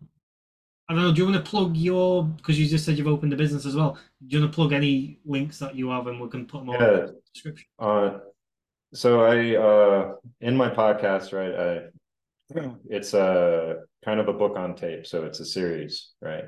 I 0.87 0.93
don't 0.93 1.03
know. 1.03 1.11
Do 1.11 1.21
you 1.21 1.29
want 1.29 1.43
to 1.43 1.49
plug 1.49 1.75
your? 1.75 2.23
Because 2.23 2.59
you 2.59 2.67
just 2.67 2.85
said 2.85 2.97
you've 2.97 3.07
opened 3.07 3.33
a 3.33 3.35
business 3.35 3.65
as 3.65 3.75
well. 3.75 3.97
Do 4.25 4.35
you 4.35 4.41
want 4.41 4.51
to 4.51 4.55
plug 4.55 4.73
any 4.73 5.19
links 5.25 5.59
that 5.59 5.75
you 5.75 5.89
have, 5.89 6.07
and 6.07 6.19
we 6.19 6.29
can 6.29 6.45
put 6.45 6.65
them 6.65 6.69
yeah. 6.69 6.75
in 6.75 7.05
the 7.05 7.21
description? 7.33 7.67
Uh, 7.77 8.19
so 8.93 9.23
I, 9.23 9.55
uh, 9.55 10.15
in 10.41 10.57
my 10.57 10.69
podcast, 10.69 11.31
right, 11.31 11.53
I, 11.53 12.71
it's 12.89 13.13
a 13.13 13.81
kind 14.03 14.19
of 14.19 14.27
a 14.27 14.33
book 14.33 14.57
on 14.57 14.75
tape. 14.75 15.05
So 15.05 15.25
it's 15.25 15.39
a 15.39 15.45
series, 15.45 16.13
right? 16.21 16.45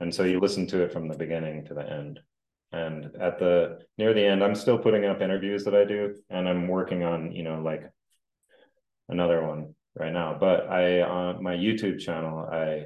And 0.00 0.14
so 0.14 0.22
you 0.22 0.38
listen 0.38 0.66
to 0.68 0.82
it 0.82 0.92
from 0.92 1.08
the 1.08 1.16
beginning 1.16 1.64
to 1.66 1.74
the 1.74 1.90
end 1.90 2.20
and 2.72 3.06
at 3.20 3.38
the 3.38 3.78
near 3.96 4.12
the 4.12 4.24
end 4.24 4.42
i'm 4.42 4.54
still 4.54 4.78
putting 4.78 5.04
up 5.04 5.22
interviews 5.22 5.64
that 5.64 5.74
i 5.74 5.84
do 5.84 6.14
and 6.30 6.48
i'm 6.48 6.68
working 6.68 7.02
on 7.02 7.32
you 7.32 7.42
know 7.42 7.60
like 7.60 7.82
another 9.08 9.46
one 9.46 9.74
right 9.94 10.12
now 10.12 10.36
but 10.38 10.68
i 10.68 11.00
on 11.02 11.42
my 11.42 11.54
youtube 11.54 11.98
channel 11.98 12.46
i 12.52 12.84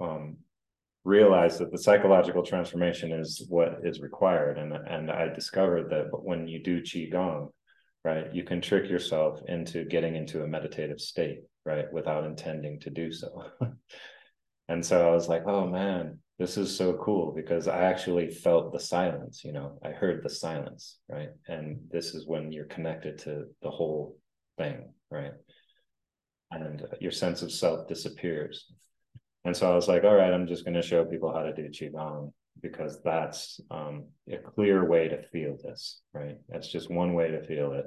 um 0.00 0.36
realized 1.04 1.58
that 1.58 1.70
the 1.70 1.78
psychological 1.78 2.42
transformation 2.42 3.12
is 3.12 3.44
what 3.48 3.78
is 3.84 4.00
required 4.00 4.58
and 4.58 4.72
and 4.72 5.10
i 5.10 5.28
discovered 5.28 5.90
that 5.90 6.06
when 6.12 6.48
you 6.48 6.62
do 6.62 6.80
qigong 6.80 7.48
right? 8.04 8.34
You 8.34 8.44
can 8.44 8.60
trick 8.60 8.88
yourself 8.88 9.40
into 9.48 9.84
getting 9.84 10.16
into 10.16 10.42
a 10.42 10.46
meditative 10.46 11.00
state, 11.00 11.40
right? 11.64 11.92
Without 11.92 12.24
intending 12.24 12.80
to 12.80 12.90
do 12.90 13.12
so. 13.12 13.44
and 14.68 14.84
so 14.84 15.06
I 15.06 15.12
was 15.12 15.28
like, 15.28 15.42
oh 15.46 15.66
man, 15.66 16.18
this 16.38 16.56
is 16.56 16.76
so 16.76 16.92
cool 16.94 17.32
because 17.34 17.66
I 17.66 17.82
actually 17.82 18.30
felt 18.30 18.72
the 18.72 18.78
silence, 18.78 19.44
you 19.44 19.52
know, 19.52 19.78
I 19.84 19.90
heard 19.90 20.22
the 20.22 20.30
silence, 20.30 20.98
right? 21.08 21.30
And 21.48 21.80
this 21.90 22.14
is 22.14 22.26
when 22.26 22.52
you're 22.52 22.66
connected 22.66 23.18
to 23.18 23.46
the 23.60 23.70
whole 23.70 24.16
thing, 24.56 24.92
right? 25.10 25.32
And 26.52 26.86
your 27.00 27.10
sense 27.10 27.42
of 27.42 27.50
self 27.50 27.88
disappears. 27.88 28.66
And 29.44 29.56
so 29.56 29.70
I 29.70 29.74
was 29.74 29.88
like, 29.88 30.04
all 30.04 30.14
right, 30.14 30.32
I'm 30.32 30.46
just 30.46 30.64
going 30.64 30.74
to 30.74 30.82
show 30.82 31.04
people 31.04 31.32
how 31.32 31.42
to 31.42 31.52
do 31.52 31.68
Qigong 31.68 32.32
because 32.62 33.02
that's 33.02 33.60
um, 33.70 34.06
a 34.30 34.38
clear 34.38 34.88
way 34.88 35.08
to 35.08 35.22
feel 35.32 35.56
this, 35.62 36.00
right? 36.12 36.36
That's 36.48 36.70
just 36.70 36.90
one 36.90 37.14
way 37.14 37.30
to 37.30 37.46
feel 37.46 37.72
it. 37.72 37.86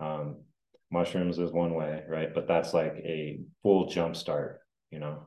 Um, 0.00 0.36
mushrooms 0.90 1.38
is 1.38 1.52
one 1.52 1.74
way, 1.74 2.02
right? 2.06 2.34
But 2.34 2.48
that's 2.48 2.74
like 2.74 2.94
a 2.98 3.40
full 3.62 3.86
jump 3.86 4.16
start, 4.16 4.60
you 4.90 4.98
know, 4.98 5.26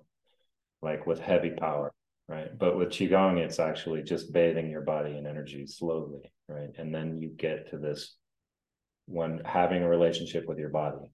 like 0.82 1.06
with 1.06 1.20
heavy 1.20 1.52
power, 1.52 1.92
right? 2.32 2.58
But 2.58 2.78
with 2.78 2.90
Qigong, 2.90 3.38
it's 3.40 3.60
actually 3.60 4.04
just 4.04 4.32
bathing 4.32 4.70
your 4.70 4.82
body 4.82 5.18
in 5.18 5.28
energy 5.28 5.68
slowly, 5.68 6.22
right? 6.48 6.70
And 6.78 6.96
then 6.96 7.18
you 7.18 7.30
get 7.30 7.70
to 7.72 7.78
this 7.78 8.16
when 9.06 9.42
having 9.44 9.84
a 9.84 9.90
relationship 9.90 10.46
with 10.48 10.58
your 10.58 10.70
body, 10.70 11.06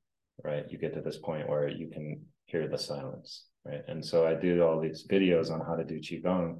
right? 0.43 0.65
You 0.69 0.77
get 0.77 0.93
to 0.93 1.01
this 1.01 1.17
point 1.17 1.49
where 1.49 1.67
you 1.67 1.89
can 1.89 2.23
hear 2.45 2.67
the 2.67 2.77
silence, 2.77 3.45
right? 3.65 3.81
And 3.87 4.05
so 4.05 4.27
I 4.27 4.35
do 4.35 4.61
all 4.61 4.79
these 4.79 5.07
videos 5.09 5.51
on 5.51 5.59
how 5.65 5.75
to 5.75 5.83
do 5.83 5.99
Qigong 5.99 6.59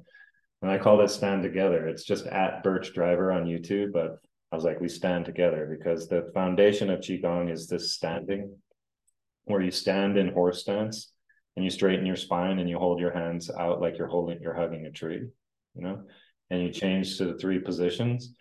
and 0.60 0.70
I 0.72 0.78
call 0.78 1.00
it 1.02 1.08
Stand 1.08 1.44
Together. 1.44 1.86
It's 1.86 2.02
just 2.02 2.26
at 2.26 2.64
Burch 2.64 2.92
Driver 2.92 3.30
on 3.30 3.44
YouTube, 3.44 3.92
but 3.92 4.18
I 4.50 4.56
was 4.56 4.64
like, 4.64 4.80
we 4.80 4.88
stand 4.88 5.24
together 5.24 5.68
because 5.78 6.08
the 6.08 6.30
foundation 6.34 6.90
of 6.90 6.98
Qigong 6.98 7.52
is 7.52 7.68
this 7.68 7.94
standing, 7.94 8.56
where 9.44 9.60
you 9.60 9.70
stand 9.70 10.18
in 10.18 10.32
horse 10.32 10.62
stance 10.62 11.12
and 11.58 11.64
you 11.64 11.70
straighten 11.70 12.06
your 12.06 12.16
spine 12.16 12.58
and 12.58 12.68
you 12.68 12.78
hold 12.78 13.00
your 13.00 13.12
hands 13.12 13.50
out 13.50 13.80
like 13.80 13.98
you're 13.98 14.06
holding, 14.06 14.40
you're 14.40 14.54
hugging 14.54 14.86
a 14.86 14.90
tree, 14.90 15.26
you 15.74 15.82
know, 15.82 16.02
and 16.50 16.62
you 16.62 16.70
change 16.70 17.18
to 17.18 17.26
the 17.26 17.38
three 17.38 17.58
positions. 17.58 18.34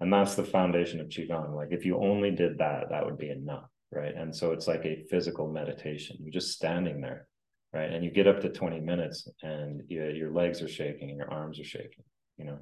And 0.00 0.12
that's 0.12 0.34
the 0.34 0.44
foundation 0.44 1.00
of 1.00 1.08
Qigong. 1.08 1.54
Like 1.54 1.68
if 1.70 1.84
you 1.84 1.98
only 1.98 2.30
did 2.30 2.58
that, 2.58 2.88
that 2.90 3.04
would 3.04 3.18
be 3.18 3.30
enough. 3.30 3.68
Right. 3.92 4.14
And 4.14 4.34
so 4.34 4.52
it's 4.52 4.66
like 4.66 4.86
a 4.86 5.04
physical 5.10 5.52
meditation. 5.52 6.16
You're 6.20 6.32
just 6.32 6.52
standing 6.52 7.02
there 7.02 7.28
right? 7.72 7.90
And 7.90 8.04
you 8.04 8.10
get 8.10 8.26
up 8.26 8.40
to 8.40 8.48
20 8.48 8.80
minutes 8.80 9.26
and 9.42 9.82
you, 9.88 10.04
your 10.04 10.30
legs 10.30 10.62
are 10.62 10.68
shaking 10.68 11.10
and 11.10 11.18
your 11.18 11.30
arms 11.30 11.58
are 11.58 11.64
shaking, 11.64 12.04
you 12.36 12.44
know, 12.44 12.58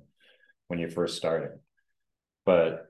when 0.68 0.78
you're 0.78 0.90
first 0.90 1.16
starting. 1.16 1.58
But 2.46 2.86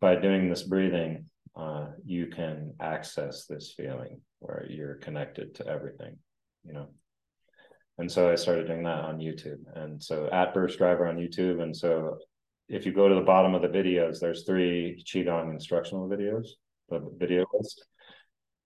by 0.00 0.16
doing 0.16 0.48
this 0.48 0.62
breathing, 0.62 1.26
uh, 1.56 1.86
you 2.04 2.26
can 2.26 2.74
access 2.80 3.46
this 3.46 3.72
feeling 3.76 4.20
where 4.40 4.66
you're 4.68 4.96
connected 4.96 5.54
to 5.56 5.66
everything, 5.66 6.16
you 6.64 6.72
know. 6.72 6.88
And 7.98 8.10
so 8.10 8.30
I 8.30 8.34
started 8.34 8.66
doing 8.66 8.82
that 8.84 9.04
on 9.04 9.18
YouTube. 9.18 9.60
And 9.74 10.02
so 10.02 10.28
at 10.32 10.52
Burch 10.52 10.76
Driver 10.76 11.06
on 11.06 11.16
YouTube. 11.16 11.62
And 11.62 11.76
so 11.76 12.18
if 12.68 12.86
you 12.86 12.92
go 12.92 13.08
to 13.08 13.14
the 13.14 13.20
bottom 13.20 13.54
of 13.54 13.62
the 13.62 13.68
videos, 13.68 14.18
there's 14.18 14.44
three 14.44 15.04
Qigong 15.06 15.52
instructional 15.52 16.08
videos, 16.08 16.48
the 16.88 17.00
video 17.16 17.44
list. 17.52 17.84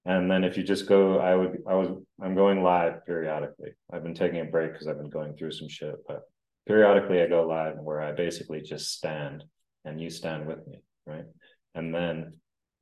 And 0.06 0.30
then 0.30 0.44
if 0.44 0.56
you 0.56 0.62
just 0.62 0.88
go, 0.88 1.18
I 1.18 1.34
would, 1.34 1.58
I 1.68 1.74
was, 1.74 1.88
I'm 2.22 2.34
going 2.34 2.62
live 2.62 3.04
periodically. 3.04 3.72
I've 3.92 4.02
been 4.02 4.14
taking 4.14 4.40
a 4.40 4.44
break 4.44 4.72
because 4.72 4.86
I've 4.86 4.96
been 4.96 5.10
going 5.10 5.36
through 5.36 5.50
some 5.50 5.68
shit, 5.68 5.96
but 6.06 6.22
periodically 6.66 7.20
I 7.20 7.26
go 7.26 7.46
live 7.46 7.74
where 7.78 8.00
I 8.00 8.12
basically 8.12 8.62
just 8.62 8.94
stand 8.94 9.44
and 9.84 10.00
you 10.00 10.08
stand 10.08 10.46
with 10.46 10.66
me, 10.66 10.82
right? 11.06 11.26
And 11.74 11.94
then 11.94 12.34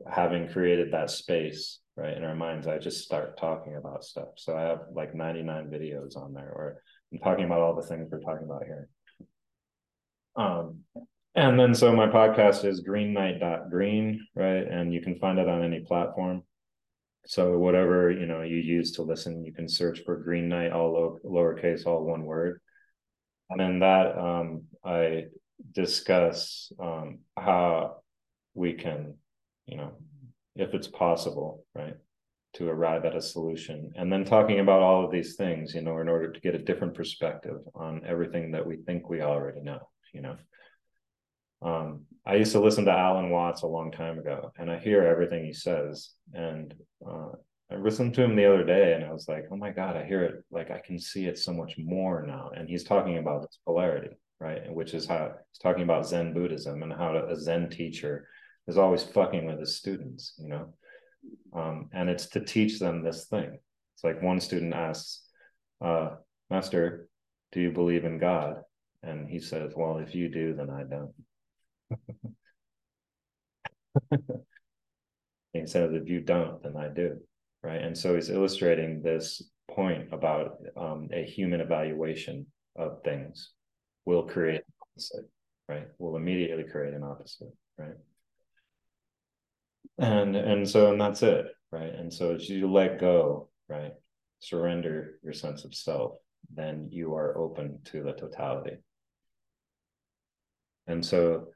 having 0.08 0.48
created 0.48 0.92
that 0.92 1.10
space, 1.10 1.80
right, 1.96 2.16
in 2.16 2.24
our 2.24 2.34
minds, 2.34 2.66
I 2.66 2.78
just 2.78 3.04
start 3.04 3.38
talking 3.38 3.76
about 3.76 4.04
stuff. 4.04 4.28
So 4.36 4.56
I 4.56 4.62
have 4.62 4.80
like 4.92 5.14
99 5.14 5.68
videos 5.68 6.16
on 6.16 6.32
there 6.32 6.52
where 6.54 6.82
I'm 7.12 7.18
talking 7.18 7.44
about 7.44 7.60
all 7.60 7.74
the 7.74 7.86
things 7.86 8.08
we're 8.10 8.20
talking 8.20 8.44
about 8.44 8.64
here. 8.64 8.88
Um, 10.36 10.80
and 11.34 11.58
then 11.58 11.74
so 11.74 11.94
my 11.94 12.06
podcast 12.06 12.64
is 12.64 12.80
Green 12.80 13.12
Knight? 13.12 13.42
And 13.42 14.92
you 14.92 15.00
can 15.00 15.18
find 15.18 15.38
it 15.38 15.48
on 15.48 15.62
any 15.62 15.80
platform. 15.80 16.42
So 17.26 17.58
whatever 17.58 18.10
you 18.10 18.26
know 18.26 18.42
you 18.42 18.56
use 18.56 18.92
to 18.92 19.02
listen, 19.02 19.44
you 19.44 19.52
can 19.52 19.68
search 19.68 20.00
for 20.04 20.16
Green 20.16 20.48
Knight, 20.48 20.72
all 20.72 20.92
low, 20.92 21.18
lowercase, 21.24 21.84
all 21.84 22.04
one 22.04 22.24
word, 22.24 22.60
and 23.50 23.60
in 23.60 23.80
that 23.80 24.16
um, 24.16 24.62
I 24.84 25.24
discuss 25.72 26.72
um, 26.78 27.18
how 27.36 27.96
we 28.54 28.74
can, 28.74 29.14
you 29.66 29.76
know, 29.76 29.92
if 30.56 30.74
it's 30.74 30.88
possible, 30.88 31.64
right, 31.74 31.94
to 32.54 32.68
arrive 32.68 33.04
at 33.04 33.16
a 33.16 33.20
solution, 33.20 33.92
and 33.96 34.12
then 34.12 34.24
talking 34.24 34.60
about 34.60 34.82
all 34.82 35.04
of 35.04 35.12
these 35.12 35.36
things, 35.36 35.74
you 35.74 35.82
know, 35.82 35.98
in 35.98 36.08
order 36.08 36.32
to 36.32 36.40
get 36.40 36.54
a 36.54 36.58
different 36.58 36.94
perspective 36.94 37.58
on 37.74 38.02
everything 38.06 38.52
that 38.52 38.66
we 38.66 38.76
think 38.76 39.08
we 39.08 39.20
already 39.20 39.60
know, 39.60 39.80
you 40.12 40.22
know. 40.22 40.36
Um, 41.62 42.06
I 42.24 42.34
used 42.36 42.52
to 42.52 42.60
listen 42.60 42.84
to 42.86 42.92
Alan 42.92 43.30
Watts 43.30 43.62
a 43.62 43.66
long 43.66 43.92
time 43.92 44.18
ago, 44.18 44.52
and 44.58 44.70
I 44.70 44.78
hear 44.78 45.02
everything 45.02 45.44
he 45.44 45.52
says. 45.52 46.10
And 46.34 46.74
uh, 47.06 47.28
I 47.70 47.76
listened 47.76 48.14
to 48.14 48.22
him 48.22 48.36
the 48.36 48.46
other 48.46 48.64
day, 48.64 48.94
and 48.94 49.04
I 49.04 49.12
was 49.12 49.28
like, 49.28 49.44
"Oh 49.50 49.56
my 49.56 49.70
god, 49.70 49.96
I 49.96 50.04
hear 50.04 50.22
it! 50.24 50.44
Like 50.50 50.70
I 50.70 50.80
can 50.84 50.98
see 50.98 51.26
it 51.26 51.38
so 51.38 51.52
much 51.52 51.76
more 51.78 52.24
now." 52.26 52.50
And 52.56 52.68
he's 52.68 52.84
talking 52.84 53.18
about 53.18 53.42
this 53.42 53.58
polarity, 53.64 54.16
right? 54.40 54.72
Which 54.72 54.94
is 54.94 55.06
how 55.06 55.32
he's 55.50 55.58
talking 55.58 55.82
about 55.82 56.06
Zen 56.06 56.32
Buddhism 56.32 56.82
and 56.82 56.92
how 56.92 57.12
to, 57.12 57.26
a 57.26 57.36
Zen 57.36 57.70
teacher 57.70 58.28
is 58.66 58.78
always 58.78 59.02
fucking 59.02 59.46
with 59.46 59.60
his 59.60 59.76
students, 59.76 60.34
you 60.38 60.48
know. 60.48 60.74
Um, 61.54 61.88
and 61.92 62.08
it's 62.08 62.26
to 62.28 62.40
teach 62.40 62.78
them 62.78 63.02
this 63.02 63.26
thing. 63.26 63.58
It's 63.94 64.04
like 64.04 64.22
one 64.22 64.40
student 64.40 64.74
asks, 64.74 65.22
uh, 65.80 66.16
"Master, 66.50 67.08
do 67.52 67.60
you 67.60 67.70
believe 67.70 68.04
in 68.04 68.18
God?" 68.18 68.62
And 69.02 69.28
he 69.28 69.38
says, 69.40 69.72
"Well, 69.76 69.98
if 69.98 70.14
you 70.14 70.28
do, 70.28 70.54
then 70.54 70.70
I 70.70 70.84
don't." 70.84 71.14
he 75.52 75.66
says, 75.66 75.92
if 75.92 76.08
you 76.08 76.20
don't, 76.20 76.62
then 76.62 76.76
I 76.76 76.88
do. 76.88 77.18
Right. 77.62 77.80
And 77.82 77.96
so 77.96 78.14
he's 78.14 78.30
illustrating 78.30 79.02
this 79.02 79.42
point 79.70 80.12
about 80.12 80.58
um, 80.76 81.08
a 81.12 81.24
human 81.24 81.60
evaluation 81.60 82.46
of 82.76 83.02
things 83.02 83.50
will 84.04 84.22
create 84.22 84.60
an 84.60 84.72
opposite, 84.92 85.28
right? 85.68 85.88
Will 85.98 86.16
immediately 86.16 86.64
create 86.64 86.94
an 86.94 87.02
opposite, 87.02 87.52
right? 87.76 87.96
And 89.98 90.36
and 90.36 90.68
so 90.68 90.92
and 90.92 91.00
that's 91.00 91.22
it, 91.22 91.46
right? 91.70 91.94
And 91.94 92.12
so 92.12 92.34
as 92.34 92.48
you 92.48 92.70
let 92.70 93.00
go, 93.00 93.48
right, 93.68 93.92
surrender 94.40 95.18
your 95.22 95.32
sense 95.32 95.64
of 95.64 95.74
self, 95.74 96.18
then 96.54 96.88
you 96.90 97.14
are 97.14 97.36
open 97.38 97.80
to 97.86 98.02
the 98.02 98.12
totality. 98.12 98.76
And 100.86 101.04
so 101.04 101.48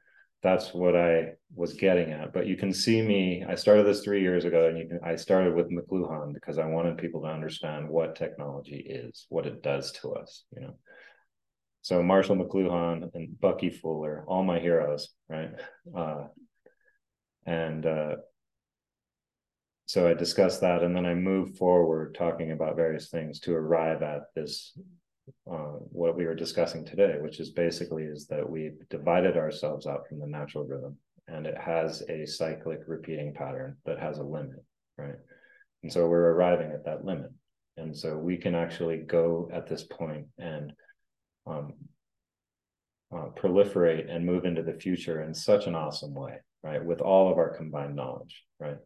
that's 0.43 0.73
what 0.73 0.95
I 0.95 1.33
was 1.53 1.73
getting 1.73 2.11
at. 2.11 2.33
But 2.33 2.47
you 2.47 2.57
can 2.57 2.73
see 2.73 3.01
me. 3.01 3.45
I 3.47 3.55
started 3.55 3.85
this 3.85 4.03
three 4.03 4.21
years 4.21 4.43
ago, 4.45 4.67
and 4.67 4.77
you 4.77 4.87
can. 4.87 4.99
I 5.03 5.15
started 5.15 5.53
with 5.53 5.71
McLuhan 5.71 6.33
because 6.33 6.57
I 6.57 6.65
wanted 6.65 6.97
people 6.97 7.21
to 7.21 7.27
understand 7.27 7.87
what 7.87 8.15
technology 8.15 8.77
is, 8.77 9.27
what 9.29 9.45
it 9.45 9.61
does 9.61 9.91
to 10.01 10.13
us. 10.13 10.43
You 10.55 10.61
know. 10.61 10.75
So 11.83 12.01
Marshall 12.03 12.37
McLuhan 12.37 13.09
and 13.13 13.39
Bucky 13.39 13.69
Fuller, 13.69 14.23
all 14.27 14.43
my 14.43 14.59
heroes, 14.59 15.09
right? 15.29 15.51
Uh, 15.95 16.25
and 17.45 17.85
uh, 17.85 18.15
so 19.85 20.07
I 20.07 20.13
discussed 20.13 20.61
that, 20.61 20.83
and 20.83 20.95
then 20.95 21.05
I 21.05 21.13
moved 21.13 21.57
forward 21.57 22.15
talking 22.15 22.51
about 22.51 22.75
various 22.75 23.09
things 23.09 23.39
to 23.41 23.53
arrive 23.53 24.01
at 24.01 24.33
this 24.35 24.77
uh, 25.49 25.77
what 25.91 26.15
we 26.15 26.25
were 26.25 26.35
discussing 26.35 26.85
today, 26.85 27.17
which 27.19 27.39
is 27.39 27.51
basically 27.51 28.03
is 28.03 28.27
that 28.27 28.49
we've 28.49 28.77
divided 28.89 29.37
ourselves 29.37 29.85
out 29.87 30.07
from 30.07 30.19
the 30.19 30.27
natural 30.27 30.65
rhythm, 30.65 30.97
and 31.27 31.45
it 31.45 31.57
has 31.57 32.03
a 32.09 32.25
cyclic 32.25 32.79
repeating 32.87 33.33
pattern 33.33 33.77
that 33.85 33.99
has 33.99 34.17
a 34.17 34.23
limit, 34.23 34.63
right? 34.97 35.15
And 35.83 35.91
so 35.91 36.07
we're 36.07 36.31
arriving 36.31 36.71
at 36.71 36.85
that 36.85 37.05
limit, 37.05 37.31
and 37.77 37.95
so 37.95 38.17
we 38.17 38.37
can 38.37 38.55
actually 38.55 38.97
go 38.97 39.49
at 39.53 39.67
this 39.67 39.83
point 39.83 40.27
and 40.37 40.73
um, 41.45 41.73
uh, 43.13 43.27
proliferate 43.35 44.09
and 44.09 44.25
move 44.25 44.45
into 44.45 44.63
the 44.63 44.73
future 44.73 45.23
in 45.23 45.33
such 45.33 45.67
an 45.67 45.75
awesome 45.75 46.13
way, 46.13 46.37
right? 46.63 46.83
With 46.83 47.01
all 47.01 47.31
of 47.31 47.37
our 47.37 47.55
combined 47.55 47.95
knowledge, 47.95 48.43
right? 48.59 48.77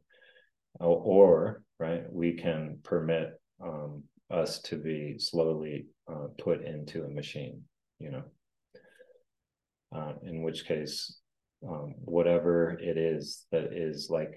Or, 0.79 1.63
right, 1.79 2.03
we 2.11 2.33
can 2.33 2.79
permit 2.83 3.39
um, 3.63 4.03
us 4.29 4.59
to 4.63 4.77
be 4.77 5.17
slowly 5.19 5.87
uh, 6.09 6.27
put 6.37 6.63
into 6.63 7.03
a 7.03 7.09
machine, 7.09 7.63
you 7.99 8.11
know. 8.11 8.23
Uh, 9.95 10.13
in 10.23 10.41
which 10.43 10.65
case, 10.65 11.17
um, 11.67 11.95
whatever 12.03 12.77
it 12.81 12.97
is 12.97 13.45
that 13.51 13.71
is 13.73 14.09
like 14.09 14.33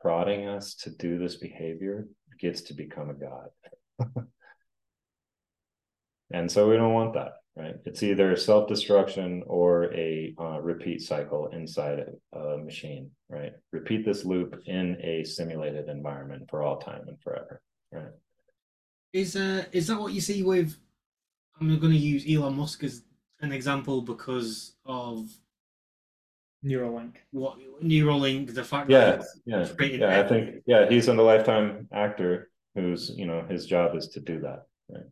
prodding 0.00 0.48
us 0.48 0.74
to 0.74 0.90
do 0.90 1.18
this 1.18 1.36
behavior 1.36 2.08
gets 2.40 2.62
to 2.62 2.74
become 2.74 3.10
a 3.10 3.14
god. 3.14 3.48
and 6.32 6.50
so 6.50 6.68
we 6.68 6.76
don't 6.76 6.94
want 6.94 7.14
that 7.14 7.32
right 7.56 7.76
it's 7.84 8.02
either 8.02 8.34
self-destruction 8.36 9.42
or 9.46 9.92
a 9.94 10.34
uh, 10.40 10.60
repeat 10.60 11.02
cycle 11.02 11.48
inside 11.48 12.04
a 12.32 12.56
machine 12.58 13.10
right 13.28 13.52
repeat 13.72 14.04
this 14.04 14.24
loop 14.24 14.60
in 14.66 14.96
a 15.02 15.24
simulated 15.24 15.88
environment 15.88 16.48
for 16.48 16.62
all 16.62 16.78
time 16.78 17.02
and 17.08 17.20
forever 17.20 17.60
right 17.92 18.12
is 19.12 19.36
uh 19.36 19.64
is 19.72 19.86
that 19.86 20.00
what 20.00 20.12
you 20.12 20.20
see 20.20 20.42
with 20.42 20.76
i'm 21.60 21.68
going 21.68 21.92
to 21.92 21.98
use 21.98 22.24
elon 22.28 22.56
musk 22.56 22.82
as 22.84 23.02
an 23.40 23.52
example 23.52 24.00
because 24.00 24.74
of 24.86 25.28
Neuralink. 26.64 27.16
What 27.32 27.58
Neuralink? 27.82 28.54
The 28.54 28.64
fact 28.64 28.88
yeah, 28.88 29.16
that 29.16 29.24
yeah, 29.44 29.66
yeah. 29.84 30.20
I 30.20 30.28
think 30.28 30.62
yeah, 30.66 30.88
he's 30.88 31.08
a 31.08 31.14
lifetime 31.14 31.88
actor 31.92 32.50
who's 32.74 33.10
you 33.16 33.26
know 33.26 33.44
his 33.48 33.66
job 33.66 33.96
is 33.96 34.08
to 34.08 34.20
do 34.20 34.40
that. 34.40 34.66
Right? 34.88 35.04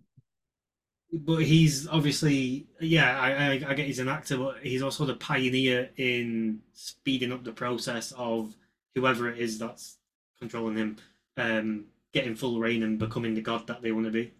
But 1.12 1.42
he's 1.42 1.88
obviously 1.88 2.68
yeah. 2.80 3.18
I, 3.20 3.30
I 3.30 3.50
I 3.52 3.74
get 3.74 3.86
he's 3.86 3.98
an 3.98 4.08
actor, 4.08 4.38
but 4.38 4.58
he's 4.62 4.82
also 4.82 5.04
the 5.04 5.14
pioneer 5.14 5.90
in 5.96 6.60
speeding 6.72 7.32
up 7.32 7.42
the 7.42 7.52
process 7.52 8.12
of 8.12 8.54
whoever 8.94 9.28
it 9.28 9.38
is 9.38 9.58
that's 9.58 9.98
controlling 10.38 10.76
him, 10.76 10.96
um, 11.36 11.86
getting 12.12 12.36
full 12.36 12.60
rein 12.60 12.84
and 12.84 12.98
becoming 12.98 13.34
the 13.34 13.40
god 13.40 13.66
that 13.66 13.82
they 13.82 13.92
want 13.92 14.06
to 14.06 14.12
be. 14.12 14.32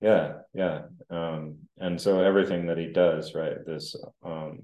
Yeah, 0.00 0.34
yeah. 0.54 0.82
Um, 1.10 1.56
and 1.78 2.00
so 2.00 2.22
everything 2.22 2.66
that 2.66 2.78
he 2.78 2.86
does, 2.86 3.34
right? 3.34 3.64
This 3.66 3.96
um, 4.22 4.62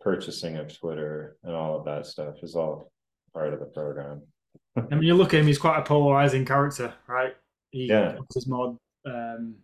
purchasing 0.00 0.56
of 0.56 0.76
Twitter 0.76 1.36
and 1.44 1.54
all 1.54 1.78
of 1.78 1.84
that 1.84 2.06
stuff 2.06 2.36
is 2.42 2.56
all 2.56 2.90
part 3.32 3.52
of 3.52 3.60
the 3.60 3.66
program. 3.66 4.22
I 4.76 4.94
mean, 4.94 5.02
you 5.02 5.14
look 5.14 5.34
at 5.34 5.40
him; 5.40 5.46
he's 5.46 5.58
quite 5.58 5.78
a 5.78 5.82
polarizing 5.82 6.44
character, 6.44 6.94
right? 7.06 7.34
He 7.70 7.86
yeah, 7.86 8.16
his 8.34 8.48
more 8.48 8.78
um, 9.06 9.54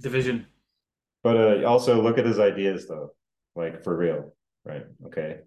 division. 0.00 0.46
But 1.22 1.36
uh, 1.36 1.66
also 1.66 2.02
look 2.02 2.18
at 2.18 2.26
his 2.26 2.38
ideas, 2.38 2.86
though, 2.86 3.10
like 3.56 3.82
for 3.82 3.96
real, 3.96 4.34
right? 4.64 4.84
Okay. 5.06 5.38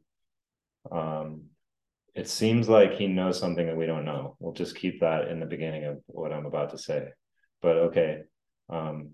Um, 0.91 1.44
it 2.15 2.28
seems 2.28 2.68
like 2.68 2.94
he 2.94 3.07
knows 3.07 3.40
something 3.40 3.68
that 3.68 3.78
we 3.78 3.86
don't 3.86 4.06
know. 4.06 4.36
We'll 4.40 4.53
just 4.53 4.76
keep 4.76 5.02
that 5.02 5.28
in 5.28 5.40
the 5.40 5.45
beginning 5.45 5.86
of 5.86 6.02
what 6.07 6.34
I'm 6.34 6.48
about 6.48 6.72
to 6.72 6.78
say. 6.78 7.10
But 7.61 7.78
okay, 7.78 8.22
um, 8.69 9.11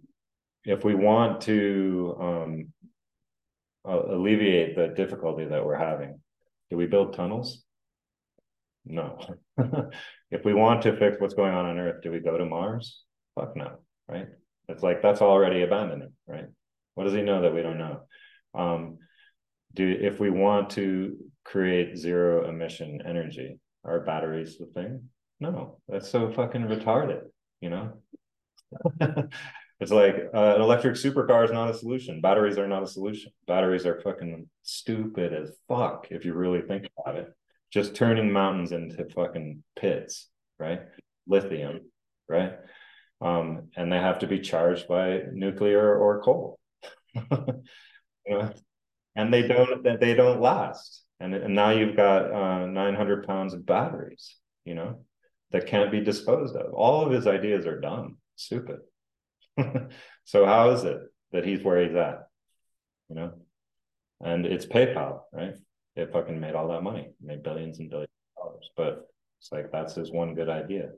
if 0.63 0.85
we 0.85 0.95
want 0.95 1.41
to 1.41 2.17
um, 2.19 2.73
alleviate 3.85 4.75
the 4.75 4.87
difficulty 4.87 5.45
that 5.45 5.65
we're 5.65 5.77
having. 5.77 6.19
Do 6.69 6.77
we 6.77 6.85
build 6.85 7.13
tunnels? 7.13 7.63
No. 8.85 9.19
if 10.31 10.43
we 10.45 10.53
want 10.53 10.83
to 10.83 10.97
fix 10.97 11.17
what's 11.19 11.33
going 11.33 11.53
on 11.53 11.65
on 11.65 11.79
Earth, 11.79 12.01
do 12.01 12.11
we 12.11 12.19
go 12.19 12.37
to 12.37 12.45
Mars? 12.45 13.03
Fuck 13.35 13.55
no, 13.55 13.79
right? 14.07 14.27
It's 14.67 14.83
like 14.83 15.01
that's 15.01 15.21
already 15.21 15.61
abandoning, 15.61 16.13
right? 16.27 16.45
What 16.95 17.05
does 17.05 17.13
he 17.13 17.21
know 17.21 17.41
that 17.41 17.53
we 17.53 17.61
don't 17.61 17.77
know? 17.77 18.01
Um, 18.53 18.97
do 19.73 19.87
if 19.87 20.19
we 20.19 20.29
want 20.29 20.71
to 20.71 21.17
create 21.43 21.97
zero 21.97 22.47
emission 22.47 23.01
energy, 23.05 23.59
are 23.83 24.01
batteries 24.01 24.57
the 24.57 24.67
thing? 24.67 25.09
No, 25.39 25.79
that's 25.87 26.09
so 26.09 26.31
fucking 26.31 26.61
retarded, 26.61 27.23
you 27.61 27.69
know. 27.69 27.93
It's 29.83 29.91
like 29.91 30.15
uh, 30.33 30.55
an 30.55 30.61
electric 30.61 30.95
supercar 30.95 31.43
is 31.43 31.51
not 31.51 31.69
a 31.69 31.73
solution. 31.73 32.21
Batteries 32.21 32.57
are 32.57 32.69
not 32.69 32.83
a 32.83 32.87
solution. 32.87 33.33
Batteries 33.47 33.85
are 33.85 33.99
fucking 33.99 34.47
stupid 34.61 35.33
as 35.33 35.51
fuck 35.67 36.07
if 36.09 36.23
you 36.23 36.33
really 36.33 36.61
think 36.61 36.87
about 36.97 37.17
it. 37.17 37.27
Just 37.69 37.93
turning 37.93 38.31
mountains 38.31 38.71
into 38.71 39.05
fucking 39.13 39.61
pits, 39.77 40.29
right? 40.57 40.83
Lithium, 41.27 41.81
right? 42.29 42.53
Um, 43.23 43.69
and 43.75 43.91
they 43.91 43.97
have 43.97 44.19
to 44.19 44.27
be 44.27 44.39
charged 44.39 44.87
by 44.87 45.21
nuclear 45.31 45.95
or 45.95 46.21
coal. 46.21 46.59
And 49.15 49.33
they 49.33 49.47
don't 49.47 49.83
they 49.83 50.13
don't 50.13 50.41
last. 50.41 51.03
And, 51.19 51.35
and 51.35 51.55
now 51.55 51.69
you've 51.69 51.95
got 51.95 52.31
uh, 52.31 52.65
900 52.65 53.27
pounds 53.27 53.53
of 53.53 53.65
batteries, 53.65 54.35
you 54.65 54.75
know, 54.75 55.05
that 55.51 55.67
can't 55.67 55.91
be 55.91 56.01
disposed 56.01 56.55
of. 56.55 56.73
All 56.73 57.05
of 57.05 57.11
his 57.11 57.27
ideas 57.27 57.65
are 57.65 57.79
dumb, 57.79 58.17
stupid. 58.35 58.79
so 60.25 60.45
how 60.45 60.71
is 60.71 60.83
it 60.83 60.97
that 61.31 61.45
he's 61.45 61.63
where 61.63 61.85
he's 61.85 61.95
at? 61.95 62.27
You 63.09 63.15
know, 63.15 63.33
and 64.21 64.45
it's 64.45 64.65
PayPal, 64.65 65.21
right? 65.31 65.53
It 65.95 66.11
fucking 66.11 66.39
made 66.39 66.55
all 66.55 66.69
that 66.69 66.81
money, 66.81 67.11
made 67.21 67.43
billions 67.43 67.79
and 67.79 67.89
billions 67.89 68.09
of 68.35 68.43
dollars. 68.43 68.69
But 68.75 69.07
it's 69.39 69.51
like 69.51 69.71
that's 69.71 69.95
his 69.95 70.11
one 70.11 70.33
good 70.33 70.49
idea. 70.49 70.89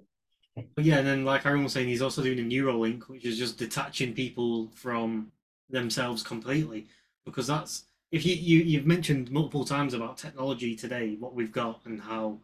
But 0.55 0.85
yeah, 0.85 0.99
and 0.99 1.07
then 1.07 1.25
like 1.25 1.45
Aaron 1.45 1.63
was 1.63 1.73
saying, 1.73 1.87
he's 1.87 2.01
also 2.01 2.23
doing 2.23 2.39
a 2.39 2.43
Neuralink, 2.43 3.03
which 3.09 3.25
is 3.25 3.37
just 3.37 3.57
detaching 3.57 4.13
people 4.13 4.69
from 4.73 5.31
themselves 5.69 6.23
completely. 6.23 6.87
Because 7.25 7.47
that's 7.47 7.85
if 8.11 8.25
you, 8.25 8.35
you 8.35 8.59
you've 8.63 8.85
mentioned 8.85 9.31
multiple 9.31 9.65
times 9.65 9.93
about 9.93 10.17
technology 10.17 10.75
today, 10.75 11.17
what 11.19 11.35
we've 11.35 11.51
got 11.51 11.81
and 11.85 11.99
how 11.99 12.39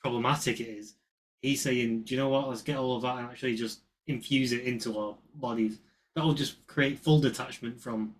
problematic 0.00 0.60
it 0.60 0.68
is. 0.68 0.94
He's 1.42 1.60
saying, 1.60 2.02
do 2.02 2.14
you 2.14 2.20
know 2.20 2.30
what? 2.30 2.48
Let's 2.48 2.62
get 2.62 2.78
all 2.78 2.96
of 2.96 3.02
that 3.02 3.18
and 3.18 3.26
actually 3.26 3.56
just 3.56 3.80
infuse 4.06 4.52
it 4.52 4.64
into 4.64 4.98
our 4.98 5.16
bodies. 5.34 5.78
That 6.14 6.24
will 6.24 6.34
just 6.34 6.66
create 6.66 6.98
full 6.98 7.20
detachment 7.20 7.78
from 7.78 8.14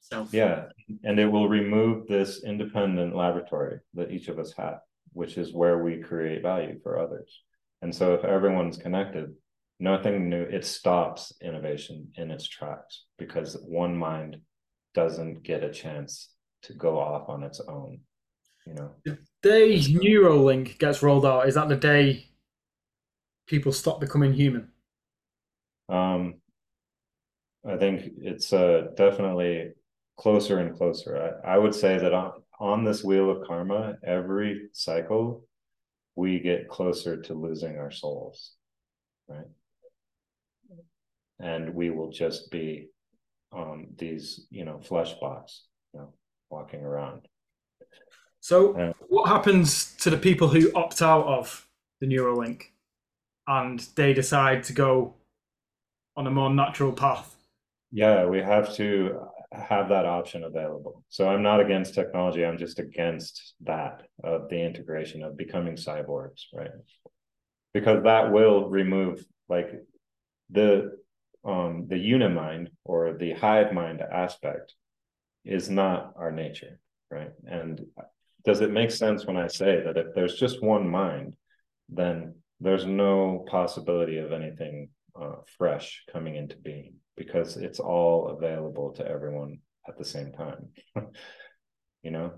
self. 0.00 0.34
Yeah, 0.34 0.64
and 1.04 1.20
it 1.20 1.26
will 1.26 1.48
remove 1.48 2.08
this 2.08 2.42
independent 2.42 3.14
laboratory 3.14 3.78
that 3.94 4.10
each 4.10 4.26
of 4.28 4.40
us 4.40 4.52
have, 4.56 4.80
which 5.12 5.38
is 5.38 5.52
where 5.52 5.78
we 5.78 5.98
create 5.98 6.42
value 6.42 6.80
for 6.82 6.98
others. 6.98 7.42
And 7.84 7.94
so 7.94 8.14
if 8.14 8.24
everyone's 8.24 8.78
connected, 8.78 9.34
nothing 9.78 10.30
new, 10.30 10.40
it 10.40 10.64
stops 10.64 11.34
innovation 11.42 12.08
in 12.16 12.30
its 12.30 12.48
tracks 12.48 13.04
because 13.18 13.58
one 13.66 13.94
mind 13.94 14.38
doesn't 14.94 15.42
get 15.42 15.62
a 15.62 15.70
chance 15.70 16.30
to 16.62 16.72
go 16.72 16.98
off 16.98 17.28
on 17.28 17.42
its 17.42 17.60
own. 17.68 18.00
You 18.66 18.72
know, 18.72 18.90
the 19.04 19.18
day 19.42 19.78
Neuralink 19.80 20.78
gets 20.78 21.02
rolled 21.02 21.26
out, 21.26 21.46
is 21.46 21.56
that 21.56 21.68
the 21.68 21.76
day 21.76 22.24
people 23.46 23.70
stop 23.70 24.00
becoming 24.00 24.32
human? 24.32 24.70
Um, 25.90 26.36
I 27.68 27.76
think 27.76 28.12
it's 28.16 28.50
uh, 28.54 28.92
definitely 28.96 29.72
closer 30.16 30.58
and 30.58 30.74
closer. 30.74 31.38
I, 31.44 31.56
I 31.56 31.58
would 31.58 31.74
say 31.74 31.98
that 31.98 32.14
on, 32.14 32.32
on 32.58 32.84
this 32.84 33.04
wheel 33.04 33.30
of 33.30 33.46
karma, 33.46 33.98
every 34.02 34.70
cycle, 34.72 35.44
we 36.16 36.38
get 36.38 36.68
closer 36.68 37.20
to 37.22 37.34
losing 37.34 37.78
our 37.78 37.90
souls, 37.90 38.52
right? 39.28 39.46
And 41.40 41.74
we 41.74 41.90
will 41.90 42.10
just 42.10 42.50
be 42.50 42.88
um, 43.52 43.88
these, 43.98 44.46
you 44.50 44.64
know, 44.64 44.78
flesh 44.78 45.14
bots, 45.20 45.66
you 45.92 46.00
know, 46.00 46.12
walking 46.50 46.82
around. 46.82 47.26
So, 48.40 48.74
and, 48.76 48.94
what 49.08 49.28
happens 49.28 49.94
to 50.00 50.10
the 50.10 50.16
people 50.16 50.48
who 50.48 50.70
opt 50.74 51.02
out 51.02 51.26
of 51.26 51.66
the 52.00 52.06
Neuralink 52.06 52.64
and 53.46 53.80
they 53.96 54.12
decide 54.12 54.62
to 54.64 54.72
go 54.72 55.14
on 56.16 56.26
a 56.26 56.30
more 56.30 56.50
natural 56.50 56.92
path. 56.92 57.34
Yeah, 57.90 58.26
we 58.26 58.40
have 58.40 58.74
to 58.76 59.20
have 59.54 59.88
that 59.88 60.06
option 60.06 60.44
available. 60.44 61.04
So 61.08 61.28
I'm 61.28 61.42
not 61.42 61.60
against 61.60 61.94
technology. 61.94 62.44
I'm 62.44 62.58
just 62.58 62.78
against 62.78 63.54
that 63.62 64.02
of 64.22 64.48
the 64.48 64.60
integration 64.60 65.22
of 65.22 65.36
becoming 65.36 65.76
cyborgs, 65.76 66.42
right? 66.52 66.70
Because 67.72 68.04
that 68.04 68.32
will 68.32 68.68
remove 68.68 69.24
like 69.48 69.70
the 70.50 70.92
um 71.44 71.86
the 71.88 71.96
unimind 71.96 72.70
or 72.84 73.14
the 73.18 73.32
hive 73.32 73.72
mind 73.72 74.00
aspect 74.00 74.74
is 75.44 75.68
not 75.68 76.12
our 76.16 76.30
nature, 76.30 76.78
right? 77.10 77.32
And 77.46 77.80
does 78.44 78.60
it 78.60 78.70
make 78.70 78.90
sense 78.90 79.26
when 79.26 79.36
I 79.36 79.46
say 79.46 79.82
that 79.84 79.96
if 79.96 80.14
there's 80.14 80.38
just 80.38 80.62
one 80.62 80.88
mind, 80.88 81.34
then 81.88 82.34
there's 82.60 82.86
no 82.86 83.44
possibility 83.48 84.18
of 84.18 84.32
anything 84.32 84.90
uh, 85.20 85.36
fresh 85.58 86.04
coming 86.12 86.36
into 86.36 86.56
being 86.56 86.94
because 87.16 87.56
it's 87.56 87.80
all 87.80 88.28
available 88.28 88.92
to 88.92 89.06
everyone 89.06 89.58
at 89.88 89.98
the 89.98 90.04
same 90.04 90.32
time. 90.32 90.68
You 92.02 92.10
know? 92.10 92.32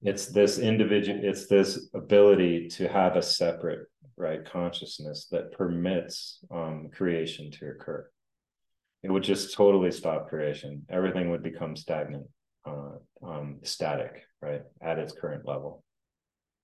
It's 0.00 0.28
this 0.28 0.58
individual 0.58 1.20
it's 1.22 1.46
this 1.48 1.90
ability 1.92 2.68
to 2.68 2.88
have 2.88 3.14
a 3.14 3.20
separate 3.20 3.88
right 4.16 4.42
consciousness 4.42 5.26
that 5.32 5.52
permits 5.52 6.38
um, 6.50 6.88
creation 6.90 7.50
to 7.50 7.66
occur. 7.66 8.08
It 9.02 9.10
would 9.10 9.22
just 9.22 9.54
totally 9.54 9.90
stop 9.90 10.30
creation. 10.30 10.86
Everything 10.88 11.28
would 11.28 11.42
become 11.42 11.76
stagnant 11.76 12.26
uh, 12.66 12.92
um, 13.22 13.58
static 13.64 14.22
right 14.40 14.62
at 14.80 14.98
its 14.98 15.12
current 15.12 15.44
level. 15.44 15.84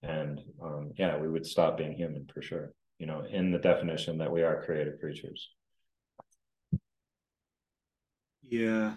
And 0.03 0.41
um, 0.65 0.93
yeah 0.97 1.19
we 1.19 1.29
would 1.29 1.45
stop 1.45 1.77
being 1.77 1.93
human 1.93 2.27
for 2.33 2.41
sure 2.41 2.73
you 2.99 3.07
know, 3.07 3.25
in 3.31 3.51
the 3.51 3.59
definition 3.59 4.19
that 4.19 4.33
we 4.33 4.43
are 4.43 4.63
creative 4.65 4.99
creatures. 5.01 5.51
Yeah, 8.43 8.95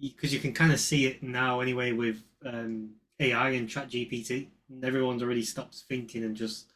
because 0.00 0.32
you 0.32 0.40
can 0.40 0.52
kind 0.52 0.72
of 0.72 0.80
see 0.80 1.06
it 1.06 1.22
now 1.22 1.60
anyway 1.60 1.92
with 1.92 2.22
um, 2.44 2.90
AI 3.20 3.50
and 3.50 3.68
Chat 3.68 3.88
GPT. 3.90 4.48
Everyone's 4.82 5.22
already 5.22 5.42
stopped 5.42 5.82
thinking 5.88 6.24
and 6.24 6.36
just 6.36 6.72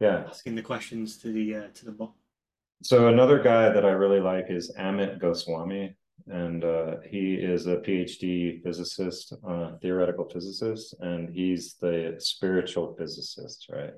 yeah 0.00 0.24
asking 0.28 0.54
the 0.54 0.62
questions 0.62 1.16
to 1.18 1.32
the 1.32 1.54
uh, 1.54 1.68
to 1.74 1.84
the 1.84 1.92
bot. 1.92 2.12
so 2.82 3.08
another 3.08 3.42
guy 3.42 3.70
that 3.70 3.84
I 3.84 3.90
really 3.90 4.20
like 4.20 4.46
is 4.48 4.72
Amit 4.78 5.20
Goswami, 5.20 5.96
and 6.28 6.64
uh, 6.64 6.96
he 7.08 7.34
is 7.34 7.66
a 7.66 7.76
PhD 7.78 8.62
physicist, 8.62 9.34
uh, 9.48 9.72
theoretical 9.82 10.28
physicist, 10.28 10.94
and 11.00 11.28
he's 11.30 11.74
the 11.80 12.16
spiritual 12.18 12.94
physicist, 12.96 13.66
right? 13.70 13.94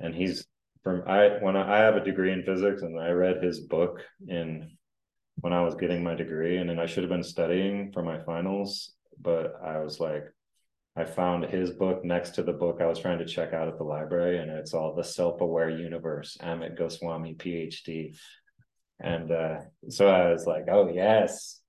And 0.00 0.14
he's 0.14 0.46
from 0.82 1.02
I 1.06 1.38
when 1.40 1.56
I, 1.56 1.76
I 1.76 1.78
have 1.80 1.96
a 1.96 2.04
degree 2.04 2.32
in 2.32 2.42
physics, 2.42 2.82
and 2.82 2.98
I 2.98 3.10
read 3.10 3.42
his 3.42 3.60
book 3.60 4.00
in 4.26 4.70
when 5.40 5.52
I 5.52 5.62
was 5.62 5.74
getting 5.74 6.02
my 6.02 6.14
degree, 6.14 6.58
and 6.58 6.68
then 6.68 6.78
I 6.78 6.86
should 6.86 7.02
have 7.02 7.10
been 7.10 7.22
studying 7.22 7.92
for 7.92 8.02
my 8.02 8.18
finals, 8.24 8.92
but 9.20 9.54
I 9.64 9.78
was 9.78 10.00
like, 10.00 10.24
I 10.96 11.04
found 11.04 11.44
his 11.44 11.70
book 11.70 12.04
next 12.04 12.30
to 12.30 12.42
the 12.42 12.52
book 12.52 12.80
I 12.80 12.86
was 12.86 12.98
trying 12.98 13.18
to 13.18 13.24
check 13.24 13.52
out 13.52 13.68
at 13.68 13.78
the 13.78 13.84
library, 13.84 14.38
and 14.38 14.50
it's 14.50 14.74
all 14.74 14.94
the 14.94 15.04
self-aware 15.04 15.70
universe, 15.70 16.36
Amit 16.42 16.76
Goswami, 16.76 17.34
PhD. 17.34 18.16
And 18.98 19.30
uh, 19.30 19.60
so 19.88 20.08
I 20.08 20.30
was 20.30 20.46
like, 20.46 20.64
oh 20.70 20.90
yes. 20.92 21.60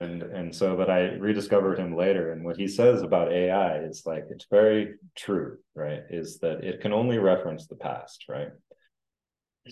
And 0.00 0.22
and 0.22 0.54
so 0.54 0.76
but 0.76 0.90
I 0.90 1.12
rediscovered 1.12 1.78
him 1.78 1.96
later. 1.96 2.32
And 2.32 2.44
what 2.44 2.56
he 2.56 2.68
says 2.68 3.02
about 3.02 3.32
AI 3.32 3.78
is 3.84 4.02
like 4.04 4.24
it's 4.30 4.46
very 4.50 4.94
true, 5.16 5.58
right? 5.74 6.00
Is 6.10 6.38
that 6.40 6.64
it 6.64 6.80
can 6.80 6.92
only 6.92 7.18
reference 7.18 7.66
the 7.66 7.76
past, 7.76 8.24
right? 8.28 8.48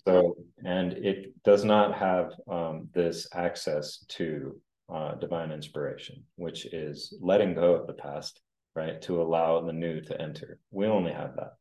So 0.06 0.36
and 0.64 0.92
it 0.92 1.42
does 1.44 1.64
not 1.64 1.94
have 1.94 2.32
um, 2.50 2.88
this 2.92 3.28
access 3.32 4.04
to 4.08 4.60
uh, 4.92 5.14
divine 5.14 5.52
inspiration, 5.52 6.24
which 6.36 6.66
is 6.66 7.16
letting 7.20 7.54
go 7.54 7.74
of 7.74 7.86
the 7.86 7.94
past 7.94 8.40
right? 8.74 9.00
To 9.02 9.22
allow 9.22 9.60
the 9.60 9.72
new 9.72 10.00
to 10.02 10.20
enter. 10.20 10.58
We 10.70 10.86
only 10.86 11.12
have 11.12 11.36
that. 11.36 11.52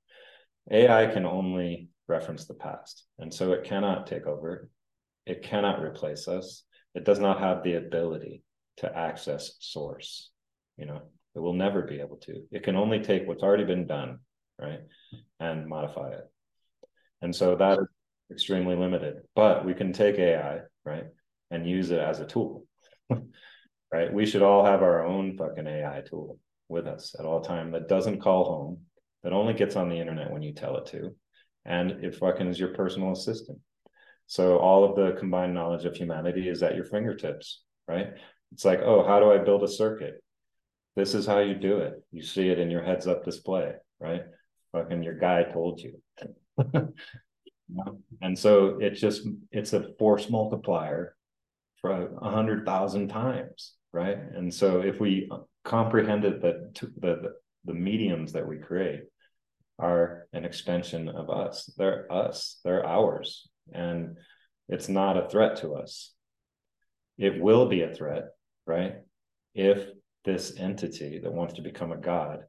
AI 0.72 1.07
can 1.07 1.26
only 1.26 1.89
reference 2.07 2.45
the 2.45 2.53
past. 2.53 3.05
And 3.19 3.34
so 3.34 3.51
it 3.51 3.64
cannot 3.64 4.07
take 4.07 4.26
over. 4.26 4.69
It 5.26 5.43
cannot 5.43 5.81
replace 5.81 6.27
us. 6.27 6.64
It 6.95 7.05
does 7.05 7.19
not 7.19 7.39
have 7.39 7.64
the 7.64 7.76
ability 7.76 8.43
to 8.77 8.97
access 8.97 9.53
source. 9.60 10.31
You 10.77 10.85
know, 10.85 11.01
it 11.35 11.39
will 11.39 11.53
never 11.53 11.84
be 11.84 11.99
able 11.99 12.18
to. 12.18 12.43
It 12.51 12.64
can 12.64 12.76
only 12.76 12.99
take 12.99 13.27
what's 13.27 13.43
already 13.43 13.65
been 13.65 13.88
done, 13.88 14.19
right? 14.60 14.80
And 15.39 15.68
modify 15.68 16.10
it. 16.10 16.30
And 17.22 17.35
so 17.35 17.55
that 17.55 17.80
is 17.80 17.88
extremely 18.34 18.76
limited. 18.76 19.22
But 19.35 19.65
we 19.65 19.73
can 19.73 19.93
take 19.93 20.18
AI, 20.18 20.60
right? 20.84 21.05
And 21.51 21.68
use 21.68 21.91
it 21.91 21.99
as 21.99 22.19
a 22.19 22.26
tool. 22.26 22.65
right? 23.93 24.11
We 24.11 24.26
should 24.26 24.41
all 24.41 24.65
have 24.65 24.81
our 24.81 25.05
own 25.05 25.38
fucking 25.38 25.68
AI 25.68 26.01
tool 26.10 26.39
with 26.68 26.88
us 26.88 27.15
at 27.18 27.26
all 27.26 27.41
time 27.41 27.72
that 27.72 27.88
doesn't 27.88 28.22
call 28.22 28.45
home, 28.45 28.80
that 29.23 29.34
only 29.34 29.53
gets 29.53 29.76
on 29.76 29.89
the 29.89 29.99
internet 29.99 30.31
when 30.31 30.41
you 30.41 30.53
tell 30.53 30.77
it 30.77 30.88
to, 30.88 31.15
and 31.65 31.91
it 31.91 32.15
fucking 32.15 32.47
is 32.47 32.60
your 32.60 32.73
personal 32.73 33.11
assistant. 33.11 33.60
So 34.26 34.57
all 34.57 34.84
of 34.84 34.95
the 34.95 35.18
combined 35.19 35.53
knowledge 35.53 35.85
of 35.85 35.95
humanity 35.95 36.49
is 36.49 36.64
at 36.64 36.76
your 36.76 36.85
fingertips, 36.85 37.61
right? 37.88 38.07
It's 38.51 38.65
like, 38.65 38.80
oh, 38.81 39.05
how 39.05 39.19
do 39.19 39.31
I 39.31 39.38
build 39.38 39.64
a 39.64 39.68
circuit? 39.68 40.23
This 40.95 41.14
is 41.14 41.26
how 41.26 41.39
you 41.39 41.55
do 41.55 41.77
it. 41.77 41.93
You 42.11 42.23
see 42.23 42.49
it 42.49 42.60
in 42.60 42.72
your 42.72 42.84
heads 42.84 43.05
up 43.07 43.23
display, 43.23 43.73
right? 43.99 44.23
Fucking 44.72 45.03
your 45.03 45.18
guy 45.18 45.43
told 45.43 45.81
you. 45.81 46.01
and 48.22 48.38
so 48.38 48.80
it 48.80 48.91
just 48.91 49.27
it's 49.52 49.73
a 49.73 49.94
force 49.98 50.30
multiplier 50.30 51.15
for 51.81 52.15
a 52.22 52.30
hundred 52.30 52.65
thousand 52.65 53.10
times, 53.10 53.73
right? 53.91 54.18
And 54.18 54.53
so 54.53 54.81
if 54.81 54.99
we 54.99 55.30
comprehended 55.64 56.41
that 56.41 56.76
the, 56.98 57.34
the 57.65 57.73
mediums 57.73 58.34
that 58.34 58.48
we 58.48 58.57
create 58.57 59.03
are 59.80 60.27
an 60.34 60.45
extension 60.45 61.10
of 61.10 61.30
us. 61.30 61.72
They're 61.77 62.11
us, 62.11 62.60
they're 62.64 62.85
ours. 62.85 63.48
And 63.73 64.18
it's 64.69 64.90
not 64.90 65.18
a 65.18 65.30
threat 65.30 65.57
to 65.57 65.73
us. 65.76 66.14
It 67.18 67.41
will 67.41 67.68
be 67.68 67.81
a 67.81 67.94
threat, 67.94 68.26
right? 68.65 68.95
If 69.53 69.90
this 70.26 70.53
entity 70.57 71.19
that 71.19 71.34
wants 71.34 71.56
to 71.56 71.61
become 71.61 71.91
a 71.91 71.98
god 71.98 72.44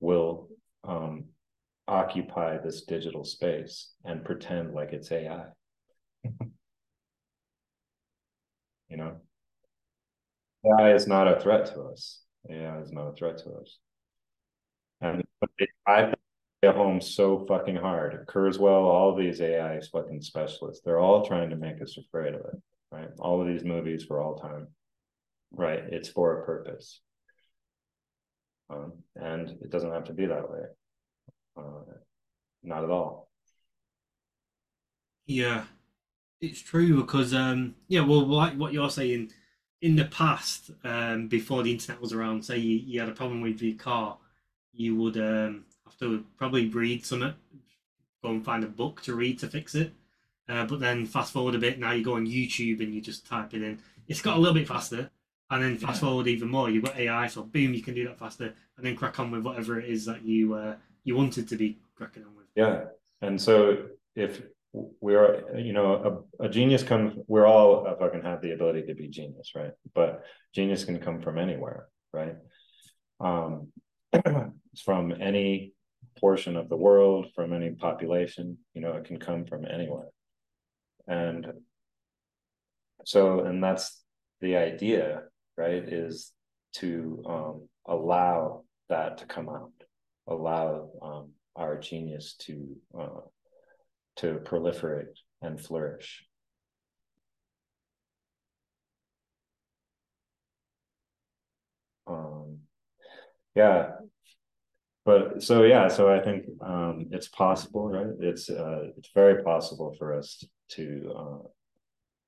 will 0.00 0.48
um, 0.84 1.26
occupy 1.88 2.58
this 2.58 2.82
digital 2.82 3.24
space 3.24 3.92
and 4.04 4.24
pretend 4.24 4.74
like 4.74 4.92
it's 4.92 5.10
AI. 5.10 5.46
you 8.88 8.96
know, 8.96 9.16
AI 10.64 10.94
is 10.94 11.06
not 11.06 11.28
a 11.28 11.40
threat 11.40 11.66
to 11.66 11.82
us. 11.82 12.20
AI 12.50 12.80
is 12.80 12.92
not 12.92 13.08
a 13.08 13.12
threat 13.14 13.38
to 13.38 13.50
us. 13.54 13.78
And 15.00 15.24
I 15.86 16.12
at 16.62 16.76
home 16.76 17.00
so 17.00 17.44
fucking 17.46 17.76
hard. 17.76 18.24
Kurzweil, 18.28 18.84
all 18.84 19.16
these 19.16 19.40
AI 19.40 19.80
fucking 19.92 20.22
specialists, 20.22 20.82
they're 20.84 21.00
all 21.00 21.26
trying 21.26 21.50
to 21.50 21.56
make 21.56 21.82
us 21.82 21.98
afraid 21.98 22.34
of 22.34 22.40
it, 22.42 22.62
right? 22.92 23.08
All 23.18 23.40
of 23.40 23.48
these 23.48 23.64
movies 23.64 24.04
for 24.04 24.22
all 24.22 24.36
time, 24.36 24.68
right? 25.50 25.82
It's 25.88 26.08
for 26.08 26.40
a 26.40 26.46
purpose. 26.46 27.00
Um, 28.70 28.92
and 29.16 29.48
it 29.60 29.70
doesn't 29.70 29.92
have 29.92 30.04
to 30.04 30.12
be 30.12 30.26
that 30.26 30.48
way. 30.48 30.60
Uh, 31.56 31.62
not 32.62 32.84
at 32.84 32.90
all. 32.90 33.28
Yeah, 35.26 35.64
it's 36.40 36.60
true 36.60 37.00
because, 37.00 37.32
um, 37.32 37.74
yeah, 37.88 38.00
well, 38.00 38.26
like 38.26 38.54
what 38.54 38.72
you're 38.72 38.90
saying, 38.90 39.32
in 39.80 39.96
the 39.96 40.04
past, 40.04 40.70
um, 40.84 41.28
before 41.28 41.62
the 41.62 41.72
internet 41.72 42.00
was 42.00 42.12
around, 42.12 42.44
say 42.44 42.58
you, 42.58 42.78
you 42.78 43.00
had 43.00 43.08
a 43.08 43.12
problem 43.14 43.40
with 43.40 43.60
your 43.62 43.76
car, 43.76 44.18
you 44.72 44.96
would 44.96 45.16
um, 45.16 45.64
have 45.84 45.98
to 45.98 46.24
probably 46.36 46.66
read 46.68 47.04
something, 47.04 47.34
go 48.22 48.30
and 48.30 48.44
find 48.44 48.64
a 48.64 48.68
book 48.68 49.02
to 49.02 49.14
read 49.14 49.38
to 49.40 49.48
fix 49.48 49.74
it. 49.74 49.92
Uh, 50.48 50.66
but 50.66 50.80
then 50.80 51.06
fast 51.06 51.32
forward 51.32 51.54
a 51.54 51.58
bit, 51.58 51.78
now 51.78 51.92
you 51.92 52.04
go 52.04 52.14
on 52.14 52.26
YouTube 52.26 52.80
and 52.80 52.94
you 52.94 53.00
just 53.00 53.26
type 53.26 53.54
it 53.54 53.62
in. 53.62 53.78
It's 54.08 54.22
got 54.22 54.36
a 54.36 54.40
little 54.40 54.54
bit 54.54 54.68
faster, 54.68 55.10
and 55.50 55.62
then 55.62 55.76
fast 55.76 56.02
yeah. 56.02 56.08
forward 56.08 56.26
even 56.26 56.48
more, 56.48 56.70
you've 56.70 56.84
got 56.84 56.98
AI, 56.98 57.26
so 57.28 57.42
boom, 57.42 57.74
you 57.74 57.82
can 57.82 57.94
do 57.94 58.06
that 58.06 58.18
faster, 58.18 58.54
and 58.76 58.86
then 58.86 58.96
crack 58.96 59.20
on 59.20 59.30
with 59.30 59.42
whatever 59.42 59.78
it 59.78 59.88
is 59.88 60.04
that 60.06 60.22
you 60.24 60.54
uh, 60.54 60.76
you 61.04 61.16
wanted 61.16 61.48
to 61.48 61.56
be 61.56 61.78
cracking 61.96 62.24
on 62.24 62.34
with. 62.36 62.46
Yeah, 62.54 62.84
and 63.20 63.40
so 63.40 63.86
if 64.14 64.42
we're 64.72 65.58
you 65.58 65.72
know 65.72 66.24
a, 66.40 66.44
a, 66.44 66.48
genius 66.48 66.82
comes 66.82 67.12
we're 67.26 67.46
all 67.46 67.84
fucking 67.98 68.22
have 68.22 68.40
the 68.40 68.52
ability 68.52 68.82
to 68.86 68.94
be 68.94 69.08
genius 69.08 69.52
right? 69.54 69.72
But 69.94 70.24
genius 70.54 70.84
can 70.84 70.98
come 70.98 71.20
from 71.20 71.38
anywhere 71.38 71.88
right? 72.12 72.36
Um 73.20 73.68
from 74.84 75.12
any 75.20 75.72
portion 76.18 76.56
of 76.56 76.68
the 76.68 76.76
world 76.76 77.26
from 77.34 77.52
any 77.52 77.70
population 77.70 78.58
you 78.74 78.80
know 78.80 78.92
it 78.92 79.04
can 79.04 79.18
come 79.18 79.44
from 79.44 79.66
anywhere. 79.66 80.08
And 81.06 81.46
so 83.04 83.40
and 83.40 83.62
that's 83.62 84.02
the 84.40 84.56
idea 84.56 85.24
right 85.58 85.84
is 85.86 86.32
to 86.76 87.22
um 87.28 87.68
allow 87.86 88.64
that 88.88 89.18
to 89.18 89.26
come 89.26 89.50
out 89.50 89.72
allow 90.26 90.90
um 91.02 91.30
our 91.56 91.78
genius 91.78 92.34
to 92.34 92.76
uh, 92.98 93.20
to 94.16 94.40
proliferate 94.44 95.16
and 95.40 95.60
flourish. 95.60 96.24
Um, 102.06 102.58
yeah, 103.54 103.90
but 105.04 105.42
so 105.42 105.64
yeah, 105.64 105.88
so 105.88 106.12
I 106.12 106.20
think 106.20 106.44
um, 106.60 107.08
it's 107.10 107.28
possible, 107.28 107.88
right? 107.88 108.06
It's 108.20 108.48
uh, 108.48 108.90
it's 108.96 109.10
very 109.14 109.42
possible 109.42 109.94
for 109.98 110.16
us 110.16 110.44
to 110.70 111.14
uh, 111.16 111.48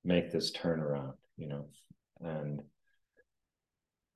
make 0.04 0.32
this 0.32 0.52
turnaround, 0.52 1.14
you 1.36 1.48
know, 1.48 1.66
and 2.20 2.62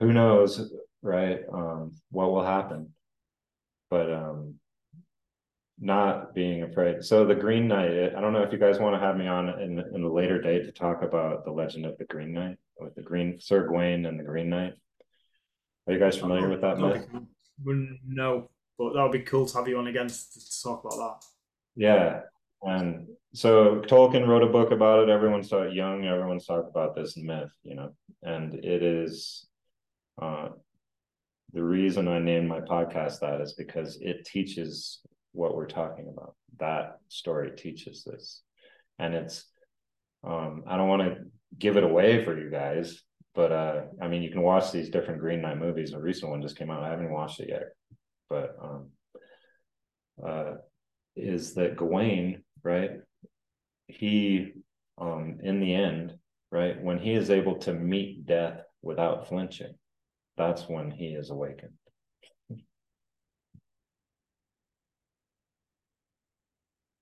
who 0.00 0.12
knows, 0.12 0.72
right? 1.02 1.40
Um, 1.52 1.92
what 2.10 2.30
will 2.30 2.44
happen? 2.44 2.92
But 3.90 4.12
um, 4.12 4.54
not 5.80 6.34
being 6.34 6.62
afraid. 6.64 7.04
So 7.04 7.24
the 7.24 7.34
Green 7.34 7.68
Knight, 7.68 8.14
I 8.16 8.20
don't 8.20 8.32
know 8.32 8.42
if 8.42 8.52
you 8.52 8.58
guys 8.58 8.78
want 8.78 8.94
to 8.94 9.00
have 9.00 9.16
me 9.16 9.26
on 9.26 9.48
in 9.60 9.78
in 9.78 10.02
a 10.02 10.12
later 10.12 10.40
date 10.40 10.64
to 10.64 10.72
talk 10.72 11.02
about 11.02 11.44
the 11.44 11.52
legend 11.52 11.86
of 11.86 11.96
the 11.98 12.04
Green 12.04 12.32
Knight 12.32 12.56
with 12.78 12.94
the 12.94 13.02
Green 13.02 13.38
Sir 13.40 13.66
Gawain 13.66 14.06
and 14.06 14.18
the 14.18 14.24
Green 14.24 14.48
Knight. 14.48 14.74
Are 15.86 15.92
you 15.92 15.98
guys 15.98 16.18
familiar 16.18 16.48
with 16.48 16.60
that 16.62 16.78
myth? 16.78 17.06
No, 18.06 18.50
but 18.76 18.92
that 18.92 19.02
would 19.02 19.12
be 19.12 19.20
cool 19.20 19.46
to 19.46 19.56
have 19.56 19.68
you 19.68 19.78
on 19.78 19.86
again 19.86 20.08
to 20.08 20.62
talk 20.62 20.84
about 20.84 20.96
that. 20.96 21.24
Yeah, 21.76 22.20
and 22.62 23.06
so 23.32 23.82
Tolkien 23.86 24.26
wrote 24.26 24.42
a 24.42 24.48
book 24.48 24.72
about 24.72 25.04
it. 25.04 25.08
Everyone's 25.08 25.48
talking 25.48 25.74
young. 25.74 26.04
Everyone's 26.04 26.46
talked 26.46 26.68
about 26.68 26.96
this 26.96 27.16
myth, 27.16 27.50
you 27.62 27.76
know, 27.76 27.92
and 28.22 28.54
it 28.54 28.82
is. 28.82 29.46
Uh, 30.20 30.48
the 31.52 31.62
reason 31.62 32.08
I 32.08 32.18
named 32.18 32.48
my 32.48 32.60
podcast 32.60 33.20
that 33.20 33.40
is 33.40 33.54
because 33.54 33.98
it 34.00 34.24
teaches 34.24 35.00
what 35.32 35.54
we're 35.54 35.66
talking 35.66 36.12
about. 36.12 36.34
That 36.58 36.98
story 37.08 37.52
teaches 37.56 38.04
this. 38.04 38.42
And 38.98 39.14
it's 39.14 39.44
um, 40.26 40.64
I 40.66 40.76
don't 40.76 40.88
want 40.88 41.02
to 41.02 41.16
give 41.58 41.76
it 41.76 41.84
away 41.84 42.24
for 42.24 42.38
you 42.38 42.50
guys, 42.50 43.00
but 43.34 43.52
uh, 43.52 43.82
I 44.02 44.08
mean 44.08 44.22
you 44.22 44.30
can 44.30 44.42
watch 44.42 44.72
these 44.72 44.90
different 44.90 45.20
Green 45.20 45.40
Knight 45.40 45.58
movies. 45.58 45.92
A 45.92 46.00
recent 46.00 46.30
one 46.30 46.42
just 46.42 46.58
came 46.58 46.70
out. 46.70 46.82
I 46.82 46.90
haven't 46.90 47.12
watched 47.12 47.40
it 47.40 47.48
yet. 47.48 47.68
But 48.28 48.56
um, 48.62 48.90
uh, 50.26 50.54
is 51.16 51.54
that 51.54 51.76
Gawain, 51.76 52.42
right? 52.62 52.90
He 53.86 54.52
um, 54.98 55.38
in 55.42 55.60
the 55.60 55.74
end, 55.74 56.14
right, 56.50 56.82
when 56.82 56.98
he 56.98 57.12
is 57.12 57.30
able 57.30 57.56
to 57.60 57.72
meet 57.72 58.26
death 58.26 58.60
without 58.82 59.28
flinching, 59.28 59.74
that's 60.38 60.68
when 60.68 60.90
he 60.90 61.08
is 61.08 61.30
awakened. 61.30 61.72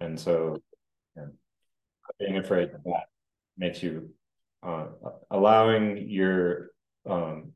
And 0.00 0.18
so, 0.18 0.58
yeah, 1.16 1.26
being 2.18 2.38
afraid 2.38 2.70
of 2.70 2.82
that 2.84 3.04
makes 3.56 3.82
you 3.82 4.10
uh, 4.62 4.86
allowing 5.30 6.08
your 6.08 6.68
um, 7.08 7.52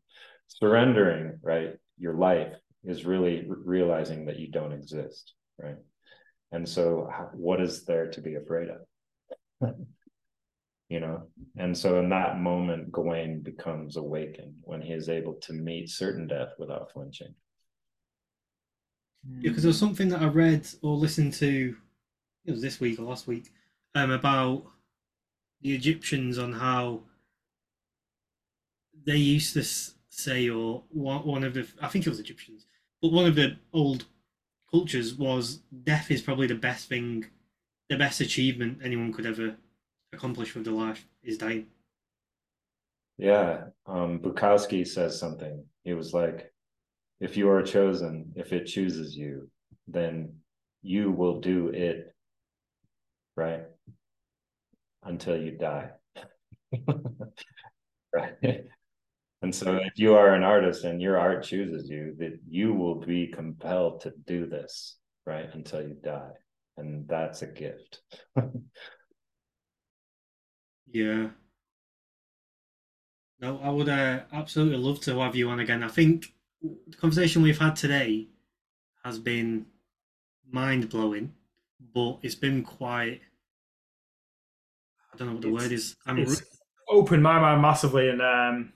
surrendering, 0.46 1.38
right? 1.42 1.74
Your 1.98 2.14
life 2.14 2.54
is 2.84 3.04
really 3.04 3.46
realizing 3.48 4.26
that 4.26 4.38
you 4.38 4.50
don't 4.50 4.72
exist, 4.72 5.34
right? 5.58 5.76
And 6.52 6.68
so, 6.68 7.10
what 7.34 7.60
is 7.60 7.84
there 7.84 8.10
to 8.10 8.20
be 8.20 8.36
afraid 8.36 8.68
of? 9.60 9.74
you 10.90 10.98
know, 10.98 11.22
and 11.56 11.76
so 11.76 12.00
in 12.00 12.08
that 12.08 12.40
moment, 12.40 12.90
Gawain 12.90 13.40
becomes 13.40 13.96
awakened 13.96 14.54
when 14.62 14.82
he 14.82 14.92
is 14.92 15.08
able 15.08 15.34
to 15.34 15.52
meet 15.52 15.88
certain 15.88 16.26
death 16.26 16.48
without 16.58 16.90
flinching. 16.92 17.32
Yeah, 19.24 19.50
because 19.50 19.62
there 19.62 19.68
was 19.68 19.78
something 19.78 20.08
that 20.08 20.20
I 20.20 20.26
read 20.26 20.66
or 20.82 20.96
listened 20.96 21.34
to, 21.34 21.76
it 22.44 22.50
was 22.50 22.60
this 22.60 22.80
week 22.80 22.98
or 22.98 23.04
last 23.04 23.28
week, 23.28 23.52
um, 23.94 24.10
about 24.10 24.64
the 25.62 25.72
Egyptians 25.72 26.38
on 26.38 26.54
how 26.54 27.02
they 29.06 29.16
used 29.16 29.54
to 29.54 29.62
say, 30.08 30.50
or 30.50 30.82
one 30.90 31.44
of 31.44 31.54
the, 31.54 31.68
I 31.80 31.86
think 31.86 32.04
it 32.04 32.10
was 32.10 32.18
Egyptians, 32.18 32.66
but 33.00 33.12
one 33.12 33.26
of 33.26 33.36
the 33.36 33.56
old 33.72 34.06
cultures 34.68 35.14
was 35.14 35.60
death 35.84 36.10
is 36.10 36.20
probably 36.20 36.48
the 36.48 36.56
best 36.56 36.88
thing, 36.88 37.26
the 37.88 37.96
best 37.96 38.20
achievement 38.20 38.80
anyone 38.82 39.12
could 39.12 39.26
ever 39.26 39.54
accomplish 40.12 40.54
with 40.54 40.64
their 40.64 40.74
life 40.74 41.06
is 41.22 41.38
dying. 41.38 41.66
Yeah, 43.18 43.64
um, 43.86 44.18
Bukowski 44.18 44.86
says 44.86 45.18
something. 45.18 45.64
He 45.84 45.92
was 45.92 46.14
like, 46.14 46.52
if 47.20 47.36
you 47.36 47.50
are 47.50 47.62
chosen, 47.62 48.32
if 48.34 48.52
it 48.52 48.64
chooses 48.64 49.16
you, 49.16 49.50
then 49.86 50.34
you 50.82 51.10
will 51.10 51.40
do 51.40 51.68
it, 51.68 52.14
right? 53.36 53.64
Until 55.02 55.36
you 55.36 55.52
die. 55.52 55.90
right. 58.14 58.64
And 59.42 59.54
so 59.54 59.76
if 59.76 59.92
you 59.96 60.14
are 60.14 60.34
an 60.34 60.42
artist 60.42 60.84
and 60.84 61.00
your 61.00 61.18
art 61.18 61.44
chooses 61.44 61.88
you, 61.88 62.14
that 62.18 62.38
you 62.48 62.74
will 62.74 62.96
be 62.96 63.26
compelled 63.26 64.00
to 64.02 64.12
do 64.26 64.46
this, 64.46 64.96
right? 65.26 65.48
Until 65.52 65.82
you 65.82 65.96
die. 66.02 66.32
And 66.76 67.06
that's 67.08 67.42
a 67.42 67.46
gift. 67.46 68.00
yeah. 70.92 71.28
No, 73.40 73.58
I 73.62 73.70
would 73.70 73.88
uh, 73.88 74.20
absolutely 74.32 74.76
love 74.76 75.00
to 75.02 75.18
have 75.20 75.34
you 75.34 75.48
on 75.48 75.60
again. 75.60 75.82
I 75.82 75.88
think 75.88 76.34
the 76.62 76.96
conversation 76.96 77.42
we've 77.42 77.58
had 77.58 77.74
today 77.74 78.26
has 79.04 79.18
been 79.18 79.66
mind 80.50 80.90
blowing, 80.90 81.32
but 81.94 82.18
it's 82.22 82.34
been 82.34 82.62
quite. 82.62 83.20
I 85.12 85.16
don't 85.16 85.28
know 85.28 85.34
what 85.34 85.42
the 85.42 85.54
it's, 85.54 85.62
word 85.62 85.72
is. 85.72 85.96
I'm 86.06 86.18
it's 86.18 86.40
re- 86.40 86.46
opened 86.90 87.22
my 87.22 87.40
mind 87.40 87.62
massively, 87.62 88.10
and 88.10 88.20
um, 88.20 88.72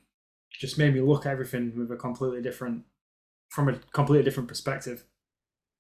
just 0.51 0.79
made 0.79 0.95
me 0.95 1.01
look 1.01 1.27
at 1.27 1.33
everything 1.33 1.73
with 1.77 1.93
a 1.93 1.97
completely 1.97 2.41
different 2.41 2.85
from 3.51 3.69
a 3.69 3.75
completely 3.93 4.25
different 4.25 4.49
perspective. 4.49 5.05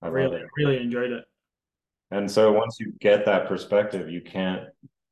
I 0.02 0.09
really, 0.09 0.36
it. 0.36 0.47
really 0.59 0.78
enjoyed 0.78 1.11
it. 1.11 1.24
And 2.11 2.31
so 2.31 2.52
once 2.52 2.77
you 2.78 2.93
get 3.01 3.24
that 3.24 3.48
perspective, 3.48 4.11
you 4.11 4.20
can't 4.20 4.69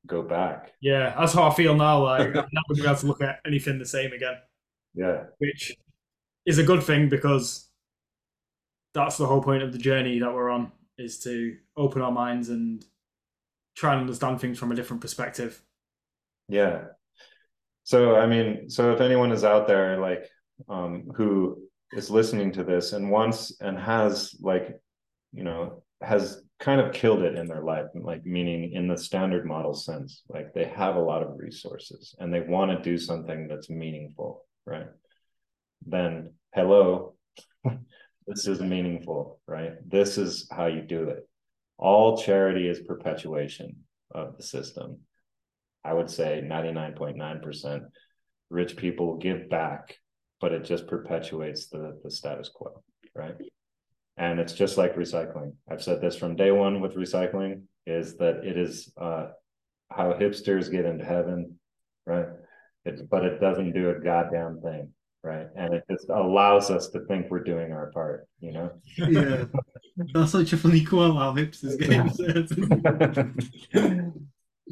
go 0.06 0.22
back. 0.22 0.72
Yeah, 0.80 1.14
that's 1.18 1.32
how 1.32 1.48
I 1.48 1.54
feel 1.54 1.74
now. 1.74 2.04
Like 2.04 2.20
I'm 2.28 2.34
never 2.34 2.46
gonna 2.68 2.82
be 2.82 2.84
able 2.84 2.96
to 2.96 3.06
look 3.06 3.22
at 3.22 3.40
anything 3.46 3.78
the 3.78 3.86
same 3.86 4.12
again. 4.12 4.36
Yeah. 4.94 5.24
Which 5.38 5.72
is 6.46 6.58
a 6.58 6.64
good 6.64 6.82
thing 6.82 7.08
because 7.08 7.68
that's 8.94 9.16
the 9.16 9.26
whole 9.26 9.42
point 9.42 9.62
of 9.62 9.72
the 9.72 9.78
journey 9.78 10.18
that 10.18 10.32
we're 10.32 10.50
on 10.50 10.72
is 10.98 11.18
to 11.20 11.56
open 11.76 12.02
our 12.02 12.12
minds 12.12 12.48
and 12.48 12.84
try 13.74 13.92
and 13.92 14.02
understand 14.02 14.40
things 14.40 14.58
from 14.58 14.72
a 14.72 14.74
different 14.74 15.00
perspective. 15.00 15.62
Yeah 16.48 16.82
so 17.84 18.16
i 18.16 18.26
mean 18.26 18.68
so 18.68 18.92
if 18.92 19.00
anyone 19.00 19.32
is 19.32 19.44
out 19.44 19.66
there 19.66 19.98
like 19.98 20.28
um 20.68 21.10
who 21.16 21.58
is 21.92 22.10
listening 22.10 22.52
to 22.52 22.64
this 22.64 22.92
and 22.92 23.10
wants 23.10 23.60
and 23.60 23.78
has 23.78 24.34
like 24.40 24.80
you 25.32 25.44
know 25.44 25.82
has 26.00 26.41
kind 26.62 26.80
of 26.80 26.92
killed 26.92 27.22
it 27.22 27.34
in 27.34 27.48
their 27.48 27.64
life 27.64 27.86
like 27.92 28.24
meaning 28.24 28.70
in 28.72 28.86
the 28.86 28.96
standard 28.96 29.44
model 29.44 29.74
sense 29.74 30.22
like 30.28 30.54
they 30.54 30.64
have 30.64 30.94
a 30.94 31.00
lot 31.00 31.20
of 31.20 31.36
resources 31.36 32.14
and 32.20 32.32
they 32.32 32.38
want 32.38 32.70
to 32.70 32.80
do 32.88 32.96
something 32.96 33.48
that's 33.48 33.68
meaningful 33.68 34.44
right? 34.64 34.86
Then 35.84 36.34
hello 36.54 37.14
this 38.28 38.46
is 38.46 38.60
meaningful 38.60 39.40
right? 39.48 39.72
This 39.84 40.18
is 40.18 40.48
how 40.52 40.66
you 40.66 40.82
do 40.82 41.08
it. 41.08 41.28
All 41.78 42.16
charity 42.16 42.68
is 42.68 42.78
perpetuation 42.78 43.78
of 44.12 44.36
the 44.36 44.44
system. 44.44 45.00
I 45.84 45.92
would 45.92 46.10
say 46.10 46.44
99.9% 46.44 47.80
rich 48.50 48.76
people 48.76 49.16
give 49.16 49.50
back, 49.50 49.96
but 50.40 50.52
it 50.52 50.64
just 50.64 50.86
perpetuates 50.86 51.66
the, 51.66 51.98
the 52.04 52.10
status 52.12 52.48
quo, 52.54 52.84
right? 53.16 53.34
And 54.22 54.38
it's 54.38 54.52
just 54.52 54.78
like 54.78 54.94
recycling. 54.94 55.54
I've 55.68 55.82
said 55.82 56.00
this 56.00 56.14
from 56.14 56.36
day 56.36 56.52
one 56.52 56.80
with 56.80 56.94
recycling 56.94 57.62
is 57.88 58.16
that 58.18 58.44
it 58.44 58.56
is 58.56 58.92
uh, 58.96 59.30
how 59.90 60.12
hipsters 60.12 60.70
get 60.70 60.84
into 60.84 61.04
heaven, 61.04 61.58
right? 62.06 62.26
It, 62.84 63.10
but 63.10 63.24
it 63.24 63.40
doesn't 63.40 63.72
do 63.72 63.90
a 63.90 63.98
goddamn 63.98 64.60
thing, 64.60 64.90
right? 65.24 65.48
And 65.56 65.74
it 65.74 65.82
just 65.90 66.08
allows 66.08 66.70
us 66.70 66.90
to 66.90 67.00
think 67.06 67.32
we're 67.32 67.42
doing 67.42 67.72
our 67.72 67.90
part, 67.90 68.28
you 68.38 68.52
know? 68.52 68.70
Yeah. 68.96 69.46
That's 70.14 70.30
such 70.30 70.52
a 70.52 70.56
funny 70.56 70.84
quote 70.84 71.16
how 71.16 71.34
hipsters 71.34 71.76
get 71.76 71.90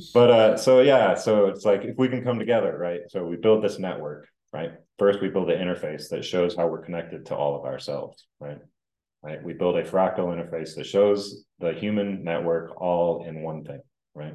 but 0.14 0.30
uh 0.30 0.56
so 0.56 0.80
yeah 0.80 1.14
so 1.14 1.44
it's 1.48 1.66
like 1.66 1.82
if 1.84 1.98
we 1.98 2.08
can 2.08 2.24
come 2.24 2.38
together 2.38 2.74
right 2.78 3.00
so 3.08 3.26
we 3.26 3.36
build 3.36 3.62
this 3.62 3.78
network 3.78 4.26
right 4.54 4.70
first 4.98 5.20
we 5.20 5.28
build 5.28 5.50
an 5.50 5.60
interface 5.60 6.08
that 6.08 6.24
shows 6.24 6.56
how 6.56 6.66
we're 6.68 6.82
connected 6.82 7.26
to 7.26 7.36
all 7.36 7.54
of 7.54 7.66
ourselves 7.66 8.24
right 8.40 8.60
right? 9.22 9.42
We 9.42 9.52
build 9.52 9.76
a 9.76 9.84
fractal 9.84 10.28
interface 10.34 10.74
that 10.76 10.86
shows 10.86 11.44
the 11.58 11.72
human 11.72 12.24
network 12.24 12.80
all 12.80 13.24
in 13.26 13.42
one 13.42 13.64
thing 13.64 13.80
right? 14.14 14.34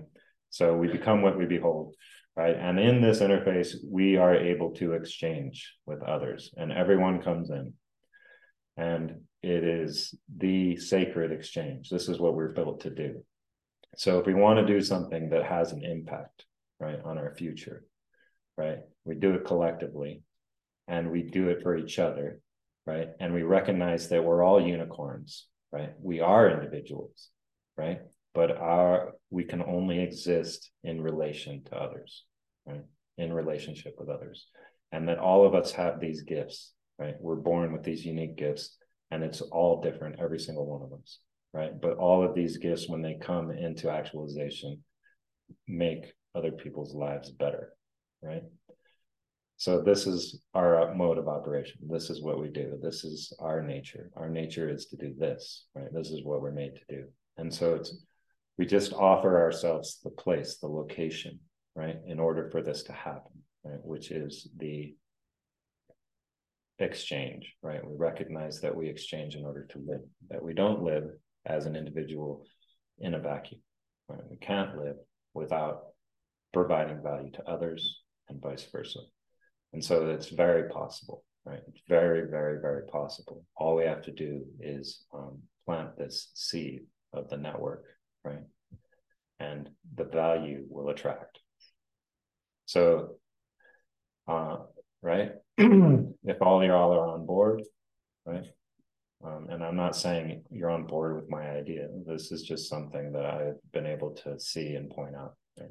So 0.49 0.75
we 0.75 0.87
become 0.87 1.21
what 1.21 1.37
we 1.37 1.45
behold 1.45 1.95
right? 2.35 2.55
And 2.55 2.79
in 2.79 3.01
this 3.01 3.19
interface 3.19 3.75
we 3.89 4.17
are 4.17 4.35
able 4.35 4.71
to 4.71 4.93
exchange 4.93 5.73
with 5.85 6.03
others 6.03 6.51
and 6.57 6.71
everyone 6.71 7.21
comes 7.21 7.49
in. 7.49 7.73
And 8.77 9.21
it 9.41 9.63
is 9.63 10.13
the 10.35 10.75
sacred 10.77 11.31
exchange. 11.31 11.89
This 11.89 12.09
is 12.09 12.19
what 12.19 12.35
we're 12.35 12.51
built 12.51 12.81
to 12.81 12.89
do. 12.89 13.23
So 13.95 14.19
if 14.19 14.25
we 14.25 14.33
want 14.33 14.59
to 14.59 14.73
do 14.73 14.81
something 14.81 15.29
that 15.29 15.45
has 15.45 15.71
an 15.71 15.85
impact, 15.85 16.45
right, 16.79 16.99
on 17.05 17.17
our 17.17 17.33
future, 17.35 17.85
right, 18.57 18.79
we 19.05 19.15
do 19.15 19.35
it 19.35 19.45
collectively 19.45 20.23
and 20.87 21.09
we 21.09 21.23
do 21.23 21.49
it 21.49 21.61
for 21.63 21.77
each 21.77 21.99
other, 21.99 22.39
right? 22.85 23.09
And 23.19 23.33
we 23.33 23.43
recognize 23.43 24.09
that 24.09 24.23
we're 24.23 24.43
all 24.43 24.65
unicorns, 24.65 25.47
right? 25.71 25.93
We 26.01 26.21
are 26.21 26.49
individuals, 26.49 27.29
right? 27.77 27.99
But 28.33 28.57
our 28.57 29.13
we 29.29 29.43
can 29.43 29.63
only 29.63 29.99
exist 30.01 30.71
in 30.83 31.01
relation 31.01 31.63
to 31.65 31.75
others, 31.75 32.23
right? 32.65 32.83
In 33.17 33.33
relationship 33.33 33.95
with 33.97 34.09
others. 34.09 34.47
And 34.91 35.07
that 35.09 35.19
all 35.19 35.45
of 35.45 35.55
us 35.55 35.71
have 35.71 35.99
these 35.99 36.21
gifts, 36.21 36.73
right? 36.99 37.15
We're 37.19 37.35
born 37.35 37.73
with 37.73 37.83
these 37.83 38.05
unique 38.05 38.37
gifts, 38.37 38.77
and 39.11 39.23
it's 39.23 39.41
all 39.41 39.81
different, 39.81 40.19
every 40.19 40.39
single 40.39 40.65
one 40.65 40.81
of 40.81 40.93
us 40.93 41.19
right? 41.55 41.79
But 41.81 41.95
all 41.97 42.21
of 42.23 42.35
these 42.35 42.57
gifts, 42.57 42.89
when 42.89 43.01
they 43.01 43.17
come 43.19 43.49
into 43.49 43.89
actualization, 43.89 44.83
make 45.67 46.13
other 46.35 46.51
people's 46.51 46.93
lives 46.93 47.31
better, 47.31 47.71
right? 48.21 48.43
So 49.57 49.81
this 49.81 50.05
is 50.05 50.41
our 50.53 50.93
mode 50.93 51.17
of 51.17 51.27
operation. 51.27 51.79
This 51.89 52.09
is 52.09 52.21
what 52.21 52.39
we 52.39 52.49
do. 52.49 52.77
This 52.81 53.03
is 53.03 53.31
our 53.39 53.61
nature. 53.61 54.11
Our 54.15 54.29
nature 54.29 54.69
is 54.69 54.87
to 54.87 54.97
do 54.97 55.13
this, 55.17 55.65
right? 55.73 55.93
This 55.93 56.09
is 56.09 56.23
what 56.23 56.41
we're 56.41 56.51
made 56.51 56.75
to 56.75 56.95
do. 56.95 57.05
And 57.37 57.53
so 57.53 57.75
it's 57.75 57.95
we 58.57 58.65
just 58.65 58.93
offer 58.93 59.41
ourselves 59.41 59.99
the 60.03 60.09
place, 60.09 60.57
the 60.57 60.67
location, 60.67 61.39
right, 61.75 61.97
in 62.05 62.19
order 62.19 62.49
for 62.51 62.61
this 62.61 62.83
to 62.83 62.93
happen, 62.93 63.43
right? 63.63 63.79
Which 63.83 64.11
is 64.11 64.47
the 64.57 64.95
exchange, 66.79 67.53
right? 67.61 67.85
We 67.85 67.95
recognize 67.97 68.61
that 68.61 68.75
we 68.75 68.87
exchange 68.87 69.35
in 69.35 69.45
order 69.45 69.65
to 69.71 69.79
live, 69.79 70.01
that 70.29 70.43
we 70.43 70.53
don't 70.53 70.83
live 70.83 71.09
as 71.45 71.65
an 71.65 71.75
individual 71.75 72.45
in 72.99 73.13
a 73.13 73.19
vacuum. 73.19 73.61
Right? 74.07 74.21
We 74.29 74.37
can't 74.37 74.77
live 74.77 74.95
without 75.33 75.83
providing 76.53 77.01
value 77.01 77.31
to 77.31 77.49
others 77.49 78.01
and 78.29 78.41
vice 78.41 78.65
versa. 78.71 78.99
And 79.75 79.83
so 79.83 80.07
it's 80.07 80.29
very 80.29 80.69
possible, 80.69 81.25
right? 81.43 81.59
It's 81.67 81.81
very, 81.89 82.29
very, 82.29 82.61
very 82.61 82.87
possible. 82.87 83.43
All 83.57 83.75
we 83.75 83.83
have 83.83 84.01
to 84.03 84.11
do 84.11 84.45
is 84.61 85.03
um, 85.13 85.37
plant 85.65 85.97
this 85.97 86.29
seed 86.33 86.83
of 87.11 87.29
the 87.29 87.35
network, 87.35 87.83
right? 88.23 88.45
And 89.41 89.69
the 89.95 90.05
value 90.05 90.63
will 90.69 90.91
attract. 90.91 91.39
So, 92.67 93.17
uh, 94.29 94.59
right? 95.01 95.33
if 95.57 96.41
all 96.41 96.63
y'all 96.63 96.93
are 96.93 97.09
on 97.09 97.25
board, 97.25 97.61
right? 98.25 98.45
Um, 99.25 99.47
and 99.49 99.61
I'm 99.61 99.75
not 99.75 99.97
saying 99.97 100.45
you're 100.51 100.71
on 100.71 100.87
board 100.87 101.17
with 101.17 101.29
my 101.29 101.49
idea. 101.49 101.89
This 102.07 102.31
is 102.31 102.43
just 102.43 102.69
something 102.69 103.11
that 103.11 103.25
I've 103.25 103.59
been 103.73 103.87
able 103.87 104.11
to 104.23 104.39
see 104.39 104.75
and 104.75 104.89
point 104.89 105.15
out. 105.15 105.33
Right? 105.59 105.69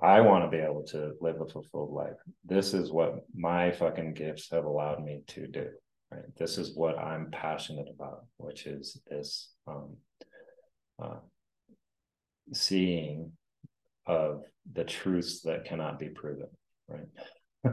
I 0.00 0.20
want 0.20 0.44
to 0.44 0.56
be 0.56 0.62
able 0.62 0.84
to 0.88 1.12
live 1.20 1.40
a 1.40 1.46
fulfilled 1.46 1.92
life. 1.92 2.16
This 2.44 2.74
is 2.74 2.90
what 2.90 3.24
my 3.34 3.70
fucking 3.70 4.14
gifts 4.14 4.50
have 4.50 4.64
allowed 4.64 5.04
me 5.04 5.22
to 5.28 5.46
do. 5.46 5.68
Right. 6.10 6.22
This 6.36 6.58
is 6.58 6.76
what 6.76 6.98
I'm 6.98 7.30
passionate 7.30 7.88
about, 7.92 8.24
which 8.36 8.66
is 8.66 9.00
this 9.08 9.50
um, 9.66 9.96
uh, 11.02 11.18
seeing 12.52 13.32
of 14.06 14.42
the 14.72 14.84
truths 14.84 15.42
that 15.42 15.64
cannot 15.64 15.98
be 15.98 16.08
proven. 16.08 16.48
Right. 16.88 17.06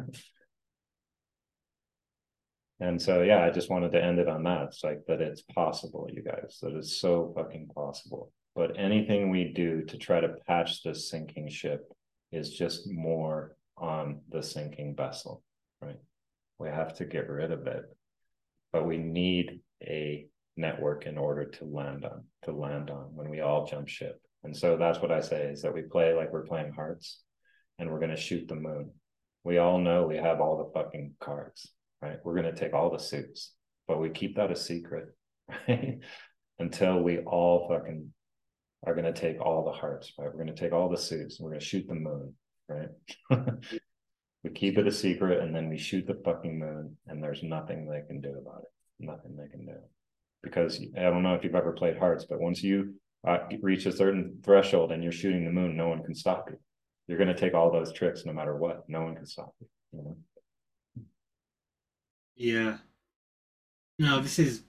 and 2.79 3.01
so, 3.01 3.23
yeah, 3.23 3.43
I 3.43 3.49
just 3.49 3.69
wanted 3.69 3.91
to 3.91 4.03
end 4.03 4.19
it 4.19 4.29
on 4.29 4.43
that. 4.43 4.63
It's 4.67 4.83
like 4.83 5.01
that 5.07 5.21
it's 5.21 5.41
possible, 5.41 6.07
you 6.11 6.23
guys, 6.23 6.59
that 6.61 6.73
it's 6.73 6.97
so 6.97 7.33
fucking 7.35 7.69
possible. 7.75 8.31
But 8.55 8.77
anything 8.79 9.29
we 9.29 9.45
do 9.53 9.83
to 9.85 9.97
try 9.97 10.19
to 10.19 10.35
patch 10.47 10.83
this 10.83 11.09
sinking 11.09 11.49
ship 11.49 11.91
is 12.31 12.51
just 12.51 12.89
more 12.89 13.55
on 13.77 14.21
the 14.29 14.41
sinking 14.43 14.95
vessel, 14.95 15.43
right? 15.81 15.99
We 16.59 16.69
have 16.69 16.95
to 16.97 17.05
get 17.05 17.29
rid 17.29 17.51
of 17.51 17.67
it, 17.67 17.83
but 18.71 18.85
we 18.85 18.97
need 18.97 19.61
a 19.81 20.27
network 20.57 21.05
in 21.05 21.17
order 21.17 21.45
to 21.45 21.65
land 21.65 22.05
on, 22.05 22.23
to 22.43 22.51
land 22.51 22.89
on 22.89 23.15
when 23.15 23.29
we 23.29 23.41
all 23.41 23.65
jump 23.65 23.87
ship. 23.87 24.21
And 24.43 24.55
so 24.55 24.77
that's 24.77 24.99
what 24.99 25.11
I 25.11 25.21
say 25.21 25.43
is 25.43 25.61
that 25.61 25.73
we 25.73 25.81
play 25.81 26.13
like 26.13 26.31
we're 26.31 26.45
playing 26.45 26.73
hearts 26.73 27.21
and 27.79 27.89
we're 27.89 27.99
going 27.99 28.11
to 28.11 28.17
shoot 28.17 28.47
the 28.47 28.55
moon. 28.55 28.91
We 29.43 29.57
all 29.57 29.79
know 29.79 30.05
we 30.05 30.17
have 30.17 30.39
all 30.39 30.57
the 30.57 30.79
fucking 30.79 31.15
cards 31.19 31.71
right? 32.01 32.17
We're 32.23 32.35
going 32.35 32.53
to 32.53 32.59
take 32.59 32.73
all 32.73 32.89
the 32.89 32.99
suits, 32.99 33.53
but 33.87 34.01
we 34.01 34.09
keep 34.09 34.35
that 34.35 34.51
a 34.51 34.55
secret, 34.55 35.09
right? 35.67 35.99
Until 36.59 37.01
we 37.01 37.19
all 37.19 37.67
fucking 37.69 38.13
are 38.85 38.95
going 38.95 39.11
to 39.11 39.19
take 39.19 39.39
all 39.39 39.63
the 39.63 39.71
hearts, 39.71 40.13
right? 40.17 40.25
We're 40.25 40.43
going 40.43 40.55
to 40.55 40.59
take 40.59 40.73
all 40.73 40.89
the 40.89 40.97
suits 40.97 41.39
and 41.39 41.45
we're 41.45 41.51
going 41.51 41.59
to 41.59 41.65
shoot 41.65 41.87
the 41.87 41.95
moon, 41.95 42.33
right? 42.67 42.89
we 44.43 44.49
keep 44.49 44.77
it 44.77 44.87
a 44.87 44.91
secret 44.91 45.39
and 45.41 45.55
then 45.55 45.69
we 45.69 45.77
shoot 45.77 46.07
the 46.07 46.19
fucking 46.25 46.57
moon 46.57 46.97
and 47.07 47.23
there's 47.23 47.43
nothing 47.43 47.85
they 47.85 48.01
can 48.07 48.21
do 48.21 48.29
about 48.29 48.63
it. 48.63 49.05
Nothing 49.05 49.35
they 49.37 49.49
can 49.49 49.65
do. 49.65 49.75
Because 50.43 50.81
I 50.97 51.03
don't 51.03 51.23
know 51.23 51.35
if 51.35 51.43
you've 51.43 51.55
ever 51.55 51.73
played 51.73 51.97
hearts, 51.97 52.25
but 52.27 52.39
once 52.39 52.63
you 52.63 52.95
uh, 53.27 53.37
reach 53.61 53.85
a 53.85 53.91
certain 53.91 54.39
threshold 54.43 54.91
and 54.91 55.03
you're 55.03 55.11
shooting 55.11 55.45
the 55.45 55.51
moon, 55.51 55.77
no 55.77 55.89
one 55.89 56.03
can 56.03 56.15
stop 56.15 56.47
you. 56.49 56.57
You're 57.07 57.19
going 57.19 57.33
to 57.33 57.39
take 57.39 57.53
all 57.53 57.71
those 57.71 57.93
tricks 57.93 58.25
no 58.25 58.33
matter 58.33 58.55
what. 58.55 58.83
No 58.87 59.03
one 59.03 59.15
can 59.15 59.27
stop 59.27 59.53
you. 59.59 59.67
you 59.93 60.03
know? 60.03 60.17
Yeah. 62.35 62.77
No, 63.99 64.19
this 64.19 64.39
is 64.39 64.63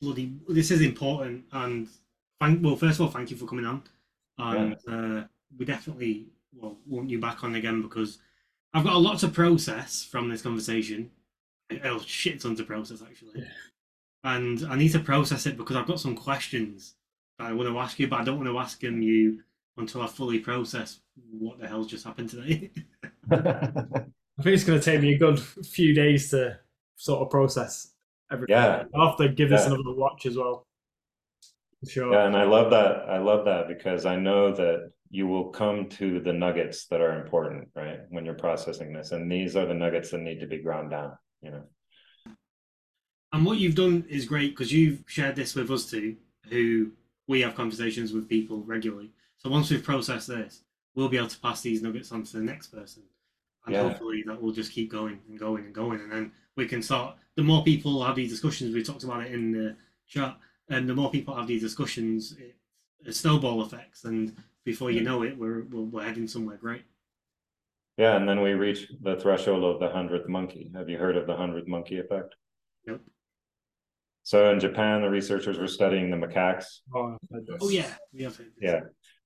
bloody. 0.00 0.32
This 0.48 0.70
is 0.70 0.80
important, 0.80 1.44
and 1.52 1.88
thank. 2.42 2.62
Well, 2.62 2.76
first 2.76 3.00
of 3.00 3.06
all, 3.06 3.12
thank 3.12 3.30
you 3.30 3.36
for 3.36 3.46
coming 3.46 3.64
on, 3.64 3.82
and 4.38 4.76
yeah. 4.86 4.94
uh, 4.94 5.24
we 5.58 5.64
definitely 5.64 6.26
well 6.52 6.78
want 6.86 7.10
you 7.10 7.20
back 7.20 7.44
on 7.44 7.54
again 7.54 7.82
because 7.82 8.18
I've 8.74 8.84
got 8.84 8.94
a 8.94 8.98
lot 8.98 9.18
to 9.20 9.28
process 9.28 10.04
from 10.04 10.28
this 10.28 10.42
conversation. 10.42 11.10
Oh, 11.84 12.00
shit 12.00 12.40
tons 12.40 12.58
to 12.58 12.64
process 12.64 13.02
actually, 13.02 13.40
yeah. 13.42 13.44
and 14.24 14.64
I 14.68 14.76
need 14.76 14.92
to 14.92 15.00
process 15.00 15.46
it 15.46 15.56
because 15.56 15.76
I've 15.76 15.86
got 15.86 16.00
some 16.00 16.16
questions 16.16 16.94
that 17.38 17.48
I 17.48 17.52
want 17.52 17.68
to 17.68 17.78
ask 17.78 17.98
you, 17.98 18.08
but 18.08 18.20
I 18.20 18.24
don't 18.24 18.36
want 18.36 18.48
to 18.48 18.58
ask 18.58 18.80
them 18.80 19.00
you 19.00 19.42
until 19.78 20.02
I 20.02 20.06
fully 20.06 20.38
process 20.38 21.00
what 21.30 21.58
the 21.58 21.66
hell's 21.66 21.86
just 21.86 22.04
happened 22.04 22.30
today. 22.30 22.70
I 23.30 24.42
think 24.42 24.54
it's 24.54 24.64
going 24.64 24.78
to 24.78 24.84
take 24.84 25.00
me 25.00 25.14
a 25.14 25.18
good 25.18 25.40
few 25.40 25.94
days 25.94 26.30
to 26.30 26.58
sort 26.96 27.22
of 27.22 27.30
process 27.30 27.92
everything. 28.30 28.54
Yeah. 28.54 28.84
I'll 28.94 29.08
have 29.08 29.18
to 29.18 29.28
give 29.28 29.48
this 29.48 29.62
yeah. 29.62 29.74
another 29.74 29.94
watch 29.94 30.26
as 30.26 30.36
well. 30.36 30.66
Sure. 31.88 32.12
Yeah, 32.12 32.26
and 32.26 32.36
I 32.36 32.44
love 32.44 32.70
that. 32.70 33.08
I 33.08 33.18
love 33.18 33.44
that 33.46 33.68
because 33.68 34.06
I 34.06 34.16
know 34.16 34.52
that 34.54 34.92
you 35.10 35.26
will 35.26 35.50
come 35.50 35.88
to 35.88 36.20
the 36.20 36.32
nuggets 36.32 36.86
that 36.86 37.00
are 37.00 37.22
important, 37.22 37.68
right? 37.74 38.00
When 38.08 38.24
you're 38.24 38.34
processing 38.34 38.92
this. 38.92 39.12
And 39.12 39.30
these 39.30 39.56
are 39.56 39.66
the 39.66 39.74
nuggets 39.74 40.10
that 40.10 40.20
need 40.20 40.40
to 40.40 40.46
be 40.46 40.58
ground 40.58 40.90
down, 40.90 41.12
you 41.42 41.50
know. 41.50 41.64
And 43.32 43.44
what 43.44 43.58
you've 43.58 43.74
done 43.74 44.04
is 44.08 44.24
great 44.24 44.50
because 44.50 44.72
you've 44.72 45.04
shared 45.06 45.36
this 45.36 45.54
with 45.54 45.70
us 45.70 45.90
too, 45.90 46.16
who 46.48 46.92
we 47.26 47.40
have 47.42 47.54
conversations 47.54 48.12
with 48.12 48.28
people 48.28 48.62
regularly. 48.64 49.10
So 49.36 49.50
once 49.50 49.70
we've 49.70 49.82
processed 49.82 50.28
this, 50.28 50.62
we'll 50.94 51.08
be 51.08 51.18
able 51.18 51.28
to 51.28 51.40
pass 51.40 51.60
these 51.60 51.82
nuggets 51.82 52.12
on 52.12 52.22
to 52.24 52.36
the 52.36 52.42
next 52.42 52.68
person. 52.68 53.02
And 53.66 53.74
yeah. 53.74 53.82
hopefully 53.82 54.24
that 54.26 54.40
will 54.40 54.52
just 54.52 54.72
keep 54.72 54.90
going 54.90 55.20
and 55.28 55.38
going 55.38 55.64
and 55.64 55.74
going. 55.74 56.00
And 56.00 56.12
then 56.12 56.32
we 56.56 56.66
can 56.66 56.82
start. 56.82 57.16
The 57.36 57.42
more 57.42 57.64
people 57.64 58.02
have 58.04 58.16
these 58.16 58.30
discussions, 58.30 58.74
we 58.74 58.82
talked 58.82 59.04
about 59.04 59.26
it 59.26 59.32
in 59.32 59.52
the 59.52 59.76
chat, 60.06 60.36
and 60.68 60.88
the 60.88 60.94
more 60.94 61.10
people 61.10 61.34
have 61.34 61.46
these 61.46 61.62
discussions, 61.62 62.36
it, 62.38 62.56
it 63.04 63.14
snowball 63.14 63.62
effects, 63.62 64.04
and 64.04 64.36
before 64.64 64.90
you 64.90 65.02
know 65.02 65.22
it, 65.22 65.36
we're, 65.36 65.64
we're 65.64 65.82
we're 65.82 66.04
heading 66.04 66.26
somewhere 66.26 66.56
great. 66.56 66.84
Yeah, 67.98 68.16
and 68.16 68.28
then 68.28 68.40
we 68.40 68.52
reach 68.52 68.90
the 69.02 69.16
threshold 69.16 69.64
of 69.64 69.80
the 69.80 69.94
hundredth 69.94 70.28
monkey. 70.28 70.70
Have 70.74 70.88
you 70.88 70.98
heard 70.98 71.16
of 71.16 71.26
the 71.26 71.36
hundredth 71.36 71.68
monkey 71.68 71.98
effect? 71.98 72.34
Nope. 72.86 73.02
So 74.22 74.50
in 74.50 74.60
Japan, 74.60 75.02
the 75.02 75.10
researchers 75.10 75.58
were 75.58 75.68
studying 75.68 76.10
the 76.10 76.16
macaques. 76.16 76.80
Oh, 76.94 77.16
oh 77.60 77.68
yeah, 77.68 77.92
we 78.12 78.22
have 78.22 78.40
Yeah, 78.60 78.80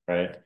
right. 0.09 0.37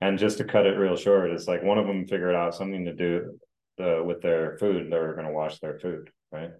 And 0.00 0.18
just 0.18 0.38
to 0.38 0.44
cut 0.44 0.66
it 0.66 0.76
real 0.76 0.96
short, 0.96 1.30
it's 1.30 1.48
like 1.48 1.62
one 1.62 1.78
of 1.78 1.86
them 1.86 2.06
figured 2.06 2.34
out 2.34 2.54
something 2.54 2.84
to 2.84 2.92
do 2.92 3.38
the 3.78 4.02
with 4.04 4.20
their 4.20 4.56
food, 4.58 4.90
they 4.90 4.98
were 4.98 5.14
going 5.14 5.26
to 5.26 5.32
wash 5.32 5.58
their 5.60 5.78
food, 5.78 6.10
right? 6.30 6.50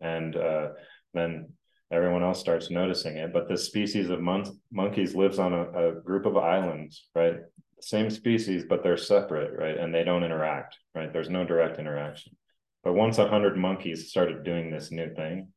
And 0.00 0.36
uh, 0.36 0.68
then 1.14 1.52
everyone 1.92 2.22
else 2.22 2.40
starts 2.40 2.70
noticing 2.70 3.16
it. 3.16 3.32
But 3.32 3.48
this 3.48 3.66
species 3.66 4.10
of 4.10 4.20
mon- 4.20 4.58
monkeys 4.70 5.14
lives 5.14 5.38
on 5.38 5.52
a, 5.52 5.62
a 5.88 6.00
group 6.00 6.26
of 6.26 6.36
islands, 6.36 7.08
right? 7.14 7.36
Same 7.80 8.10
species, 8.10 8.64
but 8.68 8.82
they're 8.82 8.96
separate, 8.96 9.58
right? 9.58 9.76
And 9.76 9.94
they 9.94 10.04
don't 10.04 10.24
interact, 10.24 10.78
right? 10.94 11.12
There's 11.12 11.28
no 11.28 11.44
direct 11.44 11.78
interaction. 11.78 12.36
But 12.84 12.94
once 12.94 13.18
a 13.18 13.28
hundred 13.28 13.56
monkeys 13.56 14.10
started 14.10 14.44
doing 14.44 14.70
this 14.70 14.90
new 14.90 15.14
thing, 15.14 15.48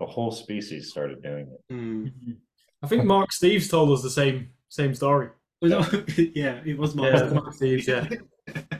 the 0.00 0.06
whole 0.06 0.30
species 0.30 0.90
started 0.90 1.22
doing 1.22 1.46
it. 1.52 1.72
Mm-hmm. 1.72 2.32
I 2.82 2.86
think 2.86 3.04
Mark 3.04 3.30
Steves 3.30 3.70
told 3.70 3.90
us 3.90 4.02
the 4.02 4.10
same 4.10 4.50
same 4.68 4.94
story. 4.94 5.28
Yeah, 5.60 5.88
yeah 6.16 6.60
it 6.64 6.76
was 6.76 6.94
Mark. 6.94 7.14
Yeah, 7.14 7.28
Mark 7.28 7.54
Steves, 7.54 7.86
yeah. 7.86 8.08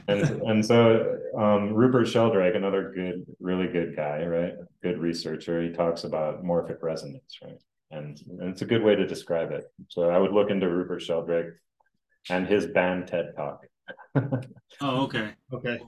and 0.08 0.42
and 0.42 0.64
so 0.64 1.18
um, 1.36 1.72
Rupert 1.72 2.08
Sheldrake, 2.08 2.54
another 2.54 2.92
good, 2.94 3.24
really 3.40 3.66
good 3.66 3.96
guy, 3.96 4.24
right? 4.24 4.54
Good 4.82 4.98
researcher. 4.98 5.62
He 5.62 5.70
talks 5.70 6.04
about 6.04 6.44
morphic 6.44 6.82
resonance, 6.82 7.38
right? 7.42 7.58
And, 7.90 8.20
and 8.40 8.50
it's 8.50 8.62
a 8.62 8.66
good 8.66 8.82
way 8.82 8.94
to 8.94 9.06
describe 9.06 9.52
it. 9.52 9.64
So 9.88 10.10
I 10.10 10.18
would 10.18 10.32
look 10.32 10.50
into 10.50 10.68
Rupert 10.68 11.02
Sheldrake 11.02 11.54
and 12.30 12.46
his 12.46 12.66
banned 12.66 13.08
TED 13.08 13.34
Talk. 13.36 13.66
oh, 14.80 15.02
okay, 15.04 15.32
okay. 15.52 15.80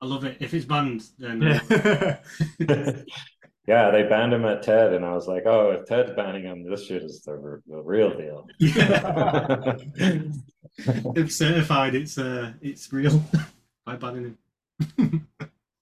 I 0.00 0.06
love 0.06 0.24
it. 0.24 0.36
If 0.40 0.52
it's 0.52 0.66
banned, 0.66 1.04
then 1.18 1.42
yeah. 1.42 2.18
yeah, 3.66 3.90
they 3.90 4.04
banned 4.04 4.32
him 4.32 4.44
at 4.44 4.62
TED, 4.62 4.92
and 4.92 5.04
I 5.04 5.12
was 5.12 5.26
like, 5.26 5.42
oh, 5.46 5.72
if 5.72 5.86
TED's 5.86 6.12
banning 6.12 6.44
him, 6.44 6.68
this 6.68 6.86
shit 6.86 7.02
is 7.02 7.22
the, 7.22 7.60
the 7.66 7.82
real 7.82 8.16
deal. 8.16 8.46
if 11.16 11.32
certified, 11.32 11.96
it's 11.96 12.16
uh, 12.16 12.52
it's 12.62 12.92
real 12.92 13.22
by 13.84 13.96
banning 13.96 14.36
him. 14.98 15.28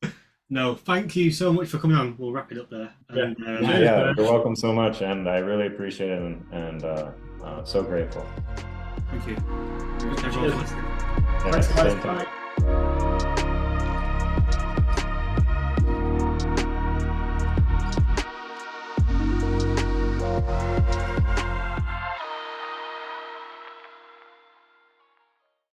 no, 0.51 0.75
thank 0.75 1.15
you 1.15 1.31
so 1.31 1.53
much 1.53 1.69
for 1.69 1.79
coming 1.79 1.97
on. 1.97 2.17
We'll 2.17 2.33
wrap 2.33 2.51
it 2.53 2.59
up 2.59 2.71
there. 2.71 2.91
And, 3.11 3.37
yeah. 3.39 3.47
Uh, 3.47 3.61
yeah, 3.61 3.79
yeah, 3.79 4.15
you're 4.17 4.33
welcome 4.33 4.57
so 4.57 4.73
much, 4.73 5.03
and 5.03 5.29
I 5.29 5.39
really 5.39 5.67
appreciate 5.67 6.11
it, 6.11 6.23
and, 6.23 6.43
and 6.53 6.85
uh, 6.85 7.11
uh, 7.45 7.65
so 7.65 7.83
grateful. 7.83 8.27
Thank 9.11 9.27
you. 9.27 9.37
Thanks, 10.17 10.37
Yeah, 10.37 11.51
Thanks, 11.51 11.69
guys. 11.69 11.95
Bye. 12.03 12.27